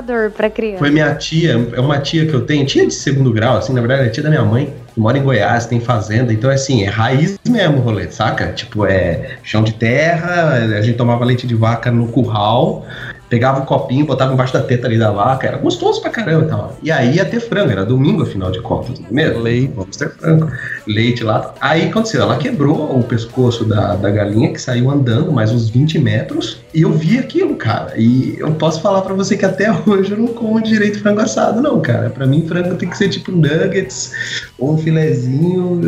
foi 0.78 0.90
minha 0.92 1.16
tia, 1.16 1.52
é 1.74 1.80
uma 1.80 1.98
tia 2.00 2.26
que 2.26 2.34
eu 2.34 2.42
tenho, 2.46 2.66
tia 2.66 2.86
de 2.86 2.94
segundo 2.94 3.34
grau, 3.34 3.58
assim, 3.58 3.74
na 3.74 3.82
verdade 3.82 4.08
é 4.08 4.10
tia 4.10 4.22
da 4.24 4.30
minha 4.30 4.44
mãe, 4.46 4.74
que 4.94 5.00
mora 5.00 5.18
em 5.18 5.24
Goiás, 5.24 5.66
tem 5.66 5.80
fazenda, 5.80 6.32
então 6.32 6.50
assim, 6.50 6.84
é 6.84 6.90
raiz 6.90 7.40
mesmo 7.48 7.78
o 7.78 7.82
rolê, 7.82 8.12
saca? 8.12 8.48
Tipo, 8.54 8.86
é 8.86 9.38
chão 9.44 9.64
de 9.64 9.74
terra, 9.74 10.54
a 10.78 10.82
gente 10.82 10.98
tomava 10.98 11.26
leite 11.26 11.48
de 11.48 11.56
vaca 11.56 11.90
no 11.90 12.08
curral, 12.10 12.86
pegava 13.32 13.62
o 13.62 13.66
copinho, 13.66 14.06
botava 14.06 14.34
embaixo 14.34 14.52
da 14.52 14.62
teta 14.62 14.88
ali 14.88 15.00
da 15.00 15.10
vaca, 15.10 15.48
era 15.48 15.56
gostoso 15.56 16.02
pra 16.02 16.10
caramba 16.10 16.46
e 16.46 16.50
tal. 16.50 16.78
E 16.84 16.92
aí 16.92 17.16
ia 17.16 17.24
ter 17.24 17.40
frango, 17.40 17.72
era 17.72 17.86
domingo 17.86 18.24
afinal 18.24 18.52
de 18.52 18.60
contas, 18.60 19.00
não 19.00 19.08
é 19.08 19.12
mesmo? 19.14 19.40
Leite. 19.42 19.74
Vamos 19.74 19.96
ter 19.96 20.10
frango. 20.10 20.52
Leite 20.86 21.24
lá. 21.24 21.54
Aí 21.62 21.88
aconteceu, 21.88 22.22
ela 22.22 22.36
quebrou 22.36 23.00
o 23.00 23.02
pescoço 23.02 23.64
da, 23.64 23.96
da 23.96 24.10
galinha, 24.10 24.52
que 24.52 24.62
saiu 24.62 24.92
andando 24.92 25.32
mais 25.32 25.50
uns 25.50 25.70
20 25.70 25.98
metros, 26.00 26.60
e 26.74 26.82
eu 26.82 26.92
vi 26.92 27.18
aquilo, 27.18 27.56
cara. 27.56 27.94
E 27.96 28.36
eu 28.38 28.52
posso 28.56 28.82
falar 28.82 29.02
pra 29.02 29.14
você 29.14 29.38
que 29.38 29.46
até 29.46 29.72
hoje 29.88 30.12
eu 30.12 30.18
não 30.18 30.28
como 30.28 30.62
direito 30.62 31.00
frango 31.00 31.22
assado, 31.22 31.62
não, 31.62 31.80
cara. 31.80 32.10
Pra 32.10 32.28
mim, 32.28 32.46
frango 32.46 32.76
tem 32.76 32.90
que 32.90 32.98
ser 32.98 33.08
tipo 33.08 33.32
nuggets, 33.32 34.12
ou 34.60 34.74
um 34.74 34.78
filezinho, 34.78 35.80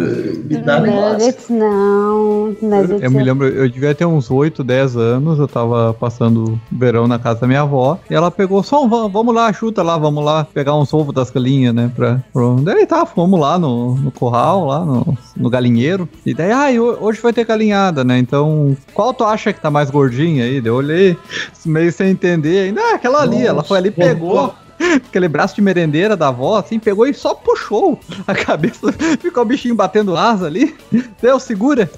me 0.45 0.57
dá 0.59 0.79
negócio. 0.79 1.11
Nuggets 1.11 1.49
não. 1.49 2.55
Nuggets 2.61 3.03
Eu 3.03 3.11
me 3.11 3.21
lembro, 3.21 3.47
eu 3.49 3.67
devia 3.67 3.93
ter 3.93 4.05
uns 4.05 4.31
8, 4.31 4.63
10 4.63 4.95
anos, 4.95 5.39
eu 5.39 5.47
tava 5.47 5.93
passando 5.93 6.57
verão 6.71 7.05
na 7.05 7.19
casa 7.19 7.32
da 7.41 7.47
minha 7.47 7.61
avó, 7.61 7.97
e 8.09 8.13
ela 8.13 8.29
pegou 8.31 8.61
só 8.63 8.83
um, 8.83 8.87
"Vamos- 9.09 9.33
lá, 9.35 9.51
chuta 9.53 9.81
lá, 9.81 9.97
vamos 9.97 10.23
lá, 10.23 10.45
pegar 10.53 10.75
uns 10.75 10.93
ovos 10.93 11.13
das 11.13 11.29
galinhas, 11.31 11.73
né, 11.73 11.91
pra... 11.95 12.21
pra... 12.33 12.41
Daí 12.63 12.85
tá, 12.85 13.05
fomos 13.05 13.39
lá 13.39 13.57
no, 13.57 13.95
no 13.95 14.11
curral, 14.11 14.65
lá 14.65 14.85
no, 14.85 15.17
no 15.35 15.49
galinheiro, 15.49 16.07
e 16.25 16.33
daí, 16.33 16.51
ah, 16.51 16.71
e 16.71 16.79
ho- 16.79 16.97
hoje 17.01 17.19
vai 17.21 17.33
ter 17.33 17.45
galinhada, 17.45 18.03
né, 18.03 18.17
então, 18.19 18.75
qual 18.93 19.13
tu 19.13 19.23
acha 19.23 19.51
que 19.53 19.59
tá 19.61 19.71
mais 19.71 19.89
gordinha 19.89 20.43
aí? 20.45 20.61
Eu 20.63 20.75
olhei, 20.75 21.17
meio 21.65 21.91
sem 21.91 22.09
entender, 22.09 22.67
ainda, 22.67 22.81
ah, 22.81 22.95
aquela 22.95 23.21
ali, 23.21 23.45
ela 23.45 23.63
foi 23.63 23.77
ali, 23.77 23.93
Nossa, 23.95 24.09
pegou... 24.09 24.53
Aquele 24.79 25.27
braço 25.27 25.55
de 25.55 25.61
merendeira 25.61 26.15
da 26.15 26.27
avó, 26.27 26.57
assim, 26.57 26.79
pegou 26.79 27.07
e 27.07 27.13
só 27.13 27.33
puxou 27.33 27.99
a 28.27 28.33
cabeça. 28.35 28.91
Ficou 29.19 29.43
o 29.43 29.45
bichinho 29.45 29.75
batendo 29.75 30.15
asa 30.15 30.47
ali. 30.47 30.75
Deu, 31.21 31.39
segura. 31.39 31.89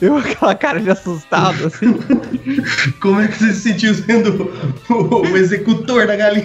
Deu 0.00 0.16
aquela 0.18 0.54
cara 0.54 0.80
de 0.80 0.90
assustado, 0.90 1.66
assim. 1.66 1.94
Como 3.00 3.20
é 3.20 3.28
que 3.28 3.38
você 3.38 3.52
se 3.52 3.60
sentiu 3.60 3.94
sendo 3.94 4.50
o, 4.88 5.16
o 5.16 5.36
executor 5.36 6.06
da 6.06 6.16
galinha? 6.16 6.44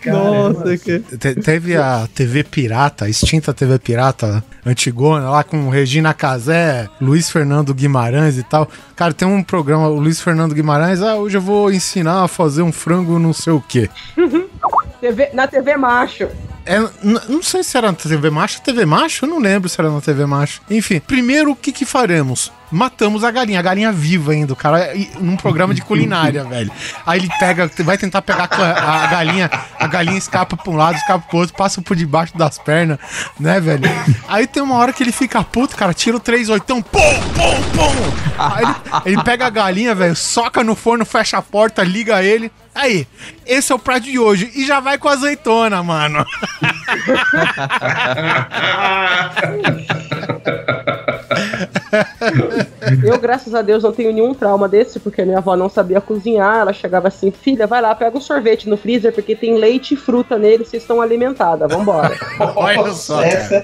Caramba. 0.00 0.52
Nossa, 0.52 0.78
que... 0.78 0.98
Te- 1.00 1.34
teve 1.36 1.76
a 1.76 2.08
TV 2.14 2.44
Pirata, 2.44 3.04
a 3.04 3.08
extinta 3.08 3.52
TV 3.52 3.78
Pirata 3.78 4.42
antigona, 4.64 5.30
lá 5.30 5.44
com 5.44 5.68
Regina 5.68 6.12
Casé, 6.12 6.88
Luiz 7.00 7.30
Fernando 7.30 7.72
Guimarães 7.72 8.36
e 8.36 8.42
tal. 8.42 8.68
Cara, 8.96 9.12
tem 9.12 9.26
um 9.28 9.42
programa, 9.42 9.88
o 9.88 10.00
Luiz 10.00 10.20
Fernando 10.20 10.54
Guimarães, 10.54 11.02
ah, 11.02 11.16
hoje 11.16 11.36
eu 11.36 11.40
vou 11.40 11.70
ensinar 11.70 12.24
a 12.24 12.28
fazer 12.28 12.62
um 12.62 12.72
frango 12.72 13.18
não 13.18 13.32
sei 13.32 13.52
o 13.56 13.60
quê. 13.60 13.90
TV 15.00 15.30
na 15.32 15.46
TV 15.46 15.76
macho. 15.76 16.28
É, 16.66 16.80
não 17.28 17.42
sei 17.44 17.62
se 17.62 17.76
era 17.78 17.86
na 17.86 17.94
TV 17.94 18.28
Macho. 18.28 18.60
TV 18.60 18.84
Macho? 18.84 19.24
Eu 19.24 19.28
não 19.28 19.38
lembro 19.38 19.68
se 19.68 19.80
era 19.80 19.88
na 19.88 20.00
TV 20.00 20.26
Macho. 20.26 20.60
Enfim, 20.68 20.98
primeiro 20.98 21.52
o 21.52 21.56
que 21.56 21.70
que 21.70 21.84
faremos? 21.84 22.52
Matamos 22.72 23.22
a 23.22 23.30
galinha, 23.30 23.60
a 23.60 23.62
galinha 23.62 23.92
viva 23.92 24.32
ainda, 24.32 24.52
o 24.52 24.56
cara, 24.56 24.90
num 25.20 25.36
programa 25.36 25.72
de 25.72 25.80
culinária, 25.80 26.42
velho. 26.50 26.72
Aí 27.06 27.20
ele 27.20 27.30
pega, 27.38 27.70
vai 27.84 27.96
tentar 27.96 28.20
pegar 28.22 28.48
a 28.50 29.04
a 29.04 29.06
galinha, 29.06 29.48
a 29.78 29.86
galinha 29.86 30.18
escapa 30.18 30.56
pra 30.56 30.72
um 30.72 30.74
lado, 30.74 30.96
escapa 30.96 31.24
pro 31.28 31.38
outro, 31.38 31.54
passa 31.54 31.80
por 31.80 31.94
debaixo 31.94 32.36
das 32.36 32.58
pernas, 32.58 32.98
né, 33.38 33.60
velho? 33.60 33.88
Aí 34.26 34.48
tem 34.48 34.60
uma 34.60 34.74
hora 34.74 34.92
que 34.92 35.04
ele 35.04 35.12
fica 35.12 35.44
puto, 35.44 35.76
cara, 35.76 35.94
tira 35.94 36.16
o 36.16 36.20
3 36.20 36.48
oitão, 36.48 36.82
pum, 36.82 36.98
pum, 36.98 37.62
pum. 37.76 38.16
Aí 38.36 38.64
ele, 38.64 39.14
ele 39.14 39.22
pega 39.22 39.46
a 39.46 39.50
galinha, 39.50 39.94
velho, 39.94 40.16
soca 40.16 40.64
no 40.64 40.74
forno, 40.74 41.06
fecha 41.06 41.38
a 41.38 41.42
porta, 41.42 41.84
liga 41.84 42.20
ele. 42.20 42.50
Aí, 42.76 43.06
esse 43.46 43.72
é 43.72 43.74
o 43.74 43.78
prato 43.78 44.04
de 44.04 44.18
hoje. 44.18 44.52
E 44.54 44.66
já 44.66 44.80
vai 44.80 44.98
com 44.98 45.08
azeitona, 45.08 45.82
mano. 45.82 46.26
Eu, 53.04 53.18
graças 53.18 53.54
a 53.54 53.62
Deus, 53.62 53.82
não 53.82 53.92
tenho 53.92 54.12
nenhum 54.12 54.34
trauma 54.34 54.68
desse, 54.68 54.98
porque 55.00 55.24
minha 55.24 55.38
avó 55.38 55.56
não 55.56 55.68
sabia 55.68 56.00
cozinhar. 56.00 56.58
Ela 56.58 56.72
chegava 56.72 57.08
assim, 57.08 57.30
filha, 57.30 57.66
vai 57.66 57.80
lá, 57.80 57.94
pega 57.94 58.16
um 58.16 58.20
sorvete 58.20 58.68
no 58.68 58.76
freezer, 58.76 59.12
porque 59.12 59.34
tem 59.34 59.56
leite 59.56 59.94
e 59.94 59.96
fruta 59.96 60.38
nele, 60.38 60.64
vocês 60.64 60.82
estão 60.82 61.00
alimentadas, 61.00 61.70
vambora. 61.70 62.12
Olha 62.56 62.92
só. 62.92 63.22
Essa 63.22 63.56
é 63.56 63.62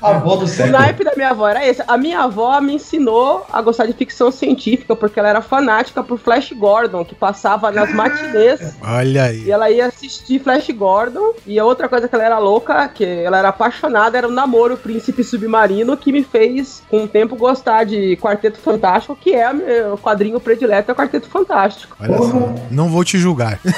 a 0.00 0.10
avó 0.16 0.36
do 0.36 0.44
O 0.44 0.48
século. 0.48 0.78
naipe 0.78 1.04
da 1.04 1.12
minha 1.16 1.30
avó 1.30 1.48
era 1.48 1.66
esse. 1.66 1.82
A 1.86 1.96
minha 1.96 2.20
avó 2.20 2.60
me 2.60 2.74
ensinou 2.74 3.46
a 3.52 3.60
gostar 3.62 3.86
de 3.86 3.92
ficção 3.92 4.30
científica, 4.30 4.94
porque 4.96 5.18
ela 5.18 5.28
era 5.28 5.40
fanática 5.40 6.02
por 6.02 6.18
Flash 6.18 6.52
Gordon, 6.52 7.04
que 7.04 7.14
passava 7.14 7.70
nas 7.70 7.92
matinês. 7.92 8.76
Olha 8.82 9.24
aí. 9.24 9.44
E 9.44 9.50
ela 9.50 9.70
ia 9.70 9.86
assistir 9.86 10.40
Flash 10.40 10.70
Gordon. 10.70 11.34
E 11.46 11.58
a 11.58 11.64
outra 11.64 11.88
coisa 11.88 12.08
que 12.08 12.14
ela 12.14 12.24
era 12.24 12.38
louca, 12.38 12.88
que 12.88 13.04
ela 13.04 13.38
era 13.38 13.48
apaixonada, 13.48 14.18
era 14.18 14.28
o 14.28 14.30
namoro 14.30 14.76
Príncipe 14.76 15.22
Submarino, 15.24 15.96
que 15.96 16.12
me 16.12 16.22
fez, 16.22 16.82
com 16.88 17.04
o 17.04 17.08
tempo, 17.08 17.36
gostar 17.36 17.57
de 17.84 18.16
Quarteto 18.16 18.58
Fantástico, 18.58 19.16
que 19.16 19.34
é 19.34 19.52
meu 19.52 19.98
quadrinho 19.98 20.40
predileto, 20.40 20.90
é 20.90 20.92
o 20.92 20.96
Quarteto 20.96 21.28
Fantástico. 21.28 21.96
Olha 22.00 22.18
só. 22.18 22.54
Não 22.70 22.88
vou 22.88 23.04
te 23.04 23.18
julgar. 23.18 23.58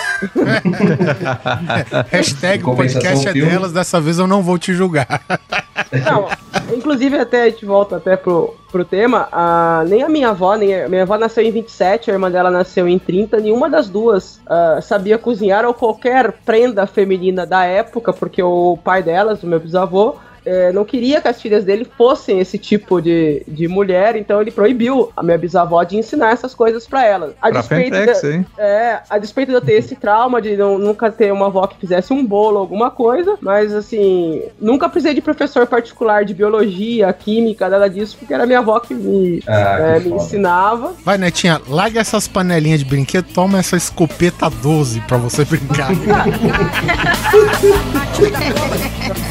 Hashtag 2.10 2.64
o 2.64 2.74
podcast 2.74 3.28
é 3.28 3.32
filme. 3.32 3.50
delas, 3.50 3.72
dessa 3.72 4.00
vez 4.00 4.18
eu 4.18 4.26
não 4.26 4.42
vou 4.42 4.58
te 4.58 4.72
julgar. 4.72 5.22
Não, 5.90 6.28
inclusive 6.76 7.18
até 7.18 7.42
a 7.42 7.50
gente 7.50 7.64
volta 7.64 7.96
até 7.96 8.16
pro, 8.16 8.54
pro 8.70 8.84
tema, 8.84 9.26
a, 9.32 9.82
nem 9.88 10.04
a 10.04 10.08
minha 10.08 10.28
avó, 10.28 10.54
nem 10.54 10.82
a 10.82 10.88
minha 10.88 11.02
avó 11.02 11.18
nasceu 11.18 11.42
em 11.42 11.50
27, 11.50 12.10
a 12.10 12.14
irmã 12.14 12.30
dela 12.30 12.48
nasceu 12.48 12.86
em 12.86 12.96
30, 12.96 13.38
nenhuma 13.38 13.68
das 13.68 13.88
duas 13.88 14.40
ah, 14.46 14.78
sabia 14.80 15.18
cozinhar 15.18 15.64
ou 15.64 15.74
qualquer 15.74 16.32
prenda 16.44 16.86
feminina 16.86 17.44
da 17.44 17.64
época, 17.64 18.12
porque 18.12 18.40
o 18.40 18.78
pai 18.84 19.02
delas, 19.02 19.42
o 19.42 19.46
meu 19.46 19.58
bisavô, 19.58 20.16
eh, 20.44 20.72
não 20.72 20.84
queria 20.84 21.20
que 21.20 21.28
as 21.28 21.40
filhas 21.40 21.64
dele 21.64 21.86
fossem 21.96 22.38
esse 22.40 22.58
tipo 22.58 23.00
de, 23.00 23.42
de 23.46 23.66
mulher, 23.68 24.16
então 24.16 24.40
ele 24.40 24.50
proibiu 24.50 25.10
a 25.16 25.22
minha 25.22 25.36
bisavó 25.38 25.82
de 25.84 25.96
ensinar 25.96 26.32
essas 26.32 26.54
coisas 26.54 26.86
pra 26.86 27.04
ela. 27.04 27.34
A 27.40 27.50
Pra 27.50 27.60
despeito 27.60 27.96
Fentex, 27.96 28.22
da- 28.22 28.30
hein? 28.32 28.46
é, 28.58 29.00
a 29.08 29.18
despeito 29.18 29.50
de 29.50 29.56
eu 29.56 29.60
ter 29.60 29.72
esse 29.74 29.94
trauma 29.96 30.40
de 30.40 30.56
não- 30.56 30.78
nunca 30.78 31.10
ter 31.10 31.32
uma 31.32 31.46
avó 31.46 31.66
que 31.66 31.78
fizesse 31.78 32.12
um 32.12 32.24
bolo, 32.24 32.58
alguma 32.58 32.90
coisa, 32.90 33.36
mas 33.40 33.74
assim, 33.74 34.42
nunca 34.60 34.88
precisei 34.88 35.14
de 35.14 35.20
professor 35.20 35.66
particular 35.66 36.24
de 36.24 36.34
biologia, 36.34 37.12
química, 37.12 37.68
nada 37.68 37.88
disso, 37.88 38.16
porque 38.18 38.32
era 38.34 38.46
minha 38.46 38.58
avó 38.60 38.78
que 38.80 38.94
me, 38.94 39.42
Ah, 39.46 39.76
que 39.76 39.82
é, 39.82 39.98
me 40.00 40.10
foda. 40.10 40.16
ensinava. 40.22 40.92
Vai, 41.04 41.18
Netinha, 41.18 41.60
larga 41.68 42.00
essas 42.00 42.26
panelinhas 42.28 42.80
de 42.80 42.84
brinquedo, 42.86 43.26
toma 43.34 43.58
essa 43.58 43.76
escopeta 43.76 44.48
12 44.50 45.00
pra 45.02 45.16
você 45.16 45.44
brincar. 45.44 45.90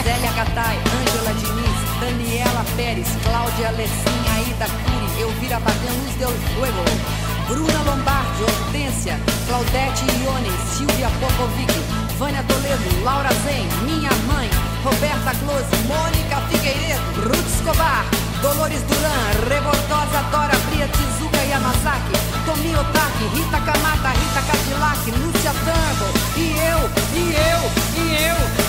Zélia 0.03 0.31
Gattai, 0.35 0.77
Vânia 12.19 12.43
Toledo, 12.43 13.01
Laura 13.05 13.29
Zen, 13.45 13.65
Minha 13.85 14.11
Mãe, 14.27 14.49
Roberta 14.83 15.31
Close, 15.39 15.63
Mônica 15.87 16.35
Figueiredo, 16.49 17.01
Ruth 17.23 17.47
Escobar, 17.47 18.03
Dolores 18.41 18.81
Duran, 18.83 19.47
Revoltosa 19.47 20.21
Dora 20.29 20.57
Bria 20.67 20.89
Tizuka 20.89 21.41
Yamazaki, 21.49 22.11
Tomi 22.45 22.75
Otaki, 22.75 23.23
Rita 23.33 23.61
Kamata, 23.61 24.09
Rita 24.09 24.41
Cadillac, 24.51 25.11
Lúcia 25.11 25.53
Tango, 25.63 26.11
e 26.35 26.57
eu, 26.59 26.89
e 27.15 27.35
eu, 27.35 28.03
e 28.03 28.23
eu, 28.27 28.68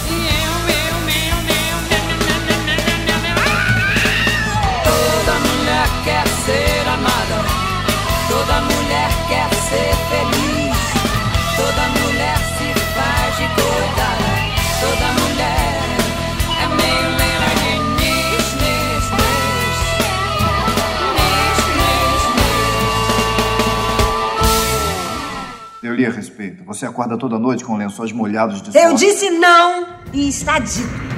a 26.06 26.10
respeito? 26.10 26.62
Você 26.64 26.86
acorda 26.86 27.16
toda 27.16 27.38
noite 27.38 27.64
com 27.64 27.76
lençóis 27.76 28.12
molhados 28.12 28.62
de 28.62 28.68
Eu 28.76 28.88
suor? 28.88 28.94
disse 28.94 29.30
não 29.30 29.86
e 30.12 30.28
está 30.28 30.58
dito. 30.58 31.10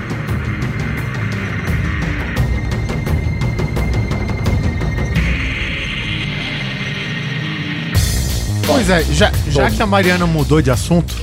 Pois 8.66 8.88
é, 8.88 9.02
já, 9.12 9.30
já 9.48 9.70
que 9.70 9.82
a 9.82 9.86
Mariana 9.86 10.26
mudou 10.26 10.62
de 10.62 10.70
assunto, 10.70 11.14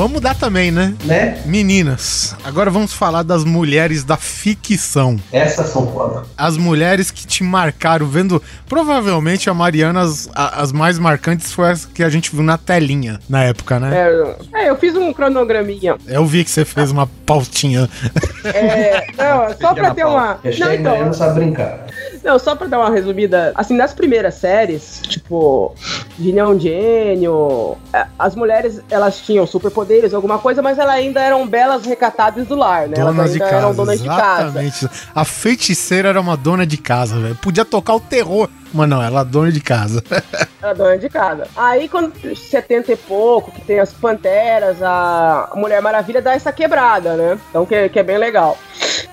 vamos 0.00 0.12
mudar 0.14 0.34
também, 0.34 0.70
né? 0.70 0.94
Né? 1.04 1.42
Meninas, 1.44 2.34
agora 2.42 2.70
vamos 2.70 2.90
falar 2.90 3.22
das 3.22 3.44
mulheres 3.44 4.02
da 4.02 4.16
ficção. 4.16 5.20
Essas 5.30 5.68
são 5.68 5.86
foda. 5.92 6.22
As 6.38 6.56
mulheres 6.56 7.10
que 7.10 7.26
te 7.26 7.44
marcaram, 7.44 8.06
vendo. 8.06 8.42
Provavelmente 8.66 9.50
a 9.50 9.54
Mariana, 9.54 10.00
as, 10.00 10.30
a- 10.34 10.62
as 10.62 10.72
mais 10.72 10.98
marcantes 10.98 11.52
foi 11.52 11.70
as 11.70 11.84
que 11.84 12.02
a 12.02 12.08
gente 12.08 12.30
viu 12.34 12.42
na 12.42 12.56
telinha 12.56 13.20
na 13.28 13.44
época, 13.44 13.78
né? 13.78 13.90
É, 14.54 14.62
é, 14.64 14.70
eu 14.70 14.76
fiz 14.76 14.96
um 14.96 15.12
cronograminha. 15.12 15.96
Eu 16.06 16.24
vi 16.24 16.44
que 16.44 16.50
você 16.50 16.64
fez 16.64 16.90
uma 16.90 17.06
pautinha. 17.26 17.86
É, 18.42 19.06
não, 19.18 19.54
só 19.60 19.74
pra 19.74 19.92
ter 19.94 20.06
uma. 20.06 20.28
Não, 20.34 20.40
Hashtag 20.44 20.76
então, 20.76 20.92
Mariana 20.92 21.12
sabe 21.12 21.40
brincar. 21.40 21.86
Não, 22.22 22.38
só 22.38 22.54
pra 22.54 22.66
dar 22.66 22.78
uma 22.78 22.90
resumida, 22.90 23.52
assim, 23.54 23.74
nas 23.74 23.94
primeiras 23.94 24.34
séries, 24.34 25.00
tipo, 25.08 25.74
de 26.18 26.32
Neon 26.32 26.58
Gênio, 26.58 27.78
é, 27.94 28.04
as 28.18 28.34
mulheres, 28.36 28.80
elas 28.90 29.18
tinham 29.20 29.46
superpoderes, 29.46 29.89
alguma 30.14 30.38
coisa, 30.38 30.62
mas 30.62 30.78
elas 30.78 30.94
ainda 30.94 31.20
eram 31.20 31.46
belas 31.46 31.84
recatadas 31.84 32.46
do 32.46 32.54
lar, 32.54 32.88
né? 32.88 32.94
elas 32.98 33.14
Donas 33.14 33.32
de 33.32 33.42
ainda 33.42 33.50
casa. 33.50 33.56
eram 33.56 33.74
donas 33.74 34.00
de 34.00 34.08
casa. 34.08 34.42
exatamente. 34.42 34.88
A 35.14 35.24
feiticeira 35.24 36.08
era 36.08 36.20
uma 36.20 36.36
dona 36.36 36.66
de 36.66 36.76
casa, 36.76 37.18
velho. 37.18 37.34
Podia 37.36 37.64
tocar 37.64 37.94
o 37.94 38.00
terror, 38.00 38.48
mas 38.72 38.88
não, 38.88 39.02
ela 39.02 39.20
é 39.20 39.24
dona 39.24 39.50
de 39.52 39.60
casa. 39.60 40.02
Era 40.62 40.74
dona 40.74 40.98
de 40.98 41.08
casa. 41.08 41.46
Aí, 41.56 41.88
quando 41.88 42.12
70 42.36 42.92
e 42.92 42.96
pouco, 42.96 43.50
que 43.50 43.62
tem 43.62 43.80
as 43.80 43.92
Panteras, 43.94 44.76
a 44.82 45.50
Mulher 45.54 45.80
Maravilha 45.80 46.20
dá 46.20 46.34
essa 46.34 46.52
quebrada, 46.52 47.14
né? 47.14 47.38
Então, 47.48 47.64
que, 47.64 47.88
que 47.88 47.98
é 47.98 48.02
bem 48.02 48.18
legal. 48.18 48.58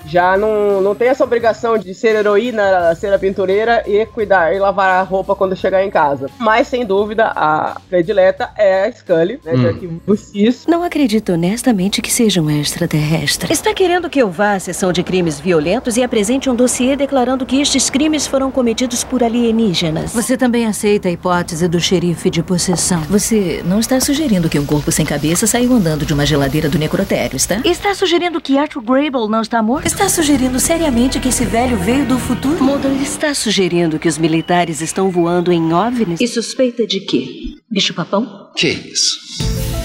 Já 0.06 0.36
não, 0.36 0.80
não 0.80 0.94
tem 0.94 1.08
essa 1.08 1.24
obrigação 1.24 1.78
de 1.78 1.94
ser 1.94 2.14
heroína, 2.16 2.94
ser 2.94 3.12
aventureira 3.12 3.82
e 3.86 4.04
cuidar 4.06 4.54
e 4.54 4.58
lavar 4.58 5.00
a 5.00 5.02
roupa 5.02 5.34
quando 5.34 5.56
chegar 5.56 5.84
em 5.84 5.90
casa. 5.90 6.30
Mas, 6.38 6.68
sem 6.68 6.84
dúvida, 6.84 7.26
a 7.34 7.80
predileta 7.88 8.50
é 8.56 8.84
a 8.84 8.92
Scully, 8.92 9.40
né? 9.44 9.52
Hum. 9.54 9.60
De 9.60 9.66
Arquivo 9.66 10.16
X. 10.16 10.66
Não 10.66 10.82
acredito 10.82 11.32
honestamente 11.32 12.00
que 12.02 12.12
seja 12.12 12.40
um 12.40 12.50
extraterrestre. 12.50 13.52
Está 13.52 13.72
querendo 13.74 14.08
que 14.08 14.20
eu 14.20 14.30
vá 14.30 14.54
à 14.54 14.60
sessão 14.60 14.92
de 14.92 15.02
crimes 15.02 15.40
violentos 15.40 15.96
e 15.96 16.02
apresente 16.02 16.48
um 16.50 16.54
dossiê 16.54 16.96
declarando 16.96 17.46
que 17.46 17.60
estes 17.60 17.90
crimes 17.90 18.26
foram 18.26 18.50
cometidos 18.50 19.04
por 19.04 19.22
alienígenas. 19.22 20.12
Você 20.12 20.36
também 20.36 20.66
aceita 20.66 21.08
a 21.08 21.10
hipótese 21.10 21.68
do 21.68 21.80
xerife 21.80 22.30
de 22.30 22.42
possessão? 22.42 23.00
Você 23.02 23.62
não 23.64 23.78
está 23.80 24.00
sugerindo 24.00 24.48
que 24.48 24.58
um 24.58 24.66
corpo 24.66 24.90
sem 24.90 25.04
cabeça 25.04 25.46
saiu 25.46 25.72
andando 25.72 26.04
de 26.04 26.12
uma 26.12 26.26
geladeira 26.26 26.68
do 26.68 26.78
necrotério, 26.78 27.36
está? 27.36 27.60
Está 27.64 27.94
sugerindo 27.94 28.40
que 28.40 28.58
Arthur 28.58 28.82
Grable 28.82 29.28
não 29.28 29.40
está 29.40 29.62
morto? 29.62 29.77
Está 29.84 30.08
sugerindo 30.08 30.58
seriamente 30.58 31.20
que 31.20 31.28
esse 31.28 31.44
velho 31.44 31.76
veio 31.76 32.06
do 32.06 32.18
futuro? 32.18 32.62
Mulder 32.62 32.92
está 33.02 33.34
sugerindo 33.34 33.98
que 33.98 34.08
os 34.08 34.18
militares 34.18 34.80
estão 34.80 35.10
voando 35.10 35.52
em 35.52 35.72
OVNIs? 35.72 36.20
E 36.20 36.26
suspeita 36.26 36.86
de 36.86 37.00
quê? 37.00 37.56
Bicho-papão? 37.70 38.50
Que 38.56 38.68
isso? 38.68 39.77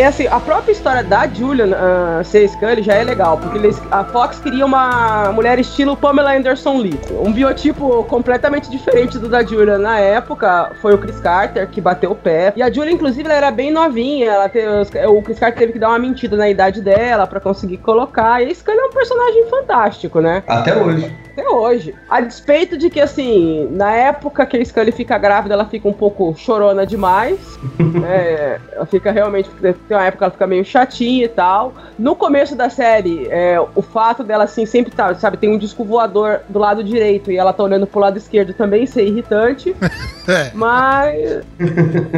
É 0.00 0.06
assim, 0.06 0.26
a 0.26 0.40
própria 0.40 0.72
história 0.72 1.04
da 1.04 1.28
Julian 1.28 1.76
uh, 1.76 2.24
ser 2.24 2.48
Scully 2.48 2.82
já 2.82 2.94
é 2.94 3.04
legal, 3.04 3.36
porque 3.36 3.58
eles, 3.58 3.82
a 3.90 4.02
Fox 4.02 4.38
queria 4.38 4.64
uma 4.64 5.30
mulher 5.30 5.58
estilo 5.58 5.94
Pamela 5.94 6.34
Anderson 6.34 6.78
Lee. 6.78 6.98
Um 7.22 7.30
biotipo 7.30 8.02
completamente 8.04 8.70
diferente 8.70 9.18
do 9.18 9.28
da 9.28 9.44
Julian 9.44 9.76
na 9.76 9.98
época. 9.98 10.72
Foi 10.80 10.94
o 10.94 10.98
Chris 10.98 11.20
Carter 11.20 11.68
que 11.68 11.82
bateu 11.82 12.12
o 12.12 12.14
pé. 12.14 12.50
E 12.56 12.62
a 12.62 12.72
Julian, 12.72 12.92
inclusive, 12.92 13.28
ela 13.28 13.34
era 13.34 13.50
bem 13.50 13.70
novinha. 13.70 14.30
Ela 14.30 14.48
teve, 14.48 14.66
o 15.06 15.20
Chris 15.20 15.38
Carter 15.38 15.58
teve 15.58 15.74
que 15.74 15.78
dar 15.78 15.90
uma 15.90 15.98
mentira 15.98 16.34
na 16.34 16.48
idade 16.48 16.80
dela 16.80 17.26
pra 17.26 17.38
conseguir 17.38 17.76
colocar. 17.76 18.42
E 18.42 18.50
a 18.50 18.54
Scully 18.54 18.78
é 18.78 18.84
um 18.86 18.92
personagem 18.92 19.46
fantástico, 19.50 20.18
né? 20.22 20.42
Até 20.46 20.82
hoje. 20.82 21.14
Até 21.32 21.46
hoje. 21.46 21.94
A 22.08 22.22
despeito 22.22 22.78
de 22.78 22.88
que, 22.88 23.02
assim, 23.02 23.68
na 23.70 23.92
época 23.92 24.46
que 24.46 24.56
a 24.56 24.64
Scully 24.64 24.92
fica 24.92 25.18
grávida, 25.18 25.52
ela 25.52 25.66
fica 25.66 25.86
um 25.86 25.92
pouco 25.92 26.34
chorona 26.38 26.86
demais. 26.86 27.38
É, 28.02 28.58
ela 28.72 28.86
fica 28.86 29.10
realmente. 29.10 29.50
Tem 29.90 29.96
uma 29.96 30.06
época 30.06 30.18
que 30.18 30.24
ela 30.24 30.30
fica 30.30 30.46
meio 30.46 30.64
chatinha 30.64 31.24
e 31.24 31.28
tal. 31.28 31.74
No 31.98 32.14
começo 32.14 32.54
da 32.54 32.70
série, 32.70 33.26
é, 33.28 33.60
o 33.74 33.82
fato 33.82 34.22
dela, 34.22 34.44
assim, 34.44 34.64
sempre 34.64 34.92
tá, 34.92 35.12
sabe, 35.16 35.36
tem 35.36 35.50
um 35.50 35.58
disco 35.58 35.84
voador 35.84 36.42
do 36.48 36.60
lado 36.60 36.84
direito 36.84 37.32
e 37.32 37.36
ela 37.36 37.52
tá 37.52 37.64
olhando 37.64 37.88
pro 37.88 37.98
lado 37.98 38.16
esquerdo 38.16 38.54
também 38.54 38.86
ser 38.86 39.04
irritante. 39.04 39.74
É. 40.28 40.52
Mas. 40.54 41.42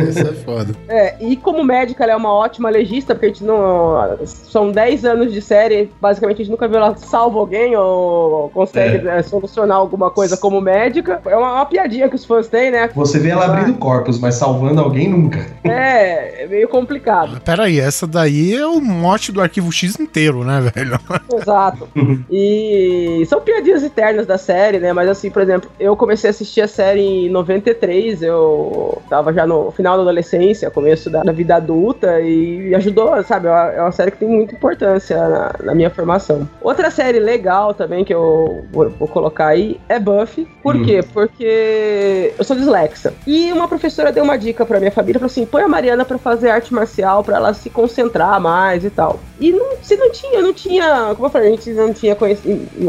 Isso 0.06 0.20
é 0.20 0.32
foda. 0.44 0.74
É, 0.86 1.14
e 1.18 1.34
como 1.34 1.64
médica, 1.64 2.02
ela 2.02 2.12
é 2.12 2.16
uma 2.16 2.30
ótima 2.30 2.68
legista, 2.68 3.14
porque 3.14 3.26
a 3.26 3.28
gente 3.30 3.42
não. 3.44 4.18
São 4.26 4.70
10 4.70 5.06
anos 5.06 5.32
de 5.32 5.40
série, 5.40 5.90
basicamente 5.98 6.36
a 6.36 6.44
gente 6.44 6.50
nunca 6.50 6.68
viu 6.68 6.76
ela 6.76 6.94
salva 6.96 7.38
alguém 7.38 7.74
ou 7.74 8.50
consegue 8.50 9.08
É. 9.08 9.18
é, 9.18 9.22
solucionar 9.22 9.78
alguma 9.78 10.10
coisa 10.10 10.36
como 10.36 10.60
médica. 10.60 11.22
É 11.24 11.34
uma, 11.34 11.52
uma 11.54 11.64
piadinha 11.64 12.06
que 12.06 12.16
os 12.16 12.24
fãs 12.26 12.48
têm, 12.48 12.70
né? 12.70 12.90
Você 12.94 13.18
vê 13.18 13.30
ela 13.30 13.46
abrindo 13.46 13.78
corpos, 13.78 14.18
mas 14.18 14.34
salvando 14.34 14.82
alguém 14.82 15.08
nunca. 15.08 15.46
É, 15.64 16.42
é 16.42 16.46
meio 16.46 16.68
complicado. 16.68 17.40
Pera 17.40 17.61
aí, 17.62 17.78
essa 17.80 18.06
daí 18.06 18.54
é 18.54 18.66
o 18.66 18.80
mote 18.80 19.32
do 19.32 19.40
arquivo 19.40 19.70
X 19.72 19.98
inteiro, 19.98 20.44
né, 20.44 20.60
velho? 20.74 20.98
Exato. 21.34 21.88
E 22.30 23.24
são 23.28 23.40
piadinhas 23.40 23.82
eternas 23.82 24.26
da 24.26 24.38
série, 24.38 24.78
né? 24.78 24.92
Mas 24.92 25.08
assim, 25.08 25.30
por 25.30 25.42
exemplo, 25.42 25.70
eu 25.78 25.96
comecei 25.96 26.28
a 26.28 26.32
assistir 26.32 26.60
a 26.60 26.68
série 26.68 27.00
em 27.00 27.28
93, 27.30 28.22
eu 28.22 29.00
tava 29.08 29.32
já 29.32 29.46
no 29.46 29.70
final 29.70 29.96
da 29.96 30.02
adolescência, 30.02 30.70
começo 30.70 31.08
da, 31.10 31.22
da 31.22 31.32
vida 31.32 31.56
adulta, 31.56 32.20
e 32.20 32.74
ajudou, 32.74 33.22
sabe? 33.24 33.46
É 33.46 33.50
uma, 33.50 33.72
é 33.72 33.80
uma 33.82 33.92
série 33.92 34.10
que 34.10 34.18
tem 34.18 34.28
muita 34.28 34.54
importância 34.54 35.16
na, 35.28 35.52
na 35.64 35.74
minha 35.74 35.90
formação. 35.90 36.48
Outra 36.60 36.90
série 36.90 37.18
legal 37.18 37.74
também 37.74 38.04
que 38.04 38.12
eu 38.14 38.64
vou, 38.72 38.90
vou 38.90 39.08
colocar 39.08 39.46
aí 39.48 39.80
é 39.88 39.98
Buffy. 39.98 40.46
Por 40.62 40.76
Hum. 40.76 40.84
quê? 40.84 41.04
Porque 41.12 42.32
eu 42.38 42.44
sou 42.44 42.56
dislexa. 42.56 43.12
E 43.26 43.52
uma 43.52 43.68
professora 43.68 44.10
deu 44.10 44.24
uma 44.24 44.36
dica 44.38 44.64
pra 44.64 44.78
minha 44.78 44.90
família, 44.90 45.20
falou 45.20 45.30
assim: 45.30 45.44
põe 45.44 45.62
a 45.62 45.68
Mariana 45.68 46.04
pra 46.04 46.16
fazer 46.18 46.50
arte 46.50 46.72
marcial, 46.72 47.22
pra 47.22 47.36
ela 47.36 47.51
se 47.54 47.70
concentrar 47.70 48.40
mais 48.40 48.84
e 48.84 48.90
tal. 48.90 49.20
E 49.40 49.50
não, 49.50 49.72
se 49.82 49.96
não 49.96 50.10
tinha, 50.12 50.40
não 50.40 50.52
tinha, 50.52 51.12
como 51.14 51.26
eu 51.26 51.30
falei, 51.30 51.48
a 51.48 51.50
gente 51.50 51.70
não 51.70 51.92
tinha 51.92 52.16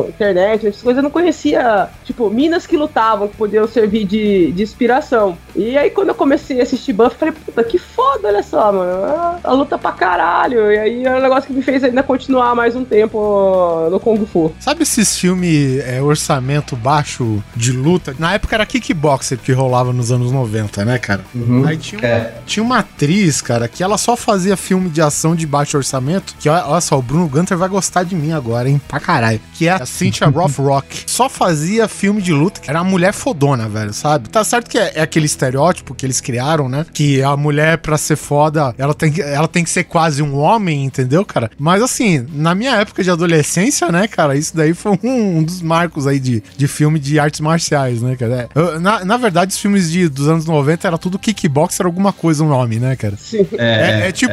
internet, 0.07 0.67
essas 0.67 0.81
coisas, 0.81 0.97
eu 0.97 1.03
não 1.03 1.09
conhecia, 1.09 1.89
tipo, 2.03 2.29
minas 2.29 2.67
que 2.67 2.77
lutavam, 2.77 3.27
que 3.27 3.35
podiam 3.35 3.67
servir 3.67 4.05
de, 4.05 4.51
de 4.51 4.63
inspiração. 4.63 5.37
E 5.55 5.77
aí 5.77 5.89
quando 5.89 6.09
eu 6.09 6.15
comecei 6.15 6.59
a 6.59 6.63
assistir 6.63 6.93
Buffy, 6.93 7.13
eu 7.13 7.19
falei, 7.19 7.33
puta, 7.33 7.63
que 7.63 7.77
foda, 7.77 8.27
olha 8.27 8.43
só, 8.43 8.71
mano, 8.71 9.03
a, 9.03 9.39
a 9.43 9.51
luta 9.53 9.77
pra 9.77 9.91
caralho. 9.91 10.71
E 10.71 10.77
aí 10.77 11.05
é 11.05 11.15
um 11.15 11.21
negócio 11.21 11.47
que 11.47 11.53
me 11.53 11.61
fez 11.61 11.83
ainda 11.83 12.03
continuar 12.03 12.55
mais 12.55 12.75
um 12.75 12.85
tempo 12.85 13.87
no 13.89 13.99
Kung 13.99 14.23
Fu. 14.25 14.53
Sabe 14.59 14.83
esses 14.83 15.17
filmes 15.17 15.79
é, 15.85 16.01
orçamento 16.01 16.75
baixo 16.75 17.43
de 17.55 17.71
luta? 17.71 18.15
Na 18.19 18.33
época 18.33 18.55
era 18.55 18.65
kickboxer 18.65 19.37
que 19.37 19.51
rolava 19.51 19.91
nos 19.91 20.11
anos 20.11 20.31
90, 20.31 20.85
né, 20.85 20.97
cara? 20.99 21.21
Aí 21.65 21.77
tinha 21.77 21.99
uma, 21.99 22.31
tinha 22.45 22.63
uma 22.63 22.79
atriz, 22.79 23.41
cara, 23.41 23.67
que 23.67 23.83
ela 23.83 23.97
só 23.97 24.15
fazia 24.15 24.52
filme 24.55 24.89
de 24.89 25.01
ação 25.01 25.35
de 25.35 25.45
baixo 25.45 25.77
orçamento. 25.77 26.35
Que 26.39 26.49
olha, 26.49 26.65
olha 26.67 26.81
só, 26.81 26.97
o 26.97 27.01
Bruno 27.01 27.27
Gunter 27.27 27.57
vai 27.57 27.69
gostar 27.69 28.03
de 28.03 28.15
mim 28.15 28.31
agora, 28.31 28.69
hein? 28.69 28.81
Pra 28.87 28.99
caralho. 28.99 29.39
Que 29.53 29.67
é 29.67 29.71
a 29.71 29.85
Cynthia 29.85 30.27
Rothrock. 30.33 31.03
Só 31.07 31.29
fazia 31.29 31.87
filme 31.87 32.21
de 32.21 32.33
luta, 32.33 32.59
que 32.61 32.69
era 32.69 32.81
uma 32.81 32.89
mulher 32.89 33.13
fodona, 33.13 33.67
velho, 33.67 33.93
sabe? 33.93 34.29
Tá 34.29 34.43
certo 34.43 34.69
que 34.69 34.77
é, 34.77 34.93
é 34.95 35.01
aquele 35.01 35.25
estereótipo 35.25 35.93
que 35.95 36.05
eles 36.05 36.19
criaram, 36.21 36.67
né? 36.69 36.85
Que 36.93 37.21
a 37.23 37.35
mulher, 37.37 37.77
pra 37.79 37.97
ser 37.97 38.15
foda, 38.15 38.73
ela 38.77 38.93
tem, 38.93 39.11
que- 39.11 39.21
ela 39.21 39.47
tem 39.47 39.63
que 39.63 39.69
ser 39.69 39.83
quase 39.85 40.21
um 40.21 40.35
homem, 40.37 40.83
entendeu, 40.85 41.25
cara? 41.25 41.49
Mas 41.57 41.81
assim, 41.81 42.25
na 42.33 42.53
minha 42.55 42.75
época 42.75 43.03
de 43.03 43.09
adolescência, 43.11 43.91
né, 43.91 44.07
cara, 44.07 44.35
isso 44.35 44.55
daí 44.55 44.73
foi 44.73 44.97
um, 45.03 45.37
um 45.39 45.43
dos 45.43 45.61
marcos 45.61 46.07
aí 46.07 46.19
de, 46.19 46.43
de 46.57 46.67
filme 46.67 46.99
de 46.99 47.19
artes 47.19 47.39
marciais, 47.39 48.01
né, 48.01 48.15
cara? 48.15 48.49
É, 48.55 48.59
eu- 48.59 48.79
na, 48.79 49.03
na 49.05 49.17
verdade, 49.17 49.51
os 49.51 49.57
filmes 49.59 49.91
de, 49.91 50.07
dos 50.09 50.27
anos 50.27 50.45
90 50.45 50.87
era 50.87 50.97
tudo 50.97 51.17
kickboxer, 51.19 51.85
alguma 51.85 52.11
coisa, 52.13 52.43
um 52.43 52.49
nome, 52.49 52.77
né, 52.79 52.95
cara? 52.95 53.15
Sim. 53.17 53.47
É, 53.57 54.07
é 54.07 54.11
tipo, 54.11 54.32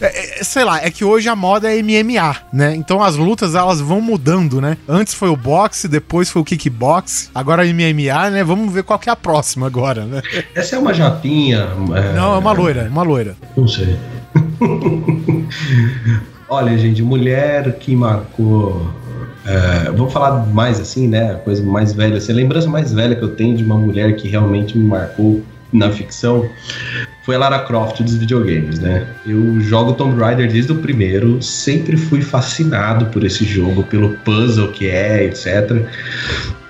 é- 0.00 0.40
é- 0.40 0.44
sei 0.44 0.64
lá, 0.64 0.82
é 0.84 0.90
que 0.90 1.04
hoje 1.04 1.28
a 1.28 1.36
moda 1.36 1.72
é 1.72 1.78
MMA, 1.78 2.36
né? 2.52 2.74
Então 2.74 3.02
as 3.02 3.16
lutas 3.16 3.54
elas 3.54 3.80
vão 3.80 4.00
mudando, 4.00 4.60
né? 4.60 4.76
Antes 4.88 5.14
foi 5.14 5.28
o 5.28 5.36
boxe, 5.36 5.88
depois 5.88 6.28
foi 6.30 6.42
o 6.42 6.44
kickbox, 6.44 7.30
agora 7.34 7.64
MMA, 7.66 8.30
né? 8.30 8.44
Vamos 8.44 8.72
ver 8.72 8.82
qual 8.82 8.98
que 8.98 9.08
é 9.08 9.12
a 9.12 9.16
próxima 9.16 9.66
agora, 9.66 10.04
né? 10.04 10.22
Essa 10.54 10.76
é 10.76 10.78
uma 10.78 10.92
japinha. 10.94 11.66
Não, 12.14 12.34
é 12.34 12.38
uma 12.38 12.52
loira, 12.52 12.82
é 12.82 12.88
uma 12.88 13.02
loira. 13.02 13.36
Não 13.56 13.66
sei. 13.68 13.96
Olha, 16.48 16.76
gente, 16.78 17.02
mulher 17.02 17.78
que 17.78 17.96
marcou. 17.96 18.90
é, 19.46 19.90
vamos 19.90 20.12
falar 20.12 20.46
mais 20.46 20.78
assim, 20.80 21.08
né? 21.08 21.32
A 21.32 21.36
coisa 21.36 21.62
mais 21.62 21.92
velha. 21.92 22.16
Assim, 22.18 22.32
a 22.32 22.34
lembrança 22.34 22.68
mais 22.68 22.92
velha 22.92 23.14
que 23.16 23.22
eu 23.22 23.34
tenho 23.34 23.56
de 23.56 23.64
uma 23.64 23.76
mulher 23.76 24.14
que 24.16 24.28
realmente 24.28 24.76
me 24.76 24.84
marcou 24.86 25.42
na 25.74 25.90
ficção 25.90 26.48
foi 27.22 27.34
a 27.36 27.38
Lara 27.38 27.58
Croft 27.60 28.02
dos 28.02 28.16
videogames, 28.16 28.78
né? 28.78 29.06
Eu 29.26 29.58
jogo 29.60 29.94
Tomb 29.94 30.20
Raider 30.20 30.50
desde 30.50 30.72
o 30.72 30.76
primeiro, 30.76 31.42
sempre 31.42 31.96
fui 31.96 32.20
fascinado 32.20 33.06
por 33.06 33.24
esse 33.24 33.44
jogo, 33.44 33.82
pelo 33.84 34.10
puzzle 34.18 34.68
que 34.72 34.88
é, 34.88 35.24
etc. 35.24 35.86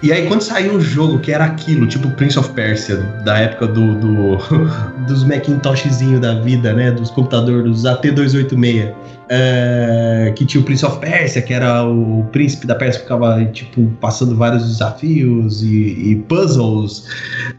E 0.03 0.13
aí, 0.13 0.27
quando 0.29 0.43
saiu 0.43 0.75
o 0.75 0.81
jogo, 0.81 1.19
que 1.19 1.33
era 1.33 1.45
aquilo, 1.45 1.87
tipo 1.87 2.09
Prince 2.11 2.39
of 2.39 2.51
Persia, 2.51 2.97
da 3.25 3.39
época 3.39 3.67
do, 3.67 3.95
do- 3.97 4.39
dos 5.09 5.25
Macintoshzinho 5.25 6.21
da 6.21 6.35
vida, 6.41 6.73
né? 6.73 6.93
Dos 6.93 7.11
computadores, 7.11 7.65
dos 7.65 7.83
AT286. 7.85 8.93
É, 9.29 10.33
que 10.37 10.45
tinha 10.45 10.61
o 10.61 10.65
Prince 10.65 10.85
of 10.85 10.99
Persia, 10.99 11.41
que 11.41 11.53
era 11.53 11.85
o 11.85 12.25
príncipe 12.33 12.67
da 12.67 12.75
Pérsia 12.75 13.01
que 13.01 13.07
ficava, 13.07 13.45
tipo, 13.47 13.87
passando 14.01 14.37
vários 14.37 14.67
desafios 14.67 15.63
e, 15.63 16.11
e 16.11 16.17
puzzles. 16.29 17.07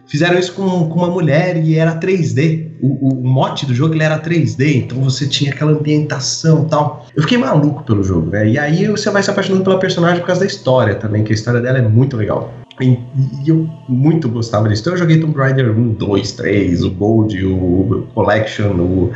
Fizeram 0.08 0.38
isso 0.38 0.54
com, 0.54 0.88
com 0.90 1.00
uma 1.00 1.10
mulher 1.10 1.58
e 1.58 1.76
era 1.76 2.00
3D. 2.00 2.72
O, 2.82 3.10
o 3.10 3.28
mote 3.28 3.66
do 3.66 3.74
jogo 3.74 3.94
ele 3.96 4.04
era 4.04 4.20
3D, 4.20 4.84
então 4.84 5.02
você 5.02 5.28
tinha 5.28 5.52
aquela 5.52 5.72
ambientação 5.72 6.66
tal. 6.66 7.08
Eu 7.16 7.24
fiquei 7.24 7.38
maluco 7.38 7.84
pelo 7.84 8.04
jogo, 8.04 8.30
né? 8.30 8.48
E 8.48 8.58
aí 8.60 8.88
você 8.88 9.10
vai 9.10 9.24
se 9.24 9.32
apaixonando 9.32 9.64
pela 9.64 9.80
personagem 9.80 10.20
por 10.20 10.28
causa 10.28 10.42
da 10.42 10.48
história 10.48 10.96
também, 10.96 11.24
que 11.24 11.32
a 11.32 11.36
história 11.36 11.62
dela 11.62 11.80
é 11.80 11.82
muito 11.82 12.16
legal. 12.16 12.54
E, 12.82 13.00
e 13.46 13.48
eu 13.50 13.70
muito 13.88 14.28
gostava 14.28 14.68
disso. 14.68 14.82
Então 14.82 14.94
eu 14.94 15.00
joguei 15.00 15.20
Tomb 15.20 15.38
Raider 15.38 15.72
1, 15.72 15.94
2, 15.94 16.32
3, 16.34 16.84
o 16.84 16.92
Gold, 16.92 17.46
o 17.46 18.08
Collection, 18.14 18.76
o. 18.76 19.12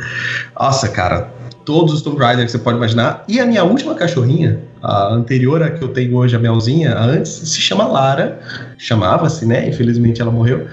Nossa, 0.58 0.88
cara, 0.88 1.30
todos 1.64 1.92
os 1.94 2.02
Tomb 2.02 2.18
Raider 2.18 2.44
que 2.44 2.50
você 2.50 2.58
pode 2.58 2.76
imaginar. 2.78 3.24
E 3.28 3.38
a 3.40 3.46
minha 3.46 3.62
última 3.64 3.94
cachorrinha, 3.94 4.60
a 4.82 5.08
anterior 5.12 5.62
a 5.62 5.70
que 5.70 5.82
eu 5.82 5.88
tenho 5.88 6.16
hoje, 6.16 6.34
a 6.34 6.38
Melzinha, 6.38 6.94
a 6.94 7.04
antes, 7.04 7.30
se 7.32 7.60
chama 7.60 7.86
Lara. 7.86 8.40
Chamava-se, 8.78 9.46
né? 9.46 9.68
Infelizmente 9.68 10.20
ela 10.20 10.30
morreu. 10.30 10.66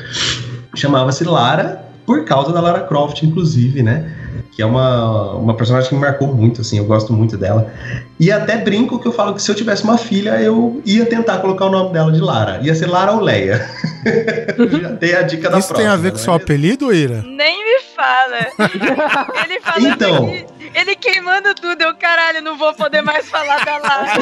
Chamava-se 0.75 1.23
Lara, 1.23 1.81
por 2.05 2.23
causa 2.25 2.51
da 2.53 2.61
Lara 2.61 2.81
Croft, 2.81 3.23
inclusive, 3.23 3.81
né? 3.83 4.13
Que 4.55 4.61
é 4.61 4.65
uma, 4.65 5.33
uma 5.33 5.53
personagem 5.55 5.89
que 5.89 5.95
me 5.95 6.01
marcou 6.01 6.33
muito, 6.33 6.61
assim, 6.61 6.77
eu 6.77 6.85
gosto 6.85 7.13
muito 7.13 7.37
dela. 7.37 7.71
E 8.19 8.31
até 8.31 8.57
brinco 8.57 8.97
que 8.99 9.07
eu 9.07 9.11
falo 9.11 9.33
que 9.35 9.41
se 9.41 9.51
eu 9.51 9.55
tivesse 9.55 9.83
uma 9.83 9.97
filha, 9.97 10.41
eu 10.41 10.81
ia 10.85 11.05
tentar 11.05 11.37
colocar 11.39 11.65
o 11.65 11.69
nome 11.69 11.93
dela 11.93 12.11
de 12.11 12.19
Lara. 12.19 12.59
Ia 12.63 12.73
ser 12.73 12.87
Lara 12.87 13.11
ou 13.11 13.19
Leia. 13.21 13.67
Já 14.81 14.95
tem 14.95 15.13
a 15.15 15.21
dica 15.23 15.49
da 15.49 15.59
Isso 15.59 15.73
tem 15.73 15.85
a 15.85 15.95
ver 15.95 16.11
com 16.11 16.17
próxima, 16.17 16.23
seu 16.23 16.33
né? 16.33 16.43
apelido, 16.43 16.93
Ira? 16.93 17.21
Nem 17.23 17.63
me 17.63 17.81
fala. 17.95 18.37
Ele 19.43 19.59
falando 19.61 19.93
Então. 19.93 20.25
aqui, 20.27 20.45
ele 20.77 20.95
queimando 20.95 21.53
tudo. 21.55 21.81
Eu, 21.81 21.95
caralho, 21.95 22.41
não 22.41 22.57
vou 22.57 22.73
poder 22.73 23.01
mais 23.01 23.29
falar 23.29 23.63
da 23.65 23.77
Lara. 23.77 24.13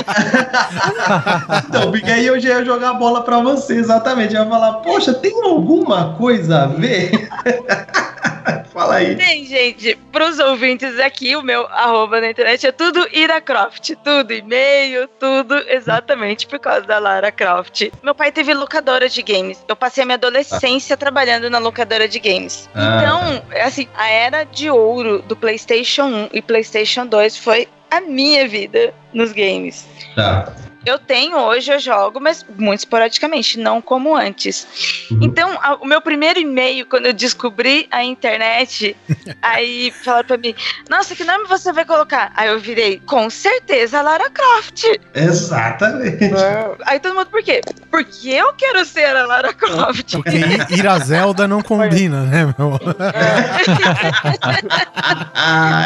Então, 1.68 1.92
porque 1.92 2.12
aí 2.12 2.26
eu 2.26 2.40
já 2.40 2.60
ia 2.60 2.66
jogar 2.66 2.92
a 2.92 2.94
bola 2.94 3.24
pra 3.24 3.40
você, 3.40 3.76
exatamente. 3.76 4.36
Eu 4.36 4.44
ia 4.44 4.50
falar, 4.50 4.74
poxa, 4.76 5.14
tem 5.14 5.34
alguma 5.44 6.16
coisa 6.16 6.64
a 6.64 6.68
ver? 6.68 7.30
Fala 8.76 8.96
aí. 8.96 9.16
Tem, 9.16 9.46
gente, 9.46 9.96
pros 10.12 10.38
ouvintes 10.38 11.00
aqui, 11.00 11.34
o 11.36 11.42
meu 11.42 11.66
arroba 11.68 12.20
na 12.20 12.30
internet 12.30 12.68
é 12.68 12.72
tudo 12.74 13.08
Ira 13.14 13.40
Croft. 13.40 13.96
Tudo, 14.04 14.34
e-mail, 14.34 15.08
tudo, 15.18 15.56
exatamente 15.70 16.46
por 16.46 16.60
causa 16.60 16.86
da 16.86 17.00
Lara 17.00 17.32
Croft. 17.32 17.90
Meu 18.04 18.14
pai 18.14 18.34
teve 18.34 18.54
locadora 18.54 19.08
de 19.08 19.22
games. 19.22 19.64
Eu 19.66 19.78
passei 19.78 20.04
a 20.04 20.06
minha 20.06 20.16
adolescência 20.16 20.98
trabalhando 20.98 21.50
na 21.50 21.58
locadora 21.58 22.06
de 22.06 22.20
games. 22.20 22.70
Ah, 22.76 22.98
então, 22.98 23.62
assim, 23.66 23.88
a 23.96 24.10
era 24.10 24.44
de 24.44 24.70
ouro 24.70 25.22
do 25.22 25.38
PlayStation 25.38 26.04
1 26.04 26.30
e 26.34 26.42
PlayStation 26.46 27.06
2 27.08 27.38
foi 27.38 27.68
a 27.92 28.02
minha 28.02 28.48
vida 28.48 28.94
nos 29.14 29.32
games. 29.32 29.86
Tá. 30.16 30.54
Eu 30.86 31.00
tenho 31.00 31.38
hoje, 31.38 31.72
eu 31.74 31.80
jogo, 31.80 32.20
mas 32.22 32.46
muito 32.58 32.80
esporadicamente, 32.80 33.60
não 33.60 33.82
como 33.82 34.16
antes. 34.16 35.08
Então, 35.22 35.58
a- 35.62 35.76
o 35.82 35.86
meu 35.86 36.00
primeiro 36.02 36.40
e-mail, 36.40 36.86
quando 36.86 37.08
eu 37.08 37.14
descobri 37.14 37.88
a 37.92 38.04
internet, 38.04 38.96
aí 39.42 39.92
falaram 40.04 40.28
pra 40.28 40.38
mim: 40.38 40.54
Nossa, 40.90 41.16
que 41.16 41.24
nome 41.24 41.46
você 41.48 41.72
vai 41.74 41.86
colocar? 41.86 42.32
Aí 42.36 42.50
eu 42.50 42.60
virei, 42.60 43.02
com 43.06 43.30
certeza, 43.30 44.02
Lara 44.02 44.30
Croft. 44.30 44.84
Exatamente. 45.14 46.34
Aí 46.86 47.00
todo 47.00 47.16
mundo, 47.16 47.28
por 47.28 47.42
quê? 47.42 47.62
Porque 47.90 48.30
eu 48.30 48.54
quero 48.54 48.86
ser 48.86 49.16
a 49.16 49.26
Lara 49.26 49.54
Croft. 49.54 50.14
Porque 50.14 50.38
I- 50.38 50.78
Ira 50.78 51.00
Zelda 51.00 51.48
não 51.48 51.62
combina, 51.62 52.22
né, 52.24 52.46
meu? 52.58 52.80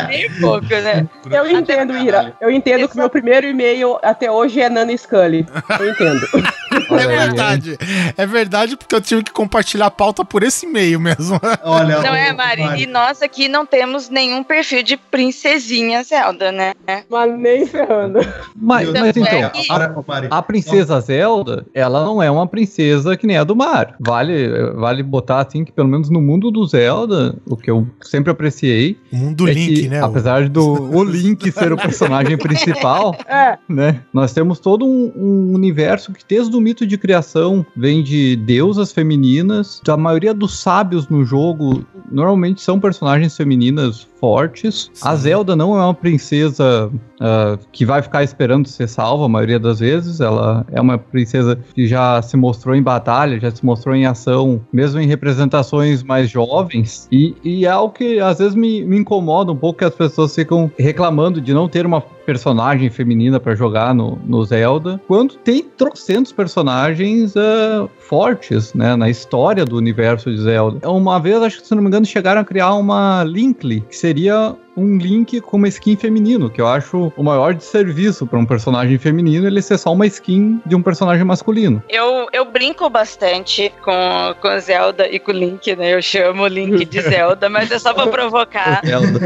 Nem 0.10 0.30
pouco, 0.42 0.66
né? 0.68 1.08
Eu 1.32 1.50
entendo, 1.50 1.98
Ira. 1.98 2.34
Eu 2.42 2.50
entendo 2.52 2.88
que 2.88 2.98
meu 2.98 3.10
primeiro 3.10 3.48
e-mail 3.48 3.98
até 4.04 4.30
hoje 4.32 4.60
é 4.62 4.70
Nana 4.70 4.89
Scully. 4.98 5.46
Eu 5.80 5.90
entendo. 5.92 6.28
É 6.92 7.08
verdade. 7.08 7.78
É 8.18 8.26
verdade 8.26 8.78
porque 8.78 8.94
eu 8.96 9.02
tive 9.02 9.24
que 9.24 9.32
compartilhar 9.32 9.88
a 9.88 9.92
pauta 9.92 10.24
por 10.24 10.44
esse 10.44 10.66
e-mail 10.68 11.00
mesmo. 11.00 11.40
Olha, 11.64 12.00
Não 12.00 12.16
é, 12.16 12.32
Mari? 12.34 12.84
E 12.84 12.86
nós 12.86 13.22
aqui 13.24 13.48
não 13.48 13.66
temos 13.66 14.08
nenhum 14.10 14.44
perfil 14.44 14.82
de 14.84 14.96
princesinha 14.98 16.04
Zelda, 16.04 16.52
né? 16.52 16.74
Mas 17.10 17.38
nem 17.40 17.66
ferrando. 17.66 18.20
Mas, 18.56 18.90
mas 18.92 19.04
é 19.04 19.10
então, 19.10 19.50
que- 19.50 19.72
a, 19.72 20.38
a 20.38 20.42
princesa 20.42 21.00
Zelda, 21.02 21.66
ela 21.74 22.04
não 22.04 22.22
é 22.22 22.30
uma 22.30 22.48
princesa 22.48 23.16
que 23.18 23.26
nem 23.28 23.38
a 23.38 23.44
do 23.44 23.56
Mario. 23.56 23.96
Vale, 24.00 24.72
vale 24.74 25.02
botar 25.04 25.40
assim 25.42 25.64
que 25.66 25.72
pelo 25.72 25.88
menos 25.88 26.10
no 26.10 26.22
mundo 26.22 26.50
do 26.52 26.66
Zelda, 26.68 27.36
o 27.48 27.56
que 27.58 27.70
eu 27.70 27.88
sempre 28.02 28.32
apreciei. 28.32 28.98
O 29.12 29.18
mundo 29.18 29.48
é 29.48 29.54
Link, 29.54 29.82
que, 29.82 29.90
né? 29.90 30.04
Apesar 30.04 30.48
do 30.50 30.64
o 30.96 31.04
Link 31.04 31.52
ser 31.52 31.72
o 31.74 31.78
personagem 31.82 32.38
principal, 32.38 33.16
É. 33.28 33.58
né? 33.68 34.02
Nós 34.14 34.34
temos 34.34 34.60
todo 34.60 34.79
um, 34.86 35.12
um 35.16 35.54
universo 35.54 36.12
que 36.12 36.24
desde 36.28 36.56
o 36.56 36.62
mito 36.62 36.86
de 36.86 36.98
criação 36.98 37.66
vem 37.76 38.04
de 38.04 38.36
deusas 38.36 38.92
femininas. 38.92 39.82
A 39.88 39.98
maioria 39.98 40.34
dos 40.34 40.60
sábios 40.60 41.08
no 41.08 41.24
jogo 41.24 41.86
normalmente 42.12 42.62
são 42.62 42.80
personagens 42.80 43.36
femininas 43.36 44.09
fortes. 44.20 44.92
A 45.02 45.16
Zelda 45.16 45.56
não 45.56 45.78
é 45.78 45.84
uma 45.84 45.94
princesa 45.94 46.92
ah, 47.20 47.58
que 47.72 47.86
vai 47.86 48.02
ficar 48.02 48.24
esperando 48.24 48.68
ser 48.68 48.88
salva 48.88 49.26
a 49.26 49.30
maioria 49.30 49.60
das 49.60 49.80
vezes. 49.80 50.20
Ela 50.22 50.66
é 50.72 50.80
uma 50.80 50.98
princesa 50.98 51.60
que 51.74 51.88
já 51.88 52.22
se 52.22 52.38
mostrou 52.38 52.76
em 52.76 52.82
batalha, 52.82 53.40
já 53.40 53.52
se 53.52 53.66
mostrou 53.66 53.96
em 53.96 54.06
ação, 54.06 54.62
mesmo 54.72 55.00
em 55.00 55.08
representações 55.08 56.02
mais 56.04 56.30
jovens. 56.30 57.08
E, 57.12 57.36
e 57.44 57.66
é 57.66 57.70
algo 57.70 57.94
que 57.94 58.20
às 58.20 58.40
vezes 58.40 58.56
me, 58.56 58.84
me 58.86 58.98
incomoda 58.98 59.52
um 59.52 59.56
pouco 59.56 59.80
que 59.80 59.86
as 59.86 59.96
pessoas 59.96 60.34
ficam 60.34 60.72
reclamando 60.78 61.42
de 61.42 61.54
não 61.54 61.68
ter 61.68 61.86
uma 61.86 62.02
personagem 62.30 62.92
feminina 62.92 63.40
pra 63.40 63.56
jogar 63.56 63.94
no, 63.94 64.20
no 64.24 64.44
Zelda, 64.46 65.02
quando 65.08 65.34
tem 65.38 65.64
trocentos 65.64 66.32
personagens 66.32 67.36
ah, 67.36 67.90
fortes, 67.98 68.72
né, 68.76 68.96
na 68.96 69.10
história 69.10 69.66
do 69.66 69.76
universo 69.76 70.30
de 70.30 70.40
Zelda. 70.40 70.88
Uma 70.88 71.20
vez, 71.20 71.42
acho 71.42 71.62
que 71.62 71.68
se 71.68 71.74
não 71.74 71.82
me 71.82 71.88
engano, 71.88 72.06
chegaram 72.06 72.42
a 72.42 72.46
criar 72.46 72.76
uma 72.76 73.24
Linkly, 73.24 73.82
que 73.82 73.96
seria 73.96 74.09
dir 74.16 74.56
um 74.80 74.98
Link 74.98 75.42
com 75.42 75.58
uma 75.58 75.68
skin 75.68 75.96
feminino, 75.96 76.50
que 76.50 76.60
eu 76.62 76.68
acho 76.68 77.12
o 77.16 77.24
maior 77.24 77.54
desserviço 77.54 78.26
pra 78.26 78.40
um 78.40 78.46
personagem 78.46 78.98
feminino 78.98 79.48
ele 79.48 79.62
ser 79.62 79.78
só 79.78 79.92
uma 79.94 80.06
skin 80.08 80.62
de 80.66 80.76
um 80.76 80.82
personagem 80.82 81.24
masculino. 81.24 81.82
Eu, 81.90 82.28
eu 82.34 82.46
brinco 82.46 82.90
bastante 82.90 83.72
com, 83.84 84.36
com 84.42 84.60
Zelda 84.60 85.08
e 85.08 85.20
com 85.20 85.32
o 85.32 85.36
Link, 85.36 85.76
né? 85.76 85.94
Eu 85.94 86.02
chamo 86.02 86.44
o 86.44 86.48
Link 86.48 86.86
de 86.86 87.02
Zelda, 87.02 87.50
mas 87.50 87.72
é 87.72 87.80
só 87.80 87.94
pra 87.94 88.08
provocar. 88.08 88.82
Zelda. 88.86 89.20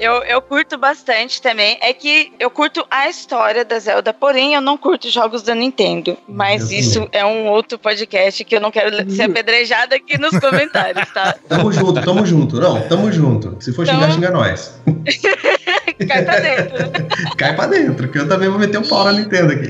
Eu, 0.00 0.22
eu 0.24 0.40
curto 0.42 0.76
bastante 0.78 1.40
também. 1.42 1.76
É 1.80 1.92
que 1.92 2.32
eu 2.38 2.50
curto 2.50 2.84
a 2.90 3.08
história 3.08 3.64
da 3.64 3.78
Zelda, 3.78 4.12
porém 4.12 4.54
eu 4.54 4.60
não 4.60 4.76
curto 4.76 5.10
jogos 5.10 5.42
da 5.42 5.54
Nintendo. 5.54 6.16
Mas 6.28 6.70
isso 6.70 7.08
é 7.12 7.24
um 7.24 7.46
outro 7.48 7.78
podcast 7.78 8.44
que 8.44 8.56
eu 8.56 8.60
não 8.60 8.70
quero 8.70 9.10
ser 9.10 9.22
apedrejada 9.22 9.96
aqui 9.96 10.18
nos 10.18 10.38
comentários, 10.38 11.08
tá? 11.12 11.34
Tamo 11.48 11.72
junto, 11.72 12.02
tamo 12.02 12.26
junto. 12.26 12.56
Não, 12.60 12.80
tamo 12.88 13.10
junto. 13.12 13.56
Se 13.60 13.72
for 13.72 13.86
xingar, 13.86 13.98
Então- 14.04 14.12
xinga 14.14 14.30
nós. 14.30 14.75
Cai 16.06 16.24
pra 16.24 16.38
dentro. 16.38 17.36
Cai 17.36 17.56
pra 17.56 17.66
dentro, 17.66 18.08
que 18.08 18.18
eu 18.18 18.28
também 18.28 18.48
vou 18.48 18.58
meter 18.58 18.78
um 18.78 18.86
pau 18.86 19.04
na 19.04 19.12
Nintendo 19.12 19.52
aqui. 19.52 19.68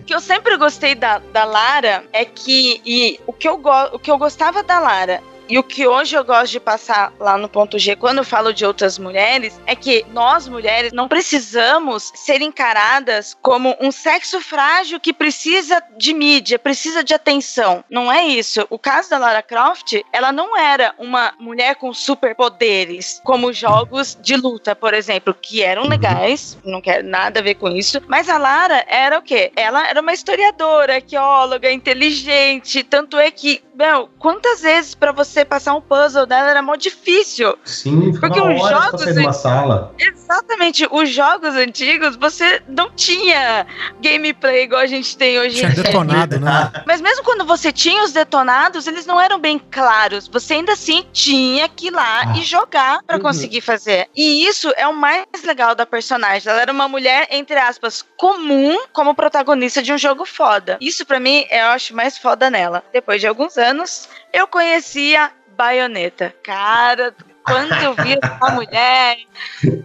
O 0.00 0.04
que 0.04 0.14
eu 0.14 0.20
sempre 0.20 0.56
gostei 0.56 0.94
da, 0.94 1.18
da 1.32 1.44
Lara 1.44 2.04
é 2.12 2.24
que. 2.24 2.80
E 2.84 3.20
o 3.26 3.32
que, 3.32 3.48
eu 3.48 3.56
go, 3.58 3.70
o 3.92 3.98
que 3.98 4.10
eu 4.10 4.18
gostava 4.18 4.62
da 4.62 4.78
Lara. 4.78 5.20
E 5.50 5.58
o 5.58 5.64
que 5.64 5.84
hoje 5.84 6.16
eu 6.16 6.24
gosto 6.24 6.52
de 6.52 6.60
passar 6.60 7.12
lá 7.18 7.36
no 7.36 7.48
ponto 7.48 7.76
G, 7.76 7.96
quando 7.96 8.18
eu 8.18 8.24
falo 8.24 8.54
de 8.54 8.64
outras 8.64 9.00
mulheres, 9.00 9.60
é 9.66 9.74
que 9.74 10.06
nós 10.12 10.46
mulheres 10.46 10.92
não 10.92 11.08
precisamos 11.08 12.12
ser 12.14 12.40
encaradas 12.40 13.36
como 13.42 13.76
um 13.80 13.90
sexo 13.90 14.40
frágil 14.40 15.00
que 15.00 15.12
precisa 15.12 15.82
de 15.96 16.14
mídia, 16.14 16.56
precisa 16.56 17.02
de 17.02 17.12
atenção. 17.12 17.82
Não 17.90 18.12
é 18.12 18.24
isso. 18.24 18.64
O 18.70 18.78
caso 18.78 19.10
da 19.10 19.18
Lara 19.18 19.42
Croft, 19.42 20.00
ela 20.12 20.30
não 20.30 20.56
era 20.56 20.94
uma 20.96 21.34
mulher 21.40 21.74
com 21.74 21.92
superpoderes, 21.92 23.20
como 23.24 23.52
jogos 23.52 24.16
de 24.22 24.36
luta, 24.36 24.76
por 24.76 24.94
exemplo, 24.94 25.34
que 25.34 25.64
eram 25.64 25.88
legais, 25.88 26.56
não 26.64 26.80
quero 26.80 27.04
nada 27.08 27.40
a 27.40 27.42
ver 27.42 27.56
com 27.56 27.68
isso. 27.68 28.00
Mas 28.06 28.28
a 28.28 28.38
Lara 28.38 28.84
era 28.86 29.18
o 29.18 29.22
quê? 29.22 29.50
Ela 29.56 29.88
era 29.88 30.00
uma 30.00 30.12
historiadora, 30.12 30.94
arqueóloga, 30.94 31.72
inteligente. 31.72 32.84
Tanto 32.84 33.18
é 33.18 33.32
que, 33.32 33.64
meu, 33.74 34.08
quantas 34.16 34.62
vezes 34.62 34.94
pra 34.94 35.10
você 35.10 35.39
passar 35.44 35.74
um 35.74 35.80
puzzle 35.80 36.26
dela 36.26 36.50
era 36.50 36.62
mó 36.62 36.76
difícil? 36.76 37.56
Sim, 37.64 38.12
Porque 38.18 38.40
os 38.40 38.68
jogos 38.68 39.02
sair 39.02 39.14
de 39.14 39.20
uma 39.20 39.32
sala. 39.32 39.94
Exatamente, 40.30 40.86
os 40.90 41.10
jogos 41.10 41.56
antigos 41.56 42.14
você 42.14 42.62
não 42.68 42.88
tinha 42.90 43.66
gameplay 44.00 44.62
igual 44.62 44.80
a 44.80 44.86
gente 44.86 45.16
tem 45.16 45.38
hoje 45.40 45.56
Tinha 45.56 45.70
em 45.70 45.74
dia. 45.74 45.82
detonado, 45.82 46.38
né? 46.38 46.70
Mas 46.86 47.00
mesmo 47.00 47.24
quando 47.24 47.44
você 47.44 47.72
tinha 47.72 48.04
os 48.04 48.12
detonados, 48.12 48.86
eles 48.86 49.04
não 49.06 49.20
eram 49.20 49.40
bem 49.40 49.58
claros. 49.58 50.28
Você 50.28 50.54
ainda 50.54 50.72
assim 50.74 51.04
tinha 51.12 51.68
que 51.68 51.88
ir 51.88 51.90
lá 51.90 52.36
e 52.36 52.42
jogar 52.42 53.02
pra 53.02 53.16
Uhum. 53.16 53.22
conseguir 53.22 53.60
fazer. 53.60 54.08
E 54.14 54.46
isso 54.46 54.72
é 54.76 54.86
o 54.86 54.94
mais 54.94 55.26
legal 55.44 55.74
da 55.74 55.84
personagem. 55.84 56.48
Ela 56.50 56.62
era 56.62 56.72
uma 56.72 56.86
mulher, 56.88 57.26
entre 57.30 57.56
aspas, 57.58 58.04
comum 58.16 58.78
como 58.92 59.14
protagonista 59.16 59.82
de 59.82 59.92
um 59.92 59.98
jogo 59.98 60.24
foda. 60.24 60.78
Isso 60.80 61.04
pra 61.04 61.18
mim 61.18 61.44
eu 61.50 61.66
acho 61.66 61.94
mais 61.94 62.16
foda 62.16 62.48
nela. 62.48 62.84
Depois 62.92 63.20
de 63.20 63.26
alguns 63.26 63.58
anos, 63.58 64.08
eu 64.32 64.46
conheci 64.46 65.16
a 65.16 65.30
Bayonetta. 65.56 66.34
Cara, 66.42 67.12
quando 67.52 67.72
eu 67.82 67.94
vi 67.94 68.18
essa 68.22 68.50
mulher, 68.52 69.18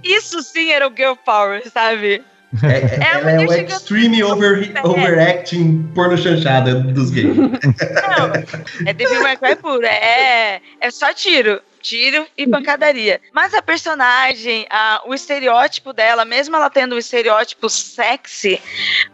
isso 0.04 0.42
sim 0.44 0.72
era 0.72 0.88
o 0.88 0.94
girl 0.96 1.14
power, 1.16 1.62
sabe? 1.72 2.24
É, 2.64 2.68
É, 2.68 3.18
ela 3.18 3.32
é 3.32 3.40
o 3.46 3.54
extreme 3.54 4.24
over, 4.24 4.72
overacting 4.84 5.92
porno 5.94 6.18
chanchada 6.18 6.76
dos 6.76 7.10
games. 7.12 7.38
É 8.86 8.94
Devil 8.94 9.22
May 9.22 9.36
Cry 9.38 9.56
puro, 9.58 9.86
é, 9.86 10.62
é 10.80 10.92
só 10.92 11.14
tiro. 11.14 11.62
Tiro 11.82 12.26
e 12.36 12.48
pancadaria. 12.48 13.22
Mas 13.32 13.54
a 13.54 13.62
personagem, 13.62 14.66
a- 14.72 15.04
o 15.06 15.14
estereótipo 15.14 15.94
dela, 15.94 16.26
mesmo 16.26 16.56
ela 16.56 16.68
tendo 16.68 16.96
um 16.96 16.98
estereótipo 16.98 17.70
sexy, 17.70 18.60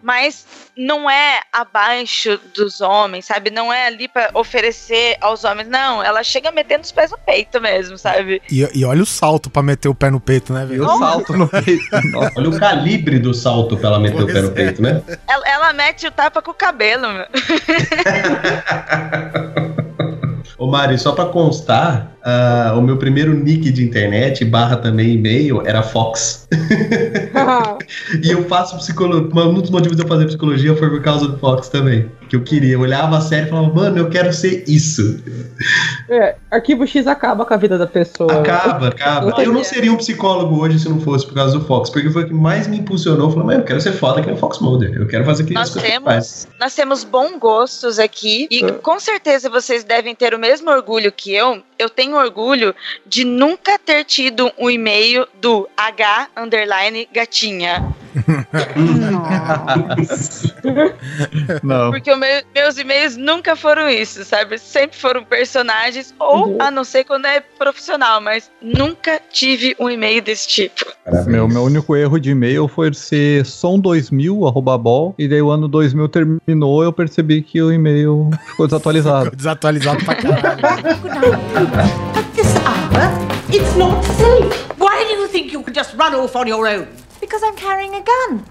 mas 0.02 0.46
não 0.82 1.10
é 1.10 1.40
abaixo 1.54 2.40
dos 2.56 2.82
homens, 2.82 3.26
sabe? 3.26 3.52
Não 3.52 3.72
é 3.72 3.86
ali 3.86 4.08
pra 4.08 4.32
oferecer 4.34 5.16
aos 5.22 5.44
homens. 5.44 5.68
Não, 5.68 6.04
ela 6.04 6.24
chega 6.24 6.52
metendo 6.52 6.84
os 6.84 6.92
pés 6.92 7.12
no 7.12 7.18
peito 7.20 7.62
mesmo, 7.62 7.98
sabe? 7.98 8.42
E, 8.52 8.68
e 8.74 8.84
olha 8.84 9.04
o 9.04 9.06
salto 9.06 9.50
pra 9.50 9.62
meter 9.62 9.90
o 9.90 9.96
pé 9.96 10.10
no 10.10 10.20
peito, 10.20 10.52
né, 10.52 10.66
velho? 10.66 10.86
o 10.86 10.98
salto 10.98 11.34
no 11.34 11.48
peito. 11.48 11.82
Olha 12.36 12.50
o 12.50 12.60
calibre 12.60 13.20
do 13.20 13.34
salto 13.34 13.78
pra 13.78 13.90
ela 13.90 14.00
meter 14.00 14.24
o 14.24 14.26
pé 14.26 14.42
no 14.42 14.52
Pois 14.52 14.52
é. 14.52 14.66
peito, 14.66 14.82
né? 14.82 15.02
Ela, 15.28 15.48
ela 15.48 15.74
mete 15.74 16.08
o 16.08 16.12
tapa 16.12 16.42
com 16.42 16.52
o 16.52 16.54
cabelo, 16.54 17.08
meu. 17.12 17.26
Ô 20.58 20.68
Mari, 20.68 20.98
só 20.98 21.12
pra 21.14 21.26
constar, 21.26 22.12
ah, 22.24 22.74
o 22.78 22.82
meu 22.82 22.98
primeiro 22.98 23.34
nick 23.34 23.72
de 23.72 23.84
internet, 23.84 24.46
barra 24.46 24.78
também 24.78 25.14
e-mail, 25.14 25.64
era 25.66 25.82
Fox. 25.82 26.48
e 28.24 28.30
eu 28.30 28.44
faço 28.46 28.78
psicologia. 28.78 29.28
Um 29.34 29.54
dos 29.60 29.70
motivos 29.70 29.98
de 29.98 30.04
eu 30.04 30.08
fazer 30.08 30.26
psicologia 30.26 30.76
foi 30.76 30.90
por 30.90 31.02
causa 31.02 31.28
do 31.28 31.38
Fox 31.40 31.70
também. 31.70 32.12
Que 32.30 32.36
eu 32.36 32.44
queria. 32.44 32.74
Eu 32.74 32.82
olhava 32.82 33.18
a 33.18 33.22
série 33.22 33.48
e 33.48 33.50
falava, 33.50 33.74
mano, 33.74 33.98
eu 33.98 34.10
quero 34.10 34.32
ser 34.32 34.64
isso. 34.68 35.20
É, 36.10 36.36
arquivo 36.50 36.86
X 36.86 37.08
acaba 37.08 37.46
com 37.46 37.54
a 37.54 37.58
vida 37.58 37.78
da 37.78 37.88
pessoa. 37.88 38.32
Acaba, 38.32 38.90
acaba. 38.90 39.42
Eu 39.42 39.52
não 39.52 39.64
seria 39.64 39.92
um 39.92 39.98
psicólogo 39.98 40.62
hoje 40.62 40.80
se 40.80 40.88
não 40.88 41.00
fosse 41.02 41.26
por 41.26 41.34
causa 41.34 41.58
do 41.58 41.66
Fox, 41.66 41.90
porque 41.90 42.10
foi 42.10 42.24
o 42.24 42.28
que 42.28 42.34
mais 42.34 42.68
me 42.68 42.78
impulsionou. 42.78 43.28
Eu 43.28 43.32
falei, 43.32 43.48
mas 43.48 43.58
eu 43.58 43.64
quero 43.64 43.82
ser 43.82 43.94
foda 43.94 44.22
que 44.22 44.28
nem 44.28 44.36
o 44.36 44.40
Fox 44.40 44.60
Mulder. 44.60 44.94
Eu 44.96 45.08
quero 45.08 45.26
fazer 45.26 45.44
aquilo 45.44 45.60
Nós 45.60 45.74
que 45.74 45.82
temos, 45.82 46.06
faz. 46.06 46.48
nós 46.60 46.76
temos 46.76 47.04
bons 47.04 47.38
gostos 47.40 48.00
aqui 48.00 48.48
e 48.50 48.72
com 48.74 49.00
certeza 49.00 49.50
vocês 49.50 49.84
devem 49.84 50.16
ter 50.16 50.34
o 50.34 50.40
mesmo 50.40 50.70
orgulho 50.70 51.12
que 51.12 51.34
eu. 51.34 51.62
Eu 51.78 51.90
tenho 51.90 52.11
orgulho 52.18 52.76
de 53.06 53.24
nunca 53.24 53.78
ter 53.78 54.04
tido 54.04 54.52
um 54.58 54.70
e-mail 54.70 55.28
do 55.40 55.70
H 55.76 56.30
underline 56.36 57.08
gatinha. 57.12 57.96
Não. 61.64 61.92
Porque 61.92 62.12
o 62.12 62.18
meu- 62.18 62.44
meus 62.54 62.78
e-mails 62.78 63.18
nunca 63.18 63.56
foram 63.56 63.90
isso, 63.90 64.24
sabe? 64.24 64.58
Sempre 64.58 64.98
foram 64.98 65.24
personagens, 65.24 66.14
ou 66.20 66.58
a 66.60 66.70
não 66.72 66.84
ser 66.84 67.04
quando 67.04 67.26
é 67.26 67.40
profissional, 67.40 68.22
mas 68.22 68.50
nunca 68.62 69.20
tive 69.32 69.76
um 69.80 69.90
e-mail 69.90 70.22
desse 70.22 70.48
tipo. 70.48 70.86
Meu, 71.26 71.48
meu 71.48 71.64
único 71.64 71.96
erro 71.96 72.20
de 72.20 72.32
e-mail 72.32 72.68
foi 72.68 72.94
ser 72.94 73.44
som2000, 73.44 74.48
arroba 74.48 74.78
bol, 74.78 75.16
e 75.18 75.28
daí 75.28 75.42
o 75.42 75.50
ano 75.50 75.68
2000 75.68 76.08
terminou 76.10 76.84
eu 76.84 76.92
percebi 76.94 77.42
que 77.42 77.62
o 77.62 77.72
e-mail 77.72 78.30
ficou 78.48 78.68
desatualizado. 78.68 79.32
Desatualizado 79.36 80.04
pra 80.04 80.16
caralho. 80.16 80.42
At 82.16 82.26
this 82.36 82.56
hour, 82.66 83.54
it's 83.54 83.76
not 83.76 84.04
safe. 84.06 84.62
Why 84.80 85.06
do 85.06 85.22
you 85.22 85.28
think 85.28 85.54
you 85.54 85.64
can 85.64 85.74
just 85.74 85.94
run 85.98 86.14
off 86.16 86.36
on 86.38 86.48
your 86.48 86.68
own? 86.68 86.86
Because 87.32 87.44
I'm 87.48 87.56
carrying 87.56 87.96
a 87.96 88.04
gun. 88.04 88.46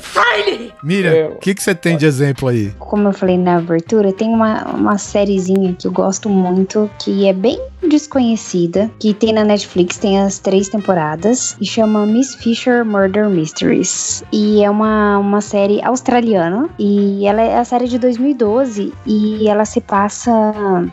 Friday! 0.00 0.72
Miriam, 0.82 1.30
o 1.30 1.36
que, 1.36 1.54
que 1.54 1.62
você 1.62 1.74
tem 1.74 1.96
de 1.96 2.06
exemplo 2.06 2.48
aí? 2.48 2.72
Como 2.78 3.08
eu 3.08 3.12
falei 3.12 3.36
na 3.36 3.56
abertura, 3.56 4.12
tem 4.12 4.28
uma, 4.28 4.64
uma 4.68 4.98
sériezinha 4.98 5.74
que 5.74 5.86
eu 5.86 5.92
gosto 5.92 6.28
muito, 6.28 6.90
que 6.98 7.26
é 7.26 7.32
bem 7.32 7.60
desconhecida, 7.86 8.90
que 8.98 9.14
tem 9.14 9.32
na 9.32 9.44
Netflix, 9.44 9.98
tem 9.98 10.20
as 10.20 10.38
três 10.38 10.68
temporadas, 10.68 11.56
e 11.60 11.66
chama 11.66 12.06
Miss 12.06 12.34
Fisher 12.34 12.84
Murder 12.84 13.28
Mysteries. 13.28 14.24
E 14.32 14.62
é 14.62 14.70
uma, 14.70 15.18
uma 15.18 15.40
série 15.40 15.82
australiana, 15.82 16.68
e 16.78 17.26
ela 17.26 17.40
é 17.40 17.58
a 17.58 17.64
série 17.64 17.88
de 17.88 17.98
2012, 17.98 18.92
e 19.06 19.48
ela 19.48 19.64
se 19.64 19.80
passa 19.80 20.30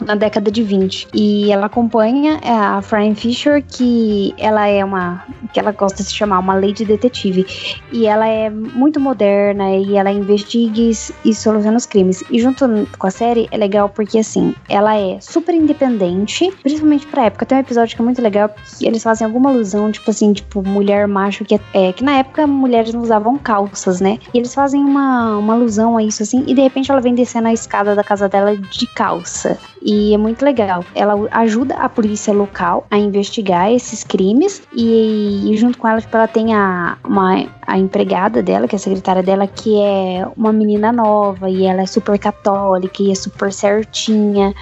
na 0.05 0.15
década 0.15 0.51
de 0.51 0.63
20. 0.63 1.07
E 1.13 1.51
ela 1.51 1.65
acompanha 1.65 2.39
a 2.43 2.81
Fran 2.81 3.15
Fisher, 3.15 3.63
que 3.63 4.33
ela 4.37 4.67
é 4.67 4.83
uma, 4.83 5.25
que 5.53 5.59
ela 5.59 5.71
gosta 5.71 6.03
de 6.03 6.09
se 6.09 6.15
chamar 6.15 6.39
uma 6.39 6.53
lady 6.53 6.85
detetive, 6.85 7.45
e 7.91 8.05
ela 8.05 8.27
é 8.27 8.51
muito 8.75 8.99
moderna 8.99 9.75
e 9.75 9.95
ela 9.95 10.11
investiga 10.11 10.81
e, 11.23 11.33
soluciona 11.33 11.77
os 11.77 11.85
crimes. 11.85 12.23
E 12.29 12.39
junto 12.39 12.65
com 12.97 13.07
a 13.07 13.11
série 13.11 13.47
é 13.51 13.57
legal 13.57 13.89
porque 13.89 14.19
assim, 14.19 14.53
ela 14.69 14.95
é 14.95 15.19
super 15.21 15.53
independente, 15.55 16.51
principalmente 16.61 17.07
pra 17.07 17.25
época. 17.25 17.45
Tem 17.45 17.57
um 17.57 17.61
episódio 17.61 17.95
que 17.95 18.01
é 18.01 18.05
muito 18.05 18.21
legal 18.21 18.49
que 18.49 18.85
eles 18.85 19.01
fazem 19.03 19.25
alguma 19.25 19.49
alusão, 19.49 19.91
tipo 19.91 20.09
assim, 20.09 20.33
tipo 20.33 20.61
mulher 20.67 21.07
macho 21.07 21.45
que 21.45 21.55
é, 21.55 21.59
é, 21.73 21.93
que 21.93 22.03
na 22.03 22.17
época 22.17 22.45
mulheres 22.45 22.93
não 22.93 23.01
usavam 23.01 23.37
calças, 23.37 24.01
né? 24.01 24.19
E 24.33 24.37
eles 24.37 24.53
fazem 24.53 24.83
uma, 24.83 25.37
uma 25.37 25.53
alusão 25.53 25.97
a 25.97 26.03
isso 26.03 26.23
assim, 26.23 26.43
e 26.47 26.53
de 26.53 26.61
repente 26.61 26.91
ela 26.91 27.01
vem 27.01 27.15
descendo 27.15 27.47
a 27.47 27.53
escada 27.53 27.95
da 27.95 28.03
casa 28.03 28.27
dela 28.27 28.55
de 28.55 28.87
calça. 28.87 29.57
E 29.85 30.15
é 30.15 30.17
muito 30.17 30.43
legal. 30.43 30.83
Ela 30.95 31.13
ajuda 31.31 31.75
a 31.75 31.87
polícia 31.87 32.33
local 32.33 32.87
a 32.89 32.97
investigar 32.97 33.71
esses 33.71 34.03
crimes 34.03 34.63
e, 34.73 35.51
e 35.51 35.57
junto 35.57 35.77
com 35.77 35.87
ela, 35.87 36.01
tipo, 36.01 36.17
ela 36.17 36.27
tem 36.27 36.55
a, 36.55 36.97
uma, 37.03 37.45
a 37.67 37.77
empregada 37.77 38.41
dela, 38.41 38.64
que 38.67 38.75
é 38.75 38.77
a 38.77 38.79
secretária 38.79 39.23
dela, 39.23 39.47
que 39.47 39.79
é 39.81 40.27
uma 40.35 40.51
menina 40.53 40.91
nova 40.91 41.49
e 41.49 41.65
ela 41.65 41.81
é 41.81 41.85
super 41.85 42.17
católica 42.19 43.01
e 43.03 43.11
é 43.11 43.15
super 43.15 43.51
certinha. 43.51 44.53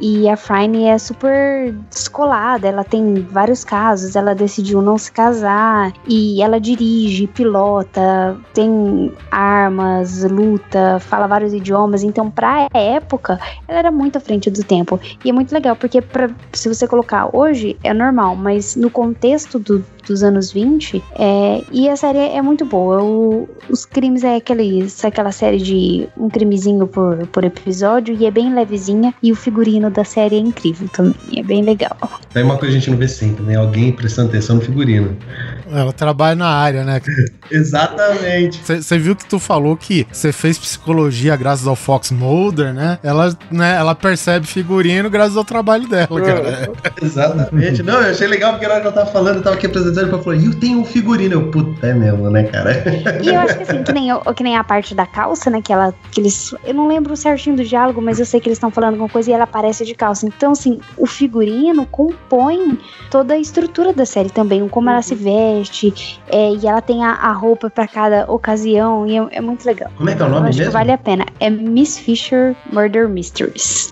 E 0.00 0.28
a 0.28 0.36
Frine 0.36 0.84
é 0.84 0.98
super 0.98 1.72
descolada, 1.90 2.66
ela 2.66 2.82
tem 2.84 3.14
vários 3.30 3.64
casos, 3.64 4.16
ela 4.16 4.34
decidiu 4.34 4.82
não 4.82 4.98
se 4.98 5.12
casar 5.12 5.92
e 6.06 6.42
ela 6.42 6.60
dirige, 6.60 7.26
pilota, 7.26 8.36
tem 8.52 9.12
armas, 9.30 10.24
luta, 10.24 10.98
fala 11.00 11.26
vários 11.26 11.52
idiomas, 11.52 12.02
então 12.02 12.30
pra 12.30 12.68
época 12.74 13.38
ela 13.68 13.78
era 13.78 13.90
muito 13.90 14.16
à 14.18 14.20
frente 14.20 14.50
do 14.50 14.64
tempo. 14.64 14.98
E 15.24 15.30
é 15.30 15.32
muito 15.32 15.52
legal, 15.52 15.76
porque 15.76 16.00
pra, 16.00 16.30
se 16.52 16.68
você 16.68 16.86
colocar 16.86 17.28
hoje 17.32 17.76
é 17.84 17.94
normal, 17.94 18.34
mas 18.34 18.74
no 18.76 18.90
contexto 18.90 19.58
do- 19.58 19.84
dos 20.06 20.22
anos 20.22 20.52
20, 20.52 21.02
é, 21.18 21.62
e 21.72 21.88
a 21.88 21.96
série 21.96 22.18
é 22.18 22.40
muito 22.42 22.64
boa. 22.64 23.02
O- 23.02 23.48
os 23.70 23.84
crimes 23.84 24.24
é 24.24 24.36
aquele, 24.36 24.86
aquela 25.02 25.32
série 25.32 25.58
de 25.58 26.08
um 26.16 26.28
crimezinho 26.28 26.86
por, 26.86 27.26
por 27.28 27.44
episódio 27.44 28.14
e 28.18 28.26
é 28.26 28.30
bem 28.30 28.54
levezinha. 28.54 29.14
E 29.22 29.32
o 29.32 29.36
figurino 29.36 29.90
da 29.90 30.04
série 30.04 30.36
é 30.36 30.40
incrível 30.40 30.88
também, 30.92 31.14
é 31.36 31.42
bem 31.42 31.62
legal. 31.62 31.96
Daí 32.34 32.42
uma 32.42 32.56
coisa 32.56 32.72
que 32.72 32.76
a 32.76 32.80
gente 32.80 32.90
não 32.90 32.98
vê 32.98 33.08
sempre, 33.08 33.42
né? 33.44 33.56
Alguém 33.56 33.92
prestando 33.92 34.28
atenção 34.28 34.56
no 34.56 34.62
figurino. 34.62 35.16
Ela 35.70 35.92
trabalha 35.92 36.34
na 36.34 36.48
área, 36.48 36.84
né? 36.84 37.00
Exatamente. 37.50 38.60
Você 38.64 38.98
viu 38.98 39.16
que 39.16 39.24
tu 39.24 39.38
falou 39.38 39.76
que 39.76 40.06
você 40.12 40.32
fez 40.32 40.58
psicologia 40.58 41.34
graças 41.36 41.66
ao 41.66 41.74
Fox 41.76 42.10
Mulder, 42.10 42.72
né? 42.74 42.98
Ela, 43.02 43.36
né, 43.50 43.76
ela 43.76 43.94
percebe 43.94 44.46
figurino 44.46 45.08
graças 45.10 45.36
ao 45.36 45.44
trabalho 45.44 45.88
dela, 45.88 46.20
cara. 46.20 46.70
Exatamente. 47.02 47.82
Não, 47.82 48.00
eu 48.02 48.10
achei 48.10 48.26
legal 48.26 48.52
porque 48.52 48.66
na 48.66 48.74
hora 48.74 48.82
que 48.82 48.88
eu 48.88 48.92
tava 48.92 49.10
falando, 49.10 49.36
eu 49.36 49.42
tava 49.42 49.56
aqui 49.56 49.66
apresentando, 49.66 49.91
e 49.96 50.22
falou, 50.22 50.34
e 50.34 50.46
eu 50.46 50.54
tenho 50.58 50.80
um 50.80 50.84
figurino. 50.84 51.34
Eu, 51.34 51.50
puta, 51.50 51.86
é 51.86 51.94
mesmo, 51.94 52.30
né, 52.30 52.44
cara? 52.44 52.72
E 53.22 53.28
eu 53.28 53.40
acho 53.40 53.56
que 53.56 53.62
assim, 53.62 53.82
que 53.82 53.92
nem, 53.92 54.08
eu- 54.08 54.20
que 54.34 54.42
nem 54.42 54.56
a 54.56 54.64
parte 54.64 54.94
da 54.94 55.06
calça, 55.06 55.48
né? 55.50 55.60
Que 55.62 55.72
ela. 55.72 55.94
Que 56.10 56.20
eles, 56.20 56.54
eu 56.64 56.74
não 56.74 56.88
lembro 56.88 57.16
certinho 57.16 57.56
do 57.56 57.64
diálogo, 57.64 58.00
mas 58.02 58.18
eu 58.18 58.26
sei 58.26 58.40
que 58.40 58.48
eles 58.48 58.56
estão 58.56 58.70
falando 58.70 58.90
alguma 58.94 59.08
coisa 59.08 59.30
e 59.30 59.32
ela 59.32 59.44
aparece 59.44 59.84
de 59.84 59.94
calça. 59.94 60.26
Então, 60.26 60.52
assim, 60.52 60.78
o 60.96 61.06
figurino 61.06 61.86
compõe 61.86 62.78
toda 63.10 63.34
a 63.34 63.38
estrutura 63.38 63.92
da 63.92 64.06
série 64.06 64.30
também, 64.30 64.62
o 64.62 64.68
como 64.68 64.88
ela 64.90 65.02
se 65.02 65.14
veste, 65.14 65.92
é, 66.28 66.52
e 66.54 66.66
ela 66.66 66.80
tem 66.80 67.04
a, 67.04 67.12
a 67.12 67.32
roupa 67.32 67.68
pra 67.70 67.86
cada 67.86 68.24
ocasião, 68.30 69.06
e 69.06 69.16
é, 69.18 69.26
é 69.32 69.40
muito 69.40 69.64
legal. 69.64 69.90
Como 69.96 70.08
é 70.08 70.14
que 70.14 70.22
é 70.22 70.24
o 70.24 70.28
Eu 70.28 70.32
nome 70.32 70.48
acho 70.48 70.56
que 70.58 70.64
mesmo? 70.64 70.72
vale 70.72 70.92
a 70.92 70.98
pena. 70.98 71.26
É 71.40 71.50
Miss 71.50 71.98
Fisher 71.98 72.54
Murder 72.72 73.08
Mysteries. 73.08 73.90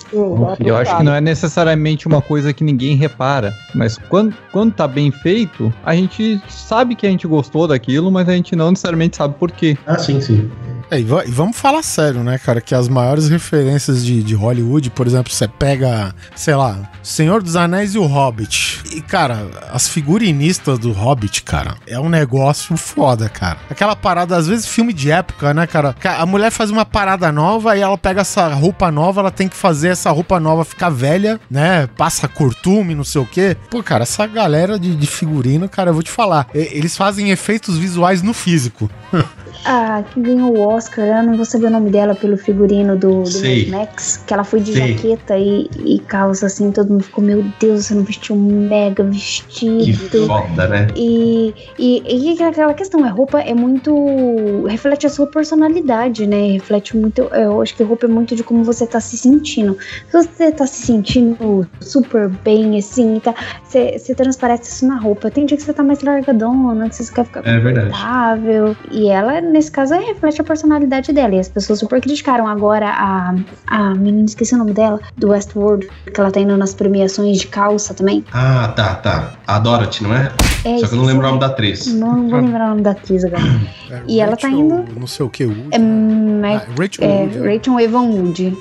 E 0.59 0.66
eu 0.68 0.77
acho 0.77 0.97
que 0.97 1.02
não 1.05 1.14
é 1.14 1.20
necessariamente 1.20 2.06
uma 2.09 2.20
coisa 2.20 2.52
que 2.52 2.64
ninguém 2.64 2.97
repara, 2.97 3.52
mas 3.74 3.97
quando, 4.09 4.35
quando 4.51 4.72
tá 4.72 4.89
bem 4.89 5.10
feito, 5.10 5.72
a 5.91 5.95
gente 5.97 6.41
sabe 6.49 6.95
que 6.95 7.07
a 7.07 7.11
gente 7.11 7.27
gostou 7.27 7.67
daquilo, 7.69 8.11
mas 8.11 8.29
a 8.29 8.33
gente 8.33 8.55
não 8.57 8.71
necessariamente 8.71 9.17
sabe 9.17 9.35
por 9.39 9.51
quê. 9.51 9.77
Ah, 9.87 9.99
sim, 9.99 10.21
sim. 10.21 10.51
É, 10.91 10.99
e, 10.99 11.05
va- 11.05 11.23
vamos 11.29 11.57
falar 11.57 11.85
sério, 11.85 12.25
né, 12.25 12.37
cara? 12.37 12.61
Que 12.61 12.75
as 12.75 12.89
maiores 12.89 13.29
referências 13.29 14.05
de, 14.05 14.25
de 14.25 14.35
Hollywood, 14.35 14.91
por 14.91 15.07
exemplo, 15.07 15.33
você 15.33 15.47
pega, 15.47 16.12
sei 16.35 16.57
lá, 16.57 16.91
Senhor 17.01 17.41
dos 17.45 17.55
Anéis 17.55 17.95
e 17.95 17.99
o 17.99 18.07
Hobbit. 18.07 18.81
E, 18.93 19.01
cara, 19.01 19.49
as 19.73 19.89
figurinistas 19.89 20.81
do 20.81 20.91
Hobbit, 20.91 21.45
cara, 21.45 21.77
é 21.87 21.99
um 22.01 22.09
negócio 22.09 22.77
foda, 22.77 23.29
cara. 23.29 23.59
Aquela 23.71 23.95
parada, 23.95 24.37
às 24.37 24.49
vezes, 24.49 24.67
filme 24.67 24.93
de 24.93 25.12
época, 25.12 25.55
né, 25.55 25.65
cara? 25.65 25.93
Ca- 25.93 26.17
A 26.19 26.27
mulher 26.27 26.51
faz 26.51 26.71
uma 26.71 26.85
parada 26.85 27.31
nova 27.31 27.77
e 27.77 27.81
ela 27.81 27.97
pega 27.97 28.23
essa 28.23 28.49
roupa 28.53 28.91
nova, 28.91 29.21
ela 29.21 29.31
tem 29.31 29.47
que 29.47 29.55
fazer 29.57 29.91
essa 29.91 30.11
roupa 30.11 30.41
nova 30.41 30.65
ficar 30.65 30.91
velha, 30.91 31.41
né? 31.49 31.87
Passa 31.97 32.27
cortume, 32.27 32.97
não 32.97 33.05
sei 33.05 33.21
o 33.23 33.27
quê. 33.27 33.57
Pô, 33.71 33.81
cara, 33.81 34.03
essa 34.03 34.27
galera 34.27 34.77
de, 34.77 34.97
de 34.97 35.07
figurino, 35.07 35.69
cara, 35.69 35.80
eu 35.89 35.94
vou 35.94 36.02
te 36.02 36.11
falar, 36.11 36.48
eles 36.52 36.97
fazem 36.97 37.31
efeitos 37.31 37.78
visuais 37.78 38.23
no 38.23 38.35
físico. 38.35 38.90
Ah, 39.64 40.02
que 40.10 40.20
ganhou 40.20 40.56
o 40.56 40.60
Oscar, 40.68 41.05
eu 41.05 41.22
não 41.22 41.36
vou 41.36 41.44
saber 41.44 41.66
o 41.66 41.70
nome 41.70 41.90
dela 41.90 42.14
pelo 42.14 42.36
figurino 42.36 42.97
do, 42.97 43.22
do 43.22 43.70
Max, 43.70 44.22
que 44.27 44.32
ela 44.32 44.44
foi 44.44 44.60
de 44.60 44.72
Sei. 44.72 44.94
jaqueta 44.94 45.36
e, 45.36 45.68
e 45.85 45.98
calça 46.01 46.47
assim, 46.47 46.70
todo 46.70 46.90
mundo 46.90 47.05
ficou, 47.05 47.22
meu 47.22 47.44
Deus, 47.60 47.86
você 47.86 47.94
não 47.94 48.02
vestiu 48.02 48.35
um 48.36 48.68
mega 48.68 49.02
vestido. 49.02 49.85
Que 49.85 49.93
foda, 49.93 50.66
né? 50.68 50.86
E, 50.97 51.55
e, 51.78 52.02
e 52.09 52.43
aquela 52.43 52.74
questão, 52.74 53.05
a 53.05 53.09
roupa 53.09 53.40
é 53.40 53.55
muito. 53.55 54.64
reflete 54.66 55.06
a 55.06 55.10
sua 55.10 55.27
personalidade, 55.27 56.27
né? 56.27 56.52
Reflete 56.52 56.97
muito. 56.97 57.22
Eu 57.22 57.60
acho 57.60 57.74
que 57.74 57.82
roupa 57.82 58.06
é 58.06 58.09
muito 58.09 58.35
de 58.35 58.43
como 58.43 58.64
você 58.64 58.86
tá 58.86 59.01
se 59.01 59.16
sentindo. 59.16 59.77
Se 60.10 60.12
você 60.12 60.51
tá 60.52 60.66
se 60.66 60.82
sentindo 60.86 61.66
super 61.81 62.28
bem, 62.28 62.78
assim, 62.78 63.20
tá, 63.20 63.35
você, 63.64 63.98
você 63.98 64.14
transparece 64.14 64.70
isso 64.70 64.86
na 64.86 64.98
roupa. 64.98 65.31
Tem 65.31 65.47
dia 65.47 65.56
que 65.56 65.62
você 65.62 65.72
tá 65.72 65.82
mais 65.82 66.02
largadona, 66.02 66.89
que 66.89 66.97
você 66.97 67.12
quer 67.12 67.24
ficar 67.24 67.47
É 67.47 67.59
verdade. 67.59 67.89
confortável. 67.89 68.77
E 68.90 69.09
ela, 69.09 69.40
nesse 69.41 69.71
caso, 69.71 69.95
reflete 69.95 70.41
a 70.41 70.45
personalidade 70.45 71.12
dela. 71.12 71.35
E 71.35 71.39
as 71.39 71.49
pessoas 71.49 71.79
super 71.79 72.01
criticaram. 72.01 72.47
Agora, 72.47 72.89
a, 72.89 73.35
a 73.67 73.95
menina, 73.95 74.27
esqueci 74.27 74.55
o 74.55 74.59
nome 74.59 74.73
dela, 74.73 75.01
do 75.17 75.31
Westworld, 75.31 75.89
que 76.12 76.21
ela 76.21 76.31
tá 76.31 76.41
indo 76.41 76.57
nas 76.57 76.75
premiações 76.75 77.39
de 77.39 77.47
calça 77.47 77.95
também. 77.95 78.25
Ah, 78.33 78.73
tá, 78.75 78.95
tá. 78.97 79.33
A 79.47 79.59
Dorothy, 79.59 80.03
não 80.05 80.15
é? 80.15 80.33
É, 80.65 80.79
Só 80.79 80.87
que 80.89 80.95
eu 80.95 80.99
não 80.99 81.05
lembro 81.05 81.25
o 81.25 81.29
nome 81.29 81.41
da 81.41 81.47
atriz. 81.47 81.87
Não 81.87 82.29
vou 82.29 82.41
lembrar 82.41 82.67
o 82.67 82.69
nome 82.71 82.83
da 82.83 82.91
atriz 82.93 83.25
agora. 83.25 83.43
e 84.07 84.21
ela 84.21 84.37
tá 84.37 84.49
indo. 84.49 84.85
Não 84.99 85.07
sei 85.07 85.25
o 85.25 85.29
que, 85.31 85.45
Wood. 85.47 85.69
É, 85.71 85.79
Ma- 85.79 86.62
Rachel 86.79 87.05
é, 87.09 87.23
Wood, 87.23 87.39
é. 87.39 87.57
Rachel 87.57 87.81
Evan 87.81 88.03
Wood. 88.11 88.57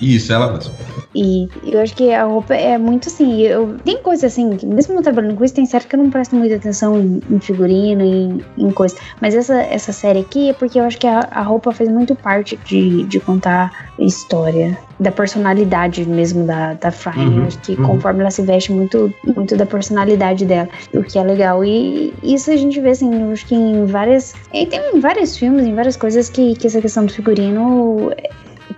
Isso, 0.00 0.32
ela 0.32 0.52
mesmo. 0.52 0.74
E 1.14 1.48
eu 1.64 1.80
acho 1.80 1.94
que 1.94 2.12
a 2.12 2.24
roupa 2.24 2.54
é 2.54 2.76
muito 2.76 3.08
assim. 3.08 3.42
Eu, 3.42 3.76
tem 3.84 3.98
coisa 3.98 4.26
assim, 4.26 4.56
que 4.56 4.66
mesmo 4.66 5.00
trabalhando 5.02 5.36
com 5.36 5.44
isso, 5.44 5.54
tem 5.54 5.64
série 5.64 5.84
que 5.84 5.94
eu 5.94 6.02
não 6.02 6.10
presto 6.10 6.34
muita 6.34 6.56
atenção 6.56 6.98
em, 6.98 7.20
em 7.30 7.38
figurino, 7.38 8.02
em, 8.02 8.44
em 8.58 8.70
coisa. 8.70 8.96
Mas 9.20 9.34
essa, 9.34 9.60
essa 9.60 9.92
série 9.92 10.20
aqui 10.20 10.50
é 10.50 10.52
porque 10.52 10.78
eu 10.78 10.84
acho 10.84 10.98
que 10.98 11.06
a, 11.06 11.20
a 11.30 11.42
roupa 11.42 11.72
faz 11.72 11.88
muito 11.88 12.14
parte 12.14 12.58
de, 12.64 13.04
de 13.04 13.20
contar 13.20 13.90
história, 13.98 14.76
da 14.98 15.12
personalidade 15.12 16.04
mesmo 16.04 16.44
da, 16.44 16.74
da 16.74 16.90
Fry. 16.90 17.18
Uhum, 17.18 17.38
Eu 17.38 17.46
acho 17.46 17.58
que 17.60 17.72
uhum. 17.74 17.86
conforme 17.86 18.20
ela 18.20 18.30
se 18.30 18.42
veste, 18.42 18.72
muito, 18.72 19.12
muito 19.36 19.56
da 19.56 19.66
personalidade 19.66 20.44
dela, 20.44 20.68
o 20.92 21.02
que 21.02 21.18
é 21.18 21.22
legal. 21.22 21.64
E 21.64 22.12
isso 22.22 22.50
a 22.50 22.56
gente 22.56 22.80
vê 22.80 22.90
assim, 22.90 23.22
eu 23.22 23.30
acho 23.30 23.46
que 23.46 23.54
em 23.54 23.84
várias. 23.86 24.34
Tem 24.50 25.00
vários 25.00 25.36
filmes, 25.36 25.66
em 25.66 25.74
várias 25.74 25.96
coisas 25.96 26.28
que, 26.28 26.54
que 26.56 26.66
essa 26.66 26.80
questão 26.80 27.06
do 27.06 27.12
figurino 27.12 28.12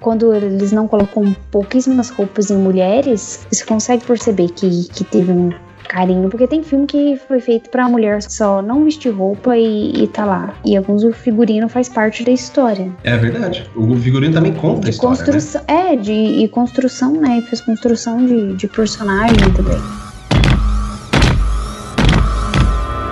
quando 0.07 0.33
eles 0.33 0.71
não 0.71 0.87
colocam 0.87 1.35
pouquíssimas 1.51 2.11
roupas 2.11 2.49
em 2.49 2.57
mulheres, 2.57 3.45
você 3.51 3.65
consegue 3.65 4.05
perceber 4.05 4.51
que, 4.51 4.85
que 4.85 5.03
teve 5.03 5.33
um 5.33 5.51
carinho, 5.89 6.29
porque 6.31 6.47
tem 6.47 6.63
filme 6.63 6.87
que 6.87 7.21
foi 7.27 7.41
feito 7.41 7.69
pra 7.71 7.89
mulher 7.89 8.23
só 8.23 8.63
não 8.63 8.85
vestir 8.85 9.11
roupa 9.11 9.57
e, 9.57 10.05
e 10.05 10.07
tá 10.07 10.25
lá. 10.25 10.55
E 10.65 10.77
alguns 10.77 11.03
o 11.03 11.11
figurino 11.11 11.69
faz 11.69 11.89
parte 11.89 12.23
da 12.23 12.31
história. 12.31 12.89
É 13.03 13.17
verdade. 13.17 13.69
O 13.75 13.97
figurino 13.97 14.33
também 14.33 14.55
conta 14.55 14.87
a 14.87 14.91
história, 14.91 15.19
né? 15.19 15.25
Construção, 15.25 15.63
é, 15.67 15.97
de 15.97 16.13
e 16.13 16.47
construção, 16.51 17.13
né? 17.15 17.39
E 17.39 17.43
fez 17.43 17.61
construção 17.61 18.25
de, 18.25 18.53
de 18.55 18.69
personagem 18.69 19.51
também. 19.57 19.77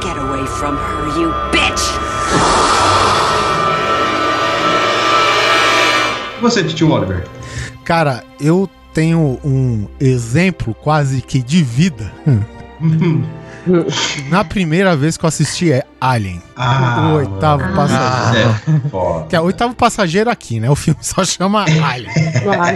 Get 0.00 0.16
away 0.16 0.46
from 0.46 0.76
her, 0.76 1.20
you 1.20 1.32
bitch! 1.50 1.63
Você, 6.44 6.62
Tio 6.62 6.90
Oliver? 6.90 7.24
Cara, 7.84 8.22
eu 8.38 8.68
tenho 8.92 9.38
um 9.44 9.86
exemplo 9.98 10.74
quase 10.74 11.20
que 11.22 11.42
de 11.42 11.62
vida. 11.62 12.12
Na 14.28 14.44
primeira 14.44 14.96
vez 14.96 15.16
que 15.16 15.24
eu 15.24 15.28
assisti 15.28 15.72
é 15.72 15.84
Alien. 16.00 16.42
Ah, 16.56 17.10
o 17.12 17.14
oitavo 17.16 17.62
mano. 17.62 17.74
passageiro. 17.76 18.50
É, 18.50 18.88
foda. 18.90 19.26
Que 19.26 19.36
é 19.36 19.40
o 19.40 19.44
oitavo 19.44 19.74
passageiro 19.74 20.28
aqui, 20.30 20.60
né? 20.60 20.70
O 20.70 20.76
filme 20.76 20.98
só 21.02 21.24
chama 21.24 21.62
Alien. 21.62 22.10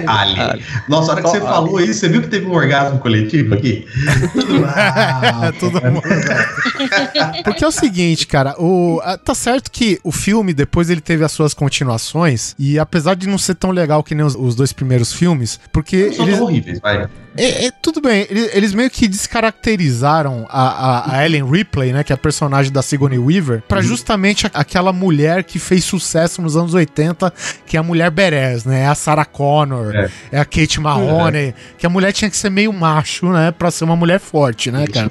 Alien. 0.06 0.64
Nossa, 0.88 1.12
a 1.12 1.14
hora 1.14 1.22
que 1.22 1.28
você 1.28 1.40
falou 1.40 1.80
isso, 1.80 2.00
você 2.00 2.08
viu 2.08 2.22
que 2.22 2.28
teve 2.28 2.46
um 2.46 2.52
orgasmo 2.54 2.98
coletivo 2.98 3.54
aqui? 3.54 3.86
Todo 5.60 5.72
mundo. 5.82 6.02
Porque 7.44 7.64
é 7.64 7.66
o 7.66 7.72
seguinte, 7.72 8.26
cara, 8.26 8.54
o, 8.58 9.00
ah, 9.04 9.18
tá 9.18 9.34
certo 9.34 9.70
que 9.70 9.98
o 10.02 10.12
filme, 10.12 10.52
depois 10.52 10.90
ele 10.90 11.00
teve 11.00 11.24
as 11.24 11.32
suas 11.32 11.54
continuações, 11.54 12.54
e 12.58 12.78
apesar 12.78 13.14
de 13.14 13.28
não 13.28 13.38
ser 13.38 13.54
tão 13.54 13.70
legal 13.70 14.02
que 14.02 14.14
nem 14.14 14.24
os, 14.24 14.34
os 14.34 14.54
dois 14.54 14.72
primeiros 14.72 15.12
filmes, 15.12 15.60
porque 15.72 16.12
São 16.12 16.26
eles. 16.26 16.40
horríveis, 16.40 16.80
vai. 16.80 17.06
É, 17.38 17.66
é, 17.66 17.70
tudo 17.82 18.00
bem, 18.00 18.26
eles, 18.30 18.74
meio 18.74 18.90
que 18.90 19.06
descaracterizaram 19.08 20.46
a, 20.48 20.62
a, 21.12 21.16
a 21.18 21.24
Ellen 21.26 21.48
Ripley, 21.50 21.92
né, 21.92 22.02
que 22.04 22.12
é 22.12 22.14
a 22.14 22.18
personagem 22.18 22.72
da 22.72 22.82
Sigourney 22.82 23.18
Weaver, 23.18 23.62
pra 23.66 23.80
justamente 23.80 24.46
a- 24.46 24.50
aquela 24.54 24.92
mulher 24.92 25.44
que 25.44 25.58
fez 25.58 25.84
sucesso 25.84 26.40
nos 26.42 26.56
anos 26.56 26.74
80, 26.74 27.32
que 27.66 27.76
é 27.76 27.80
a 27.80 27.82
mulher 27.82 28.10
Beres, 28.10 28.64
né, 28.64 28.82
é 28.82 28.86
a 28.86 28.94
Sarah 28.94 29.24
Connor, 29.24 29.94
É. 29.94 30.10
é, 30.32 30.40
a 30.40 30.44
Kate 30.44 30.80
Mahoney, 30.80 31.54
que 31.76 31.86
a 31.86 31.90
mulher 31.90 32.12
tinha 32.12 32.30
que 32.30 32.36
ser 32.36 32.50
meio 32.50 32.72
macho, 32.72 33.30
né, 33.32 33.50
pra 33.52 33.70
ser 33.70 33.84
uma 33.84 33.96
mulher 33.96 34.20
forte, 34.20 34.70
né, 34.70 34.84
cara. 34.86 35.10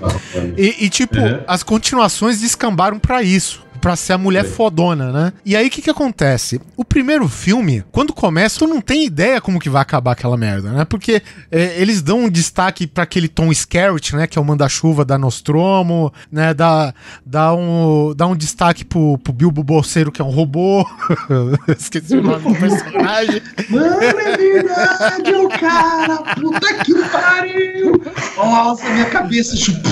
E, 0.58 0.86
e, 0.86 0.90
tipo, 0.90 1.18
Uhum. 1.18 1.40
as 1.48 1.64
continuações 1.64 2.40
descambaram 2.42 3.00
pra 3.00 3.22
isso. 3.24 3.66
Pra 3.88 3.96
ser 3.96 4.12
a 4.12 4.18
mulher 4.18 4.44
fodona, 4.44 5.14
né? 5.14 5.32
E 5.46 5.56
aí, 5.56 5.68
o 5.68 5.70
que 5.70 5.82
que 5.82 5.90
acontece? 5.90 6.60
O 6.76 6.84
primeiro 6.84 7.26
filme, 7.30 7.86
quando 7.90 8.12
começa, 8.12 8.60
tu 8.60 8.68
não 8.68 8.82
tem 8.82 9.06
ideia 9.06 9.40
como 9.40 9.62
que 9.62 9.70
vai 9.70 9.82
acabar 9.82 10.12
aquela 10.12 10.36
merda, 10.36 10.74
né? 10.74 10.84
Porque 10.84 11.22
é, 11.50 11.82
eles 11.82 12.02
dão 12.02 12.26
um 12.26 12.30
destaque 12.30 12.86
pra 12.86 13.06
aquele 13.06 13.30
Tom 13.30 13.50
Skerritt, 13.50 14.14
né? 14.14 14.28
Que 14.28 14.38
é 14.38 14.42
o 14.42 14.44
manda-chuva 14.44 15.06
da 15.06 15.18
Nostromo, 15.18 16.12
né? 16.30 16.54
Dá, 16.54 16.94
dá, 17.26 17.54
um, 17.56 18.14
dá 18.14 18.28
um 18.28 18.36
destaque 18.36 18.84
pro, 18.84 19.18
pro 19.20 19.32
Bilbo 19.32 19.64
Bolseiro, 19.64 20.12
que 20.12 20.22
é 20.22 20.26
um 20.26 20.32
robô. 20.32 20.86
Esqueci 21.80 22.18
o 22.18 22.22
nome 22.24 22.44
do 22.54 22.60
personagem. 22.60 23.42
Mano, 23.70 24.02
é 24.04 24.36
verdade, 24.38 25.32
o 25.34 25.48
cara. 25.48 26.18
Puta 26.36 26.74
que 26.84 26.94
pariu. 27.10 28.02
Nossa, 28.36 28.90
minha 28.90 29.06
cabeça 29.06 29.56
chupou. 29.56 29.92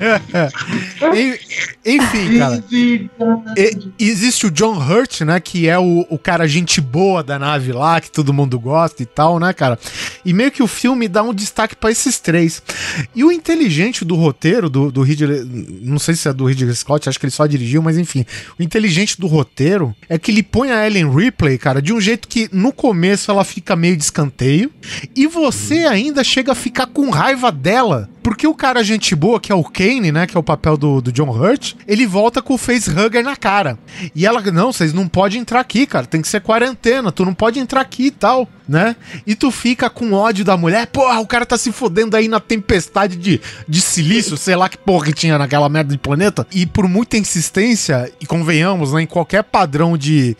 En- 1.14 1.38
Enfim, 1.84 2.38
cara. 2.38 2.64
E- 3.56 3.90
existe 3.98 4.46
o 4.46 4.50
John 4.50 4.78
Hurt, 4.78 5.20
né? 5.22 5.40
Que 5.40 5.68
é 5.68 5.78
o, 5.78 6.06
o 6.08 6.18
cara 6.18 6.46
gente 6.48 6.80
boa 6.80 7.22
da 7.22 7.38
nave 7.38 7.72
lá, 7.72 8.00
que 8.00 8.10
todo 8.10 8.32
mundo 8.32 8.58
gosta 8.58 9.02
e 9.02 9.06
tal, 9.06 9.38
né, 9.38 9.52
cara? 9.52 9.78
E 10.24 10.32
meio 10.32 10.50
que 10.50 10.62
o 10.62 10.66
filme 10.66 11.08
dá 11.08 11.22
um 11.22 11.34
destaque 11.34 11.76
pra 11.76 11.90
esses 11.90 12.18
três. 12.18 12.62
E 13.14 13.24
o 13.24 13.32
inteligente 13.32 14.04
do 14.04 14.14
roteiro, 14.14 14.68
do, 14.68 14.90
do 14.90 15.02
Ridley. 15.02 15.44
Não 15.82 15.98
sei 15.98 16.14
se 16.14 16.28
é 16.28 16.32
do 16.32 16.44
Ridley 16.44 16.74
Scott, 16.74 17.08
acho 17.08 17.18
que 17.18 17.26
ele 17.26 17.30
só 17.30 17.46
dirigiu, 17.46 17.82
mas 17.82 17.98
enfim. 17.98 18.24
O 18.58 18.62
inteligente 18.62 19.20
do 19.20 19.26
roteiro 19.26 19.94
é 20.08 20.18
que 20.18 20.30
ele 20.30 20.42
põe 20.42 20.70
a 20.70 20.86
Ellen 20.86 21.14
Ripley, 21.14 21.58
cara, 21.58 21.80
de 21.82 21.92
um 21.92 22.00
jeito 22.00 22.28
que 22.28 22.48
no 22.52 22.72
começo 22.72 23.30
ela 23.30 23.44
fica 23.44 23.76
meio 23.76 23.96
de 23.96 24.02
escanteio. 24.04 24.70
E 25.14 25.26
você 25.26 25.86
ainda 25.86 26.22
chega 26.24 26.52
a 26.52 26.54
ficar 26.54 26.86
com 26.86 27.10
raiva 27.10 27.50
dela. 27.52 28.08
Porque 28.22 28.46
o 28.46 28.54
cara 28.54 28.82
gente 28.82 29.14
boa, 29.14 29.40
que 29.40 29.50
é 29.50 29.54
o 29.54 29.64
Kane, 29.64 30.12
né? 30.12 30.26
Que 30.26 30.36
é 30.36 30.40
o 30.40 30.42
papel 30.42 30.76
do, 30.76 31.00
do 31.00 31.12
John 31.12 31.30
Hurt, 31.30 31.74
ele 31.86 32.06
volta 32.06 32.42
com 32.42 32.54
o 32.54 32.58
facehugger 32.58 33.24
na 33.24 33.36
cara. 33.36 33.78
E 34.14 34.26
ela, 34.26 34.40
não, 34.42 34.72
vocês 34.72 34.92
não 34.92 35.08
podem 35.08 35.40
entrar 35.40 35.60
aqui, 35.60 35.86
cara. 35.86 36.06
Tem 36.06 36.20
que 36.20 36.28
ser 36.28 36.40
quarentena, 36.40 37.10
tu 37.10 37.24
não 37.24 37.34
pode 37.34 37.58
entrar 37.58 37.80
aqui 37.80 38.06
e 38.06 38.10
tal, 38.10 38.48
né? 38.70 38.94
E 39.26 39.34
tu 39.34 39.50
fica 39.50 39.90
com 39.90 40.12
ódio 40.12 40.44
da 40.44 40.56
mulher, 40.56 40.86
porra, 40.86 41.18
o 41.18 41.26
cara 41.26 41.44
tá 41.44 41.58
se 41.58 41.72
fodendo 41.72 42.16
aí 42.16 42.28
na 42.28 42.38
tempestade 42.38 43.16
de, 43.16 43.40
de 43.66 43.80
silício, 43.80 44.36
sei 44.36 44.54
lá 44.54 44.68
que 44.68 44.78
porra 44.78 45.06
que 45.06 45.12
tinha 45.12 45.36
naquela 45.36 45.68
merda 45.68 45.90
de 45.90 45.98
planeta. 45.98 46.46
E 46.52 46.64
por 46.66 46.86
muita 46.86 47.16
insistência, 47.16 48.12
e 48.20 48.26
convenhamos, 48.26 48.92
né? 48.92 49.02
Em 49.02 49.06
qualquer 49.08 49.42
padrão 49.42 49.98
de, 49.98 50.36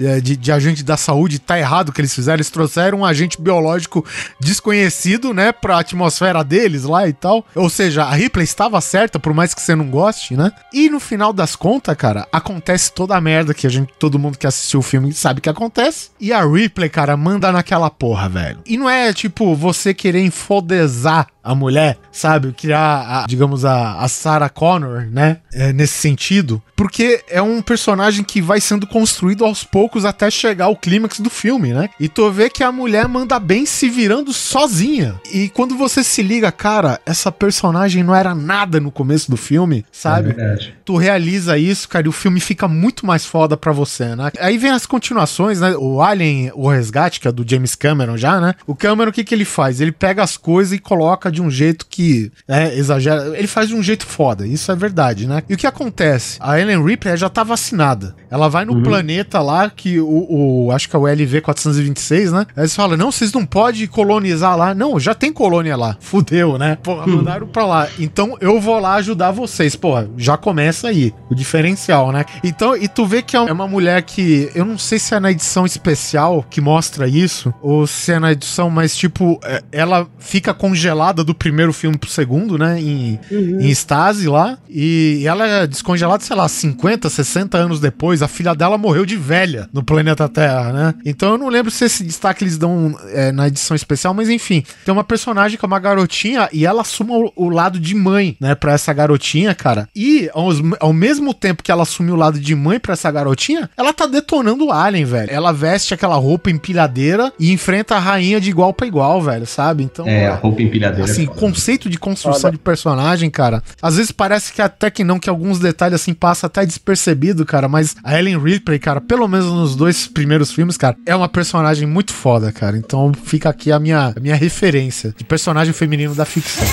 eh, 0.00 0.18
de, 0.18 0.34
de 0.34 0.50
agente 0.50 0.82
da 0.82 0.96
saúde, 0.96 1.38
tá 1.38 1.58
errado 1.58 1.90
o 1.90 1.92
que 1.92 2.00
eles 2.00 2.14
fizeram. 2.14 2.36
Eles 2.36 2.48
trouxeram 2.48 3.00
um 3.00 3.04
agente 3.04 3.38
biológico 3.38 4.02
desconhecido, 4.40 5.34
né? 5.34 5.52
Pra 5.52 5.78
atmosfera 5.78 6.42
deles 6.42 6.84
lá 6.84 7.06
e 7.06 7.12
tal. 7.12 7.44
Ou 7.54 7.68
seja, 7.68 8.04
a 8.04 8.14
Ripley 8.14 8.44
estava 8.44 8.80
certa, 8.80 9.18
por 9.18 9.34
mais 9.34 9.52
que 9.52 9.60
você 9.60 9.74
não 9.74 9.90
goste, 9.90 10.34
né? 10.34 10.50
E 10.72 10.88
no 10.88 10.98
final 10.98 11.34
das 11.34 11.54
contas, 11.54 11.94
cara, 11.96 12.26
acontece 12.32 12.90
toda 12.90 13.14
a 13.14 13.20
merda 13.20 13.52
que 13.52 13.66
a 13.66 13.70
gente, 13.70 13.92
todo 13.98 14.18
mundo 14.18 14.38
que 14.38 14.46
assistiu 14.46 14.80
o 14.80 14.82
filme 14.82 15.12
sabe 15.12 15.42
que 15.42 15.50
acontece. 15.50 16.08
E 16.18 16.32
a 16.32 16.42
Ripley, 16.42 16.88
cara, 16.88 17.14
manda 17.14 17.52
naquela 17.52 17.73
porra, 17.90 18.28
velho. 18.28 18.60
E 18.66 18.76
não 18.76 18.88
é 18.88 19.12
tipo 19.12 19.54
você 19.54 19.92
querer 19.92 20.24
enfodesar 20.24 21.26
a 21.44 21.54
mulher, 21.54 21.98
sabe? 22.10 22.52
Criar, 22.52 23.22
a, 23.22 23.26
digamos, 23.26 23.64
a, 23.64 24.00
a 24.00 24.08
Sarah 24.08 24.48
Connor, 24.48 25.06
né? 25.10 25.38
É, 25.52 25.72
nesse 25.72 25.94
sentido. 25.94 26.62
Porque 26.74 27.22
é 27.28 27.40
um 27.40 27.60
personagem 27.62 28.24
que 28.24 28.40
vai 28.40 28.60
sendo 28.60 28.86
construído 28.86 29.44
aos 29.44 29.62
poucos 29.62 30.04
até 30.04 30.30
chegar 30.30 30.64
ao 30.64 30.76
clímax 30.76 31.20
do 31.20 31.30
filme, 31.30 31.72
né? 31.72 31.88
E 32.00 32.08
tu 32.08 32.30
vê 32.30 32.48
que 32.48 32.64
a 32.64 32.72
mulher 32.72 33.06
manda 33.06 33.38
bem 33.38 33.66
se 33.66 33.88
virando 33.88 34.32
sozinha. 34.32 35.20
E 35.32 35.48
quando 35.50 35.76
você 35.76 36.02
se 36.02 36.22
liga, 36.22 36.50
cara, 36.50 37.00
essa 37.04 37.30
personagem 37.30 38.02
não 38.02 38.14
era 38.14 38.34
nada 38.34 38.80
no 38.80 38.90
começo 38.90 39.30
do 39.30 39.36
filme, 39.36 39.84
sabe? 39.92 40.30
É 40.30 40.32
verdade. 40.32 40.74
tu 40.84 40.96
realiza 40.96 41.58
isso, 41.58 41.88
cara, 41.88 42.06
e 42.06 42.08
o 42.08 42.12
filme 42.12 42.40
fica 42.40 42.66
muito 42.66 43.06
mais 43.06 43.24
foda 43.24 43.56
pra 43.56 43.72
você, 43.72 44.16
né? 44.16 44.30
Aí 44.40 44.56
vem 44.58 44.70
as 44.70 44.86
continuações, 44.86 45.60
né? 45.60 45.76
O 45.76 46.00
Alien, 46.00 46.50
o 46.54 46.68
Resgate, 46.68 47.20
que 47.20 47.28
é 47.28 47.32
do 47.32 47.44
James 47.48 47.74
Cameron 47.74 48.16
já, 48.16 48.40
né? 48.40 48.54
O 48.66 48.74
Cameron, 48.74 49.10
o 49.10 49.12
que 49.12 49.24
que 49.24 49.34
ele 49.34 49.44
faz? 49.44 49.80
Ele 49.80 49.92
pega 49.92 50.22
as 50.22 50.36
coisas 50.36 50.72
e 50.72 50.78
coloca 50.78 51.30
de 51.34 51.42
um 51.42 51.50
jeito 51.50 51.86
que, 51.88 52.30
é, 52.48 52.74
exagera. 52.76 53.36
Ele 53.36 53.46
faz 53.46 53.68
de 53.68 53.74
um 53.74 53.82
jeito 53.82 54.06
foda, 54.06 54.46
isso 54.46 54.70
é 54.72 54.76
verdade, 54.76 55.26
né? 55.26 55.42
E 55.48 55.54
o 55.54 55.56
que 55.56 55.66
acontece? 55.66 56.38
A 56.40 56.58
Ellen 56.58 56.82
Ripley 56.84 57.16
já 57.16 57.28
tá 57.28 57.42
vacinada. 57.44 58.14
Ela 58.30 58.48
vai 58.48 58.64
no 58.64 58.82
planeta 58.82 59.40
lá, 59.40 59.68
que 59.70 60.00
o, 60.00 60.26
o- 60.66 60.72
acho 60.72 60.88
que 60.88 60.96
é 60.96 60.98
o 60.98 61.02
LV-426, 61.02 62.30
né? 62.30 62.46
Aí 62.56 62.68
você 62.68 62.74
fala, 62.74 62.96
não, 62.96 63.10
vocês 63.10 63.32
não 63.32 63.44
podem 63.44 63.86
colonizar 63.86 64.56
lá. 64.56 64.74
Não, 64.74 64.98
já 64.98 65.14
tem 65.14 65.32
colônia 65.32 65.76
lá. 65.76 65.96
Fudeu, 66.00 66.58
né? 66.58 66.78
Porra, 66.82 67.06
mandaram 67.06 67.46
pra 67.46 67.66
lá. 67.66 67.88
Então 67.98 68.36
eu 68.40 68.60
vou 68.60 68.78
lá 68.78 68.94
ajudar 68.94 69.30
vocês. 69.30 69.74
Porra, 69.76 70.08
já 70.16 70.36
começa 70.36 70.88
aí. 70.88 71.12
O 71.30 71.34
diferencial, 71.34 72.12
né? 72.12 72.24
Então, 72.42 72.76
e 72.76 72.88
tu 72.88 73.06
vê 73.06 73.22
que 73.22 73.36
é 73.36 73.40
uma 73.40 73.66
mulher 73.66 74.02
que. 74.02 74.50
Eu 74.54 74.64
não 74.64 74.78
sei 74.78 74.98
se 74.98 75.14
é 75.14 75.20
na 75.20 75.30
edição 75.30 75.64
especial 75.66 76.44
que 76.48 76.60
mostra 76.60 77.08
isso, 77.08 77.52
ou 77.62 77.86
se 77.86 78.12
é 78.12 78.18
na 78.18 78.32
edição, 78.32 78.70
mas 78.70 78.96
tipo, 78.96 79.38
é, 79.44 79.62
ela 79.72 80.06
fica 80.18 80.52
congelada 80.54 81.23
do 81.24 81.34
primeiro 81.34 81.72
filme 81.72 81.96
pro 81.98 82.08
segundo, 82.10 82.56
né? 82.58 82.80
Em, 82.80 83.18
em 83.30 83.68
estase 83.70 84.28
lá. 84.28 84.58
E 84.68 85.24
ela 85.26 85.46
é 85.46 85.66
descongelada, 85.66 86.22
sei 86.22 86.36
lá, 86.36 86.48
50, 86.48 87.08
60 87.08 87.56
anos 87.58 87.80
depois. 87.80 88.22
A 88.22 88.28
filha 88.28 88.54
dela 88.54 88.76
morreu 88.78 89.04
de 89.06 89.16
velha 89.16 89.68
no 89.72 89.82
planeta 89.82 90.28
Terra, 90.28 90.72
né? 90.72 90.94
Então 91.04 91.32
eu 91.32 91.38
não 91.38 91.48
lembro 91.48 91.70
se 91.70 91.84
esse 91.84 92.04
destaque 92.04 92.44
eles 92.44 92.58
dão 92.58 92.96
é, 93.12 93.32
na 93.32 93.48
edição 93.48 93.74
especial, 93.74 94.12
mas 94.14 94.28
enfim, 94.28 94.62
tem 94.84 94.92
uma 94.92 95.04
personagem 95.04 95.58
que 95.58 95.64
é 95.64 95.68
uma 95.68 95.78
garotinha 95.78 96.48
e 96.52 96.66
ela 96.66 96.82
assume 96.82 97.10
o, 97.12 97.32
o 97.36 97.48
lado 97.48 97.78
de 97.78 97.94
mãe, 97.94 98.36
né, 98.40 98.54
pra 98.54 98.72
essa 98.72 98.92
garotinha, 98.92 99.54
cara. 99.54 99.88
E 99.94 100.28
aos- 100.34 100.62
ao, 100.80 100.92
mesmo 100.92 101.32
tempo 101.34 101.62
que 101.62 101.70
ela 101.70 101.82
assume 101.82 102.10
o 102.10 102.16
lado 102.16 102.38
de 102.38 102.54
mãe 102.54 102.78
pra 102.78 102.92
essa 102.94 103.10
garotinha, 103.10 103.70
ela 103.76 103.92
tá 103.92 104.06
detonando 104.06 104.66
o 104.66 104.72
Alien, 104.72 105.04
velho. 105.04 105.30
Ela 105.30 105.52
veste 105.52 105.94
aquela 105.94 106.16
roupa 106.16 106.50
empilhadeira 106.50 107.32
e 107.38 107.52
enfrenta 107.52 107.94
a 107.96 107.98
rainha 107.98 108.40
de 108.40 108.50
igual 108.50 108.72
pra 108.72 108.86
igual, 108.86 109.20
velho, 109.22 109.46
sabe? 109.46 109.82
Então, 109.84 110.06
É, 110.06 110.28
a 110.28 110.34
roupa 110.34 110.62
empilhadeira. 110.62 111.04
Assim, 111.14 111.26
conceito 111.26 111.88
de 111.88 111.98
construção 111.98 112.40
Foda. 112.40 112.52
de 112.52 112.58
personagem, 112.58 113.30
cara. 113.30 113.62
Às 113.80 113.96
vezes 113.96 114.12
parece 114.12 114.52
que 114.52 114.62
até 114.62 114.90
que 114.90 115.04
não, 115.04 115.18
que 115.18 115.30
alguns 115.30 115.58
detalhes 115.58 116.00
assim 116.00 116.14
passam 116.14 116.46
até 116.46 116.64
despercebido, 116.64 117.44
cara. 117.44 117.68
Mas 117.68 117.96
a 118.04 118.18
Ellen 118.18 118.38
Ripley, 118.38 118.78
cara, 118.78 119.00
pelo 119.00 119.26
menos 119.28 119.46
nos 119.46 119.76
dois 119.76 120.06
primeiros 120.06 120.52
filmes, 120.52 120.76
cara, 120.76 120.96
é 121.06 121.14
uma 121.14 121.28
personagem 121.28 121.86
muito 121.86 122.12
foda, 122.12 122.52
cara. 122.52 122.76
Então 122.76 123.12
fica 123.24 123.48
aqui 123.48 123.72
a 123.72 123.78
minha, 123.78 124.12
a 124.16 124.20
minha 124.20 124.36
referência 124.36 125.14
de 125.16 125.24
personagem 125.24 125.72
feminino 125.72 126.14
da 126.14 126.24
ficção. 126.24 126.66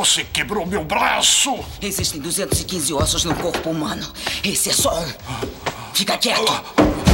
Você 0.00 0.24
quebrou 0.24 0.64
meu 0.64 0.82
braço! 0.82 1.62
Existem 1.82 2.22
215 2.22 2.94
ossos 2.94 3.22
no 3.22 3.34
corpo 3.34 3.68
humano. 3.68 4.10
Esse 4.42 4.70
é 4.70 4.72
só 4.72 4.98
um. 4.98 5.06
Fica 5.92 6.16
quieto. 6.16 7.09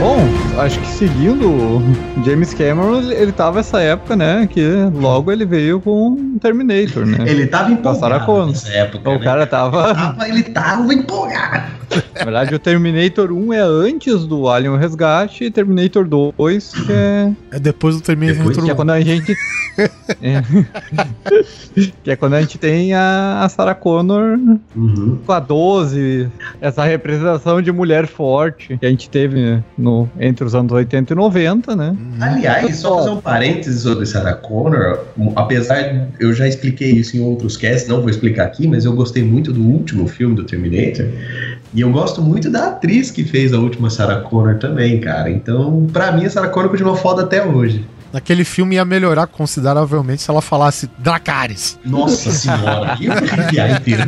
Bom, 0.00 0.60
acho 0.60 0.78
que 0.80 0.86
seguindo 0.88 1.48
o 1.50 1.82
James 2.24 2.52
Cameron, 2.52 2.98
ele, 2.98 3.14
ele 3.14 3.32
tava 3.32 3.60
essa 3.60 3.80
época, 3.80 4.14
né? 4.14 4.46
Que 4.50 4.60
logo 4.94 5.32
ele 5.32 5.44
veio 5.46 5.80
com 5.80 6.38
Terminator, 6.38 7.06
né? 7.06 7.18
Ele 7.26 7.46
tava 7.46 7.70
empolgado 7.72 8.26
Connor. 8.26 8.48
nessa 8.48 8.68
época. 8.72 9.08
O 9.10 9.14
né? 9.18 9.24
cara 9.24 9.46
tava. 9.46 9.94
Tava- 9.94 10.28
Ele 10.28 10.42
tava 10.42 10.92
empolgado. 10.94 11.76
Na 12.18 12.24
verdade, 12.24 12.54
o 12.54 12.58
Terminator 12.58 13.30
1 13.32 13.52
é 13.52 13.60
antes 13.60 14.26
do 14.26 14.48
Alien 14.48 14.76
Resgate 14.76 15.44
e 15.44 15.50
Terminator 15.50 16.04
2, 16.06 16.72
que 16.72 16.92
é. 16.92 17.32
É 17.52 17.58
depois 17.58 17.94
do 17.96 18.02
Terminator 18.02 18.52
Que 18.52 18.70
é 18.70 18.72
1. 18.72 18.76
quando 18.76 18.90
a 18.90 19.00
gente. 19.00 19.34
É. 20.22 20.42
que 22.02 22.10
é 22.10 22.16
quando 22.16 22.34
a 22.34 22.40
gente 22.40 22.58
tem 22.58 22.92
a, 22.94 23.40
a 23.42 23.48
Sarah 23.48 23.74
Connor 23.74 24.38
Uhum. 24.74 25.18
com 25.24 25.32
a 25.32 25.38
12, 25.40 26.28
essa 26.60 26.84
representação 26.84 27.62
de 27.62 27.70
mulher 27.72 28.06
forte 28.06 28.76
que 28.78 28.84
a 28.86 28.88
gente 28.90 29.08
teve 29.08 29.40
né, 29.40 29.62
no, 29.86 30.10
entre 30.18 30.44
os 30.44 30.54
anos 30.54 30.72
80 30.72 31.12
e 31.12 31.16
90, 31.16 31.76
né? 31.76 31.96
Aliás, 32.20 32.76
só 32.76 32.98
fazer 32.98 33.10
um 33.10 33.20
parênteses 33.20 33.82
sobre 33.82 34.04
Sarah 34.04 34.34
Connor, 34.34 35.04
apesar 35.36 35.82
de 35.82 36.08
eu 36.18 36.32
já 36.32 36.46
expliquei 36.46 36.90
isso 36.90 37.16
em 37.16 37.20
outros 37.20 37.56
casts, 37.56 37.88
não 37.88 38.00
vou 38.00 38.10
explicar 38.10 38.44
aqui, 38.44 38.66
mas 38.66 38.84
eu 38.84 38.94
gostei 38.94 39.22
muito 39.22 39.52
do 39.52 39.62
último 39.62 40.06
filme 40.08 40.34
do 40.34 40.44
Terminator. 40.44 41.06
E 41.72 41.80
eu 41.80 41.90
gosto 41.90 42.20
muito 42.20 42.50
da 42.50 42.68
atriz 42.68 43.10
que 43.10 43.24
fez 43.24 43.52
a 43.52 43.58
última 43.58 43.88
Sarah 43.88 44.20
Connor 44.20 44.58
também, 44.58 45.00
cara. 45.00 45.30
Então, 45.30 45.86
pra 45.92 46.10
mim, 46.12 46.24
a 46.24 46.30
Sarah 46.30 46.48
Connor 46.48 46.70
continua 46.70 46.96
foda 46.96 47.22
até 47.22 47.44
hoje. 47.44 47.84
Naquele 48.12 48.44
filme 48.44 48.76
ia 48.76 48.84
melhorar 48.84 49.26
consideravelmente 49.26 50.22
se 50.22 50.30
ela 50.30 50.40
falasse 50.40 50.88
Dracarys. 50.98 51.78
Nossa 51.84 52.30
senhora, 52.30 52.96
eu 53.00 53.12
vou 53.12 53.28
arrepiar 53.30 53.70
inteiro. 53.76 54.02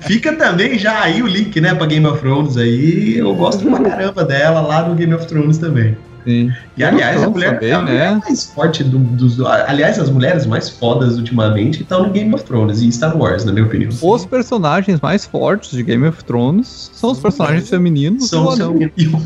Fica 0.00 0.34
também 0.34 0.78
já 0.78 1.00
aí 1.02 1.22
o 1.22 1.26
link, 1.26 1.60
né, 1.60 1.74
pra 1.74 1.86
Game 1.86 2.06
of 2.06 2.20
Thrones 2.20 2.56
aí. 2.56 3.18
Eu 3.18 3.34
gosto 3.34 3.64
pra 3.64 3.80
caramba 3.80 4.24
dela 4.24 4.60
lá 4.60 4.88
no 4.88 4.94
Game 4.94 5.14
of 5.14 5.26
Thrones 5.26 5.58
também. 5.58 5.96
Sim. 6.28 6.52
E 6.76 6.84
aliás, 6.84 7.22
a 7.22 7.30
mulher, 7.30 7.54
também, 7.54 7.72
a 7.72 7.80
mulher 7.80 8.12
né? 8.14 8.20
mais 8.24 8.44
forte 8.44 8.84
do- 8.84 8.98
dos. 8.98 9.40
Aliás, 9.40 9.98
as 9.98 10.10
mulheres 10.10 10.44
mais 10.44 10.68
fodas 10.68 11.16
ultimamente 11.16 11.80
estão 11.82 12.02
no 12.02 12.10
Game 12.10 12.34
of 12.34 12.44
Thrones 12.44 12.82
e 12.82 12.92
Star 12.92 13.16
Wars, 13.16 13.44
na 13.46 13.52
minha 13.52 13.64
opinião. 13.64 13.90
Os 14.02 14.26
personagens 14.26 15.00
mais 15.00 15.24
fortes 15.24 15.70
de 15.70 15.82
Game 15.82 16.06
of 16.06 16.22
Thrones 16.24 16.90
são 16.92 17.12
os 17.12 17.18
personagens 17.18 17.68
femininos 17.70 18.28
São 18.28 18.42
do 18.44 18.48
os 18.50 18.60
anão. 18.60 18.72
femininos. 18.74 19.22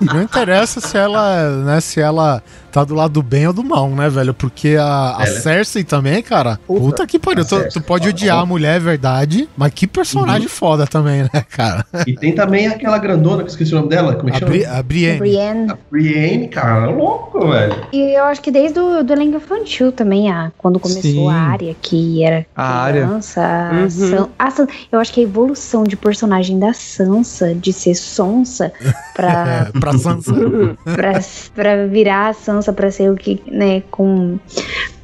Não 0.00 0.22
interessa 0.22 0.80
se 0.80 0.96
ela, 0.96 1.50
né, 1.64 1.80
se 1.80 2.00
ela 2.00 2.42
tá 2.70 2.84
do 2.84 2.94
lado 2.94 3.14
do 3.14 3.22
bem 3.22 3.46
ou 3.46 3.52
do 3.52 3.64
mal, 3.64 3.88
né, 3.90 4.08
velho? 4.08 4.32
Porque 4.32 4.76
a, 4.78 5.16
a 5.18 5.24
Ela- 5.26 5.40
Cersei 5.40 5.82
também, 5.82 6.22
cara. 6.22 6.60
Puta 6.66 7.06
que 7.06 7.18
pariu. 7.18 7.42
A 7.42 7.46
Tu, 7.46 7.68
tu 7.70 7.80
pode 7.80 8.04
foda. 8.04 8.14
odiar 8.14 8.38
a 8.38 8.46
mulher, 8.46 8.76
é 8.76 8.78
verdade, 8.78 9.48
mas 9.56 9.72
que 9.72 9.86
personagem 9.86 10.46
foda 10.46 10.86
também, 10.86 11.22
né, 11.22 11.42
cara? 11.50 11.84
E 12.06 12.14
tem 12.14 12.32
também 12.34 12.66
aquela 12.68 12.98
grandona, 12.98 13.38
que 13.38 13.42
eu 13.44 13.46
esqueci 13.48 13.72
o 13.72 13.76
nome 13.78 13.88
dela, 13.88 14.14
como 14.14 14.28
é 14.28 14.32
que 14.32 14.36
A, 14.36 14.40
chama? 14.40 14.50
Bri 14.52 14.64
a 14.66 14.82
Brienne. 14.82 15.18
Brienne. 15.18 15.72
Brienne, 15.90 16.17
cara, 16.48 16.90
é 16.90 16.94
louco, 16.94 17.48
velho. 17.48 17.74
E 17.92 18.16
eu 18.16 18.24
acho 18.24 18.40
que 18.40 18.50
desde 18.50 18.78
o 18.78 19.02
do 19.02 19.12
elenco 19.12 19.36
infantil 19.36 19.92
também, 19.92 20.30
a, 20.30 20.52
quando 20.58 20.78
começou 20.80 21.02
Sim. 21.02 21.28
a 21.30 21.34
área, 21.34 21.74
que 21.80 22.22
era 22.24 22.46
A 22.54 22.88
criança, 22.90 23.42
a 23.42 23.72
Uhum. 23.82 23.90
San- 23.90 24.28
a 24.38 24.48
eu 24.92 24.98
acho 25.00 25.12
que 25.12 25.20
a 25.20 25.24
evolução 25.24 25.84
de 25.84 25.96
personagem 25.96 26.58
da 26.58 26.72
Sansa, 26.72 27.54
de 27.54 27.72
ser 27.72 27.94
sonsa, 27.94 28.72
pra, 29.14 29.70
pra 29.78 29.92
Sansa. 29.98 30.32
pra, 30.94 31.12
pra 31.54 31.86
virar 31.86 32.28
a 32.28 32.32
Sansa, 32.32 32.72
pra 32.72 32.90
ser 32.90 33.10
o 33.10 33.14
que, 33.16 33.40
né, 33.46 33.82
com 33.90 34.38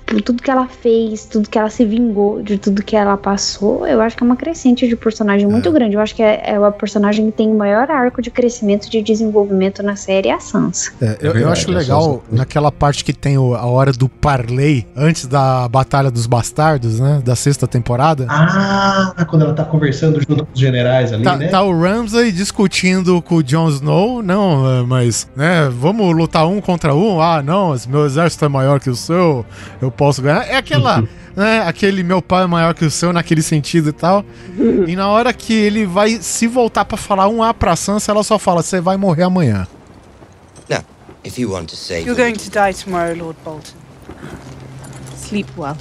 por 0.06 0.20
tudo 0.20 0.43
que 0.43 0.51
ela 0.51 0.66
fez, 0.68 1.24
tudo 1.24 1.48
que 1.48 1.59
ela 1.59 1.70
se 1.70 1.85
vingou, 1.85 2.43
de 2.43 2.59
tudo 2.59 2.82
que 2.82 2.94
ela 2.94 3.16
passou, 3.16 3.86
eu 3.86 4.01
acho 4.01 4.16
que 4.16 4.22
é 4.22 4.26
uma 4.26 4.36
crescente 4.36 4.86
de 4.86 4.94
personagem 4.97 5.47
muito 5.48 5.72
grande. 5.72 5.94
Eu 5.97 6.01
acho 6.01 6.14
que 6.14 6.22
é, 6.22 6.43
é 6.44 6.56
a 6.56 6.70
personagem 6.70 7.26
que 7.31 7.36
tem 7.36 7.48
o 7.51 7.55
maior 7.56 7.90
arco 7.90 8.20
de 8.20 8.31
crescimento 8.31 8.89
de 8.90 9.01
desenvolvimento 9.02 9.82
na 9.82 9.97
série, 9.97 10.28
é 10.28 10.35
a 10.35 10.40
Sansa. 10.40 10.93
É, 11.01 11.16
eu, 11.20 11.28
eu 11.28 11.32
verdade, 11.35 11.52
acho 11.52 11.70
a 11.70 11.74
legal 11.74 12.22
naquela 12.31 12.70
parte 12.70 13.05
que 13.05 13.12
tem 13.12 13.39
o- 13.39 13.55
a 13.55 13.64
hora 13.66 13.93
do 13.93 14.09
parley 14.09 14.86
antes 14.94 15.26
da 15.26 15.66
Batalha 15.68 16.10
dos 16.10 16.26
Bastardos, 16.26 17.01
né? 17.01 17.22
Da 17.24 17.35
sexta 17.35 17.66
temporada. 17.66 18.26
Ah, 18.28 19.24
quando 19.28 19.43
ela 19.43 19.55
tá 19.55 19.64
conversando 19.64 20.20
junto 20.20 20.44
com 20.44 20.52
os 20.52 20.60
generais 20.60 21.12
ali, 21.12 21.24
Tá, 21.24 21.36
né? 21.36 21.48
tá 21.48 21.62
o 21.62 21.81
Ramsay 21.81 22.31
discutindo 22.31 23.20
com 23.22 23.36
o 23.36 23.43
Jon 23.43 23.68
Snow, 23.70 24.22
não, 24.22 24.70
é, 24.70 24.82
mas, 24.82 25.28
né, 25.35 25.68
vamos 25.72 26.14
lutar 26.14 26.47
um 26.47 26.60
contra 26.60 26.94
um? 26.94 27.20
Ah, 27.20 27.43
não, 27.43 27.74
meu 27.89 28.05
exército 28.05 28.44
é 28.44 28.48
maior 28.48 28.78
que 28.81 28.90
o 28.90 28.94
seu, 28.97 29.44
eu 29.81 29.90
posso 29.90 30.03
ganhar. 30.12 30.43
É 30.48 30.56
aquela, 30.56 31.02
né, 31.36 31.62
aquele 31.66 32.02
meu 32.02 32.20
pai 32.22 32.44
é 32.44 32.47
maior 32.47 32.74
que 32.74 32.85
o 32.85 32.90
seu 32.90 33.12
naquele 33.12 33.43
sentido 33.43 33.89
e 33.90 33.93
tal. 33.93 34.24
E 34.86 34.94
na 34.97 35.09
hora 35.09 35.32
que 35.32 35.52
ele 35.52 35.85
vai 35.86 36.18
se 36.20 36.47
voltar 36.47 36.85
pra 36.85 36.97
falar 36.97 37.28
um 37.28 37.43
A 37.43 37.52
pra 37.55 37.74
Sansa, 37.76 38.12
ela 38.12 38.22
só 38.22 38.39
fala, 38.39 38.62
você 38.62 38.81
vai 38.81 38.97
morrer 38.97 39.24
amanhã. 39.24 39.66
Now, 40.68 40.85
if 41.24 41.39
you 41.39 41.51
want 41.52 41.68
to 41.70 41.76
save 41.76 42.06
You're 42.06 42.16
going 42.20 42.35
to 42.36 42.51
die 42.51 42.72
tomorrow, 42.74 43.14
Lord 43.16 43.39
Bolton. 43.44 43.72
Sleep 45.16 45.48
well. 45.56 45.76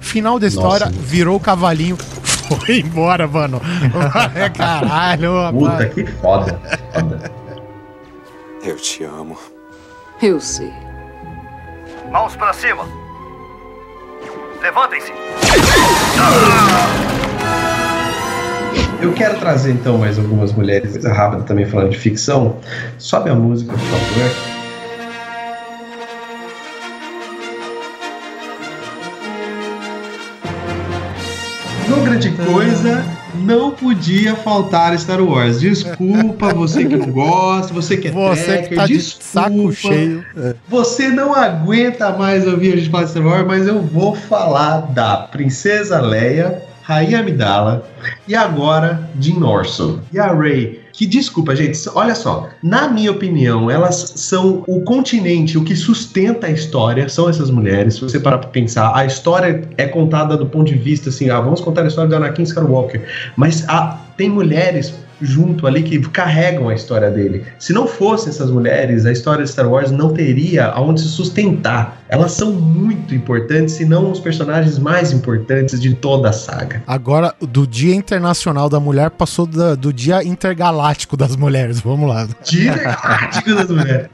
Final 0.00 0.38
da 0.38 0.46
história, 0.46 0.86
Nossa. 0.86 0.98
virou 1.00 1.36
o 1.36 1.40
cavalinho, 1.40 1.96
foi 2.64 2.80
embora, 2.80 3.26
mano. 3.26 3.60
É 4.34 4.48
caralho, 4.48 5.32
Puta, 5.52 5.70
rapaz. 5.70 5.94
que 5.94 6.06
foda. 6.06 6.60
foda. 6.92 7.32
Eu 8.64 8.76
te 8.76 9.04
amo. 9.04 9.38
Eu 10.20 10.40
sei. 10.40 10.72
Mãos 12.10 12.34
pra 12.36 12.52
cima. 12.52 12.84
Levantem-se. 14.62 15.12
Eu 19.00 19.12
quero 19.12 19.38
trazer 19.38 19.72
então 19.72 19.98
mais 19.98 20.18
algumas 20.18 20.52
mulheres, 20.52 20.92
coisa 20.92 21.12
rápida 21.12 21.42
também 21.44 21.64
falando 21.64 21.90
de 21.90 21.98
ficção. 21.98 22.58
Sobe 22.98 23.30
a 23.30 23.34
música, 23.34 23.72
por 23.72 23.80
favor. 23.80 24.57
Grande 32.18 32.30
coisa, 32.44 33.04
não 33.34 33.70
podia 33.70 34.34
faltar 34.34 34.98
Star 34.98 35.20
Wars. 35.22 35.60
Desculpa, 35.60 36.52
você 36.52 36.84
que 36.84 36.96
não 36.96 37.10
gosta, 37.10 37.72
você 37.72 37.96
que 37.96 38.08
é 38.08 38.10
Você 38.10 38.44
tracker, 38.44 38.68
que 38.68 38.74
tá 38.74 38.86
de 38.86 38.92
desculpa. 38.94 39.24
saco 39.24 39.72
cheio. 39.72 40.24
É. 40.36 40.54
Você 40.68 41.08
não 41.08 41.34
aguenta 41.34 42.10
mais 42.10 42.46
ouvir 42.46 42.72
a 42.74 42.76
gente 42.76 42.90
falar 42.90 43.04
de 43.04 43.10
Star 43.10 43.26
Wars, 43.26 43.46
mas 43.46 43.66
eu 43.66 43.80
vou 43.80 44.14
falar 44.14 44.80
da 44.92 45.16
Princesa 45.16 46.00
Leia, 46.00 46.62
Rainha 46.82 47.20
Amidala 47.20 47.88
e 48.26 48.34
agora 48.34 49.08
Jim 49.20 49.42
Orson. 49.42 50.00
E 50.12 50.18
a 50.18 50.32
Rey, 50.34 50.77
que 50.98 51.06
desculpa, 51.06 51.54
gente, 51.54 51.78
olha 51.94 52.12
só. 52.12 52.48
Na 52.60 52.88
minha 52.88 53.12
opinião, 53.12 53.70
elas 53.70 54.14
são 54.16 54.64
o 54.66 54.80
continente, 54.80 55.56
o 55.56 55.62
que 55.62 55.76
sustenta 55.76 56.48
a 56.48 56.50
história, 56.50 57.08
são 57.08 57.28
essas 57.28 57.52
mulheres. 57.52 57.94
Se 57.94 58.00
você 58.00 58.18
parar 58.18 58.38
pra 58.38 58.50
pensar, 58.50 58.90
a 58.92 59.06
história 59.06 59.62
é 59.76 59.86
contada 59.86 60.36
do 60.36 60.46
ponto 60.46 60.66
de 60.66 60.74
vista 60.74 61.10
assim, 61.10 61.30
ah, 61.30 61.40
vamos 61.40 61.60
contar 61.60 61.84
a 61.84 61.86
história 61.86 62.10
do 62.10 62.16
Anakin 62.16 62.42
Skywalker. 62.42 63.06
Mas 63.36 63.64
ah, 63.68 63.96
tem 64.16 64.28
mulheres 64.28 64.92
junto 65.20 65.66
ali 65.66 65.82
que 65.82 65.98
carregam 66.10 66.68
a 66.68 66.74
história 66.74 67.10
dele. 67.10 67.44
Se 67.58 67.72
não 67.72 67.86
fossem 67.86 68.28
essas 68.30 68.50
mulheres, 68.50 69.04
a 69.06 69.12
história 69.12 69.44
de 69.44 69.50
Star 69.50 69.68
Wars 69.68 69.90
não 69.90 70.12
teria 70.12 70.66
aonde 70.66 71.00
se 71.00 71.08
sustentar. 71.08 71.98
Elas 72.08 72.32
são 72.32 72.52
muito 72.52 73.14
importantes, 73.14 73.74
se 73.74 73.84
não 73.84 74.10
os 74.10 74.20
personagens 74.20 74.78
mais 74.78 75.12
importantes 75.12 75.78
de 75.80 75.94
toda 75.94 76.30
a 76.30 76.32
saga. 76.32 76.82
Agora, 76.86 77.34
do 77.40 77.66
Dia 77.66 77.94
Internacional 77.94 78.68
da 78.68 78.80
Mulher 78.80 79.10
passou 79.10 79.46
da- 79.46 79.74
do 79.74 79.92
Dia 79.92 80.22
Intergaláctico 80.24 81.16
das 81.16 81.36
Mulheres. 81.36 81.80
Vamos 81.80 82.08
lá. 82.08 82.26
Dia 82.44 82.72
Intergaláctico 82.72 83.54
das 83.54 83.70
Mulheres. 83.70 84.06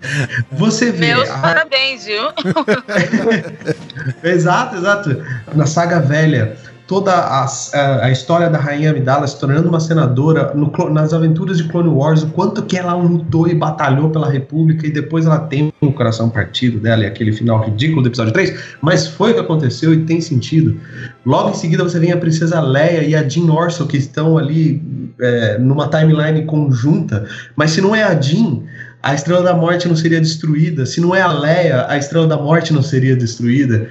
Você 0.53 0.91
vê. 0.91 1.15
Meus 1.15 1.31
a- 1.31 1.39
parabéns, 1.39 2.05
viu? 2.05 2.23
Exato, 4.23 4.77
exato. 4.77 5.23
Na 5.55 5.67
saga 5.67 6.01
velha, 6.01 6.57
toda 6.87 7.13
a, 7.13 7.47
a, 7.47 8.05
a 8.05 8.11
história 8.11 8.51
da 8.51 8.59
Rainha 8.59 8.91
Amidala 8.91 9.27
se 9.27 9.39
tornando 9.39 9.69
uma 9.69 9.81
senadora 9.81 10.53
no 10.55 10.73
nas 10.91 11.13
aventuras 11.13 11.59
de 11.59 11.65
Clone 11.69 11.89
Wars, 11.89 12.23
o 12.23 12.29
quanto 12.29 12.63
que 12.63 12.77
ela 12.77 12.95
lutou 12.95 13.49
e 13.49 13.55
batalhou 13.55 14.11
pela 14.11 14.31
República 14.31 14.87
e 14.87 14.91
depois 14.91 15.25
ela 15.25 15.39
tem 15.39 15.73
o 15.81 15.93
coração 15.93 16.29
partido 16.29 16.79
dela 16.79 17.05
e 17.05 17.07
aquele 17.07 17.33
final 17.33 17.65
ridículo 17.65 18.03
do 18.03 18.09
episódio 18.09 18.33
3, 18.33 18.77
mas 18.81 19.07
foi 19.07 19.31
o 19.31 19.35
que 19.35 19.41
aconteceu 19.41 19.95
e 19.95 20.05
tem 20.05 20.21
sentido. 20.21 20.79
Logo 21.25 21.51
em 21.51 21.55
seguida 21.55 21.83
você 21.83 21.99
vem 21.99 22.13
a 22.13 22.17
Princesa 22.17 22.61
Leia 22.61 23.03
e 23.03 23.15
a 23.15 23.27
Jean 23.27 23.51
Orso 23.51 23.87
que 23.87 23.97
estão 23.97 24.37
ali 24.37 24.83
é, 25.21 25.59
numa 25.59 25.89
timeline 25.89 26.45
conjunta, 26.45 27.25
mas 27.57 27.71
se 27.71 27.81
não 27.81 27.95
é 27.95 28.03
a 28.03 28.21
Jean, 28.21 28.61
a 29.05 29.15
Estrela 29.15 29.43
da 29.43 29.53
Morte 29.53 29.87
não 29.87 29.95
seria 29.95 30.19
destruída. 30.19 30.87
Se 30.87 30.99
não 30.99 31.15
é 31.15 31.21
a 31.21 31.31
Leia, 31.31 31.85
a 31.91 31.99
Estrela 31.99 32.27
da 32.27 32.39
Morte 32.39 32.73
não 32.73 32.83
seria 32.83 33.15
destruída. 33.15 33.87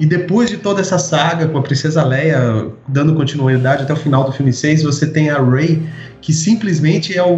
E 0.00 0.04
depois 0.04 0.50
de 0.50 0.56
toda 0.56 0.80
essa 0.80 0.98
saga 0.98 1.46
com 1.46 1.58
a 1.58 1.62
Princesa 1.62 2.02
Leia 2.02 2.66
dando 2.88 3.14
continuidade 3.14 3.84
até 3.84 3.92
o 3.92 3.96
final 3.96 4.24
do 4.24 4.32
filme 4.32 4.52
6, 4.52 4.82
você 4.82 5.06
tem 5.06 5.30
a 5.30 5.40
Rey, 5.40 5.80
que 6.20 6.32
simplesmente 6.32 7.16
é 7.16 7.22
o, 7.22 7.30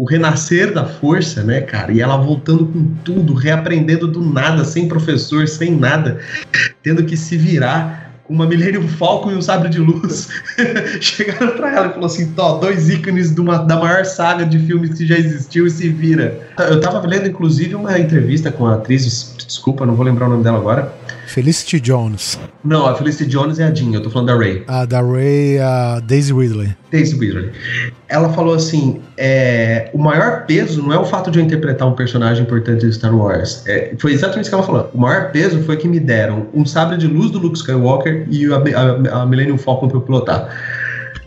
o 0.00 0.04
renascer 0.10 0.74
da 0.74 0.84
força, 0.84 1.44
né, 1.44 1.60
cara? 1.60 1.92
E 1.92 2.00
ela 2.00 2.16
voltando 2.16 2.66
com 2.66 2.94
tudo, 3.04 3.32
reaprendendo 3.32 4.08
do 4.08 4.20
nada, 4.20 4.64
sem 4.64 4.88
professor, 4.88 5.46
sem 5.46 5.76
nada, 5.76 6.18
tendo 6.82 7.04
que 7.04 7.16
se 7.16 7.36
virar 7.36 8.09
uma 8.30 8.46
Millennium 8.46 8.86
Falcon 8.86 9.32
e 9.32 9.34
um 9.34 9.42
sabre 9.42 9.68
de 9.68 9.80
luz. 9.80 10.28
Chegaram 11.00 11.56
pra 11.56 11.74
ela 11.74 11.86
e 11.88 11.90
falou 11.92 12.06
assim: 12.06 12.32
Tó, 12.32 12.58
dois 12.58 12.88
ícones 12.88 13.34
de 13.34 13.40
uma- 13.40 13.58
da 13.58 13.76
maior 13.76 14.04
saga 14.04 14.46
de 14.46 14.58
filmes 14.60 14.96
que 14.96 15.04
já 15.04 15.18
existiu 15.18 15.66
e 15.66 15.70
se 15.70 15.88
vira. 15.88 16.40
Eu 16.58 16.80
tava 16.80 17.04
lendo, 17.06 17.26
inclusive, 17.28 17.74
uma 17.74 17.98
entrevista 17.98 18.52
com 18.52 18.66
a 18.66 18.74
atriz, 18.76 19.34
desculpa, 19.46 19.84
não 19.84 19.96
vou 19.96 20.04
lembrar 20.06 20.26
o 20.26 20.30
nome 20.30 20.44
dela 20.44 20.58
agora. 20.58 20.94
Felicity 21.30 21.78
Jones. 21.80 22.38
Não, 22.64 22.86
a 22.86 22.94
Felicity 22.96 23.30
Jones 23.30 23.60
é 23.60 23.64
a 23.64 23.72
Jean, 23.72 23.94
eu 23.94 24.02
tô 24.02 24.10
falando 24.10 24.26
da 24.28 24.36
Ray. 24.36 24.64
A 24.66 24.84
da 24.84 25.00
Ray, 25.00 25.58
a 25.60 26.00
Daisy 26.00 26.32
Ridley. 26.32 26.74
Daisy 26.90 27.16
Ridley. 27.16 27.52
Ela 28.08 28.28
falou 28.32 28.52
assim: 28.54 29.00
é, 29.16 29.90
o 29.94 29.98
maior 29.98 30.44
peso 30.46 30.82
não 30.82 30.92
é 30.92 30.98
o 30.98 31.04
fato 31.04 31.30
de 31.30 31.38
eu 31.38 31.44
interpretar 31.44 31.86
um 31.86 31.92
personagem 31.94 32.42
importante 32.42 32.84
de 32.84 32.92
Star 32.92 33.14
Wars. 33.16 33.62
É, 33.68 33.94
foi 33.98 34.12
exatamente 34.12 34.42
isso 34.46 34.50
que 34.50 34.54
ela 34.56 34.64
falou. 34.66 34.90
O 34.92 34.98
maior 34.98 35.30
peso 35.30 35.62
foi 35.62 35.76
que 35.76 35.86
me 35.86 36.00
deram 36.00 36.48
um 36.52 36.66
sabre 36.66 36.96
de 36.96 37.06
luz 37.06 37.30
do 37.30 37.38
Luke 37.38 37.56
Skywalker 37.56 38.26
e 38.28 38.46
a, 38.52 38.56
a, 38.56 39.22
a 39.22 39.26
Millennium 39.26 39.56
Falcon 39.56 39.86
pra 39.86 39.98
eu 39.98 40.02
pilotar. 40.02 40.48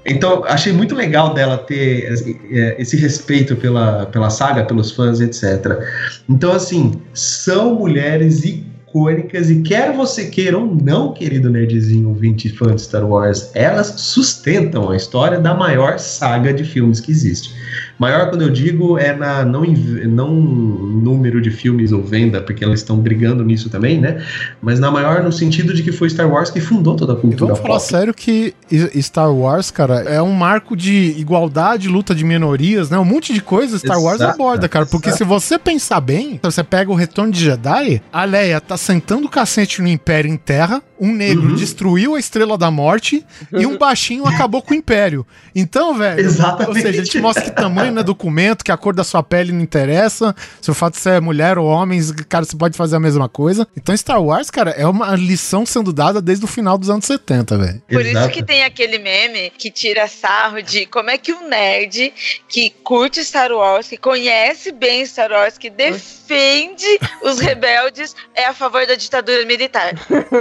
Então, 0.05 0.43
achei 0.45 0.73
muito 0.73 0.93
legal 0.93 1.33
dela 1.33 1.57
ter 1.57 2.11
esse- 2.11 2.37
é, 2.51 2.75
esse 2.77 2.97
respeito 2.97 3.55
pela, 3.55 4.05
pela 4.07 4.29
saga, 4.29 4.65
pelos 4.65 4.91
fãs, 4.91 5.21
etc. 5.21 5.79
Então, 6.27 6.51
assim, 6.51 6.99
são 7.13 7.75
mulheres 7.75 8.43
icônicas 8.43 8.72
e 9.49 9.61
quer 9.63 9.91
você 9.91 10.25
queira 10.25 10.57
ou 10.57 10.75
não, 10.75 11.13
querido 11.13 11.49
nerdzinho 11.49 12.09
ouvinte 12.09 12.47
fã 12.49 12.75
de 12.75 12.81
Star 12.81 13.03
Wars, 13.03 13.49
elas 13.55 13.87
sustentam 13.97 14.91
a 14.91 14.95
história 14.95 15.39
da 15.39 15.55
maior 15.55 15.97
saga 15.97 16.53
de 16.53 16.63
filmes 16.63 16.99
que 16.99 17.11
existe. 17.11 17.55
Maior, 17.99 18.29
quando 18.29 18.41
eu 18.41 18.49
digo, 18.49 18.97
é 18.97 19.15
na 19.15 19.45
não, 19.45 19.63
não 19.63 20.31
número 20.31 21.41
de 21.41 21.51
filmes 21.51 21.91
ou 21.91 22.03
venda, 22.03 22.41
porque 22.41 22.63
elas 22.63 22.79
estão 22.79 22.97
brigando 22.97 23.43
nisso 23.43 23.69
também, 23.69 23.99
né? 23.99 24.23
Mas 24.61 24.79
na 24.79 24.89
maior 24.89 25.23
no 25.23 25.31
sentido 25.31 25.73
de 25.73 25.83
que 25.83 25.91
foi 25.91 26.09
Star 26.09 26.29
Wars 26.29 26.49
que 26.49 26.59
fundou 26.59 26.95
toda 26.95 27.13
a 27.13 27.15
cultura 27.15 27.53
Vamos 27.53 27.59
falar 27.59 27.79
sério 27.79 28.13
que 28.13 28.53
Star 28.99 29.33
Wars, 29.33 29.69
cara, 29.69 30.01
é 30.01 30.21
um 30.21 30.33
marco 30.33 30.75
de 30.75 31.15
igualdade, 31.17 31.87
luta 31.87 32.15
de 32.15 32.23
minorias, 32.23 32.89
né? 32.89 32.97
Um 32.97 33.05
monte 33.05 33.33
de 33.33 33.41
coisa 33.41 33.77
Star 33.77 34.01
Wars 34.01 34.19
Exato, 34.19 34.33
aborda, 34.33 34.67
cara. 34.67 34.85
Porque 34.85 35.09
exato. 35.09 35.23
se 35.23 35.29
você 35.29 35.59
pensar 35.59 36.01
bem, 36.01 36.39
você 36.41 36.63
pega 36.63 36.91
o 36.91 36.95
Retorno 36.95 37.31
de 37.31 37.43
Jedi, 37.43 38.01
a 38.11 38.25
Leia 38.25 38.59
tá 38.59 38.77
sentando 38.77 39.27
o 39.27 39.29
cacete 39.29 39.81
no 39.81 39.87
Império 39.87 40.31
em 40.31 40.37
terra, 40.37 40.81
um 41.03 41.13
negro 41.13 41.49
Uhum. 41.49 41.55
destruiu 41.55 42.15
a 42.15 42.19
Estrela 42.19 42.57
da 42.57 42.71
Morte 42.71 43.25
e 43.51 43.65
um 43.65 43.77
baixinho 43.77 44.25
acabou 44.25 44.61
com 44.61 44.73
o 44.73 44.77
Império. 44.77 45.25
Então, 45.55 45.95
velho, 45.97 46.19
Exatamente. 46.19 46.67
ou 46.69 46.73
seja, 46.75 47.01
a 47.01 47.03
gente 47.03 47.19
mostra 47.19 47.43
que 47.43 47.51
tamanho 47.51 47.91
não 47.91 48.01
é 48.01 48.03
documento, 48.03 48.63
que 48.63 48.71
a 48.71 48.77
cor 48.77 48.93
da 48.93 49.03
sua 49.03 49.21
pele 49.21 49.51
não 49.51 49.61
interessa, 49.61 50.35
se 50.61 50.71
o 50.71 50.73
fato 50.73 50.93
de 50.93 50.99
ser 51.01 51.19
mulher 51.21 51.57
ou 51.57 51.67
homem, 51.67 51.99
cara, 52.29 52.45
você 52.45 52.55
pode 52.55 52.77
fazer 52.77 52.95
a 52.95 52.99
mesma 52.99 53.27
coisa. 53.27 53.67
Então, 53.75 53.95
Star 53.97 54.21
Wars, 54.23 54.49
cara, 54.49 54.71
é 54.71 54.87
uma 54.87 55.15
lição 55.15 55.65
sendo 55.65 55.91
dada 55.91 56.21
desde 56.21 56.45
o 56.45 56.47
final 56.47 56.77
dos 56.77 56.89
anos 56.89 57.05
70, 57.05 57.57
velho. 57.57 57.81
Por 57.89 58.05
isso 58.05 58.29
que 58.29 58.41
tem 58.43 58.63
aquele 58.63 58.97
meme 58.99 59.51
que 59.57 59.69
tira 59.69 60.07
sarro 60.07 60.61
de 60.61 60.85
como 60.85 61.09
é 61.09 61.17
que 61.17 61.33
um 61.33 61.47
nerd 61.49 62.13
que 62.47 62.69
curte 62.83 63.23
Star 63.23 63.51
Wars, 63.51 63.87
que 63.87 63.97
conhece 63.97 64.71
bem 64.71 65.05
Star 65.05 65.31
Wars, 65.31 65.57
que 65.57 65.69
defende 65.69 66.85
os 67.23 67.39
rebeldes, 67.41 68.15
é 68.35 68.45
a 68.45 68.53
favor 68.53 68.85
da 68.85 68.95
ditadura 68.95 69.45
militar. 69.45 69.93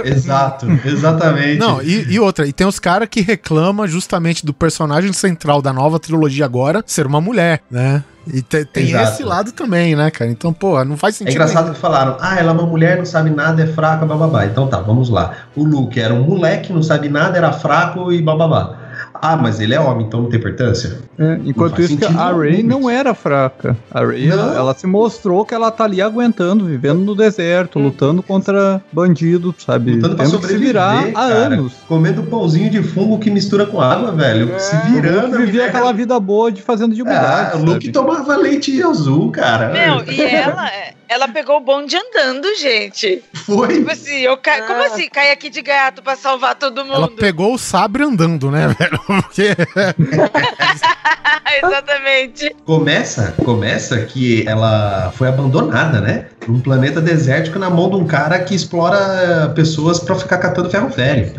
Exato, 0.05 0.52
exatamente. 0.85 1.59
Não, 1.59 1.81
e, 1.81 2.13
e 2.13 2.19
outra, 2.19 2.45
e 2.47 2.53
tem 2.53 2.65
os 2.67 2.79
caras 2.79 3.07
que 3.09 3.21
reclamam 3.21 3.87
justamente 3.87 4.45
do 4.45 4.53
personagem 4.53 5.11
central 5.13 5.61
da 5.61 5.71
nova 5.73 5.99
trilogia 5.99 6.45
agora 6.45 6.83
ser 6.85 7.05
uma 7.05 7.19
mulher, 7.21 7.61
né? 7.69 8.03
E 8.25 8.41
te- 8.41 8.63
tem 8.63 8.87
Exato. 8.89 9.11
esse 9.11 9.23
lado 9.23 9.51
também, 9.51 9.95
né, 9.97 10.09
cara? 10.09 10.31
Então, 10.31 10.53
pô, 10.53 10.81
não 10.85 10.95
faz 10.95 11.15
É 11.15 11.17
sentido. 11.19 11.33
engraçado 11.33 11.73
que 11.73 11.79
falaram, 11.79 12.15
ah, 12.21 12.39
ela 12.39 12.51
é 12.51 12.53
uma 12.53 12.65
mulher, 12.65 12.97
não 12.97 13.05
sabe 13.05 13.29
nada, 13.29 13.61
é 13.63 13.67
fraca, 13.67 14.05
bababá. 14.05 14.45
Então 14.45 14.65
tá, 14.67 14.79
vamos 14.79 15.09
lá. 15.09 15.33
O 15.55 15.63
Luke 15.65 15.99
era 15.99 16.13
um 16.13 16.23
moleque, 16.23 16.71
não 16.71 16.81
sabe 16.81 17.09
nada, 17.09 17.37
era 17.37 17.51
fraco 17.51 18.11
e 18.13 18.21
bababá. 18.21 18.77
Ah, 19.25 19.37
mas 19.37 19.61
ele 19.61 19.73
é 19.73 19.79
homem, 19.79 20.05
então 20.05 20.21
não 20.23 20.29
tem 20.29 20.37
importância? 20.37 20.97
É, 21.17 21.39
enquanto 21.45 21.81
isso, 21.81 21.95
que 21.97 22.03
a 22.03 22.31
Ray 22.33 22.61
não 22.61 22.89
era 22.89 23.13
fraca. 23.13 23.77
A 23.89 24.01
Ray, 24.03 24.29
ela, 24.29 24.53
ela 24.53 24.73
se 24.73 24.85
mostrou 24.85 25.45
que 25.45 25.53
ela 25.53 25.71
tá 25.71 25.85
ali 25.85 26.01
aguentando, 26.01 26.65
vivendo 26.65 26.99
no 26.99 27.15
deserto, 27.15 27.79
lutando 27.79 28.21
contra 28.21 28.81
bandido, 28.91 29.55
sabe? 29.57 29.93
Lutando 29.95 30.15
pra 30.17 30.25
Tendo 30.25 30.37
que 30.39 30.45
se 30.47 30.51
sobreviver, 30.53 30.67
virar 30.73 31.07
há 31.09 31.11
cara. 31.13 31.33
anos. 31.35 31.73
Comendo 31.87 32.23
pãozinho 32.23 32.69
de 32.69 32.83
fungo 32.83 33.17
que 33.17 33.29
mistura 33.31 33.65
com 33.65 33.79
água, 33.79 34.11
velho. 34.11 34.59
se 34.59 34.75
virando. 34.91 35.37
Vivia 35.37 35.45
mulher- 35.45 35.69
aquela 35.69 35.93
vida 35.93 36.19
boa 36.19 36.51
de 36.51 36.61
fazendo 36.61 36.93
de 36.93 37.01
humildade. 37.01 37.51
Ah, 37.53 37.57
o 37.57 37.63
Luke 37.63 37.91
tomava 37.93 38.35
leite 38.35 38.83
azul, 38.83 39.31
cara. 39.31 39.69
Meu, 39.71 40.03
e 40.13 40.19
ela, 40.35 40.69
ela 41.13 41.27
pegou 41.27 41.57
o 41.57 41.59
bonde 41.59 41.95
andando, 41.95 42.47
gente. 42.55 43.23
Foi. 43.45 43.75
Tipo 43.75 43.91
assim, 43.91 44.21
eu 44.21 44.37
ca... 44.37 44.63
como 44.63 44.81
assim? 44.83 45.07
Cai 45.09 45.31
aqui 45.31 45.49
de 45.49 45.61
gato 45.61 46.01
pra 46.01 46.15
salvar 46.15 46.55
todo 46.55 46.81
Ela 46.81 47.01
mundo. 47.01 47.15
pegou 47.15 47.53
o 47.53 47.57
sabre 47.57 48.03
andando, 48.03 48.49
né, 48.49 48.67
velho? 48.79 48.99
Porque. 49.05 49.55
Exatamente. 51.63 52.55
Começa, 52.65 53.33
começa 53.43 53.99
que 54.05 54.47
ela 54.47 55.11
foi 55.15 55.27
abandonada, 55.27 56.01
né? 56.01 56.27
Num 56.47 56.59
planeta 56.59 56.99
desértico 56.99 57.59
na 57.59 57.69
mão 57.69 57.89
de 57.89 57.95
um 57.95 58.05
cara 58.05 58.39
que 58.39 58.55
explora 58.55 59.51
pessoas 59.55 59.99
pra 59.99 60.15
ficar 60.15 60.39
catando 60.39 60.69
ferro 60.69 60.89
velho. 60.89 61.31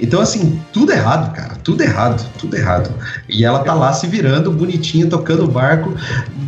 Então, 0.00 0.20
assim, 0.20 0.60
tudo 0.72 0.92
errado, 0.92 1.34
cara. 1.34 1.56
Tudo 1.64 1.82
errado, 1.82 2.24
tudo 2.38 2.56
errado. 2.56 2.90
E 3.28 3.44
ela 3.44 3.58
tá 3.60 3.74
lá 3.74 3.92
se 3.92 4.06
virando, 4.06 4.50
bonitinha, 4.52 5.06
tocando 5.06 5.44
o 5.44 5.48
barco, 5.48 5.92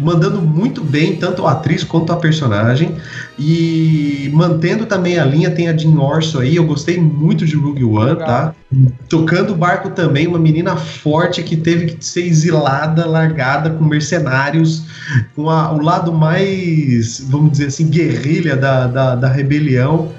mandando 0.01 0.41
muito 0.41 0.85
bem, 0.85 1.17
tanto 1.17 1.47
a 1.47 1.53
atriz 1.53 1.83
quanto 1.83 2.13
a 2.13 2.17
personagem. 2.17 2.95
E 3.39 4.31
mantendo 4.33 4.87
também 4.87 5.19
a 5.19 5.25
linha, 5.25 5.51
tem 5.51 5.69
a 5.69 5.77
Jean 5.77 5.99
Orso 5.99 6.39
aí. 6.39 6.57
Eu 6.57 6.65
gostei 6.65 6.99
muito 7.01 7.45
de 7.45 7.57
Rogue 7.57 7.83
One, 7.85 8.17
tá? 8.17 8.55
Tocando 9.09 9.53
o 9.53 9.57
barco 9.57 9.91
também, 9.91 10.29
uma 10.29 10.39
menina 10.39 10.77
forte 10.77 11.43
que 11.43 11.57
teve 11.57 11.87
que 11.87 12.05
ser 12.05 12.25
exilada, 12.25 13.05
largada 13.05 13.71
com 13.71 13.85
mercenários, 13.85 14.85
com 15.35 15.51
a- 15.51 15.73
o 15.73 15.83
lado 15.83 16.13
mais, 16.13 17.21
vamos 17.29 17.51
dizer 17.53 17.67
assim, 17.67 17.89
guerrilha 17.89 18.57
da, 18.57 18.87
da, 18.87 19.15
da 19.17 19.29
rebelião. 19.29 20.13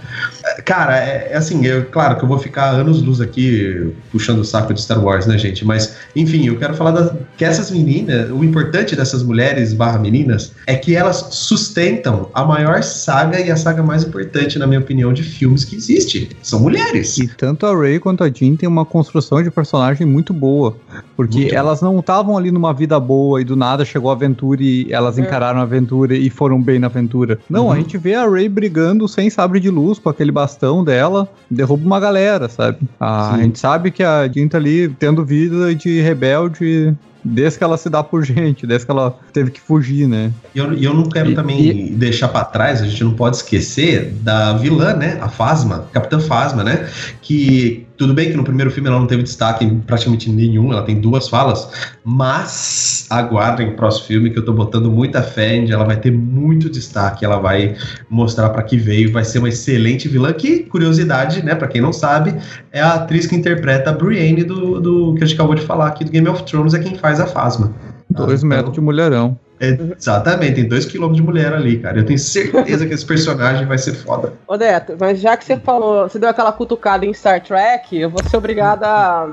Cara, 0.65 0.97
é, 0.97 1.29
é 1.31 1.38
assim, 1.38 1.65
eu, 1.65 1.85
claro 1.85 2.17
que 2.17 2.23
eu 2.23 2.27
vou 2.27 2.38
ficar 2.39 2.69
anos 2.69 3.01
luz 3.01 3.19
aqui 3.21 3.93
puxando 4.11 4.39
o 4.39 4.45
saco 4.45 4.73
de 4.73 4.81
Star 4.81 5.03
Wars, 5.03 5.25
né, 5.25 5.38
gente? 5.38 5.65
Mas, 5.65 5.95
enfim, 6.15 6.47
eu 6.47 6.57
quero 6.57 6.73
falar 6.73 6.91
da- 6.91 7.15
que 7.38 7.43
essas 7.45 7.71
meninas, 7.71 8.29
o 8.31 8.43
importante 8.43 8.95
dessas 8.95 9.23
mulheres 9.23 9.73
barra 9.73 9.97
meninas 9.99 10.53
é 10.67 10.75
que 10.75 10.95
elas 10.95 11.27
sustentam 11.31 12.29
a 12.33 12.43
maior 12.43 12.81
saga 12.83 13.39
e 13.39 13.51
a 13.51 13.55
saga 13.55 13.83
mais 13.83 14.03
importante, 14.03 14.57
na 14.57 14.65
minha 14.67 14.79
opinião, 14.79 15.11
de 15.13 15.23
filmes 15.23 15.65
que 15.65 15.75
existe. 15.75 16.29
São 16.41 16.59
mulheres. 16.59 17.17
E 17.17 17.27
tanto 17.27 17.65
a 17.65 17.75
Ray 17.77 17.99
quanto 17.99 18.23
a 18.23 18.29
Jean 18.29 18.55
tem 18.55 18.67
uma 18.67 18.85
construção 18.85 19.41
de 19.43 19.51
personagem 19.51 20.05
muito 20.07 20.33
boa. 20.33 20.75
Porque 21.15 21.49
elas 21.53 21.81
não 21.81 21.99
estavam 21.99 22.38
ali 22.38 22.51
numa 22.51 22.73
vida 22.73 22.99
boa 22.99 23.41
e 23.41 23.43
do 23.43 23.55
nada 23.55 23.85
chegou 23.85 24.09
a 24.09 24.13
aventura 24.13 24.61
e 24.63 24.88
elas 24.91 25.17
encararam 25.19 25.59
a 25.59 25.63
aventura 25.63 26.15
e 26.15 26.29
foram 26.29 26.61
bem 26.61 26.79
na 26.79 26.88
aventura. 26.88 27.39
Não, 27.49 27.65
Uhum. 27.65 27.71
a 27.71 27.75
gente 27.75 27.97
vê 27.97 28.15
a 28.15 28.27
Ray 28.27 28.49
brigando 28.49 29.07
sem 29.07 29.29
sabre 29.29 29.59
de 29.59 29.69
luz 29.69 29.99
com 29.99 30.09
aquele 30.09 30.31
bastão 30.31 30.51
dela, 30.84 31.28
derruba 31.49 31.86
uma 31.86 31.99
galera, 31.99 32.48
sabe? 32.49 32.80
A 32.99 33.34
Sim. 33.34 33.44
gente 33.44 33.60
sabe 33.60 33.91
que 33.91 34.03
a 34.03 34.28
Jean 34.28 34.48
tá 34.48 34.57
ali 34.57 34.90
tendo 34.90 35.26
vida 35.26 35.73
de 35.76 36.02
rebelde 36.02 36.95
desde 37.23 37.57
que 37.57 37.64
ela 37.64 37.77
se 37.77 37.89
dá 37.89 38.03
por 38.03 38.23
gente, 38.26 38.65
desde 38.65 38.85
que 38.85 38.91
ela 38.91 39.15
teve 39.34 39.52
que 39.52 39.61
fugir, 39.61 40.07
né? 40.07 40.31
E 40.56 40.60
eu, 40.60 40.73
e 40.73 40.84
eu 40.84 40.93
não 40.93 41.03
quero 41.03 41.31
E- 41.31 41.35
também 41.35 41.93
deixar 41.95 42.27
pra 42.30 42.43
trás, 42.43 42.81
a 42.81 42.85
gente 42.88 43.03
não 43.03 43.14
pode 43.14 43.38
esquecer 43.38 44.11
da 44.22 44.53
vilã, 44.53 44.93
né? 44.93 45.18
A 45.22 45.30
Fasma, 45.30 45.85
Capitã 45.93 46.19
Fasma, 46.19 46.64
né? 46.64 46.88
Que 47.22 47.85
tudo 47.98 48.15
bem 48.15 48.31
que 48.31 48.38
no 48.38 48.43
primeiro 48.43 48.72
filme 48.72 48.89
ela 48.89 48.99
não 48.99 49.06
teve 49.06 49.22
destaque 49.22 49.64
em 49.64 49.80
praticamente 49.80 50.27
nenhum, 50.31 50.72
ela 50.73 50.81
tem 50.81 50.99
duas 50.99 51.30
falas, 51.30 51.69
mas 52.03 53.06
aguardem 53.10 53.69
o 53.69 53.76
próximo 53.76 54.07
filme 54.07 54.30
que 54.31 54.39
eu 54.39 54.43
tô 54.45 54.53
botando 54.53 54.89
muita 54.89 55.22
fé 55.22 55.56
em, 55.56 55.69
ela 55.72 55.84
vai 55.84 55.98
ter 55.98 56.11
muito 56.11 56.68
destaque, 56.69 57.23
ela 57.23 57.38
vai 57.38 57.76
mostrar 58.10 58.49
pra 58.49 58.64
que 58.64 58.76
veio, 58.76 59.11
vai 59.11 59.23
ser 59.23 59.38
uma 59.39 59.49
excelente 59.49 60.07
vilã 60.07 60.34
que, 60.34 60.64
curiosidade, 60.64 61.43
né, 61.45 61.56
Pra 61.61 61.68
quem 61.68 61.80
não 61.81 61.93
sabe, 61.93 62.34
é 62.72 62.81
a 62.81 62.93
atriz 62.93 63.27
que 63.27 63.35
interpreta 63.35 63.91
a 63.91 63.93
Brienne 63.93 64.43
do, 64.43 64.80
do 64.80 65.14
que 65.15 65.23
a 65.23 65.27
gente 65.27 65.35
acabou 65.35 65.53
de 65.53 65.61
falar 65.61 65.88
aqui 65.88 66.03
do 66.03 66.10
Game 66.11 66.27
of 66.27 66.43
Thrones, 66.43 66.73
é 66.73 66.80
quem 66.80 66.95
faz 66.95 67.10
a 67.19 67.27
Fasma. 67.27 67.73
Dois 68.09 68.43
metros 68.43 68.73
de 68.73 68.81
mulherão. 68.81 69.38
É, 69.59 69.77
exatamente, 69.95 70.55
tem 70.55 70.67
dois 70.67 70.85
quilômetros 70.85 71.17
de 71.17 71.23
mulher 71.23 71.53
ali, 71.53 71.77
cara. 71.77 71.99
Eu 71.99 72.03
tenho 72.05 72.17
certeza 72.17 72.83
que 72.88 72.93
esse 72.95 73.05
personagem 73.05 73.67
vai 73.67 73.77
ser 73.77 73.93
foda. 73.93 74.33
Ô 74.47 74.55
Neto, 74.55 74.95
mas 74.99 75.19
já 75.21 75.38
que 75.38 75.45
você 75.45 75.55
falou, 75.55 76.09
você 76.09 76.17
deu 76.17 76.29
aquela 76.29 76.51
cutucada 76.51 77.05
em 77.05 77.13
Star 77.13 77.39
Trek, 77.43 77.95
eu 77.95 78.09
vou 78.09 78.23
ser 78.27 78.38
obrigada 78.38 78.88
a. 78.88 79.27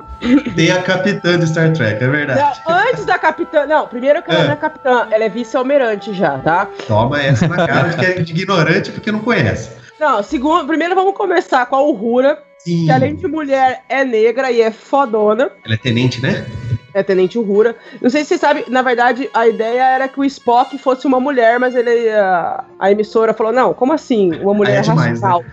Tem 0.55 0.70
a 0.70 0.82
capitã 0.82 1.38
de 1.38 1.46
Star 1.48 1.72
Trek, 1.72 2.05
é 2.05 2.09
verdade. 2.09 2.60
Não, 2.68 2.74
antes 2.76 3.06
da 3.06 3.18
capitã. 3.18 3.64
Não, 3.66 3.86
primeiro 3.88 4.22
que 4.22 4.30
ela 4.30 4.40
É. 4.40 4.44
não 4.48 4.52
é 4.52 4.56
capitã, 4.56 5.06
ela 5.10 5.24
é 5.24 5.28
vice-almirante 5.30 6.12
já, 6.12 6.38
tá? 6.38 6.68
Toma 6.86 7.22
essa 7.22 7.48
na 7.48 7.66
cara 7.66 7.88
de 7.88 7.96
que 7.96 8.05
é 8.05 8.20
de 8.20 8.32
ignorante 8.32 8.90
porque 8.92 9.10
não 9.10 9.20
conhece. 9.20 9.70
Não, 9.98 10.22
segundo, 10.22 10.66
primeiro 10.66 10.94
vamos 10.94 11.14
começar 11.14 11.64
com 11.66 11.74
a 11.74 11.82
Uhura, 11.82 12.38
Sim. 12.59 12.84
que 12.84 12.90
além 12.92 13.16
de 13.16 13.26
mulher 13.26 13.80
é 13.88 14.05
negra 14.05 14.52
e 14.52 14.60
é 14.60 14.70
fodona. 14.70 15.50
Ela 15.64 15.74
é 15.74 15.78
tenente, 15.78 16.20
né? 16.22 16.44
É 16.98 17.02
Tenente 17.02 17.38
Uhura. 17.38 17.76
Não 18.00 18.10
sei 18.10 18.24
se 18.24 18.30
você 18.30 18.38
sabe, 18.38 18.64
na 18.68 18.82
verdade, 18.82 19.30
a 19.32 19.46
ideia 19.46 19.82
era 19.82 20.08
que 20.08 20.18
o 20.18 20.24
Spock 20.24 20.76
fosse 20.78 21.06
uma 21.06 21.20
mulher, 21.20 21.58
mas 21.58 21.76
ele 21.76 22.08
a, 22.10 22.64
a 22.78 22.90
emissora 22.90 23.32
falou: 23.32 23.52
não, 23.52 23.72
como 23.72 23.92
assim? 23.92 24.34
Uma 24.40 24.54
mulher 24.54 24.78
é 24.78 24.80
demais, 24.80 25.20
racional. 25.20 25.44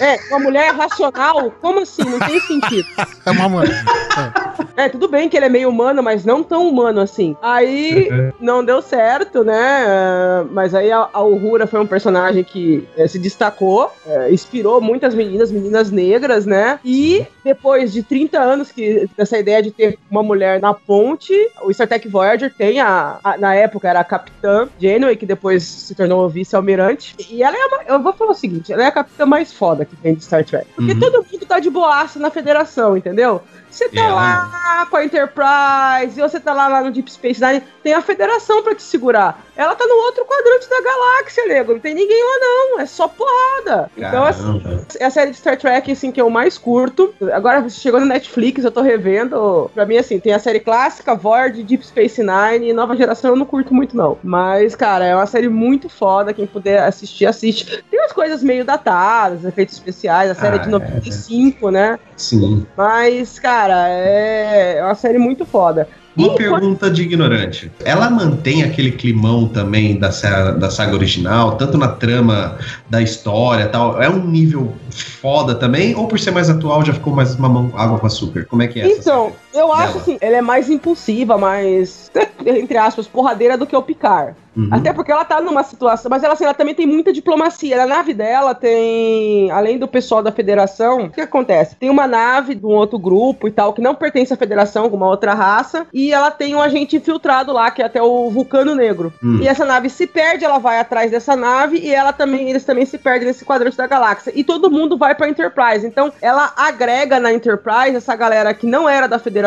É, 0.00 0.16
uma 0.28 0.38
mulher 0.38 0.74
racional? 0.74 1.50
Como 1.60 1.80
assim? 1.80 2.04
Não 2.04 2.18
tem 2.18 2.40
sentido. 2.40 2.86
É 3.26 3.30
uma 3.32 3.48
mulher. 3.48 3.84
É, 4.16 4.64
tudo 4.88 5.08
bem 5.08 5.28
que 5.28 5.36
ele 5.36 5.46
é 5.46 5.48
meio 5.48 5.68
humano, 5.68 6.02
mas 6.02 6.24
não 6.24 6.42
tão 6.42 6.68
humano 6.68 7.00
assim. 7.00 7.36
Aí 7.42 8.08
não 8.40 8.64
deu 8.64 8.80
certo, 8.82 9.44
né? 9.44 9.84
Ah, 9.86 10.44
Mas 10.50 10.74
aí 10.74 10.90
a, 10.90 11.08
a 11.12 11.22
Uhura 11.22 11.66
foi 11.66 11.80
um 11.80 11.86
personagem 11.86 12.42
que 12.44 12.86
eh, 12.96 13.06
se 13.08 13.18
destacou, 13.18 13.90
eh, 14.06 14.32
inspirou 14.32 14.80
muitas 14.80 15.14
meninas, 15.14 15.50
meninas 15.52 15.90
negras, 15.90 16.46
né? 16.46 16.78
E 16.84 17.26
depois 17.44 17.92
de 17.92 18.02
30 18.02 18.38
anos 18.40 18.70
que 18.72 19.08
dessa 19.16 19.38
ideia 19.38 19.62
de 19.62 19.70
ter 19.70 19.98
uma 20.10 20.22
mulher 20.22 20.60
na 20.60 20.72
ponte, 20.74 21.32
o 21.62 21.72
Star 21.72 21.88
Trek 21.88 22.08
Voyager 22.08 22.52
tem 22.54 22.80
a, 22.80 23.18
a- 23.22 23.36
na 23.38 23.54
época 23.54 23.88
era 23.88 24.00
a 24.00 24.04
capitã 24.04 24.68
Janeway, 24.78 25.16
que 25.16 25.26
depois 25.26 25.62
se 25.64 25.94
tornou 25.94 26.28
vice-almirante. 26.28 27.14
E 27.30 27.42
ela 27.42 27.56
é 27.56 27.66
uma, 27.66 27.82
eu 27.96 28.02
vou 28.02 28.12
falar 28.12 28.32
o 28.32 28.34
seguinte, 28.34 28.72
ela 28.72 28.82
é 28.84 28.86
a 28.86 28.92
capitã 28.92 29.26
mais 29.26 29.52
foda 29.52 29.84
que 29.84 29.96
tem 29.96 30.14
de 30.14 30.24
Star 30.24 30.44
Trek. 30.44 30.66
Porque 30.74 30.92
Uhum. 30.92 30.98
todo 31.00 31.24
mundo 31.30 31.46
tá 31.46 31.58
de 31.58 31.70
boaça 31.70 32.18
na 32.18 32.30
federação, 32.30 32.96
entendeu? 32.96 33.40
Você 33.70 33.88
tá 33.88 34.00
É, 34.00 34.10
lá 34.10 34.86
com 34.90 34.96
a 34.96 35.04
Enterprise, 35.04 36.18
e 36.18 36.22
você 36.22 36.40
tá 36.40 36.52
lá, 36.52 36.66
lá 36.68 36.82
no 36.82 36.90
Deep 36.90 37.10
Space 37.10 37.40
Nine, 37.40 37.62
tem 37.82 37.94
a 37.94 38.02
federação 38.02 38.62
pra 38.62 38.74
te 38.74 38.82
segurar. 38.82 39.38
Ela 39.60 39.74
tá 39.74 39.86
no 39.86 39.94
outro 40.06 40.24
quadrante 40.24 40.70
da 40.70 40.80
galáxia, 40.80 41.44
nego. 41.46 41.74
Não 41.74 41.80
tem 41.80 41.94
ninguém 41.94 42.18
lá, 42.24 42.38
não. 42.40 42.80
É 42.80 42.86
só 42.86 43.06
porrada. 43.06 43.90
Então, 43.94 44.24
assim, 44.24 44.58
Caramba. 44.58 44.86
é 44.98 45.04
a 45.04 45.10
série 45.10 45.32
de 45.32 45.36
Star 45.36 45.58
Trek, 45.58 45.92
assim, 45.92 46.10
que 46.10 46.18
eu 46.18 46.30
mais 46.30 46.56
curto. 46.56 47.12
Agora 47.30 47.68
chegou 47.68 48.00
no 48.00 48.06
Netflix, 48.06 48.64
eu 48.64 48.70
tô 48.70 48.80
revendo. 48.80 49.70
Pra 49.74 49.84
mim, 49.84 49.98
assim, 49.98 50.18
tem 50.18 50.32
a 50.32 50.38
série 50.38 50.60
clássica, 50.60 51.14
Voyager, 51.14 51.62
Deep 51.62 51.86
Space 51.86 52.22
Nine 52.22 52.70
e 52.70 52.72
Nova 52.72 52.96
Geração 52.96 53.32
eu 53.32 53.36
não 53.36 53.44
curto 53.44 53.74
muito, 53.74 53.94
não. 53.94 54.16
Mas, 54.24 54.74
cara, 54.74 55.04
é 55.04 55.14
uma 55.14 55.26
série 55.26 55.50
muito 55.50 55.90
foda. 55.90 56.32
Quem 56.32 56.46
puder 56.46 56.82
assistir, 56.82 57.26
assiste. 57.26 57.84
Tem 57.90 58.00
umas 58.00 58.12
coisas 58.12 58.42
meio 58.42 58.64
datadas, 58.64 59.44
efeitos 59.44 59.74
especiais. 59.74 60.30
A 60.30 60.34
série 60.34 60.56
é 60.56 60.60
Ah, 60.60 60.62
de 60.62 60.68
é. 60.68 60.70
95, 60.70 61.70
né? 61.70 61.98
Sim. 62.16 62.66
Mas, 62.74 63.38
cara, 63.38 63.88
é 63.88 64.82
uma 64.82 64.94
série 64.94 65.18
muito 65.18 65.44
foda. 65.44 65.86
Uma 66.28 66.34
pergunta 66.34 66.90
de 66.90 67.02
ignorante. 67.02 67.70
Ela 67.84 68.10
mantém 68.10 68.62
aquele 68.62 68.92
climão 68.92 69.48
também 69.48 69.98
da, 69.98 70.08
da 70.52 70.70
saga 70.70 70.94
original, 70.94 71.56
tanto 71.56 71.78
na 71.78 71.88
trama 71.88 72.58
da 72.88 73.00
história 73.00 73.64
e 73.64 73.68
tal? 73.68 74.00
É 74.00 74.08
um 74.08 74.24
nível 74.24 74.74
foda 74.90 75.54
também? 75.54 75.94
Ou 75.94 76.06
por 76.06 76.18
ser 76.18 76.30
mais 76.30 76.50
atual 76.50 76.84
já 76.84 76.92
ficou 76.92 77.14
mais 77.14 77.36
mamão 77.36 77.72
água 77.74 77.98
com 77.98 78.06
açúcar? 78.06 78.44
Como 78.46 78.62
é 78.62 78.68
que 78.68 78.80
é 78.80 78.90
essa 78.90 79.00
Então, 79.00 79.32
eu 79.52 79.72
acho 79.72 79.88
dela? 79.88 80.00
assim, 80.00 80.18
ela 80.20 80.36
é 80.36 80.40
mais 80.40 80.70
impulsiva, 80.70 81.36
mais, 81.36 82.10
entre 82.44 82.76
aspas, 82.76 83.06
porradeira 83.06 83.56
do 83.56 83.66
que 83.66 83.76
o 83.76 83.82
Picard. 83.82 84.36
Uhum. 84.56 84.68
Até 84.70 84.92
porque 84.92 85.12
ela 85.12 85.24
tá 85.24 85.40
numa 85.40 85.62
situação. 85.62 86.10
Mas 86.10 86.22
ela, 86.22 86.34
assim, 86.34 86.44
ela 86.44 86.54
também 86.54 86.74
tem 86.74 86.86
muita 86.86 87.12
diplomacia. 87.12 87.76
Na 87.76 87.86
nave 87.86 88.12
dela 88.12 88.54
tem. 88.54 89.50
Além 89.50 89.78
do 89.78 89.88
pessoal 89.88 90.22
da 90.22 90.32
federação, 90.32 91.04
o 91.04 91.10
que 91.10 91.20
acontece? 91.20 91.76
Tem 91.76 91.90
uma 91.90 92.06
nave 92.06 92.54
de 92.54 92.66
um 92.66 92.70
outro 92.70 92.98
grupo 92.98 93.48
e 93.48 93.50
tal, 93.50 93.72
que 93.72 93.80
não 93.80 93.94
pertence 93.94 94.32
à 94.32 94.36
federação, 94.36 94.90
com 94.90 94.96
uma 94.96 95.08
outra 95.08 95.34
raça. 95.34 95.86
E 95.92 96.12
ela 96.12 96.30
tem 96.30 96.54
um 96.54 96.60
agente 96.60 96.96
infiltrado 96.96 97.52
lá, 97.52 97.70
que 97.70 97.82
é 97.82 97.84
até 97.84 98.02
o 98.02 98.30
Vulcano 98.30 98.74
Negro. 98.74 99.12
Hum. 99.22 99.38
E 99.40 99.48
essa 99.48 99.64
nave 99.64 99.88
se 99.88 100.06
perde, 100.06 100.44
ela 100.44 100.58
vai 100.58 100.78
atrás 100.78 101.10
dessa 101.10 101.36
nave 101.36 101.78
e 101.78 101.92
ela 101.94 102.12
também, 102.12 102.50
eles 102.50 102.64
também 102.64 102.84
se 102.84 102.98
perdem 102.98 103.28
nesse 103.28 103.44
quadrante 103.44 103.76
da 103.76 103.86
galáxia. 103.86 104.32
E 104.34 104.42
todo 104.42 104.70
mundo 104.70 104.96
vai 104.96 105.14
pra 105.14 105.28
Enterprise. 105.28 105.86
Então, 105.86 106.12
ela 106.20 106.52
agrega 106.56 107.20
na 107.20 107.32
Enterprise 107.32 107.96
essa 107.96 108.16
galera 108.16 108.52
que 108.52 108.66
não 108.66 108.88
era 108.88 109.06
da 109.06 109.18
federação, 109.18 109.39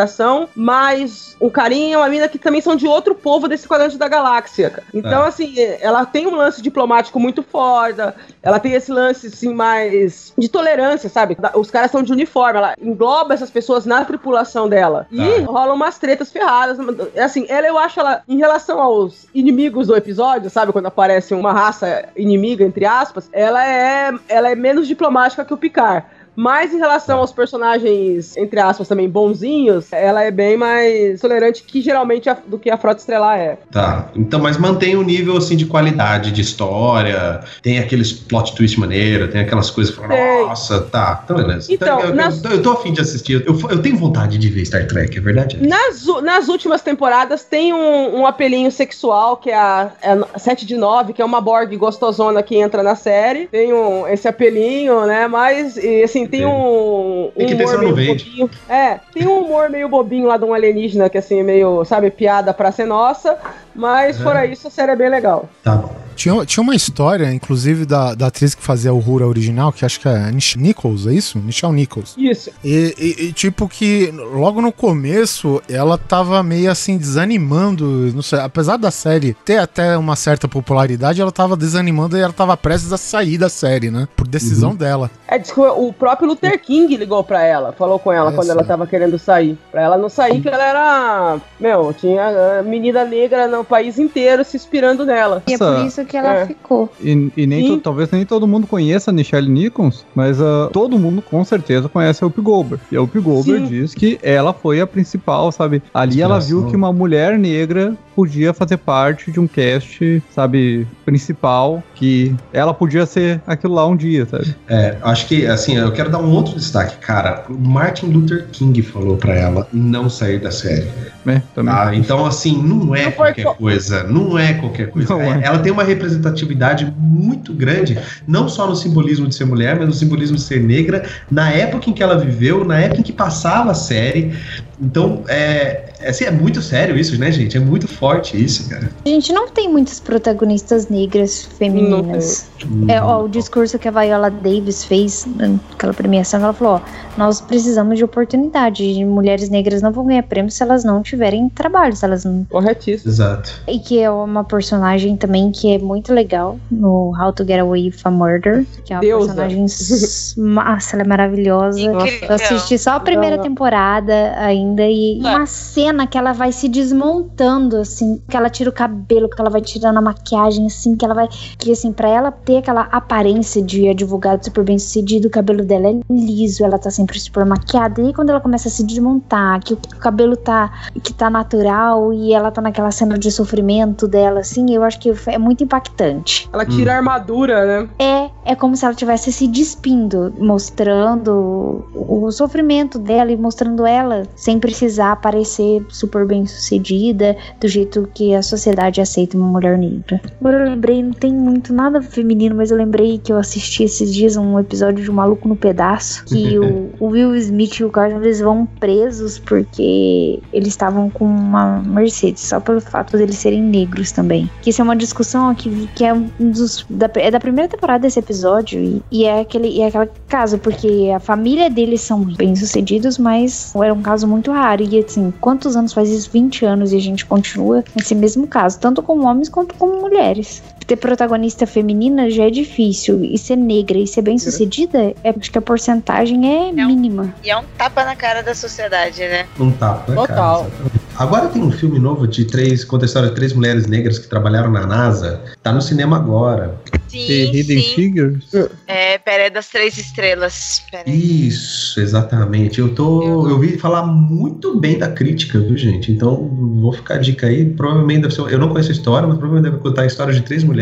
mas 0.56 1.36
um 1.40 1.50
carinho 1.50 1.94
e 1.94 1.96
uma 1.96 2.08
mina 2.10 2.28
que 2.28 2.38
também 2.38 2.62
são 2.62 2.76
de 2.76 2.88
outro 2.88 3.14
povo 3.16 3.48
desse 3.48 3.68
quadrante 3.68 3.98
da 3.98 4.08
galáxia. 4.08 4.70
cara. 4.70 4.84
Então, 4.94 5.24
Ah. 5.24 5.28
assim, 5.28 5.54
ela 5.82 6.06
tem 6.06 6.28
um 6.28 6.36
lance 6.36 6.62
diplomático 6.62 7.20
muito 7.20 7.44
foda, 7.44 8.16
ela 8.42 8.60
tem 8.60 8.74
esse 8.74 8.92
lance, 8.92 9.28
assim, 9.28 9.54
mais 9.54 10.34
de 10.38 10.48
tolerância, 10.50 11.10
sabe? 11.10 11.38
Os 11.56 11.70
caras 11.72 11.92
são 11.92 12.02
de 12.04 12.12
uniforme, 12.12 12.58
ela 12.60 12.74
engloba 12.82 13.34
essas 13.34 13.50
pessoas 13.50 13.86
na 13.86 14.04
tripulação 14.06 14.68
dela. 14.70 15.08
E 15.12 15.18
Tá. 15.42 15.46
rolam 15.52 15.76
umas 15.76 15.98
tretas 15.98 16.32
ferradas. 16.32 16.78
Assim, 17.18 17.46
ela, 17.50 17.68
eu 17.68 17.78
acho 17.78 18.00
ela, 18.00 18.22
em 18.28 18.38
relação 18.38 18.82
aos 18.82 19.28
inimigos 19.34 19.88
do 19.88 19.96
episódio, 19.96 20.50
sabe? 20.50 20.72
Quando 20.72 20.86
aparece 20.88 21.34
uma 21.34 21.52
raça 21.54 22.06
inimiga, 22.16 22.64
entre 22.64 22.86
aspas, 22.86 23.30
ela 23.34 23.66
é, 23.66 24.12
ela 24.30 24.50
é 24.50 24.56
menos 24.56 24.88
diplomática 24.88 25.44
que 25.46 25.54
o 25.54 25.58
Picard. 25.58 26.06
Mas 26.36 26.74
em 26.74 26.78
relação 26.78 27.20
aos 27.20 27.32
personagens, 27.32 28.36
entre 28.38 28.60
aspas, 28.60 28.88
também 28.88 29.10
bonzinhos, 29.10 29.92
ela 29.92 30.24
é 30.24 30.32
bem 30.32 30.58
mais 30.58 31.20
tolerante 31.22 31.64
que 31.64 31.82
geralmente 31.82 32.30
a- 32.30 32.38
do 32.46 32.58
que 32.58 32.70
a 32.70 32.78
Frota 32.78 33.00
Estelar 33.00 33.38
é. 33.40 33.58
Tá, 33.72 34.10
então, 34.16 34.40
mas 34.40 34.58
mantém 34.58 34.96
o 34.96 35.04
nível 35.04 35.38
assim 35.38 35.56
de 35.56 35.66
qualidade 35.66 36.32
de 36.32 36.42
história, 36.42 37.42
tem 37.62 37.80
aqueles 37.80 38.12
plot 38.12 38.56
twist 38.56 38.80
maneiro, 38.80 39.28
tem 39.28 39.42
aquelas 39.42 39.70
coisas 39.70 39.94
que 39.94 40.02
falam, 40.02 40.48
nossa, 40.48 40.82
tá, 40.82 41.22
então 41.24 41.38
beleza. 41.38 41.72
Então, 41.74 42.00
eu, 42.00 42.08
eu- 42.10 42.16
nas- 42.16 42.44
eu 42.44 42.62
tô 42.62 42.72
afim 42.72 42.92
de 42.94 43.02
assistir, 43.02 43.44
eu, 43.46 43.58
eu 43.70 43.82
tenho 43.82 43.98
vontade 43.98 44.38
de 44.38 44.50
ver 44.50 44.66
Star 44.66 44.88
Trek, 44.88 45.18
é 45.18 45.22
verdade? 45.22 45.58
Nas, 45.66 46.06
nas 46.22 46.48
últimas 46.48 46.82
temporadas 46.82 47.44
tem 47.44 47.74
um, 47.74 48.20
um 48.22 48.26
apelinho 48.28 48.72
sexual, 48.72 49.38
que 49.38 49.50
é 49.50 49.56
a, 49.56 49.92
é 50.02 50.12
a 50.34 50.40
7 50.40 50.66
de 50.66 50.76
9, 50.78 51.14
que 51.14 51.22
é 51.22 51.26
uma 51.26 51.42
Borg 51.42 51.76
gostosona 51.78 52.42
que 52.44 52.56
entra 52.56 52.82
na 52.84 52.96
série. 52.96 53.48
Tem 53.48 53.74
um, 53.74 54.08
esse 54.08 54.28
apelinho, 54.28 55.06
né? 55.06 55.28
Mas, 55.28 55.78
e, 55.78 56.04
assim, 56.04 56.23
assim, 56.24 56.32
tem 56.32 56.46
um, 56.46 57.32
Tem 57.38 57.46
que 57.48 57.54
um 57.54 57.58
humor 57.58 57.78
meio 57.80 57.96
vende. 57.96 58.26
bobinho. 58.26 58.50
É, 58.70 59.00
tem 59.14 59.28
um 59.28 59.42
humor 59.42 59.70
meio 59.70 59.88
bobinho 59.90 60.28
lá 60.28 60.38
de 60.38 60.46
um 60.46 60.54
alienígena, 60.54 61.10
que 61.10 61.18
assim, 61.18 61.44
meio, 61.44 61.86
sabe, 61.86 62.10
piada 62.12 62.54
pra 62.54 62.72
ser 62.72 62.86
nossa. 62.86 63.38
Mas 63.76 64.20
É. 64.20 64.24
fora 64.24 64.46
isso, 64.46 64.68
a 64.68 64.72
série 64.72 64.92
é 64.92 64.96
bem 64.96 65.10
legal. 65.10 65.50
Tá 65.64 65.76
bom. 65.76 66.03
Tinha, 66.14 66.46
tinha 66.46 66.62
uma 66.64 66.76
história, 66.76 67.32
inclusive, 67.34 67.86
da, 67.86 68.14
da 68.16 68.28
atriz 68.28 68.54
que 68.56 68.64
fazia 68.64 68.94
o 68.94 69.00
Rura 69.00 69.28
original, 69.28 69.72
que 69.72 69.86
acho 69.86 70.00
que 70.00 70.08
é 70.08 70.32
Nish 70.32 70.56
Nichols, 70.56 71.08
é 71.08 71.14
isso? 71.14 71.40
Nichelle 71.40 71.74
Nichols. 71.74 72.16
Isso. 72.18 72.52
E, 72.64 72.94
e- 72.98 73.26
e, 73.26 73.34
tipo 73.34 73.68
que 73.68 74.12
logo 74.34 74.62
no 74.62 74.72
começo 74.72 75.62
ela 75.70 75.98
tava 75.98 76.42
meio 76.44 76.72
assim 76.72 76.98
desanimando, 76.98 77.86
não 78.14 78.22
sei, 78.22 78.40
apesar 78.40 78.78
da 78.78 78.92
série 78.92 79.36
ter 79.46 79.58
até 79.58 79.98
uma 79.98 80.16
certa 80.16 80.48
popularidade, 80.48 81.22
ela 81.22 81.32
tava 81.32 81.56
desanimando 81.58 82.18
e 82.18 82.22
ela 82.22 82.34
tava 82.34 82.56
prestes 82.56 82.92
a 82.94 82.98
sair 82.98 83.38
da 83.38 83.50
série, 83.50 83.90
né? 83.90 84.08
Por 84.16 84.28
decisão 84.28 84.72
Uhum. 84.72 84.76
dela. 84.76 85.12
É, 85.28 85.38
diz 85.38 85.52
que 85.52 85.60
o 85.60 85.92
próprio 85.94 86.28
Luther 86.28 86.60
King 86.62 86.96
ligou 86.96 87.24
pra 87.24 87.44
ela, 87.44 87.72
falou 87.74 87.98
com 88.00 88.12
ela 88.12 88.32
É, 88.32 88.36
quando 88.36 88.50
ela 88.50 88.64
tava 88.64 88.86
querendo 88.88 89.18
sair. 89.18 89.58
Pra 89.72 89.82
ela 89.82 89.98
não 89.98 90.10
sair, 90.10 90.42
que 90.42 90.48
ela 90.48 90.64
era. 90.64 91.38
Meu, 91.60 91.94
tinha 91.94 92.60
a 92.60 92.64
menina 92.64 93.04
negra 93.04 93.48
no 93.48 93.64
país 93.64 93.98
inteiro 93.98 94.44
se 94.46 94.56
inspirando 94.58 95.06
nela. 95.06 95.42
E 95.48 95.54
é 95.54 95.58
por 95.58 95.86
isso 95.86 96.03
que 96.06 96.18
ela 96.18 96.34
É. 96.40 96.46
ficou. 96.46 96.92
E, 97.02 97.32
e 97.36 97.48
nem 97.48 97.68
to- 97.68 97.78
talvez 97.78 98.10
nem 98.12 98.26
todo 98.26 98.48
mundo 98.48 98.68
conheça 98.68 99.12
a 99.12 99.14
Nichelle 99.14 99.50
Nichols, 99.50 100.06
mas 100.16 100.42
ah, 100.42 100.70
todo 100.72 100.98
mundo 101.00 101.22
com 101.22 101.44
certeza 101.44 101.88
conhece 101.90 102.24
a 102.24 102.28
Whoopi 102.28 102.42
Goldberg. 102.42 102.84
E 102.92 102.96
a 102.98 103.02
Whoopi 103.02 103.20
Goldberg 103.20 103.66
Sim. 103.68 103.70
diz 103.72 103.94
que 103.94 104.20
ela 104.22 104.54
foi 104.54 104.80
a 104.82 104.88
principal, 104.88 105.52
sabe? 105.52 105.82
Ali 105.94 106.22
ela 106.22 106.40
viu 106.40 106.66
que 106.68 106.76
uma 106.76 106.92
mulher 106.94 107.38
negra 107.38 107.96
podia 108.16 108.54
fazer 108.54 108.78
parte 108.78 109.32
de 109.32 109.40
um 109.40 109.48
cast, 109.48 110.22
sabe, 110.30 110.86
principal, 111.04 111.82
que 111.96 112.36
ela 112.52 112.74
podia 112.74 113.06
ser 113.06 113.42
aquilo 113.48 113.74
lá 113.74 113.88
um 113.88 113.96
dia, 113.96 114.26
sabe? 114.26 114.56
É, 114.68 114.98
acho 115.02 115.28
que, 115.28 115.46
assim, 115.48 115.78
eu 115.78 115.92
quero 115.92 116.10
dar 116.12 116.20
um 116.20 116.30
outro 116.32 116.54
destaque, 116.56 116.98
cara. 116.98 117.44
O 117.50 117.54
Martin 117.68 118.08
Luther 118.08 118.48
King 118.52 118.82
falou 118.82 119.18
pra 119.18 119.34
ela 119.36 119.68
não 119.74 120.10
sair 120.10 120.40
da 120.40 120.52
série. 120.52 120.88
É, 121.26 121.42
também. 121.56 121.74
Ah, 121.74 121.92
então, 121.96 122.26
assim, 122.26 122.62
não 122.62 122.94
é 122.94 123.06
Não 123.06 123.12
qualquer 123.14 123.44
co- 123.46 123.56
coisa. 123.56 124.04
Não 124.04 124.38
é 124.38 124.54
qualquer 124.54 124.90
coisa. 124.90 125.14
Não 125.14 125.22
É- 125.22 125.40
é. 125.40 125.42
Ela 125.46 125.60
tem 125.60 125.72
uma 125.72 125.84
representatividade 125.94 126.94
muito 126.98 127.54
grande, 127.54 127.98
não 128.28 128.48
só 128.50 128.68
no 128.68 128.76
simbolismo 128.76 129.28
de 129.28 129.36
ser 129.36 129.46
mulher, 129.46 129.78
mas 129.78 129.88
no 129.88 129.94
simbolismo 129.94 130.36
de 130.36 130.44
ser 130.44 130.62
negra, 130.62 131.04
na 131.30 131.52
época 131.52 131.90
em 131.90 131.94
que 131.94 132.04
ela 132.04 132.18
viveu, 132.18 132.66
na 132.66 132.80
época 132.80 133.02
em 133.02 133.04
que 133.04 133.14
passava 133.14 133.72
a 133.72 133.76
série. 133.76 134.34
Então, 134.82 135.24
é, 135.28 135.93
assim, 136.10 136.26
é 136.26 136.32
muito 136.32 136.62
sério 136.62 136.98
isso, 136.98 137.18
né, 137.20 137.32
gente? 137.32 137.58
É 137.58 137.60
muito 137.60 137.88
forte 137.88 138.42
isso, 138.42 138.70
cara. 138.70 138.90
A 139.06 139.10
gente 139.10 139.32
não 139.32 139.48
tem 139.48 139.70
muitas 139.70 140.00
protagonistas 140.00 140.90
negras 140.90 141.44
femininas. 141.58 142.48
É, 142.88 143.02
ó, 143.02 143.24
o 143.24 143.30
discurso 143.30 143.78
que 143.78 143.88
a 143.88 143.92
Viola 143.92 144.30
Davis 144.30 144.84
fez 144.84 145.28
naquela 145.36 145.94
premiação, 145.94 146.42
ela 146.42 146.54
falou: 146.54 146.76
ó, 146.76 146.82
nós 147.18 147.42
precisamos 147.42 147.98
de 147.98 148.04
oportunidade. 148.04 148.84
Mulheres 149.06 149.50
negras 149.50 149.82
não 149.82 149.92
vão 149.92 150.06
ganhar 150.06 150.24
prêmio 150.24 150.52
se 150.52 150.64
elas 150.64 150.84
não 150.84 151.02
tiverem 151.02 151.50
trabalho, 151.50 151.96
se 151.96 152.06
elas 152.06 152.26
não. 152.26 152.46
Corretíssimo. 152.50 153.12
Exato. 153.12 153.52
E 153.68 153.80
que 153.80 154.00
é 154.00 154.10
uma 154.10 154.44
personagem 154.44 155.16
também 155.16 155.52
que 155.52 155.74
é 155.74 155.78
muito 155.78 156.14
legal 156.14 156.58
no 156.72 157.14
How 157.18 157.34
to 157.34 157.46
Get 157.46 157.60
Away 157.60 157.88
with 157.88 158.00
a 158.04 158.12
Murder. 158.12 158.66
Que 158.86 158.94
é 158.94 158.96
uma 158.96 159.02
Deusa. 159.02 159.34
personagem. 159.34 159.66
Massa, 160.54 160.96
ela 160.96 161.04
é 161.04 161.08
maravilhosa. 161.08 161.80
Incrível. 161.80 162.30
Eu 162.30 162.36
assisti 162.36 162.78
só 162.78 162.92
a 162.92 163.00
primeira 163.00 163.38
temporada 163.38 164.34
ainda 164.38 164.84
e 164.84 165.20
uma 165.20 165.46
cena 165.46 165.93
que 166.08 166.18
ela 166.18 166.34
vai 166.34 166.52
se 166.52 166.68
desmontando, 166.68 167.78
assim, 167.78 168.22
que 168.30 168.36
ela 168.36 168.50
tira 168.50 168.70
o 168.70 168.74
cabelo, 168.74 169.30
que 169.30 169.40
ela 169.40 169.50
vai 169.50 169.62
tirando 169.62 169.98
a 169.98 170.02
maquiagem, 170.02 170.66
assim, 170.66 170.96
que 170.96 171.06
ela 171.06 171.14
vai. 171.14 171.28
Que 171.58 171.72
assim, 171.72 171.92
pra 171.92 172.10
ela 172.10 172.32
ter 172.32 172.58
aquela 172.58 172.82
aparência 172.92 173.62
de 173.62 173.88
advogado 173.88 174.44
super 174.44 174.64
bem 174.64 174.78
sucedido, 174.80 175.28
o 175.28 175.32
cabelo 175.32 175.64
dela 175.64 175.90
é 175.90 176.00
liso, 176.10 176.64
ela 176.64 176.78
tá 176.78 176.90
sempre 176.90 177.20
super 177.20 177.46
maquiada. 177.46 178.02
E 178.02 178.08
aí, 178.08 178.14
quando 178.14 178.30
ela 178.30 178.42
começa 178.42 178.68
a 178.68 178.72
se 178.72 178.84
desmontar, 178.84 179.62
que 179.64 179.74
o 179.74 179.78
cabelo 180.00 180.36
tá. 180.36 180.72
que 181.02 181.14
tá 181.14 181.30
natural 181.30 182.14
e 182.14 182.34
ela 182.34 182.52
tá 182.52 182.62
naquela 182.62 182.92
cena 182.92 183.18
de 183.18 183.32
sofrimento 183.32 184.08
dela, 184.08 184.40
assim, 184.42 184.74
eu 184.74 184.84
acho 184.84 185.00
que 185.00 185.14
é 185.28 185.38
muito 185.38 185.64
impactante. 185.64 186.50
Ela 186.52 186.66
tira 186.66 186.94
a 186.94 186.98
armadura, 186.98 187.66
né? 187.66 187.90
É, 188.00 188.30
é 188.52 188.56
como 188.56 188.76
se 188.76 188.86
ela 188.86 188.94
estivesse 188.94 189.32
se 189.32 189.48
despindo, 189.48 190.34
mostrando 190.40 191.86
o 191.96 192.32
sofrimento 192.32 192.98
dela 193.00 193.32
e 193.32 193.38
mostrando 193.38 193.86
ela 193.86 194.24
sem 194.36 194.60
precisar 194.60 195.16
parecer 195.18 195.83
super 195.90 196.26
bem 196.26 196.46
sucedida, 196.46 197.36
do 197.60 197.68
jeito 197.68 198.08
que 198.14 198.34
a 198.34 198.42
sociedade 198.42 199.02
aceita 199.02 199.38
uma 199.38 199.48
mulher 199.48 199.78
negra. 199.78 200.22
Agora 200.40 200.60
eu 200.60 200.70
lembrei, 200.70 201.02
não 201.02 201.14
tem 201.14 201.34
muito 201.34 201.74
nada 201.74 202.02
feminino, 202.02 202.56
mas 202.56 202.72
eu 202.72 202.78
lembrei 202.78 203.18
que 203.18 203.32
eu 203.32 203.38
assisti 203.38 203.84
esses 203.84 204.14
dias 204.14 204.36
um 204.36 204.60
episódio 204.60 205.04
de 205.04 205.10
um 205.10 205.14
Maluco 205.14 205.48
no 205.48 205.56
Pedaço, 205.56 206.26
que 206.26 206.58
o, 206.60 206.90
o 207.00 207.08
Will 207.08 207.36
Smith 207.36 207.80
e 207.80 207.84
o 207.84 207.90
Carson 207.90 208.18
eles 208.18 208.40
vão 208.40 208.66
presos 208.66 209.40
porque 209.40 210.40
eles 210.52 210.70
estavam 210.70 211.10
com 211.10 211.26
uma 211.26 211.82
Mercedes, 211.82 212.44
só 212.44 212.60
pelo 212.60 212.82
fato 212.82 213.18
deles 213.18 213.38
serem 213.38 213.62
negros 213.62 214.12
também. 214.12 214.50
Que 214.62 214.70
isso 214.70 214.82
é 214.82 214.84
uma 214.84 214.96
discussão 214.96 215.54
que, 215.54 215.88
que 215.96 216.04
é 216.04 216.14
um 216.14 216.30
dos. 216.40 216.86
Da, 216.90 217.10
é 217.16 217.32
da 217.32 217.40
primeira 217.40 217.70
temporada 217.70 218.02
desse 218.02 218.20
episódio. 218.20 218.82
E, 218.82 219.02
e 219.12 219.26
é 219.26 219.42
aquele 219.42 219.68
e 219.68 219.82
é 219.82 219.88
aquele 219.88 220.10
caso, 220.28 220.58
porque 220.58 221.12
a 221.16 221.20
família 221.20 221.70
deles 221.70 222.02
são 222.02 222.24
bem-sucedidos, 222.24 223.18
mas 223.18 223.74
era 223.76 223.94
um 223.94 224.02
caso 224.02 224.28
muito 224.28 224.52
raro. 224.52 224.84
E 224.84 225.00
assim, 225.00 225.34
quantos 225.40 225.73
anos 225.76 225.94
faz 225.94 226.10
isso? 226.10 226.30
20 226.32 226.66
anos 226.66 226.92
e 226.92 226.98
a 226.98 227.02
gente 227.02 227.26
continua 227.26 227.84
nesse 227.96 228.16
mesmo 228.16 228.48
caso, 228.48 228.80
tanto 228.80 229.02
com 229.02 229.26
homens 229.26 229.50
quanto 229.50 229.76
com 229.76 230.02
mulheres. 230.02 230.62
Ter 230.86 230.96
protagonista 230.98 231.66
feminina 231.66 232.30
já 232.30 232.46
é 232.46 232.50
difícil. 232.50 233.24
E 233.24 233.38
ser 233.38 233.56
negra 233.56 233.98
e 233.98 234.08
ser 234.08 234.22
bem-sucedida, 234.22 235.14
é, 235.24 235.34
acho 235.38 235.52
que 235.52 235.58
a 235.58 235.62
porcentagem 235.62 236.68
é 236.68 236.72
mínima. 236.72 237.34
E 237.44 237.50
é 237.50 237.58
um 237.58 237.64
tapa 237.78 238.04
na 238.04 238.16
cara 238.16 238.42
da 238.42 238.54
sociedade, 238.54 239.20
né? 239.22 239.46
Um 239.60 239.72
tapa, 239.72 240.12
né, 240.12 240.16
Total. 240.16 240.66
cara? 240.66 241.04
Agora 241.16 241.48
tem 241.48 241.62
um 241.62 241.72
filme 241.72 242.00
novo 242.00 242.28
de 242.28 242.46
três. 242.46 242.84
Conta 242.84 243.06
a 243.06 243.08
história 243.08 243.30
de 243.30 243.36
três 243.36 243.54
mulheres 243.54 243.86
negras 243.86 244.18
que 244.18 244.28
trabalharam 244.28 244.72
na 244.72 244.86
NASA. 244.86 245.42
Tá 245.62 245.72
no 245.72 245.82
cinema 245.82 246.18
agora. 246.18 246.80
The 246.92 246.98
Sim, 247.08 247.52
Hidden 247.54 247.82
sim. 247.82 247.96
Figures. 247.96 248.46
É, 248.88 249.20
Pera 249.20 249.44
é 249.44 249.50
das 249.52 249.68
Três 249.68 249.98
Estrelas. 250.00 250.84
Isso, 251.06 252.00
exatamente. 252.00 252.80
Eu 252.80 252.96
tô. 252.96 253.48
Eu 253.48 253.60
vi 253.60 253.78
falar 253.78 254.04
muito 254.08 254.80
bem 254.80 254.98
da 254.98 255.10
crítica, 255.10 255.60
viu, 255.60 255.78
gente? 255.78 256.12
Então, 256.12 256.50
vou 256.82 256.92
ficar 256.92 257.16
a 257.16 257.18
dica 257.20 257.46
aí. 257.46 257.66
Provavelmente 257.66 258.24
deve 258.24 258.34
ser. 258.34 258.42
Eu 258.52 258.58
não 258.58 258.70
conheço 258.70 258.90
a 258.90 258.94
história, 258.94 259.28
mas 259.28 259.38
provavelmente 259.38 259.72
deve 259.72 259.84
contar 259.84 260.02
a 260.02 260.06
história 260.08 260.34
de 260.34 260.42
três 260.42 260.64
mulheres 260.64 260.73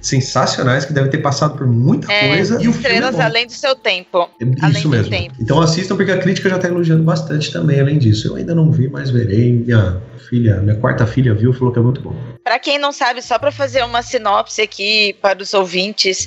sensacionais 0.00 0.84
que 0.84 0.92
devem 0.92 1.10
ter 1.10 1.18
passado 1.18 1.56
por 1.56 1.66
muita 1.66 2.10
É, 2.12 2.28
coisa. 2.28 2.62
E 2.62 2.66
o 2.68 2.70
é 2.70 2.74
Estrelas 2.74 3.16
bom. 3.16 3.22
além 3.22 3.46
do 3.46 3.52
seu 3.52 3.74
tempo. 3.74 4.28
É 4.40 4.68
Isso 4.70 4.88
mesmo. 4.88 5.10
tempo. 5.10 5.34
Então 5.40 5.60
assistam 5.60 5.96
porque 5.96 6.12
a 6.12 6.18
crítica 6.18 6.48
já 6.48 6.58
tá 6.58 6.68
elogiando 6.68 7.02
bastante 7.02 7.52
também, 7.52 7.80
além 7.80 7.98
disso. 7.98 8.28
Eu 8.28 8.36
ainda 8.36 8.54
não 8.54 8.70
vi, 8.70 8.88
mas 8.88 9.10
verei. 9.10 9.52
Minha 9.52 10.00
filha, 10.28 10.60
minha 10.60 10.76
quarta 10.76 11.06
filha 11.06 11.34
viu, 11.34 11.52
falou 11.52 11.72
que 11.72 11.78
é 11.78 11.82
muito 11.82 12.00
bom. 12.00 12.14
Pra 12.50 12.58
quem 12.58 12.80
não 12.80 12.90
sabe, 12.90 13.22
só 13.22 13.38
pra 13.38 13.52
fazer 13.52 13.84
uma 13.84 14.02
sinopse 14.02 14.60
aqui 14.60 15.12
para 15.22 15.40
os 15.40 15.54
ouvintes, 15.54 16.26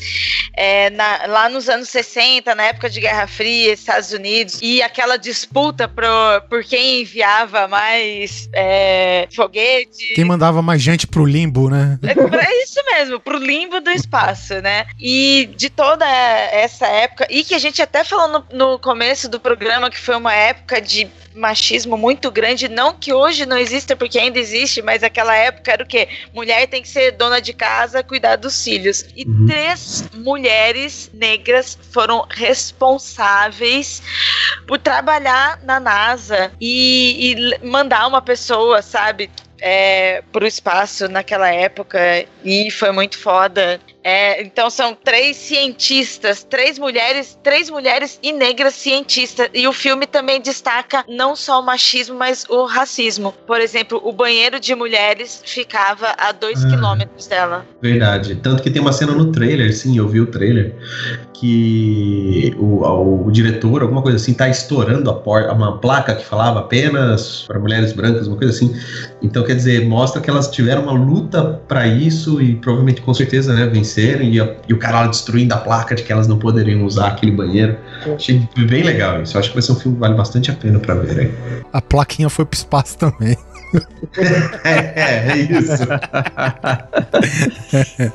é, 0.56 0.90
na- 0.92 1.26
lá 1.28 1.50
nos 1.50 1.68
anos 1.68 1.90
60, 1.90 2.56
na 2.56 2.64
época 2.64 2.90
de 2.90 3.02
Guerra 3.02 3.28
Fria, 3.28 3.74
Estados 3.74 4.14
Unidos, 4.14 4.58
e 4.62 4.82
aquela 4.82 5.18
disputa 5.18 5.86
pro, 5.86 6.08
por 6.50 6.64
quem 6.64 7.02
enviava 7.02 7.68
mais 7.68 8.48
é, 8.56 9.28
foguete. 9.36 10.14
Quem 10.16 10.24
mandava 10.24 10.62
mais 10.62 10.82
gente 10.82 11.06
pro 11.06 11.26
limbo, 11.26 11.70
né? 11.70 12.00
É 12.02 12.64
isso 12.64 12.80
mesmo, 12.86 13.20
pro 13.20 13.38
limbo 13.38 13.82
do 13.82 13.92
espaço, 13.92 14.54
né? 14.62 14.86
E 14.98 15.50
de 15.58 15.70
toda 15.70 16.06
essa 16.08 16.88
época, 16.88 17.28
e 17.30 17.44
que 17.44 17.54
a 17.54 17.60
gente 17.60 17.82
até 17.82 18.02
falou 18.06 18.30
no, 18.50 18.70
no 18.70 18.80
começo 18.80 19.28
do 19.28 19.42
programa 19.42 19.90
que 19.90 20.00
foi 20.00 20.16
uma 20.16 20.34
época 20.34 20.80
de 20.80 21.06
machismo 21.36 21.98
muito 21.98 22.30
grande, 22.32 22.68
não 22.70 22.94
que 22.94 23.14
hoje 23.14 23.46
não 23.46 23.58
exista, 23.58 23.96
porque 23.96 24.20
ainda 24.20 24.40
existe, 24.40 24.82
mas 24.82 25.04
aquela 25.04 25.36
época 25.36 25.72
era 25.72 25.84
o 25.84 25.88
quê? 25.88 26.08
Mulher 26.34 26.68
tem 26.68 26.82
que 26.82 26.88
ser 26.88 27.12
dona 27.12 27.42
de 27.42 27.54
casa, 27.54 28.04
cuidar 28.04 28.36
dos 28.36 28.64
filhos. 28.64 29.06
E 29.16 29.26
Uhum. 29.26 29.46
três 29.48 30.04
mulheres 30.14 31.10
negras 31.14 31.78
foram 31.92 32.26
responsáveis 32.30 34.02
por 34.68 34.78
trabalhar 34.78 35.60
na 35.64 35.80
NASA 35.80 36.52
e, 36.60 37.36
e 37.62 37.66
mandar 37.66 38.08
uma 38.08 38.22
pessoa, 38.22 38.82
sabe? 38.82 39.30
É, 39.66 40.22
pro 40.32 40.46
espaço 40.46 41.08
naquela 41.08 41.50
época 41.50 42.26
e 42.44 42.70
foi 42.70 42.92
muito 42.92 43.18
foda. 43.18 43.80
É, 44.04 44.42
então 44.44 44.70
são 44.70 44.96
três 45.02 45.38
cientistas, 45.38 46.44
três 46.44 46.78
mulheres, 46.78 47.38
três 47.42 47.70
mulheres 47.70 48.20
e 48.22 48.34
negras 48.34 48.74
cientistas. 48.74 49.50
E 49.54 49.68
o 49.68 49.74
filme 49.74 50.06
também 50.06 50.42
destaca 50.42 51.06
não 51.08 51.36
só 51.36 51.60
o 51.62 51.66
machismo, 51.66 52.18
mas 52.18 52.46
o 52.50 52.66
racismo. 52.66 53.34
Por 53.48 53.62
exemplo, 53.62 54.02
o 54.04 54.12
banheiro 54.12 54.60
de 54.60 54.76
mulheres 54.76 55.42
ficava 55.46 56.14
a 56.18 56.32
dois 56.32 56.64
Ah. 56.66 56.70
quilômetros 56.70 57.28
dela. 57.28 57.66
Verdade. 57.82 58.36
Tanto 58.36 58.62
que 58.62 58.70
tem 58.70 58.82
uma 58.82 58.92
cena 58.92 59.14
no 59.14 59.32
trailer, 59.32 59.74
sim, 59.74 59.98
eu 59.98 60.08
vi 60.08 60.20
o 60.20 60.26
trailer, 60.28 60.76
que 61.34 62.54
o, 62.58 62.84
o, 62.84 63.28
o 63.28 63.32
diretor, 63.32 63.82
alguma 63.82 64.02
coisa 64.02 64.18
assim, 64.18 64.34
tá 64.34 64.50
estourando 64.50 65.10
a 65.10 65.14
porta, 65.14 65.52
uma 65.54 65.78
placa 65.78 66.16
que 66.16 66.26
falava 66.26 66.60
apenas 66.60 67.44
para 67.48 67.60
mulheres 67.60 67.94
brancas, 67.94 68.28
uma 68.28 68.38
coisa 68.38 68.54
assim. 68.54 68.76
Então, 69.22 69.44
quer 69.44 69.56
dizer, 69.56 69.86
mostra 69.88 70.22
que 70.22 70.30
elas 70.30 70.50
tiveram 70.50 70.84
uma 70.84 70.94
luta 70.94 71.62
para 71.68 71.88
isso 71.88 72.42
e 72.42 72.56
provavelmente, 72.56 73.02
com 73.02 73.14
certeza, 73.14 73.54
né, 73.54 73.66
venceram 73.68 73.93
e, 74.02 74.38
e 74.68 74.74
o 74.74 74.78
cara 74.80 75.02
lá 75.02 75.08
destruindo 75.08 75.54
a 75.54 75.58
placa 75.58 75.96
de 75.96 76.04
que 76.04 76.12
elas 76.12 76.28
não 76.28 76.38
poderiam 76.38 76.84
usar 76.84 77.08
aquele 77.08 77.32
banheiro. 77.32 77.78
Achei 78.16 78.48
bem 78.58 78.84
legal 78.84 79.22
isso. 79.22 79.36
Eu 79.36 79.40
acho 79.40 79.50
que 79.50 79.56
vai 79.56 79.62
ser 79.62 79.72
um 79.72 79.76
filme 79.76 79.96
que 79.96 80.02
vale 80.02 80.16
bastante 80.16 80.52
a 80.52 80.54
pena 80.54 80.80
pra 80.80 80.96
ver. 80.96 81.26
hein? 81.26 81.32
A 81.72 81.82
plaquinha 81.82 82.30
foi 82.30 82.46
pro 82.46 82.58
espaço 82.58 82.98
também. 82.98 83.38
é, 84.64 85.32
é 85.32 85.38
isso. 85.38 85.84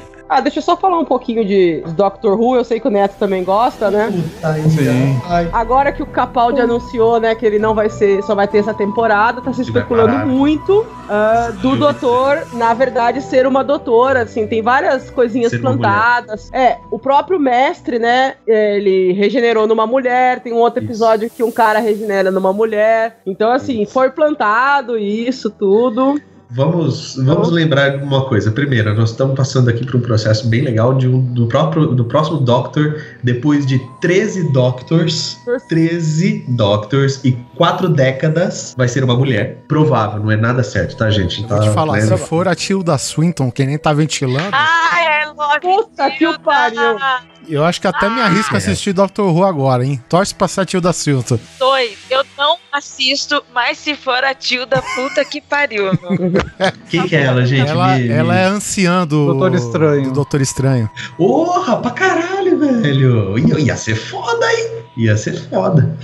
Ah, 0.28 0.40
deixa 0.40 0.59
eu 0.59 0.62
só 0.62 0.76
falar 0.76 0.98
um 0.98 1.05
pouquinho 1.05 1.44
de 1.44 1.82
Doctor 1.96 2.38
Who, 2.38 2.56
eu 2.56 2.64
sei 2.64 2.78
que 2.78 2.86
o 2.86 2.90
Neto 2.90 3.16
também 3.18 3.42
gosta, 3.42 3.90
né? 3.90 4.10
Sim. 4.12 5.20
Agora 5.52 5.90
que 5.90 6.02
o 6.02 6.06
Capaldi 6.06 6.60
anunciou, 6.60 7.18
né, 7.18 7.34
que 7.34 7.46
ele 7.46 7.59
não 7.59 7.74
vai 7.74 7.88
ser, 7.88 8.22
só 8.22 8.34
vai 8.34 8.46
ter 8.46 8.59
essa 8.59 8.74
temporada, 8.74 9.40
tá 9.40 9.52
se 9.52 9.62
especulando 9.62 10.26
muito 10.26 10.86
ah, 11.09 11.50
do 11.62 11.76
doutor, 11.76 12.46
na 12.52 12.74
verdade, 12.74 13.22
ser 13.22 13.46
uma 13.46 13.64
doutora, 13.64 14.22
assim, 14.22 14.46
tem 14.46 14.60
várias 14.60 15.09
coisinhas 15.10 15.50
Ser 15.50 15.60
plantadas. 15.60 16.50
É, 16.52 16.76
o 16.90 16.98
próprio 16.98 17.38
mestre, 17.38 17.98
né, 17.98 18.34
ele 18.46 19.12
regenerou 19.12 19.66
numa 19.66 19.86
mulher, 19.86 20.40
tem 20.40 20.52
um 20.52 20.59
outro 20.59 20.84
episódio 20.84 21.30
que 21.30 21.42
um 21.42 21.50
cara 21.50 21.78
regenera 21.78 22.30
numa 22.30 22.52
mulher. 22.52 23.18
Então, 23.24 23.50
assim, 23.50 23.86
foi 23.86 24.10
plantado 24.10 24.98
isso 24.98 25.50
tudo. 25.50 26.20
Vamos, 26.50 27.16
vamos 27.16 27.50
lembrar 27.50 27.98
de 27.98 28.02
uma 28.02 28.24
coisa. 28.26 28.50
Primeiro, 28.50 28.94
nós 28.94 29.10
estamos 29.10 29.36
passando 29.36 29.68
aqui 29.68 29.84
por 29.84 29.96
um 29.96 30.00
processo 30.00 30.48
bem 30.48 30.62
legal 30.62 30.94
de 30.94 31.06
um, 31.06 31.20
do, 31.20 31.46
próprio, 31.46 31.88
do 31.88 32.04
próximo 32.06 32.38
Doctor, 32.38 33.02
depois 33.22 33.66
de 33.66 33.78
13 34.00 34.50
Doctors, 34.52 35.38
13 35.68 36.46
Doctors 36.48 37.22
e 37.22 37.32
4 37.56 37.88
décadas, 37.90 38.74
vai 38.76 38.88
ser 38.88 39.04
uma 39.04 39.14
mulher. 39.14 39.58
Provável, 39.68 40.20
não 40.22 40.30
é 40.30 40.36
nada 40.36 40.62
certo, 40.62 40.96
tá, 40.96 41.10
gente? 41.10 41.46
Tá, 41.46 41.56
Vou 41.56 41.68
te 41.68 41.74
falar, 41.74 41.98
né? 41.98 42.06
se 42.06 42.16
for 42.16 42.48
a 42.48 42.54
Tilda 42.54 42.96
Swinton, 42.96 43.50
que 43.50 43.64
nem 43.66 43.76
tá 43.78 43.92
ventilando, 43.92 44.50
Ah, 44.52 45.00
é 45.02 45.26
lógico. 45.26 45.84
Puta 45.84 46.10
que 46.12 46.26
o 46.26 46.40
pariu. 46.40 46.96
Eu 47.48 47.64
acho 47.64 47.80
que 47.80 47.86
até 47.86 48.08
me 48.08 48.20
arrisco 48.20 48.54
a 48.54 48.58
assistir 48.58 48.92
Doctor 48.92 49.34
Who 49.34 49.44
agora, 49.44 49.84
hein? 49.84 50.02
Torce 50.08 50.34
pra 50.34 50.46
ser 50.48 50.60
a 50.62 50.64
Tilda 50.64 50.92
Swinton. 50.92 51.38
Dois, 51.58 51.96
eu 52.10 52.24
não 52.36 52.56
assisto, 52.72 53.42
mas 53.54 53.78
se 53.78 53.94
for 53.96 54.22
a 54.24 54.34
tio 54.34 54.66
da 54.66 54.80
puta 54.82 55.24
que 55.24 55.40
pariu, 55.40 55.84
meu. 55.84 56.32
Quem 56.90 57.06
que 57.06 57.16
é 57.16 57.22
ela, 57.22 57.44
gente? 57.46 57.68
Ela, 57.68 57.96
Me- 57.96 58.08
ela 58.08 58.34
me- 58.34 58.40
é 58.40 58.44
anciã 58.44 59.06
do 59.06 59.26
Doutor 59.26 59.54
Estranho. 59.54 60.04
do 60.04 60.12
Doutor 60.12 60.40
Estranho. 60.40 60.90
Porra, 61.16 61.76
pra 61.78 61.90
caralho, 61.90 62.58
velho. 62.58 63.38
Ia, 63.38 63.60
ia 63.60 63.76
ser 63.76 63.94
foda, 63.96 64.46
hein? 64.52 64.68
Ia 64.96 65.16
ser 65.16 65.40
foda. 65.48 65.96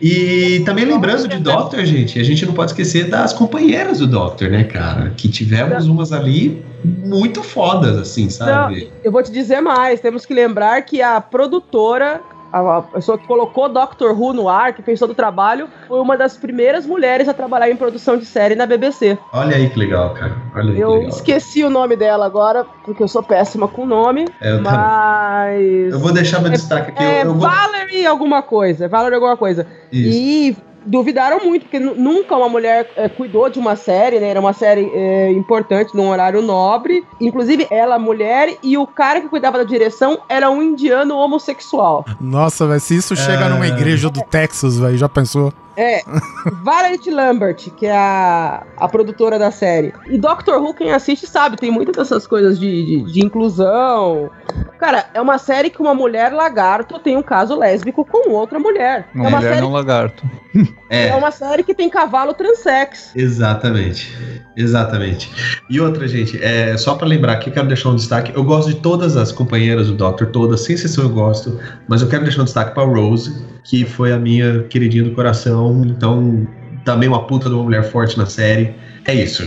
E 0.00 0.62
também 0.66 0.84
lembrando 0.84 1.26
de 1.28 1.38
Doctor, 1.38 1.84
gente, 1.84 2.18
a 2.20 2.24
gente 2.24 2.44
não 2.44 2.52
pode 2.52 2.72
esquecer 2.72 3.08
das 3.08 3.32
companheiras 3.32 3.98
do 3.98 4.06
Doctor, 4.06 4.50
né, 4.50 4.64
cara? 4.64 5.10
Que 5.16 5.28
tivemos 5.28 5.86
umas 5.86 6.12
ali 6.12 6.62
muito 6.84 7.42
fodas, 7.42 7.96
assim, 7.96 8.28
sabe? 8.28 8.92
Eu 9.02 9.10
vou 9.10 9.22
te 9.22 9.32
dizer 9.32 9.60
mais, 9.60 10.00
temos 10.00 10.26
que 10.26 10.34
lembrar 10.34 10.82
que 10.82 11.00
a 11.00 11.20
produtora, 11.20 12.20
a, 12.52 12.82
pessoa 12.82 13.16
que 13.16 13.26
colocou 13.26 13.68
Doctor 13.68 14.18
Who 14.18 14.32
no 14.32 14.48
ar, 14.48 14.74
que 14.74 14.82
fez 14.82 15.00
todo 15.00 15.10
o 15.10 15.14
trabalho, 15.14 15.68
foi 15.88 15.98
uma 15.98 16.16
das 16.16 16.36
primeiras 16.36 16.86
mulheres 16.86 17.28
a 17.28 17.34
trabalhar 17.34 17.70
em 17.70 17.76
produção 17.76 18.16
de 18.16 18.26
série 18.26 18.54
na 18.54 18.66
BBC. 18.66 19.18
Olha 19.32 19.56
aí 19.56 19.70
que 19.70 19.78
legal, 19.78 20.12
cara. 20.14 20.36
Olha 20.54 20.70
aí 20.70 20.74
que 20.74 20.80
Eu 20.80 20.90
legal. 20.90 21.08
esqueci 21.08 21.64
o 21.64 21.70
nome 21.70 21.96
dela 21.96 22.26
agora, 22.26 22.64
porque 22.84 23.02
eu 23.02 23.08
sou 23.08 23.22
péssima 23.22 23.66
com 23.66 23.86
nome, 23.86 24.26
É, 24.40 24.52
eu 24.52 24.60
mas... 24.60 25.92
Eu 25.92 25.98
vou 25.98 26.12
deixar 26.12 26.40
meu 26.40 26.50
destaque 26.50 26.90
aqui. 26.90 27.02
É 27.02 27.22
eu, 27.22 27.26
eu 27.26 27.34
vou... 27.34 27.48
Valerie 27.48 28.06
alguma 28.06 28.42
coisa, 28.42 28.88
Valerie 28.88 29.14
alguma 29.14 29.36
coisa. 29.36 29.66
Isso. 29.90 30.18
E 30.18 30.56
duvidaram 30.86 31.44
muito, 31.44 31.62
porque 31.62 31.78
nu- 31.78 31.94
nunca 31.94 32.36
uma 32.36 32.48
mulher 32.48 32.90
é, 32.96 33.08
cuidou 33.08 33.48
de 33.48 33.58
uma 33.58 33.76
série, 33.76 34.18
né? 34.20 34.28
Era 34.28 34.40
uma 34.40 34.52
série 34.52 34.90
é, 34.94 35.30
importante, 35.32 35.94
num 35.96 36.08
horário 36.08 36.42
nobre. 36.42 37.04
Inclusive, 37.20 37.66
ela, 37.70 37.98
mulher, 37.98 38.56
e 38.62 38.76
o 38.78 38.86
cara 38.86 39.20
que 39.20 39.28
cuidava 39.28 39.58
da 39.58 39.64
direção 39.64 40.18
era 40.28 40.50
um 40.50 40.62
indiano 40.62 41.16
homossexual. 41.16 42.04
Nossa, 42.20 42.66
velho, 42.66 42.80
se 42.80 42.96
isso 42.96 43.16
chega 43.16 43.44
É. 43.44 43.48
numa 43.48 43.66
igreja 43.66 44.08
do 44.10 44.20
Texas, 44.22 44.78
velho, 44.78 44.96
já 44.96 45.08
pensou? 45.08 45.52
É, 45.76 46.02
Valerie 46.62 47.10
Lambert, 47.10 47.70
que 47.76 47.86
é 47.86 47.96
a, 47.96 48.64
a 48.76 48.88
produtora 48.88 49.38
da 49.38 49.50
série. 49.50 49.92
E 50.06 50.18
Doctor 50.18 50.62
Who, 50.62 50.74
quem 50.74 50.92
assiste 50.92 51.26
sabe, 51.26 51.56
tem 51.56 51.70
muitas 51.70 51.96
dessas 51.96 52.26
coisas 52.26 52.58
de, 52.58 52.84
de, 52.84 53.12
de 53.12 53.24
inclusão. 53.24 54.30
Cara, 54.78 55.06
é 55.14 55.20
uma 55.20 55.38
série 55.38 55.70
que 55.70 55.80
uma 55.80 55.94
mulher 55.94 56.32
lagarto 56.32 56.98
tem 56.98 57.16
um 57.16 57.22
caso 57.22 57.58
lésbico 57.58 58.04
com 58.04 58.30
outra 58.30 58.58
mulher. 58.58 59.08
Uma 59.14 59.24
é 59.24 59.28
uma 59.28 59.36
mulher 59.38 59.48
série 59.50 59.60
não 59.60 59.72
lagarto. 59.72 60.24
É. 60.88 61.08
É 61.08 61.14
uma 61.16 61.30
série 61.30 61.64
que 61.64 61.74
tem 61.74 61.90
cavalo 61.90 62.34
transex. 62.34 63.10
Exatamente. 63.16 64.16
Exatamente. 64.56 65.30
E 65.68 65.80
outra, 65.80 66.06
gente, 66.06 66.40
é, 66.42 66.76
só 66.76 66.94
pra 66.94 67.06
lembrar 67.06 67.32
aqui, 67.32 67.48
eu 67.48 67.54
quero 67.54 67.66
deixar 67.66 67.88
um 67.88 67.96
destaque. 67.96 68.32
Eu 68.34 68.44
gosto 68.44 68.68
de 68.68 68.76
todas 68.76 69.16
as 69.16 69.32
companheiras 69.32 69.88
do 69.88 69.94
Doctor, 69.94 70.28
todas, 70.28 70.60
sem 70.60 70.74
exceção 70.74 71.04
eu 71.04 71.10
gosto, 71.10 71.58
mas 71.88 72.02
eu 72.02 72.08
quero 72.08 72.22
deixar 72.22 72.42
um 72.42 72.44
destaque 72.44 72.74
pra 72.74 72.84
Rose, 72.84 73.44
que 73.64 73.84
foi 73.84 74.12
a 74.12 74.18
minha 74.18 74.62
queridinha 74.64 75.02
do 75.04 75.10
coração, 75.12 75.82
então 75.86 76.46
também 76.84 77.08
uma 77.08 77.26
puta 77.26 77.48
de 77.48 77.54
uma 77.54 77.64
mulher 77.64 77.82
forte 77.84 78.16
na 78.18 78.26
série. 78.26 78.74
É 79.06 79.14
isso, 79.14 79.42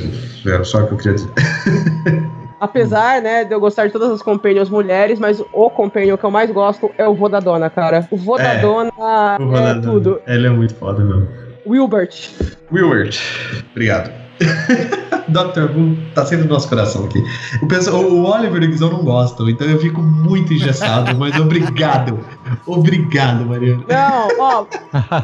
era 0.46 0.64
só 0.64 0.84
o 0.84 0.88
que 0.88 0.94
eu 0.94 0.98
queria 0.98 1.14
dizer. 1.14 1.30
Apesar, 2.60 3.22
né, 3.22 3.46
de 3.46 3.54
eu 3.54 3.60
gostar 3.60 3.86
de 3.86 3.94
todas 3.94 4.10
as 4.10 4.22
companions 4.24 4.68
mulheres, 4.68 5.20
mas 5.20 5.40
o 5.54 5.70
companion 5.70 6.18
que 6.18 6.24
eu 6.24 6.32
mais 6.32 6.50
gosto 6.50 6.90
é 6.98 7.08
o 7.08 7.14
vô 7.14 7.30
da 7.30 7.40
dona, 7.40 7.70
cara. 7.70 8.08
O 8.10 8.18
vô 8.18 8.36
da 8.36 8.54
É. 8.54 8.60
dona 8.60 8.92
O 8.98 9.00
é 9.00 9.38
Ronaldinho, 9.46 9.82
tudo. 9.94 10.22
Ele 10.26 10.48
é 10.48 10.50
muito 10.50 10.74
foda 10.74 11.04
mesmo. 11.04 11.28
Wilbert. 11.68 12.32
Willard, 12.72 13.20
obrigado. 13.72 14.12
Dr. 15.28 15.72
Who 15.76 15.98
tá 16.14 16.26
sempre 16.26 16.46
no 16.46 16.54
nosso 16.54 16.70
coração 16.70 17.06
aqui. 17.06 17.24
O, 17.62 17.68
pessoal, 17.68 18.02
o 18.04 18.24
Oliver 18.24 18.64
e 18.64 18.68
o 18.68 18.70
Guizão 18.70 18.90
não 18.90 19.04
gostam, 19.04 19.50
então 19.50 19.68
eu 19.68 19.80
fico 19.80 20.02
muito 20.02 20.54
engessado, 20.54 21.18
mas 21.18 21.38
obrigado. 21.40 22.20
Obrigado, 22.66 23.46
Mariana. 23.46 23.84
Não, 23.88 24.28
ó, 24.40 24.66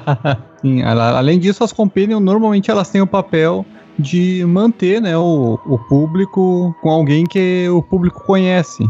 Sim, 0.61 0.81
além 0.81 1.39
disso, 1.39 1.63
as 1.63 1.73
companions 1.73 2.21
normalmente 2.21 2.71
elas 2.71 2.89
têm 2.89 3.01
o 3.01 3.07
papel 3.07 3.65
de 3.97 4.43
manter 4.45 5.01
né, 5.01 5.17
o, 5.17 5.59
o 5.65 5.77
público 5.77 6.75
com 6.81 6.89
alguém 6.89 7.25
que 7.25 7.67
o 7.69 7.81
público 7.81 8.23
conhece. 8.23 8.89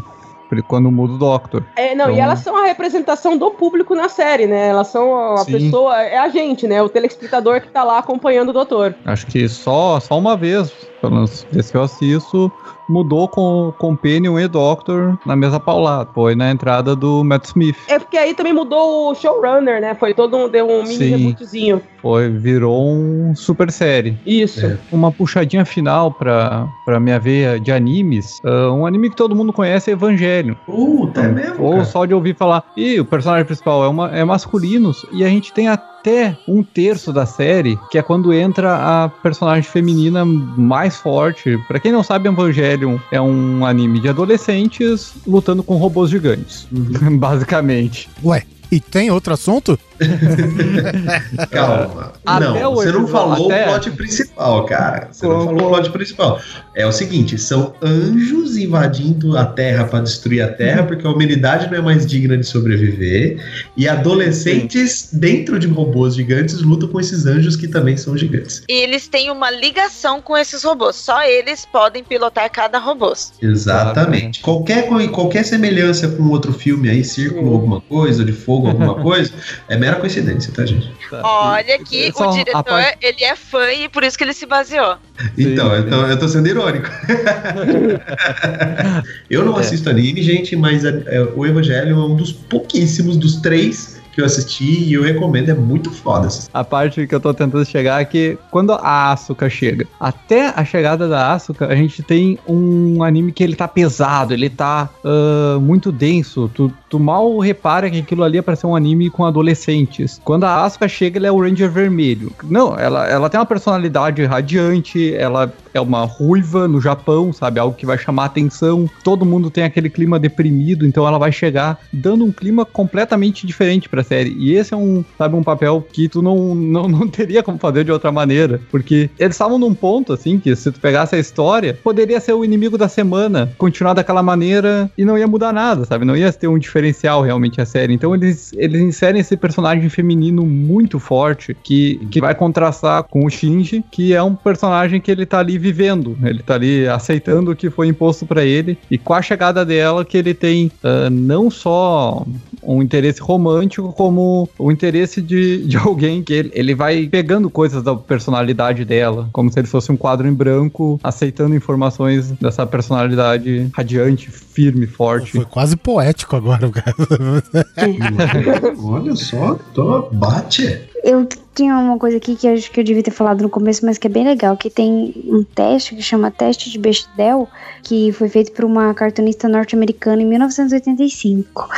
Quando 0.61 0.91
muda 0.91 1.13
o 1.13 1.17
Doctor. 1.17 1.63
É, 1.75 1.95
não, 1.95 2.09
e 2.09 2.13
Então- 2.13 2.23
elas 2.23 2.39
são 2.39 2.55
a 2.55 2.65
representação 2.65 3.37
do 3.37 3.49
público 3.51 3.95
na 3.95 4.09
série, 4.09 4.45
né? 4.45 4.67
Elas 4.67 4.87
são 4.87 5.33
a 5.33 5.37
Sim. 5.39 5.53
pessoa, 5.53 6.01
é 6.01 6.17
a 6.17 6.29
gente, 6.29 6.67
né? 6.67 6.81
O 6.81 6.89
telespectador 6.89 7.61
que 7.61 7.69
tá 7.69 7.83
lá 7.83 7.97
acompanhando 7.99 8.49
o 8.49 8.53
doutor. 8.53 8.95
Acho 9.05 9.25
que 9.27 9.47
só, 9.49 9.99
só 9.99 10.17
uma 10.17 10.35
vez, 10.37 10.71
pelo 11.01 11.13
menos 11.15 11.45
que 11.71 11.77
eu 11.77 11.83
assisto, 11.83 12.51
mudou 12.87 13.27
com 13.27 13.73
Companion 13.77 14.39
e 14.39 14.47
Doctor 14.47 15.17
na 15.25 15.35
mesma 15.35 15.59
paulada. 15.59 16.09
Foi 16.13 16.35
na 16.35 16.51
entrada 16.51 16.95
do 16.95 17.23
Matt 17.23 17.45
Smith. 17.45 17.77
É 17.87 17.99
porque 17.99 18.17
aí 18.17 18.33
também 18.33 18.53
mudou 18.53 19.11
o 19.11 19.15
showrunner, 19.15 19.81
né? 19.81 19.95
Foi 19.95 20.13
todo 20.13 20.35
um, 20.37 20.49
deu 20.49 20.67
um 20.67 20.83
mini 20.83 20.95
Sim. 20.95 21.15
rebootzinho. 21.15 21.81
Foi, 22.01 22.29
virou 22.29 22.85
um 22.85 23.33
super 23.33 23.71
série. 23.71 24.17
Isso. 24.25 24.77
Uma 24.91 25.11
puxadinha 25.11 25.63
final 25.63 26.11
pra, 26.11 26.67
pra 26.85 26.99
minha 26.99 27.19
veia 27.19 27.59
de 27.59 27.71
animes. 27.71 28.41
Ah, 28.43 28.71
um 28.71 28.85
anime 28.85 29.09
que 29.09 29.15
todo 29.15 29.35
mundo 29.35 29.53
conhece 29.53 29.89
é 29.89 29.93
Evangelho. 29.93 30.57
Puta, 30.65 31.21
é 31.21 31.27
mesmo? 31.29 31.63
Ou 31.63 31.71
cara? 31.73 31.85
só 31.85 32.05
de 32.05 32.13
ouvir 32.13 32.35
falar, 32.35 32.63
e 32.75 32.99
o 32.99 33.05
personagem 33.05 33.45
principal 33.45 33.83
é, 33.83 33.87
uma, 33.87 34.09
é 34.11 34.23
masculino, 34.23 34.91
e 35.11 35.23
a 35.23 35.27
gente 35.27 35.53
tem 35.53 35.69
até 36.03 36.37
um 36.45 36.61
terço 36.61 37.13
da 37.13 37.25
série, 37.25 37.79
que 37.89 37.97
é 37.97 38.01
quando 38.01 38.33
entra 38.33 38.75
a 38.75 39.07
personagem 39.07 39.63
feminina 39.63 40.25
mais 40.25 40.97
forte. 40.97 41.57
Pra 41.65 41.79
quem 41.79 41.93
não 41.93 42.03
sabe, 42.03 42.27
Evangelion 42.27 42.97
é 43.09 43.21
um 43.21 43.65
anime 43.65 44.01
de 44.01 44.09
adolescentes 44.09 45.13
lutando 45.25 45.63
com 45.63 45.77
robôs 45.77 46.09
gigantes, 46.09 46.67
basicamente. 47.17 48.09
Ué, 48.21 48.43
e 48.69 48.81
tem 48.81 49.09
outro 49.11 49.33
assunto? 49.33 49.79
Calma. 51.51 52.13
Não, 52.25 52.71
o 52.71 52.75
você 52.75 52.91
não 52.91 53.07
falou 53.07 53.51
até- 53.51 53.63
o 53.67 53.71
plot 53.71 53.91
principal, 53.91 54.65
cara. 54.65 55.09
Você 55.11 55.27
não 55.27 55.45
falou 55.45 55.67
o 55.67 55.69
plot 55.69 55.89
principal. 55.91 56.39
É 56.75 56.85
o 56.85 56.91
seguinte: 56.91 57.37
são 57.37 57.73
anjos 57.81 58.57
invadindo 58.57 59.37
a 59.37 59.45
Terra 59.45 59.85
pra 59.85 59.99
destruir 60.01 60.41
a 60.41 60.47
Terra, 60.47 60.83
porque 60.83 61.05
a 61.05 61.09
humanidade 61.09 61.69
não 61.69 61.77
é 61.77 61.81
mais 61.81 62.05
digna 62.05 62.37
de 62.37 62.45
sobreviver. 62.45 63.37
E 63.77 63.87
adolescentes 63.87 65.09
dentro 65.13 65.59
de 65.59 65.67
robôs 65.67 66.15
gigantes 66.15 66.61
lutam 66.61 66.89
com 66.89 66.99
esses 66.99 67.25
anjos 67.25 67.55
que 67.55 67.67
também 67.67 67.97
são 67.97 68.17
gigantes. 68.17 68.63
E 68.69 68.73
eles 68.83 69.07
têm 69.07 69.29
uma 69.29 69.51
ligação 69.51 70.21
com 70.21 70.37
esses 70.37 70.63
robôs. 70.63 70.95
Só 70.95 71.23
eles 71.23 71.65
podem 71.65 72.03
pilotar 72.03 72.49
cada 72.51 72.79
robô. 72.79 73.03
Exatamente. 73.41 74.41
Qualquer, 74.41 74.87
qualquer 75.11 75.43
semelhança 75.43 76.07
com 76.07 76.23
outro 76.29 76.53
filme 76.53 76.89
aí, 76.89 77.03
círculo 77.03 77.51
alguma 77.53 77.81
coisa, 77.81 78.23
de 78.23 78.31
fogo 78.31 78.67
alguma 78.67 78.95
coisa, 79.03 79.31
é 79.67 79.75
mera 79.83 79.95
coincidência, 79.97 80.51
tá, 80.53 80.65
gente? 80.65 80.91
Olha 81.11 81.79
que 81.79 82.11
Só 82.13 82.29
o 82.29 82.33
diretor, 82.33 82.63
parte- 82.63 82.97
ele 83.01 83.23
é 83.23 83.35
fã 83.35 83.71
e 83.71 83.89
por 83.89 84.03
isso 84.03 84.17
que 84.17 84.23
ele 84.23 84.33
se 84.33 84.45
baseou. 84.45 84.95
Então, 85.37 85.73
eu 85.75 85.89
tô, 85.89 85.95
eu 86.07 86.19
tô 86.19 86.27
sendo 86.27 86.47
irônico. 86.47 86.89
eu 89.29 89.45
não 89.45 89.57
É. 89.57 89.59
assisto 89.59 89.89
anime, 89.89 90.21
gente, 90.21 90.55
mas 90.55 90.85
é- 90.85 91.03
é, 91.07 91.21
o 91.35 91.45
Evangelho 91.45 91.91
é 91.91 91.95
um 92.05 92.15
dos 92.15 92.31
pouquíssimos, 92.31 93.17
dos 93.17 93.37
três 93.37 94.01
que 94.13 94.21
eu 94.21 94.25
assisti 94.25 94.83
e 94.83 94.93
eu 94.93 95.03
recomendo, 95.03 95.49
é 95.49 95.53
muito 95.53 95.91
foda. 95.91 96.27
A 96.53 96.63
parte 96.63 97.05
que 97.07 97.15
eu 97.15 97.19
tô 97.19 97.33
tentando 97.33 97.65
chegar 97.65 98.01
é 98.01 98.05
que 98.05 98.37
quando 98.51 98.73
a 98.73 99.11
Asuka 99.11 99.49
chega, 99.49 99.87
até 99.99 100.47
a 100.47 100.63
chegada 100.63 101.07
da 101.07 101.33
Asuka, 101.33 101.67
a 101.67 101.75
gente 101.75 102.03
tem 102.03 102.37
um 102.47 103.03
anime 103.03 103.31
que 103.31 103.43
ele 103.43 103.55
tá 103.55 103.67
pesado, 103.67 104.33
ele 104.33 104.49
tá 104.49 104.89
ah, 105.03 105.57
muito 105.59 105.91
denso. 105.91 106.49
Tu, 106.53 106.71
tu 106.89 106.99
mal 106.99 107.39
repara 107.39 107.89
que 107.89 107.99
aquilo 107.99 108.23
ali 108.23 108.37
é 108.37 108.41
pra 108.41 108.55
ser 108.55 108.67
um 108.67 108.75
anime 108.75 109.09
com 109.09 109.25
adolescentes. 109.25 110.21
Quando 110.23 110.43
a 110.43 110.63
Asuka 110.63 110.87
chega, 110.87 111.17
ele 111.17 111.27
é 111.27 111.31
o 111.31 111.41
Ranger 111.41 111.69
Vermelho. 111.69 112.31
Não, 112.43 112.77
ela, 112.77 113.07
ela 113.07 113.29
tem 113.29 113.39
uma 113.39 113.45
personalidade 113.45 114.23
radiante, 114.25 115.13
ela 115.15 115.51
é 115.73 115.81
uma 115.81 116.05
ruiva 116.05 116.67
no 116.67 116.79
Japão, 116.79 117.33
sabe? 117.33 117.59
Algo 117.59 117.75
que 117.75 117.85
vai 117.85 117.97
chamar 117.97 118.25
atenção. 118.25 118.89
Todo 119.03 119.25
mundo 119.25 119.49
tem 119.49 119.63
aquele 119.63 119.89
clima 119.89 120.19
deprimido, 120.19 120.85
então 120.85 121.07
ela 121.07 121.17
vai 121.17 121.31
chegar 121.31 121.79
dando 121.91 122.23
um 122.23 122.31
clima 122.31 122.65
completamente 122.65 123.47
diferente 123.47 123.89
pra 124.03 124.17
série. 124.17 124.35
E 124.37 124.53
esse 124.53 124.73
é 124.73 124.77
um, 124.77 125.03
sabe, 125.17 125.35
um 125.35 125.43
papel 125.43 125.85
que 125.91 126.07
tu 126.07 126.21
não, 126.21 126.53
não, 126.53 126.87
não 126.87 127.07
teria 127.07 127.41
como 127.41 127.57
fazer 127.57 127.83
de 127.83 127.91
outra 127.91 128.11
maneira. 128.11 128.61
Porque 128.69 129.09
eles 129.17 129.35
estavam 129.35 129.57
num 129.57 129.73
ponto, 129.73 130.13
assim, 130.13 130.37
que 130.37 130.55
se 130.55 130.71
tu 130.71 130.79
pegasse 130.79 131.15
a 131.15 131.19
história, 131.19 131.77
poderia 131.83 132.19
ser 132.19 132.33
o 132.33 132.43
inimigo 132.43 132.77
da 132.77 132.87
semana, 132.87 133.51
continuar 133.57 133.93
daquela 133.93 134.21
maneira 134.21 134.91
e 134.97 135.05
não 135.05 135.17
ia 135.17 135.27
mudar 135.27 135.53
nada, 135.53 135.85
sabe? 135.85 136.05
Não 136.05 136.15
ia 136.15 136.31
ter 136.31 136.47
um 136.47 136.59
diferencial 136.59 137.21
realmente 137.21 137.61
a 137.61 137.65
série. 137.65 137.93
Então 137.93 138.13
eles, 138.13 138.51
eles 138.55 138.81
inserem 138.81 139.21
esse 139.21 139.37
personagem 139.37 139.87
feminino 139.89 140.45
muito 140.45 140.99
forte 140.99 141.55
que, 141.63 141.99
que 142.11 142.19
vai 142.19 142.35
contrastar 142.35 143.03
com 143.03 143.25
o 143.25 143.29
Shinji, 143.29 143.83
que 143.91 144.13
é 144.13 144.21
um 144.21 144.35
personagem 144.35 144.99
que 144.99 145.11
ele 145.11 145.25
tá 145.25 145.39
ali 145.39 145.57
vivendo, 145.57 146.17
ele 146.23 146.43
tá 146.43 146.55
ali 146.55 146.87
aceitando 146.87 147.51
o 147.51 147.55
que 147.55 147.69
foi 147.69 147.87
imposto 147.87 148.25
pra 148.25 148.43
ele 148.43 148.77
e 148.89 148.97
com 148.97 149.13
a 149.13 149.21
chegada 149.21 149.65
dela 149.65 150.03
que 150.03 150.17
ele 150.17 150.33
tem 150.33 150.71
ah, 150.83 151.09
não 151.09 151.49
só 151.49 152.25
um 152.61 152.81
interesse 152.81 153.21
romântico, 153.21 153.92
como 153.93 154.49
o 154.57 154.71
interesse 154.71 155.21
de, 155.21 155.65
de 155.65 155.77
alguém 155.79 156.23
que 156.23 156.33
ele, 156.33 156.51
ele 156.53 156.75
vai 156.75 157.07
pegando 157.07 157.49
coisas 157.49 157.83
da 157.83 157.95
personalidade 157.95 158.85
dela, 158.85 159.29
como 159.31 159.51
se 159.51 159.59
ele 159.59 159.67
fosse 159.67 159.91
um 159.91 159.97
quadro 159.97 160.27
em 160.27 160.33
branco, 160.33 160.99
aceitando 161.03 161.55
informações 161.55 162.31
dessa 162.31 162.65
personalidade 162.65 163.69
radiante, 163.73 164.29
firme, 164.29 164.87
forte. 164.87 165.31
Foi 165.31 165.45
quase 165.45 165.75
poético 165.75 166.35
agora, 166.35 166.69
cara. 166.69 166.95
Olha 168.83 169.15
só, 169.15 169.55
tô, 169.73 170.09
bate. 170.11 170.92
Eu 171.03 171.27
tinha 171.53 171.77
uma 171.77 171.97
coisa 171.97 172.15
aqui 172.15 172.33
que 172.35 172.47
acho 172.47 172.71
que 172.71 172.79
eu 172.79 172.83
devia 172.83 173.03
ter 173.03 173.11
falado 173.11 173.41
no 173.41 173.49
começo, 173.49 173.85
mas 173.85 173.97
que 173.97 174.07
é 174.07 174.09
bem 174.09 174.23
legal, 174.23 174.55
que 174.55 174.69
tem 174.69 175.13
um 175.25 175.43
teste 175.43 175.95
que 175.95 176.01
chama 176.01 176.31
teste 176.31 176.69
de 176.69 176.79
Bechdel, 176.79 177.49
que 177.83 178.13
foi 178.13 178.29
feito 178.29 178.53
por 178.53 178.63
uma 178.63 178.93
cartunista 178.93 179.49
norte-americana 179.49 180.21
em 180.21 180.25
1985, 180.25 181.69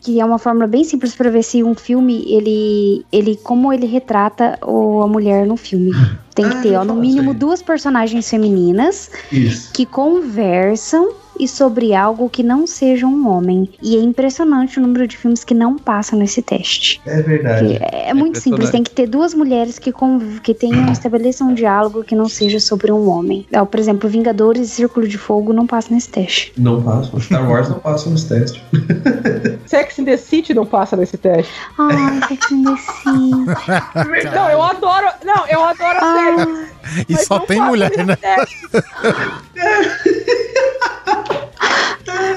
que 0.00 0.20
é 0.20 0.24
uma 0.24 0.36
fórmula 0.36 0.66
bem 0.66 0.82
simples 0.82 1.14
para 1.14 1.30
ver 1.30 1.44
se 1.44 1.62
um 1.62 1.74
filme 1.76 2.24
ele 2.26 3.06
ele 3.12 3.36
como 3.36 3.72
ele 3.72 3.86
retrata 3.86 4.58
o, 4.66 5.00
a 5.00 5.06
mulher 5.06 5.46
no 5.46 5.56
filme. 5.56 5.92
Tem 6.34 6.48
que 6.48 6.60
ter, 6.62 6.74
ó, 6.74 6.84
no 6.84 6.96
mínimo 6.96 7.32
duas 7.32 7.62
personagens 7.62 8.28
femininas 8.28 9.10
Isso. 9.30 9.72
que 9.72 9.86
conversam 9.86 11.21
e 11.42 11.48
sobre 11.48 11.94
algo 11.94 12.28
que 12.30 12.42
não 12.42 12.66
seja 12.66 13.06
um 13.06 13.28
homem. 13.28 13.68
E 13.82 13.96
é 13.96 14.00
impressionante 14.00 14.78
o 14.78 14.82
número 14.82 15.06
de 15.08 15.16
filmes 15.16 15.42
que 15.44 15.54
não 15.54 15.76
passam 15.76 16.18
nesse 16.18 16.40
teste. 16.42 17.00
É 17.06 17.20
verdade. 17.22 17.78
É, 17.80 18.10
é 18.10 18.14
muito 18.14 18.38
simples, 18.38 18.70
tem 18.70 18.82
que 18.82 18.90
ter 18.90 19.06
duas 19.08 19.34
mulheres 19.34 19.78
que, 19.78 19.90
conv- 19.90 20.40
que 20.40 20.54
tenham, 20.54 20.90
estabeleçam 20.92 21.48
um 21.48 21.54
diálogo 21.54 22.04
que 22.04 22.14
não 22.14 22.28
seja 22.28 22.60
sobre 22.60 22.92
um 22.92 23.08
homem. 23.08 23.46
Ó, 23.54 23.64
por 23.64 23.80
exemplo, 23.80 24.08
Vingadores 24.08 24.68
e 24.68 24.70
Círculo 24.70 25.06
de 25.08 25.18
Fogo 25.18 25.52
não 25.52 25.66
passam 25.66 25.94
nesse 25.94 26.08
teste. 26.08 26.52
Não 26.56 26.82
passa. 26.82 27.18
Star 27.20 27.48
Wars 27.50 27.68
não 27.68 27.78
passa 27.78 28.08
nos 28.08 28.24
testes. 28.24 28.62
Sex 29.66 29.98
in 29.98 30.04
the 30.04 30.16
City 30.16 30.54
não 30.54 30.66
passa 30.66 30.96
nesse 30.96 31.16
teste. 31.16 31.52
Ai, 31.78 32.20
Sex 32.28 32.52
and 32.52 32.64
the 32.64 32.76
City. 32.76 34.26
Não, 34.34 34.48
eu 34.50 34.62
adoro. 34.62 35.06
Não, 35.24 35.46
eu 35.48 35.62
adoro 35.64 35.98
a 36.00 36.14
série. 36.36 36.72
E 37.08 37.16
só 37.16 37.38
tem 37.40 37.60
mulher, 37.60 37.90
né? 38.04 38.16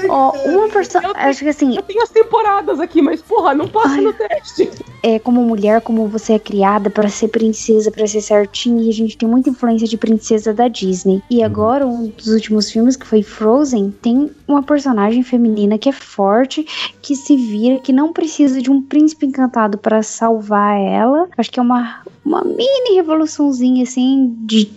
Ó, 0.08 0.32
uma 0.46 0.68
personagem. 0.68 1.16
Acho 1.16 1.40
que 1.40 1.48
assim. 1.48 1.76
Eu 1.76 1.82
tenho 1.82 2.02
as 2.02 2.10
temporadas 2.10 2.80
aqui, 2.80 3.02
mas 3.02 3.20
porra, 3.22 3.54
não 3.54 3.68
passa 3.68 4.00
no 4.00 4.12
teste. 4.12 4.70
é, 5.02 5.18
como 5.18 5.42
mulher, 5.42 5.80
como 5.80 6.06
você 6.06 6.34
é 6.34 6.38
criada 6.38 6.90
pra 6.90 7.08
ser 7.08 7.28
princesa, 7.28 7.90
pra 7.90 8.06
ser 8.06 8.20
certinha, 8.20 8.82
e 8.82 8.88
a 8.88 8.92
gente 8.92 9.16
tem 9.16 9.28
muita 9.28 9.50
influência 9.50 9.86
de 9.86 9.96
princesa 9.96 10.52
da 10.52 10.68
Disney. 10.68 11.22
E 11.30 11.42
agora, 11.42 11.86
um 11.86 12.08
dos 12.08 12.28
últimos 12.28 12.70
filmes, 12.70 12.96
que 12.96 13.06
foi 13.06 13.22
Frozen, 13.22 13.94
tem 14.02 14.30
uma 14.46 14.62
personagem 14.62 15.22
feminina 15.22 15.78
que 15.78 15.88
é 15.88 15.92
forte, 15.92 16.66
que 17.02 17.14
se 17.14 17.36
vira, 17.36 17.78
que 17.78 17.92
não 17.92 18.12
precisa 18.12 18.60
de 18.60 18.70
um 18.70 18.82
príncipe 18.82 19.26
encantado 19.26 19.78
pra 19.78 20.02
salvar 20.02 20.78
ela. 20.80 21.28
Acho 21.36 21.50
que 21.50 21.58
é 21.60 21.62
uma, 21.62 22.00
uma 22.26 22.42
mini 22.42 22.96
revoluçãozinha, 22.96 23.84
assim, 23.84 24.34
de 24.44 24.68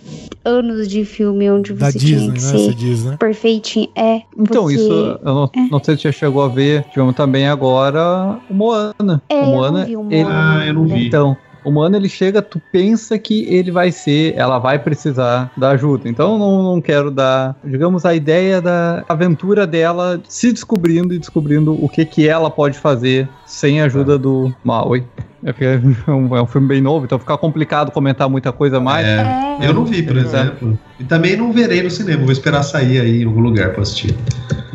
anos 0.44 0.88
de 0.88 1.04
filme 1.04 1.50
onde 1.50 1.72
Da 1.74 1.90
você 1.90 1.98
Disney, 1.98 2.16
tinha 2.18 2.28
né? 2.28 2.34
que 2.34 2.40
Você 2.42 2.58
ser 2.58 2.74
diz, 2.74 3.04
né? 3.04 3.16
perfeitinho. 3.18 3.88
É, 3.96 4.22
Então, 4.38 4.62
porque- 4.62 4.74
isso, 4.76 4.92
eu 4.92 5.34
não, 5.34 5.50
não 5.70 5.84
sei 5.84 5.96
se 5.96 6.02
você 6.02 6.12
chegou 6.12 6.42
a 6.42 6.48
ver, 6.48 6.84
tivemos 6.84 7.14
também 7.14 7.46
agora 7.48 8.38
o 8.48 8.54
Moana. 8.54 9.20
É, 9.28 9.34
o 9.34 9.38
eu 9.38 9.46
não 9.46 9.52
Moana, 9.56 9.84
vi 9.84 9.96
o 9.96 10.06
ele- 10.10 10.22
Moana 10.24 10.60
Ah, 10.60 10.66
eu 10.66 10.74
não 10.74 10.84
vi. 10.86 11.06
Então, 11.08 11.36
o 11.62 11.70
Moana 11.70 11.96
ele 11.98 12.08
chega, 12.08 12.40
tu 12.40 12.58
pensa 12.72 13.18
que 13.18 13.44
ele 13.52 13.70
vai 13.70 13.92
ser, 13.92 14.32
ela 14.34 14.58
vai 14.58 14.78
precisar 14.78 15.52
da 15.58 15.70
ajuda. 15.72 16.08
Então, 16.08 16.38
não, 16.38 16.62
não 16.62 16.80
quero 16.80 17.10
dar, 17.10 17.54
digamos, 17.62 18.06
a 18.06 18.14
ideia 18.14 18.62
da 18.62 19.04
aventura 19.08 19.66
dela 19.66 20.18
se 20.26 20.50
descobrindo 20.52 21.12
e 21.12 21.18
descobrindo 21.18 21.72
o 21.84 21.86
que 21.88 22.04
que 22.06 22.26
ela 22.26 22.48
pode 22.50 22.78
fazer 22.78 23.28
sem 23.44 23.80
a 23.82 23.84
ajuda 23.84 24.16
do 24.16 24.54
Maui. 24.64 25.04
É 25.42 25.52
porque 25.52 25.64
é 26.06 26.10
um, 26.10 26.36
é 26.36 26.42
um 26.42 26.46
filme 26.46 26.68
bem 26.68 26.80
novo, 26.80 27.04
então 27.04 27.18
fica 27.18 27.36
complicado 27.36 27.90
comentar 27.90 28.28
muita 28.28 28.52
coisa 28.52 28.80
mais. 28.80 29.06
É, 29.06 29.58
eu 29.62 29.74
não 29.74 29.84
vi, 29.84 30.02
por 30.02 30.16
é. 30.16 30.20
exemplo. 30.20 30.78
E 30.98 31.04
também 31.04 31.36
não 31.36 31.52
verei 31.52 31.82
no 31.82 31.90
cinema, 31.90 32.22
vou 32.22 32.32
esperar 32.32 32.62
sair 32.62 33.00
aí 33.00 33.22
em 33.22 33.26
algum 33.26 33.40
lugar 33.40 33.72
pra 33.72 33.82
assistir. 33.82 34.14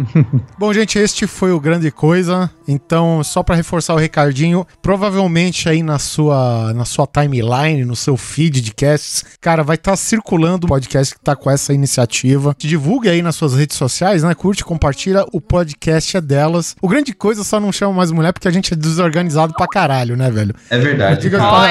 Bom, 0.57 0.73
gente, 0.73 0.97
este 0.97 1.27
foi 1.27 1.51
o 1.51 1.59
Grande 1.59 1.91
Coisa. 1.91 2.49
Então, 2.67 3.23
só 3.23 3.43
pra 3.43 3.55
reforçar 3.55 3.93
o 3.93 3.97
recadinho, 3.97 4.65
provavelmente 4.81 5.69
aí 5.69 5.83
na 5.83 5.99
sua, 5.99 6.73
na 6.73 6.85
sua 6.85 7.07
timeline, 7.07 7.85
no 7.85 7.95
seu 7.95 8.17
feed 8.17 8.61
de 8.61 8.73
casts, 8.73 9.23
cara, 9.39 9.63
vai 9.63 9.75
estar 9.75 9.95
circulando 9.95 10.65
o 10.65 10.69
podcast 10.69 11.13
que 11.13 11.21
tá 11.21 11.35
com 11.35 11.49
essa 11.49 11.73
iniciativa. 11.73 12.55
Te 12.57 12.67
divulgue 12.67 13.09
aí 13.09 13.21
nas 13.21 13.35
suas 13.35 13.53
redes 13.53 13.77
sociais, 13.77 14.23
né? 14.23 14.33
Curte, 14.33 14.65
compartilha, 14.65 15.25
o 15.31 15.39
podcast 15.39 16.17
é 16.17 16.21
delas. 16.21 16.75
O 16.81 16.87
Grande 16.87 17.13
Coisa 17.13 17.43
só 17.43 17.59
não 17.59 17.71
chama 17.71 17.93
mais 17.93 18.11
mulher 18.11 18.33
porque 18.33 18.47
a 18.47 18.51
gente 18.51 18.73
é 18.73 18.75
desorganizado 18.75 19.53
pra 19.53 19.67
caralho, 19.67 20.17
né, 20.17 20.29
velho? 20.31 20.54
É 20.69 20.77
verdade. 20.77 21.29
Ó, 21.35 21.67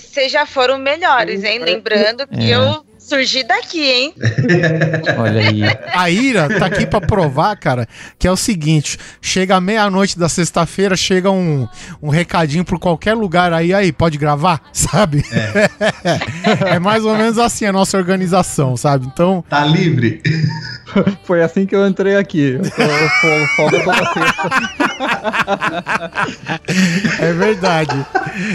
vocês 0.00 0.30
já 0.32 0.46
foram 0.46 0.78
melhores, 0.78 1.44
hein? 1.44 1.58
Lembrando 1.58 2.26
que 2.26 2.52
É. 2.52 2.56
eu 2.56 2.84
surgi 2.98 3.42
daqui, 3.42 3.82
hein? 3.90 4.14
Olha 5.18 5.48
aí. 5.48 5.62
A 5.92 6.10
Ira 6.10 6.48
tá 6.58 6.66
aqui 6.66 6.86
pra 6.86 7.00
provar, 7.00 7.54
cara, 7.56 7.86
que 8.18 8.26
é 8.26 8.30
o 8.30 8.36
seguinte: 8.36 8.98
chega 9.20 9.56
à 9.56 9.60
meia-noite 9.60 10.18
da 10.18 10.28
sexta-feira, 10.28 10.96
chega 10.96 11.30
um, 11.30 11.68
um 12.02 12.08
recadinho 12.08 12.64
por 12.64 12.78
qualquer 12.78 13.14
lugar 13.14 13.52
aí, 13.52 13.74
aí, 13.74 13.92
pode 13.92 14.16
gravar? 14.18 14.60
Sabe? 14.72 15.22
É. 16.72 16.78
mais 16.78 17.04
ou 17.04 17.14
menos 17.16 17.38
assim 17.38 17.66
a 17.66 17.72
nossa 17.72 17.96
organização, 17.98 18.76
sabe? 18.76 19.06
Então. 19.06 19.44
Tá 19.48 19.64
livre? 19.64 20.22
Foi 21.24 21.42
assim 21.42 21.66
que 21.66 21.74
eu 21.74 21.86
entrei 21.86 22.16
aqui. 22.16 22.58
Eu 22.58 22.62
toda 23.56 23.80
sexta. 24.12 24.50
É 27.18 27.32
verdade. 27.32 28.06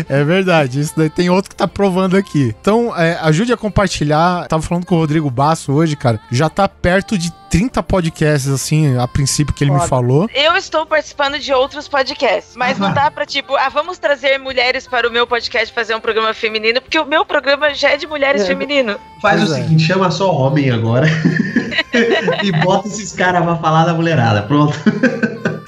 É 0.07 0.23
verdade. 0.23 0.79
Isso 0.79 0.93
daí 0.95 1.09
tem 1.09 1.29
outro 1.29 1.49
que 1.49 1.55
tá 1.55 1.67
provando 1.67 2.17
aqui. 2.17 2.55
Então, 2.61 2.95
é, 2.95 3.17
ajude 3.21 3.53
a 3.53 3.57
compartilhar. 3.57 4.47
Tava 4.47 4.61
falando 4.61 4.85
com 4.85 4.95
o 4.95 4.99
Rodrigo 4.99 5.29
Basso 5.29 5.71
hoje, 5.73 5.95
cara. 5.95 6.19
Já 6.31 6.49
tá 6.49 6.67
perto 6.67 7.17
de 7.17 7.31
30 7.49 7.81
podcasts, 7.83 8.49
assim, 8.51 8.97
a 8.97 9.07
princípio 9.07 9.53
que 9.53 9.63
ele 9.63 9.71
me 9.71 9.85
falou. 9.87 10.29
Eu 10.33 10.55
estou 10.55 10.85
participando 10.85 11.39
de 11.39 11.51
outros 11.53 11.87
podcasts, 11.87 12.55
mas 12.55 12.77
não 12.77 12.93
dá 12.93 13.09
pra, 13.09 13.25
tipo, 13.25 13.55
ah, 13.55 13.69
vamos 13.69 13.97
trazer 13.97 14.37
mulheres 14.37 14.87
para 14.87 15.07
o 15.07 15.11
meu 15.11 15.25
podcast 15.25 15.73
fazer 15.73 15.95
um 15.95 15.99
programa 15.99 16.33
feminino, 16.33 16.81
porque 16.81 16.99
o 16.99 17.05
meu 17.05 17.25
programa 17.25 17.73
já 17.73 17.89
é 17.91 17.97
de 17.97 18.05
mulheres 18.07 18.43
É. 18.43 18.45
feminino. 18.45 18.97
Faz 19.21 19.39
Pois 19.39 19.51
o 19.51 19.55
é. 19.55 19.61
seguinte, 19.63 19.83
chama 19.83 20.11
só 20.11 20.31
homem 20.33 20.69
agora. 20.69 21.07
e 22.43 22.51
bota 22.51 22.87
esses 22.87 23.11
caras 23.13 23.43
pra 23.43 23.55
falar 23.57 23.85
da 23.85 23.93
mulherada. 23.93 24.43
Pronto. 24.43 24.77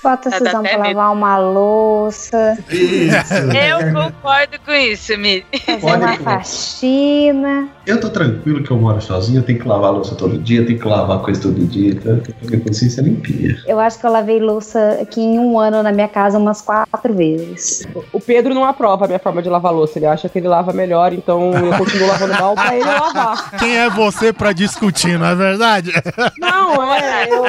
Bota 0.04 0.30
a 0.30 0.32
Tá 0.32 0.38
Suzão 0.40 0.60
até 0.62 0.70
pra 0.70 0.82
medo. 0.88 0.98
lavar 0.98 1.14
uma 1.14 1.38
louça, 1.38 2.58
Isso. 2.72 3.34
Eu 3.54 3.94
concordo 3.94 4.58
com 4.66 4.72
isso, 4.74 5.16
Mi. 5.18 5.46
fazer 5.80 5.96
uma 5.98 6.18
faxina. 6.18 7.68
Eu 7.86 8.00
tô 8.00 8.10
tranquilo 8.10 8.64
que 8.64 8.72
eu 8.72 8.78
moro 8.78 9.00
sozinho, 9.00 9.40
eu 9.40 9.44
tenho 9.44 9.60
que 9.60 9.68
lavar 9.68 9.90
a 9.90 9.92
louça 9.94 10.16
todo 10.16 10.40
dia, 10.40 10.62
eu 10.62 10.66
tenho 10.66 10.80
que 10.80 10.88
lavar 10.88 11.20
coisa 11.20 11.40
todo 11.40 11.54
dia, 11.68 11.71
eu 11.80 12.00
tenho 12.00 12.22
que 12.22 12.34
ter 12.34 12.48
minha 12.48 12.62
consciência 12.62 13.02
limpinha. 13.02 13.58
Eu 13.66 13.80
acho 13.80 14.00
que 14.00 14.06
eu 14.06 14.12
lavei 14.12 14.40
louça 14.40 15.00
aqui 15.02 15.22
em 15.22 15.40
um 15.40 15.60
ano 15.60 15.82
na 15.82 15.92
minha 15.92 16.08
casa 16.08 16.38
umas 16.38 16.62
quatro 16.62 17.14
vezes. 17.14 17.88
O 18.12 18.20
Pedro 18.20 18.54
não 18.54 18.64
aprova 18.64 19.06
a 19.06 19.08
minha 19.08 19.20
forma 19.20 19.42
de 19.42 19.50
lavar 19.50 19.74
louça. 19.74 19.98
Ele 20.00 20.06
acha 20.06 20.30
que 20.30 20.38
ele 20.40 20.48
lava 20.48 20.74
melhor, 20.74 21.14
então 21.14 21.54
eu 21.54 21.78
continuo 21.78 22.08
lavando 22.08 22.34
mal 22.34 22.56
pra 22.56 22.76
ele 22.76 22.86
lavar. 22.86 23.52
Quem 23.60 23.78
é 23.78 23.90
você 23.90 24.34
pra 24.34 24.52
discutir, 24.52 25.18
não 25.18 25.26
é 25.28 25.36
verdade? 25.36 25.92
Não, 26.40 26.94
é. 26.94 27.28
Eu... 27.32 27.44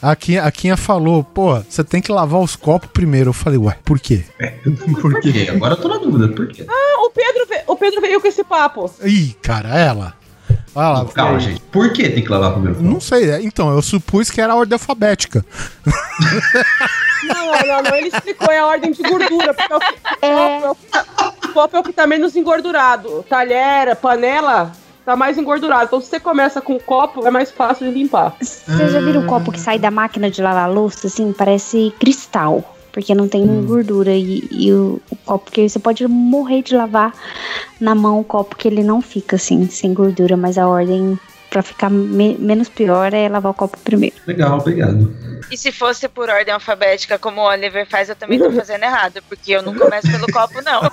A 0.00 0.16
Quinha, 0.16 0.74
a 0.74 0.76
falou, 0.76 1.24
pô, 1.24 1.60
você 1.60 1.82
tem 1.82 2.00
que 2.00 2.12
lavar 2.12 2.40
os 2.40 2.56
copos 2.56 2.88
primeiro. 2.92 3.30
Eu 3.30 3.34
falei, 3.34 3.58
ué, 3.58 3.76
por 3.84 3.98
quê? 3.98 4.24
Por 5.00 5.20
quê? 5.20 5.48
Agora 5.50 5.74
eu 5.74 5.80
tô 5.80 5.88
na 5.88 5.98
dúvida, 5.98 6.28
por 6.28 6.46
quê? 6.48 6.64
Ah, 6.68 7.06
o 7.06 7.10
Pedro, 7.10 7.46
o 7.66 7.76
Pedro 7.76 8.00
veio 8.00 8.20
com 8.20 8.26
esse 8.26 8.42
papo. 8.44 8.90
Ih, 9.04 9.36
cara, 9.42 9.78
ela. 9.78 10.14
Olha 10.76 10.88
lá. 10.90 11.04
Calma, 11.06 11.40
gente. 11.40 11.60
Por 11.72 11.90
que 11.92 12.06
tem 12.08 12.22
que 12.22 12.28
lavar 12.30 12.52
primeiro? 12.52 12.82
Não 12.82 13.00
sei, 13.00 13.30
é, 13.30 13.42
então, 13.42 13.70
eu 13.74 13.80
supus 13.80 14.30
que 14.30 14.40
era 14.42 14.52
a 14.52 14.56
ordem 14.56 14.74
alfabética. 14.74 15.44
Não, 17.26 17.46
não, 17.66 17.82
não. 17.82 17.96
Ele 17.96 18.08
explicou 18.08 18.52
é 18.52 18.58
a 18.58 18.66
ordem 18.66 18.92
de 18.92 19.02
gordura. 19.02 19.52
Porque 19.54 19.74
é 20.22 20.36
o, 20.36 20.60
copo 20.60 20.66
é 20.66 20.70
o 20.70 20.74
que 20.74 20.86
tá- 20.86 21.04
o 21.48 21.52
copo 21.52 21.76
é 21.76 21.80
o 21.80 21.82
que 21.82 21.92
tá 21.92 22.06
menos 22.06 22.36
engordurado. 22.36 23.24
Talher, 23.28 23.96
panela, 23.96 24.70
tá 25.04 25.16
mais 25.16 25.36
engordurado. 25.38 25.84
Então, 25.86 26.00
se 26.00 26.08
você 26.08 26.20
começa 26.20 26.60
com 26.60 26.76
o 26.76 26.80
copo, 26.80 27.26
é 27.26 27.30
mais 27.30 27.50
fácil 27.50 27.86
de 27.88 27.98
limpar. 27.98 28.36
Vocês 28.40 28.92
já 28.92 29.00
viram 29.00 29.22
o 29.22 29.26
copo 29.26 29.50
que 29.50 29.58
sai 29.58 29.78
da 29.78 29.90
máquina 29.90 30.30
de 30.30 30.40
lavar 30.42 30.70
louça, 30.70 31.06
assim? 31.06 31.32
Parece 31.32 31.92
cristal. 31.98 32.75
Porque 32.96 33.14
não 33.14 33.28
tem 33.28 33.46
gordura. 33.66 34.16
E, 34.16 34.48
e 34.50 34.72
o, 34.72 34.98
o 35.10 35.16
copo 35.16 35.50
que 35.50 35.68
você 35.68 35.78
pode 35.78 36.08
morrer 36.08 36.62
de 36.62 36.74
lavar 36.74 37.12
na 37.78 37.94
mão 37.94 38.20
o 38.20 38.24
copo 38.24 38.56
que 38.56 38.66
ele 38.66 38.82
não 38.82 39.02
fica 39.02 39.36
assim, 39.36 39.68
sem 39.68 39.92
gordura. 39.92 40.34
Mas 40.34 40.56
a 40.56 40.66
ordem 40.66 41.18
pra 41.56 41.62
ficar 41.62 41.88
me- 41.88 42.36
menos 42.38 42.68
pior 42.68 43.14
é 43.14 43.30
lavar 43.30 43.50
o 43.50 43.54
copo 43.54 43.78
primeiro. 43.78 44.14
Legal, 44.26 44.58
obrigado. 44.58 45.10
E 45.50 45.56
se 45.56 45.72
fosse 45.72 46.06
por 46.06 46.28
ordem 46.28 46.52
alfabética, 46.52 47.18
como 47.18 47.40
o 47.40 47.44
Oliver 47.48 47.88
faz, 47.88 48.10
eu 48.10 48.16
também 48.16 48.38
tô 48.38 48.50
fazendo 48.52 48.82
errado, 48.82 49.22
porque 49.26 49.52
eu 49.52 49.62
não 49.62 49.74
começo 49.74 50.06
pelo 50.10 50.26
copo, 50.30 50.60
não. 50.62 50.82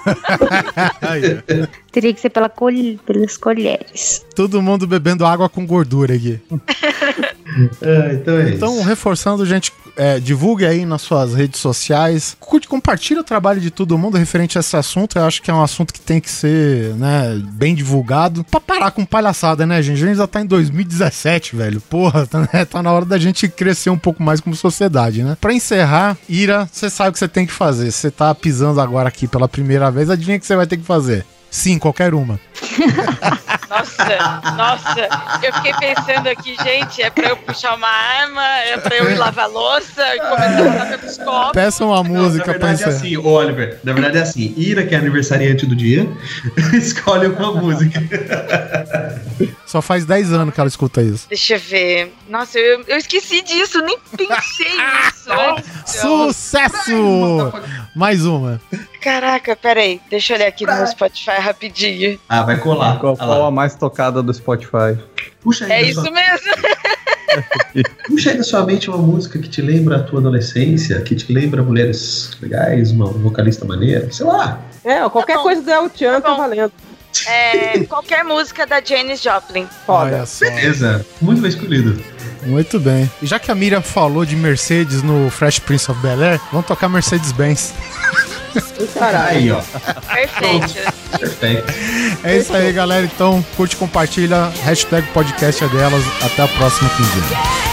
Teria 1.91 2.13
que 2.13 2.21
ser 2.21 2.29
pela 2.29 2.47
col 2.47 2.71
pelas 3.05 3.35
colheres. 3.35 4.25
Todo 4.33 4.61
mundo 4.61 4.87
bebendo 4.87 5.25
água 5.25 5.49
com 5.49 5.65
gordura 5.65 6.15
aqui. 6.15 6.39
então 8.13 8.37
é 8.39 8.49
Então, 8.51 8.81
reforçando, 8.83 9.45
gente, 9.45 9.71
é, 9.95 10.19
divulgue 10.19 10.65
aí 10.65 10.85
nas 10.85 11.01
suas 11.03 11.33
redes 11.35 11.59
sociais. 11.59 12.35
Curte, 12.39 12.67
compartilha 12.67 13.21
o 13.21 13.23
trabalho 13.23 13.61
de 13.61 13.69
todo 13.69 13.95
mundo 13.97 14.17
referente 14.17 14.57
a 14.57 14.61
esse 14.61 14.75
assunto. 14.75 15.17
Eu 15.19 15.25
acho 15.25 15.41
que 15.41 15.51
é 15.51 15.53
um 15.53 15.61
assunto 15.61 15.93
que 15.93 16.01
tem 16.01 16.19
que 16.19 16.31
ser, 16.31 16.95
né, 16.95 17.39
bem 17.51 17.75
divulgado. 17.75 18.43
Pra 18.45 18.59
parar 18.59 18.89
com 18.91 19.05
palhaçada, 19.05 19.65
né, 19.67 19.81
gente? 19.81 20.03
A 20.03 20.07
gente 20.07 20.17
já 20.17 20.25
tá 20.27 20.41
em 20.41 20.45
2017, 20.53 21.55
velho. 21.55 21.81
Porra, 21.81 22.27
tá, 22.27 22.47
né, 22.53 22.65
tá 22.65 22.83
na 22.83 22.91
hora 22.91 23.05
da 23.05 23.17
gente 23.17 23.47
crescer 23.47 23.89
um 23.89 23.97
pouco 23.97 24.21
mais 24.21 24.39
como 24.39 24.55
sociedade, 24.55 25.23
né? 25.23 25.35
Pra 25.39 25.53
encerrar, 25.53 26.17
Ira, 26.29 26.69
você 26.71 26.89
sabe 26.89 27.09
o 27.09 27.13
que 27.13 27.19
você 27.19 27.27
tem 27.27 27.45
que 27.45 27.51
fazer. 27.51 27.91
Você 27.91 28.11
tá 28.11 28.33
pisando 28.35 28.79
agora 28.79 29.09
aqui 29.09 29.27
pela 29.27 29.47
primeira 29.47 29.89
vez, 29.89 30.09
adivinha 30.09 30.37
o 30.37 30.39
que 30.39 30.45
você 30.45 30.55
vai 30.55 30.67
ter 30.67 30.77
que 30.77 30.83
fazer? 30.83 31.25
Sim, 31.49 31.77
qualquer 31.77 32.13
uma. 32.13 32.39
Nossa, 33.69 34.41
nossa, 34.55 35.09
eu 35.41 35.51
fiquei 35.53 35.73
pensando 35.73 36.29
aqui, 36.29 36.55
gente, 36.63 37.01
é 37.01 37.09
pra 37.09 37.29
eu 37.29 37.37
puxar 37.37 37.75
uma 37.75 37.87
arma, 37.87 38.45
é 38.59 38.77
pra 38.77 38.95
eu 38.95 39.09
ir 39.09 39.15
lavar 39.15 39.49
louça 39.49 40.15
e 40.15 40.19
começar 40.19 40.59
a 40.59 40.61
lavar 40.61 40.99
pelos 40.99 41.17
copos. 41.17 41.51
Peça 41.53 41.83
uma 41.83 42.03
música 42.03 42.53
Na 42.53 42.59
pra 42.59 42.67
verdade 42.67 42.83
é 42.83 42.87
assim, 42.87 43.17
Oliver, 43.17 43.79
na 43.83 43.93
verdade 43.93 44.17
é 44.19 44.21
assim, 44.21 44.53
Ira, 44.55 44.85
que 44.85 44.93
é 44.93 44.97
aniversariante 44.99 45.65
do 45.65 45.75
dia, 45.75 46.07
escolhe 46.73 47.27
uma 47.27 47.51
música. 47.53 47.99
Só 49.65 49.81
faz 49.81 50.05
10 50.05 50.33
anos 50.33 50.53
que 50.53 50.59
ela 50.59 50.69
escuta 50.69 51.01
isso. 51.01 51.27
Deixa 51.27 51.55
eu 51.55 51.59
ver. 51.59 52.13
Nossa, 52.29 52.59
eu, 52.59 52.83
eu 52.87 52.97
esqueci 52.97 53.41
disso, 53.41 53.81
nem 53.81 53.97
pensei 54.15 54.67
nisso. 54.77 55.31
Sucesso! 55.83 57.51
Mais 57.95 58.23
uma. 58.23 58.61
Caraca, 59.01 59.55
peraí, 59.55 59.99
deixa 60.09 60.33
eu 60.33 60.37
olhar 60.37 60.47
aqui 60.47 60.65
no 60.65 60.87
Spotify 60.87 61.39
rapidinho. 61.39 62.19
Ah, 62.29 62.42
vai 62.45 62.57
colar. 62.57 62.99
Qual, 62.99 63.15
qual 63.17 63.45
a 63.45 63.51
mais 63.51 63.75
tocada 63.75 64.21
do 64.23 64.33
Spotify? 64.33 64.97
Puxa 65.41 65.65
aí, 65.65 65.71
É 65.71 65.81
isso 65.83 66.01
sua- 66.01 66.11
mesmo. 66.11 66.51
Puxa 68.07 68.31
aí 68.31 68.37
na 68.37 68.43
sua 68.43 68.63
mente 68.65 68.89
uma 68.89 68.97
música 68.99 69.39
que 69.39 69.49
te 69.49 69.61
lembra 69.61 69.97
a 69.97 70.03
tua 70.03 70.19
adolescência, 70.19 71.01
que 71.01 71.15
te 71.15 71.31
lembra 71.33 71.63
mulheres 71.63 72.31
legais, 72.41 72.91
uma 72.91 73.07
vocalista 73.07 73.65
maneira, 73.65 74.11
sei 74.11 74.25
lá. 74.25 74.59
É, 74.83 75.07
qualquer 75.09 75.37
coisa 75.39 75.61
do 75.61 75.69
El 75.71 75.89
Chan 75.95 76.21
tá 76.21 76.33
valendo. 76.35 76.71
É, 77.27 77.79
qualquer 77.85 78.23
música 78.23 78.65
da 78.65 78.81
Janis 78.83 79.21
Joplin. 79.21 79.67
Olha 79.87 80.25
só. 80.25 80.45
Beleza, 80.45 81.05
muito 81.21 81.41
bem 81.41 81.49
escolhido. 81.49 82.03
Muito 82.43 82.79
bem. 82.79 83.09
E 83.21 83.25
já 83.25 83.39
que 83.39 83.49
a 83.51 83.55
Miriam 83.55 83.81
falou 83.81 84.25
de 84.25 84.35
Mercedes 84.35 85.01
no 85.01 85.29
Fresh 85.29 85.59
Prince 85.59 85.89
of 85.89 85.99
Bel 86.01 86.21
Air, 86.21 86.41
vamos 86.51 86.67
tocar 86.67 86.89
Mercedes-Benz. 86.89 87.73
Aí, 89.27 89.51
ó. 89.51 89.61
Perfeito. 90.13 91.19
Perfeito. 91.19 91.73
É 92.23 92.37
isso 92.37 92.55
aí, 92.55 92.71
galera. 92.71 93.05
Então, 93.05 93.43
curte, 93.55 93.75
compartilha. 93.75 94.51
Hashtag 94.63 95.07
podcast 95.11 95.63
é 95.63 95.67
delas. 95.67 96.03
Até 96.23 96.43
a 96.43 96.47
próxima 96.47 96.89
quinzena. 96.89 97.72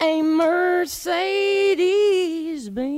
a 0.00 0.22
Mercedes 0.22 1.78
Benz? 2.70 2.96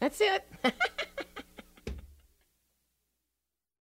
That's 0.00 0.20
it. 0.20 0.44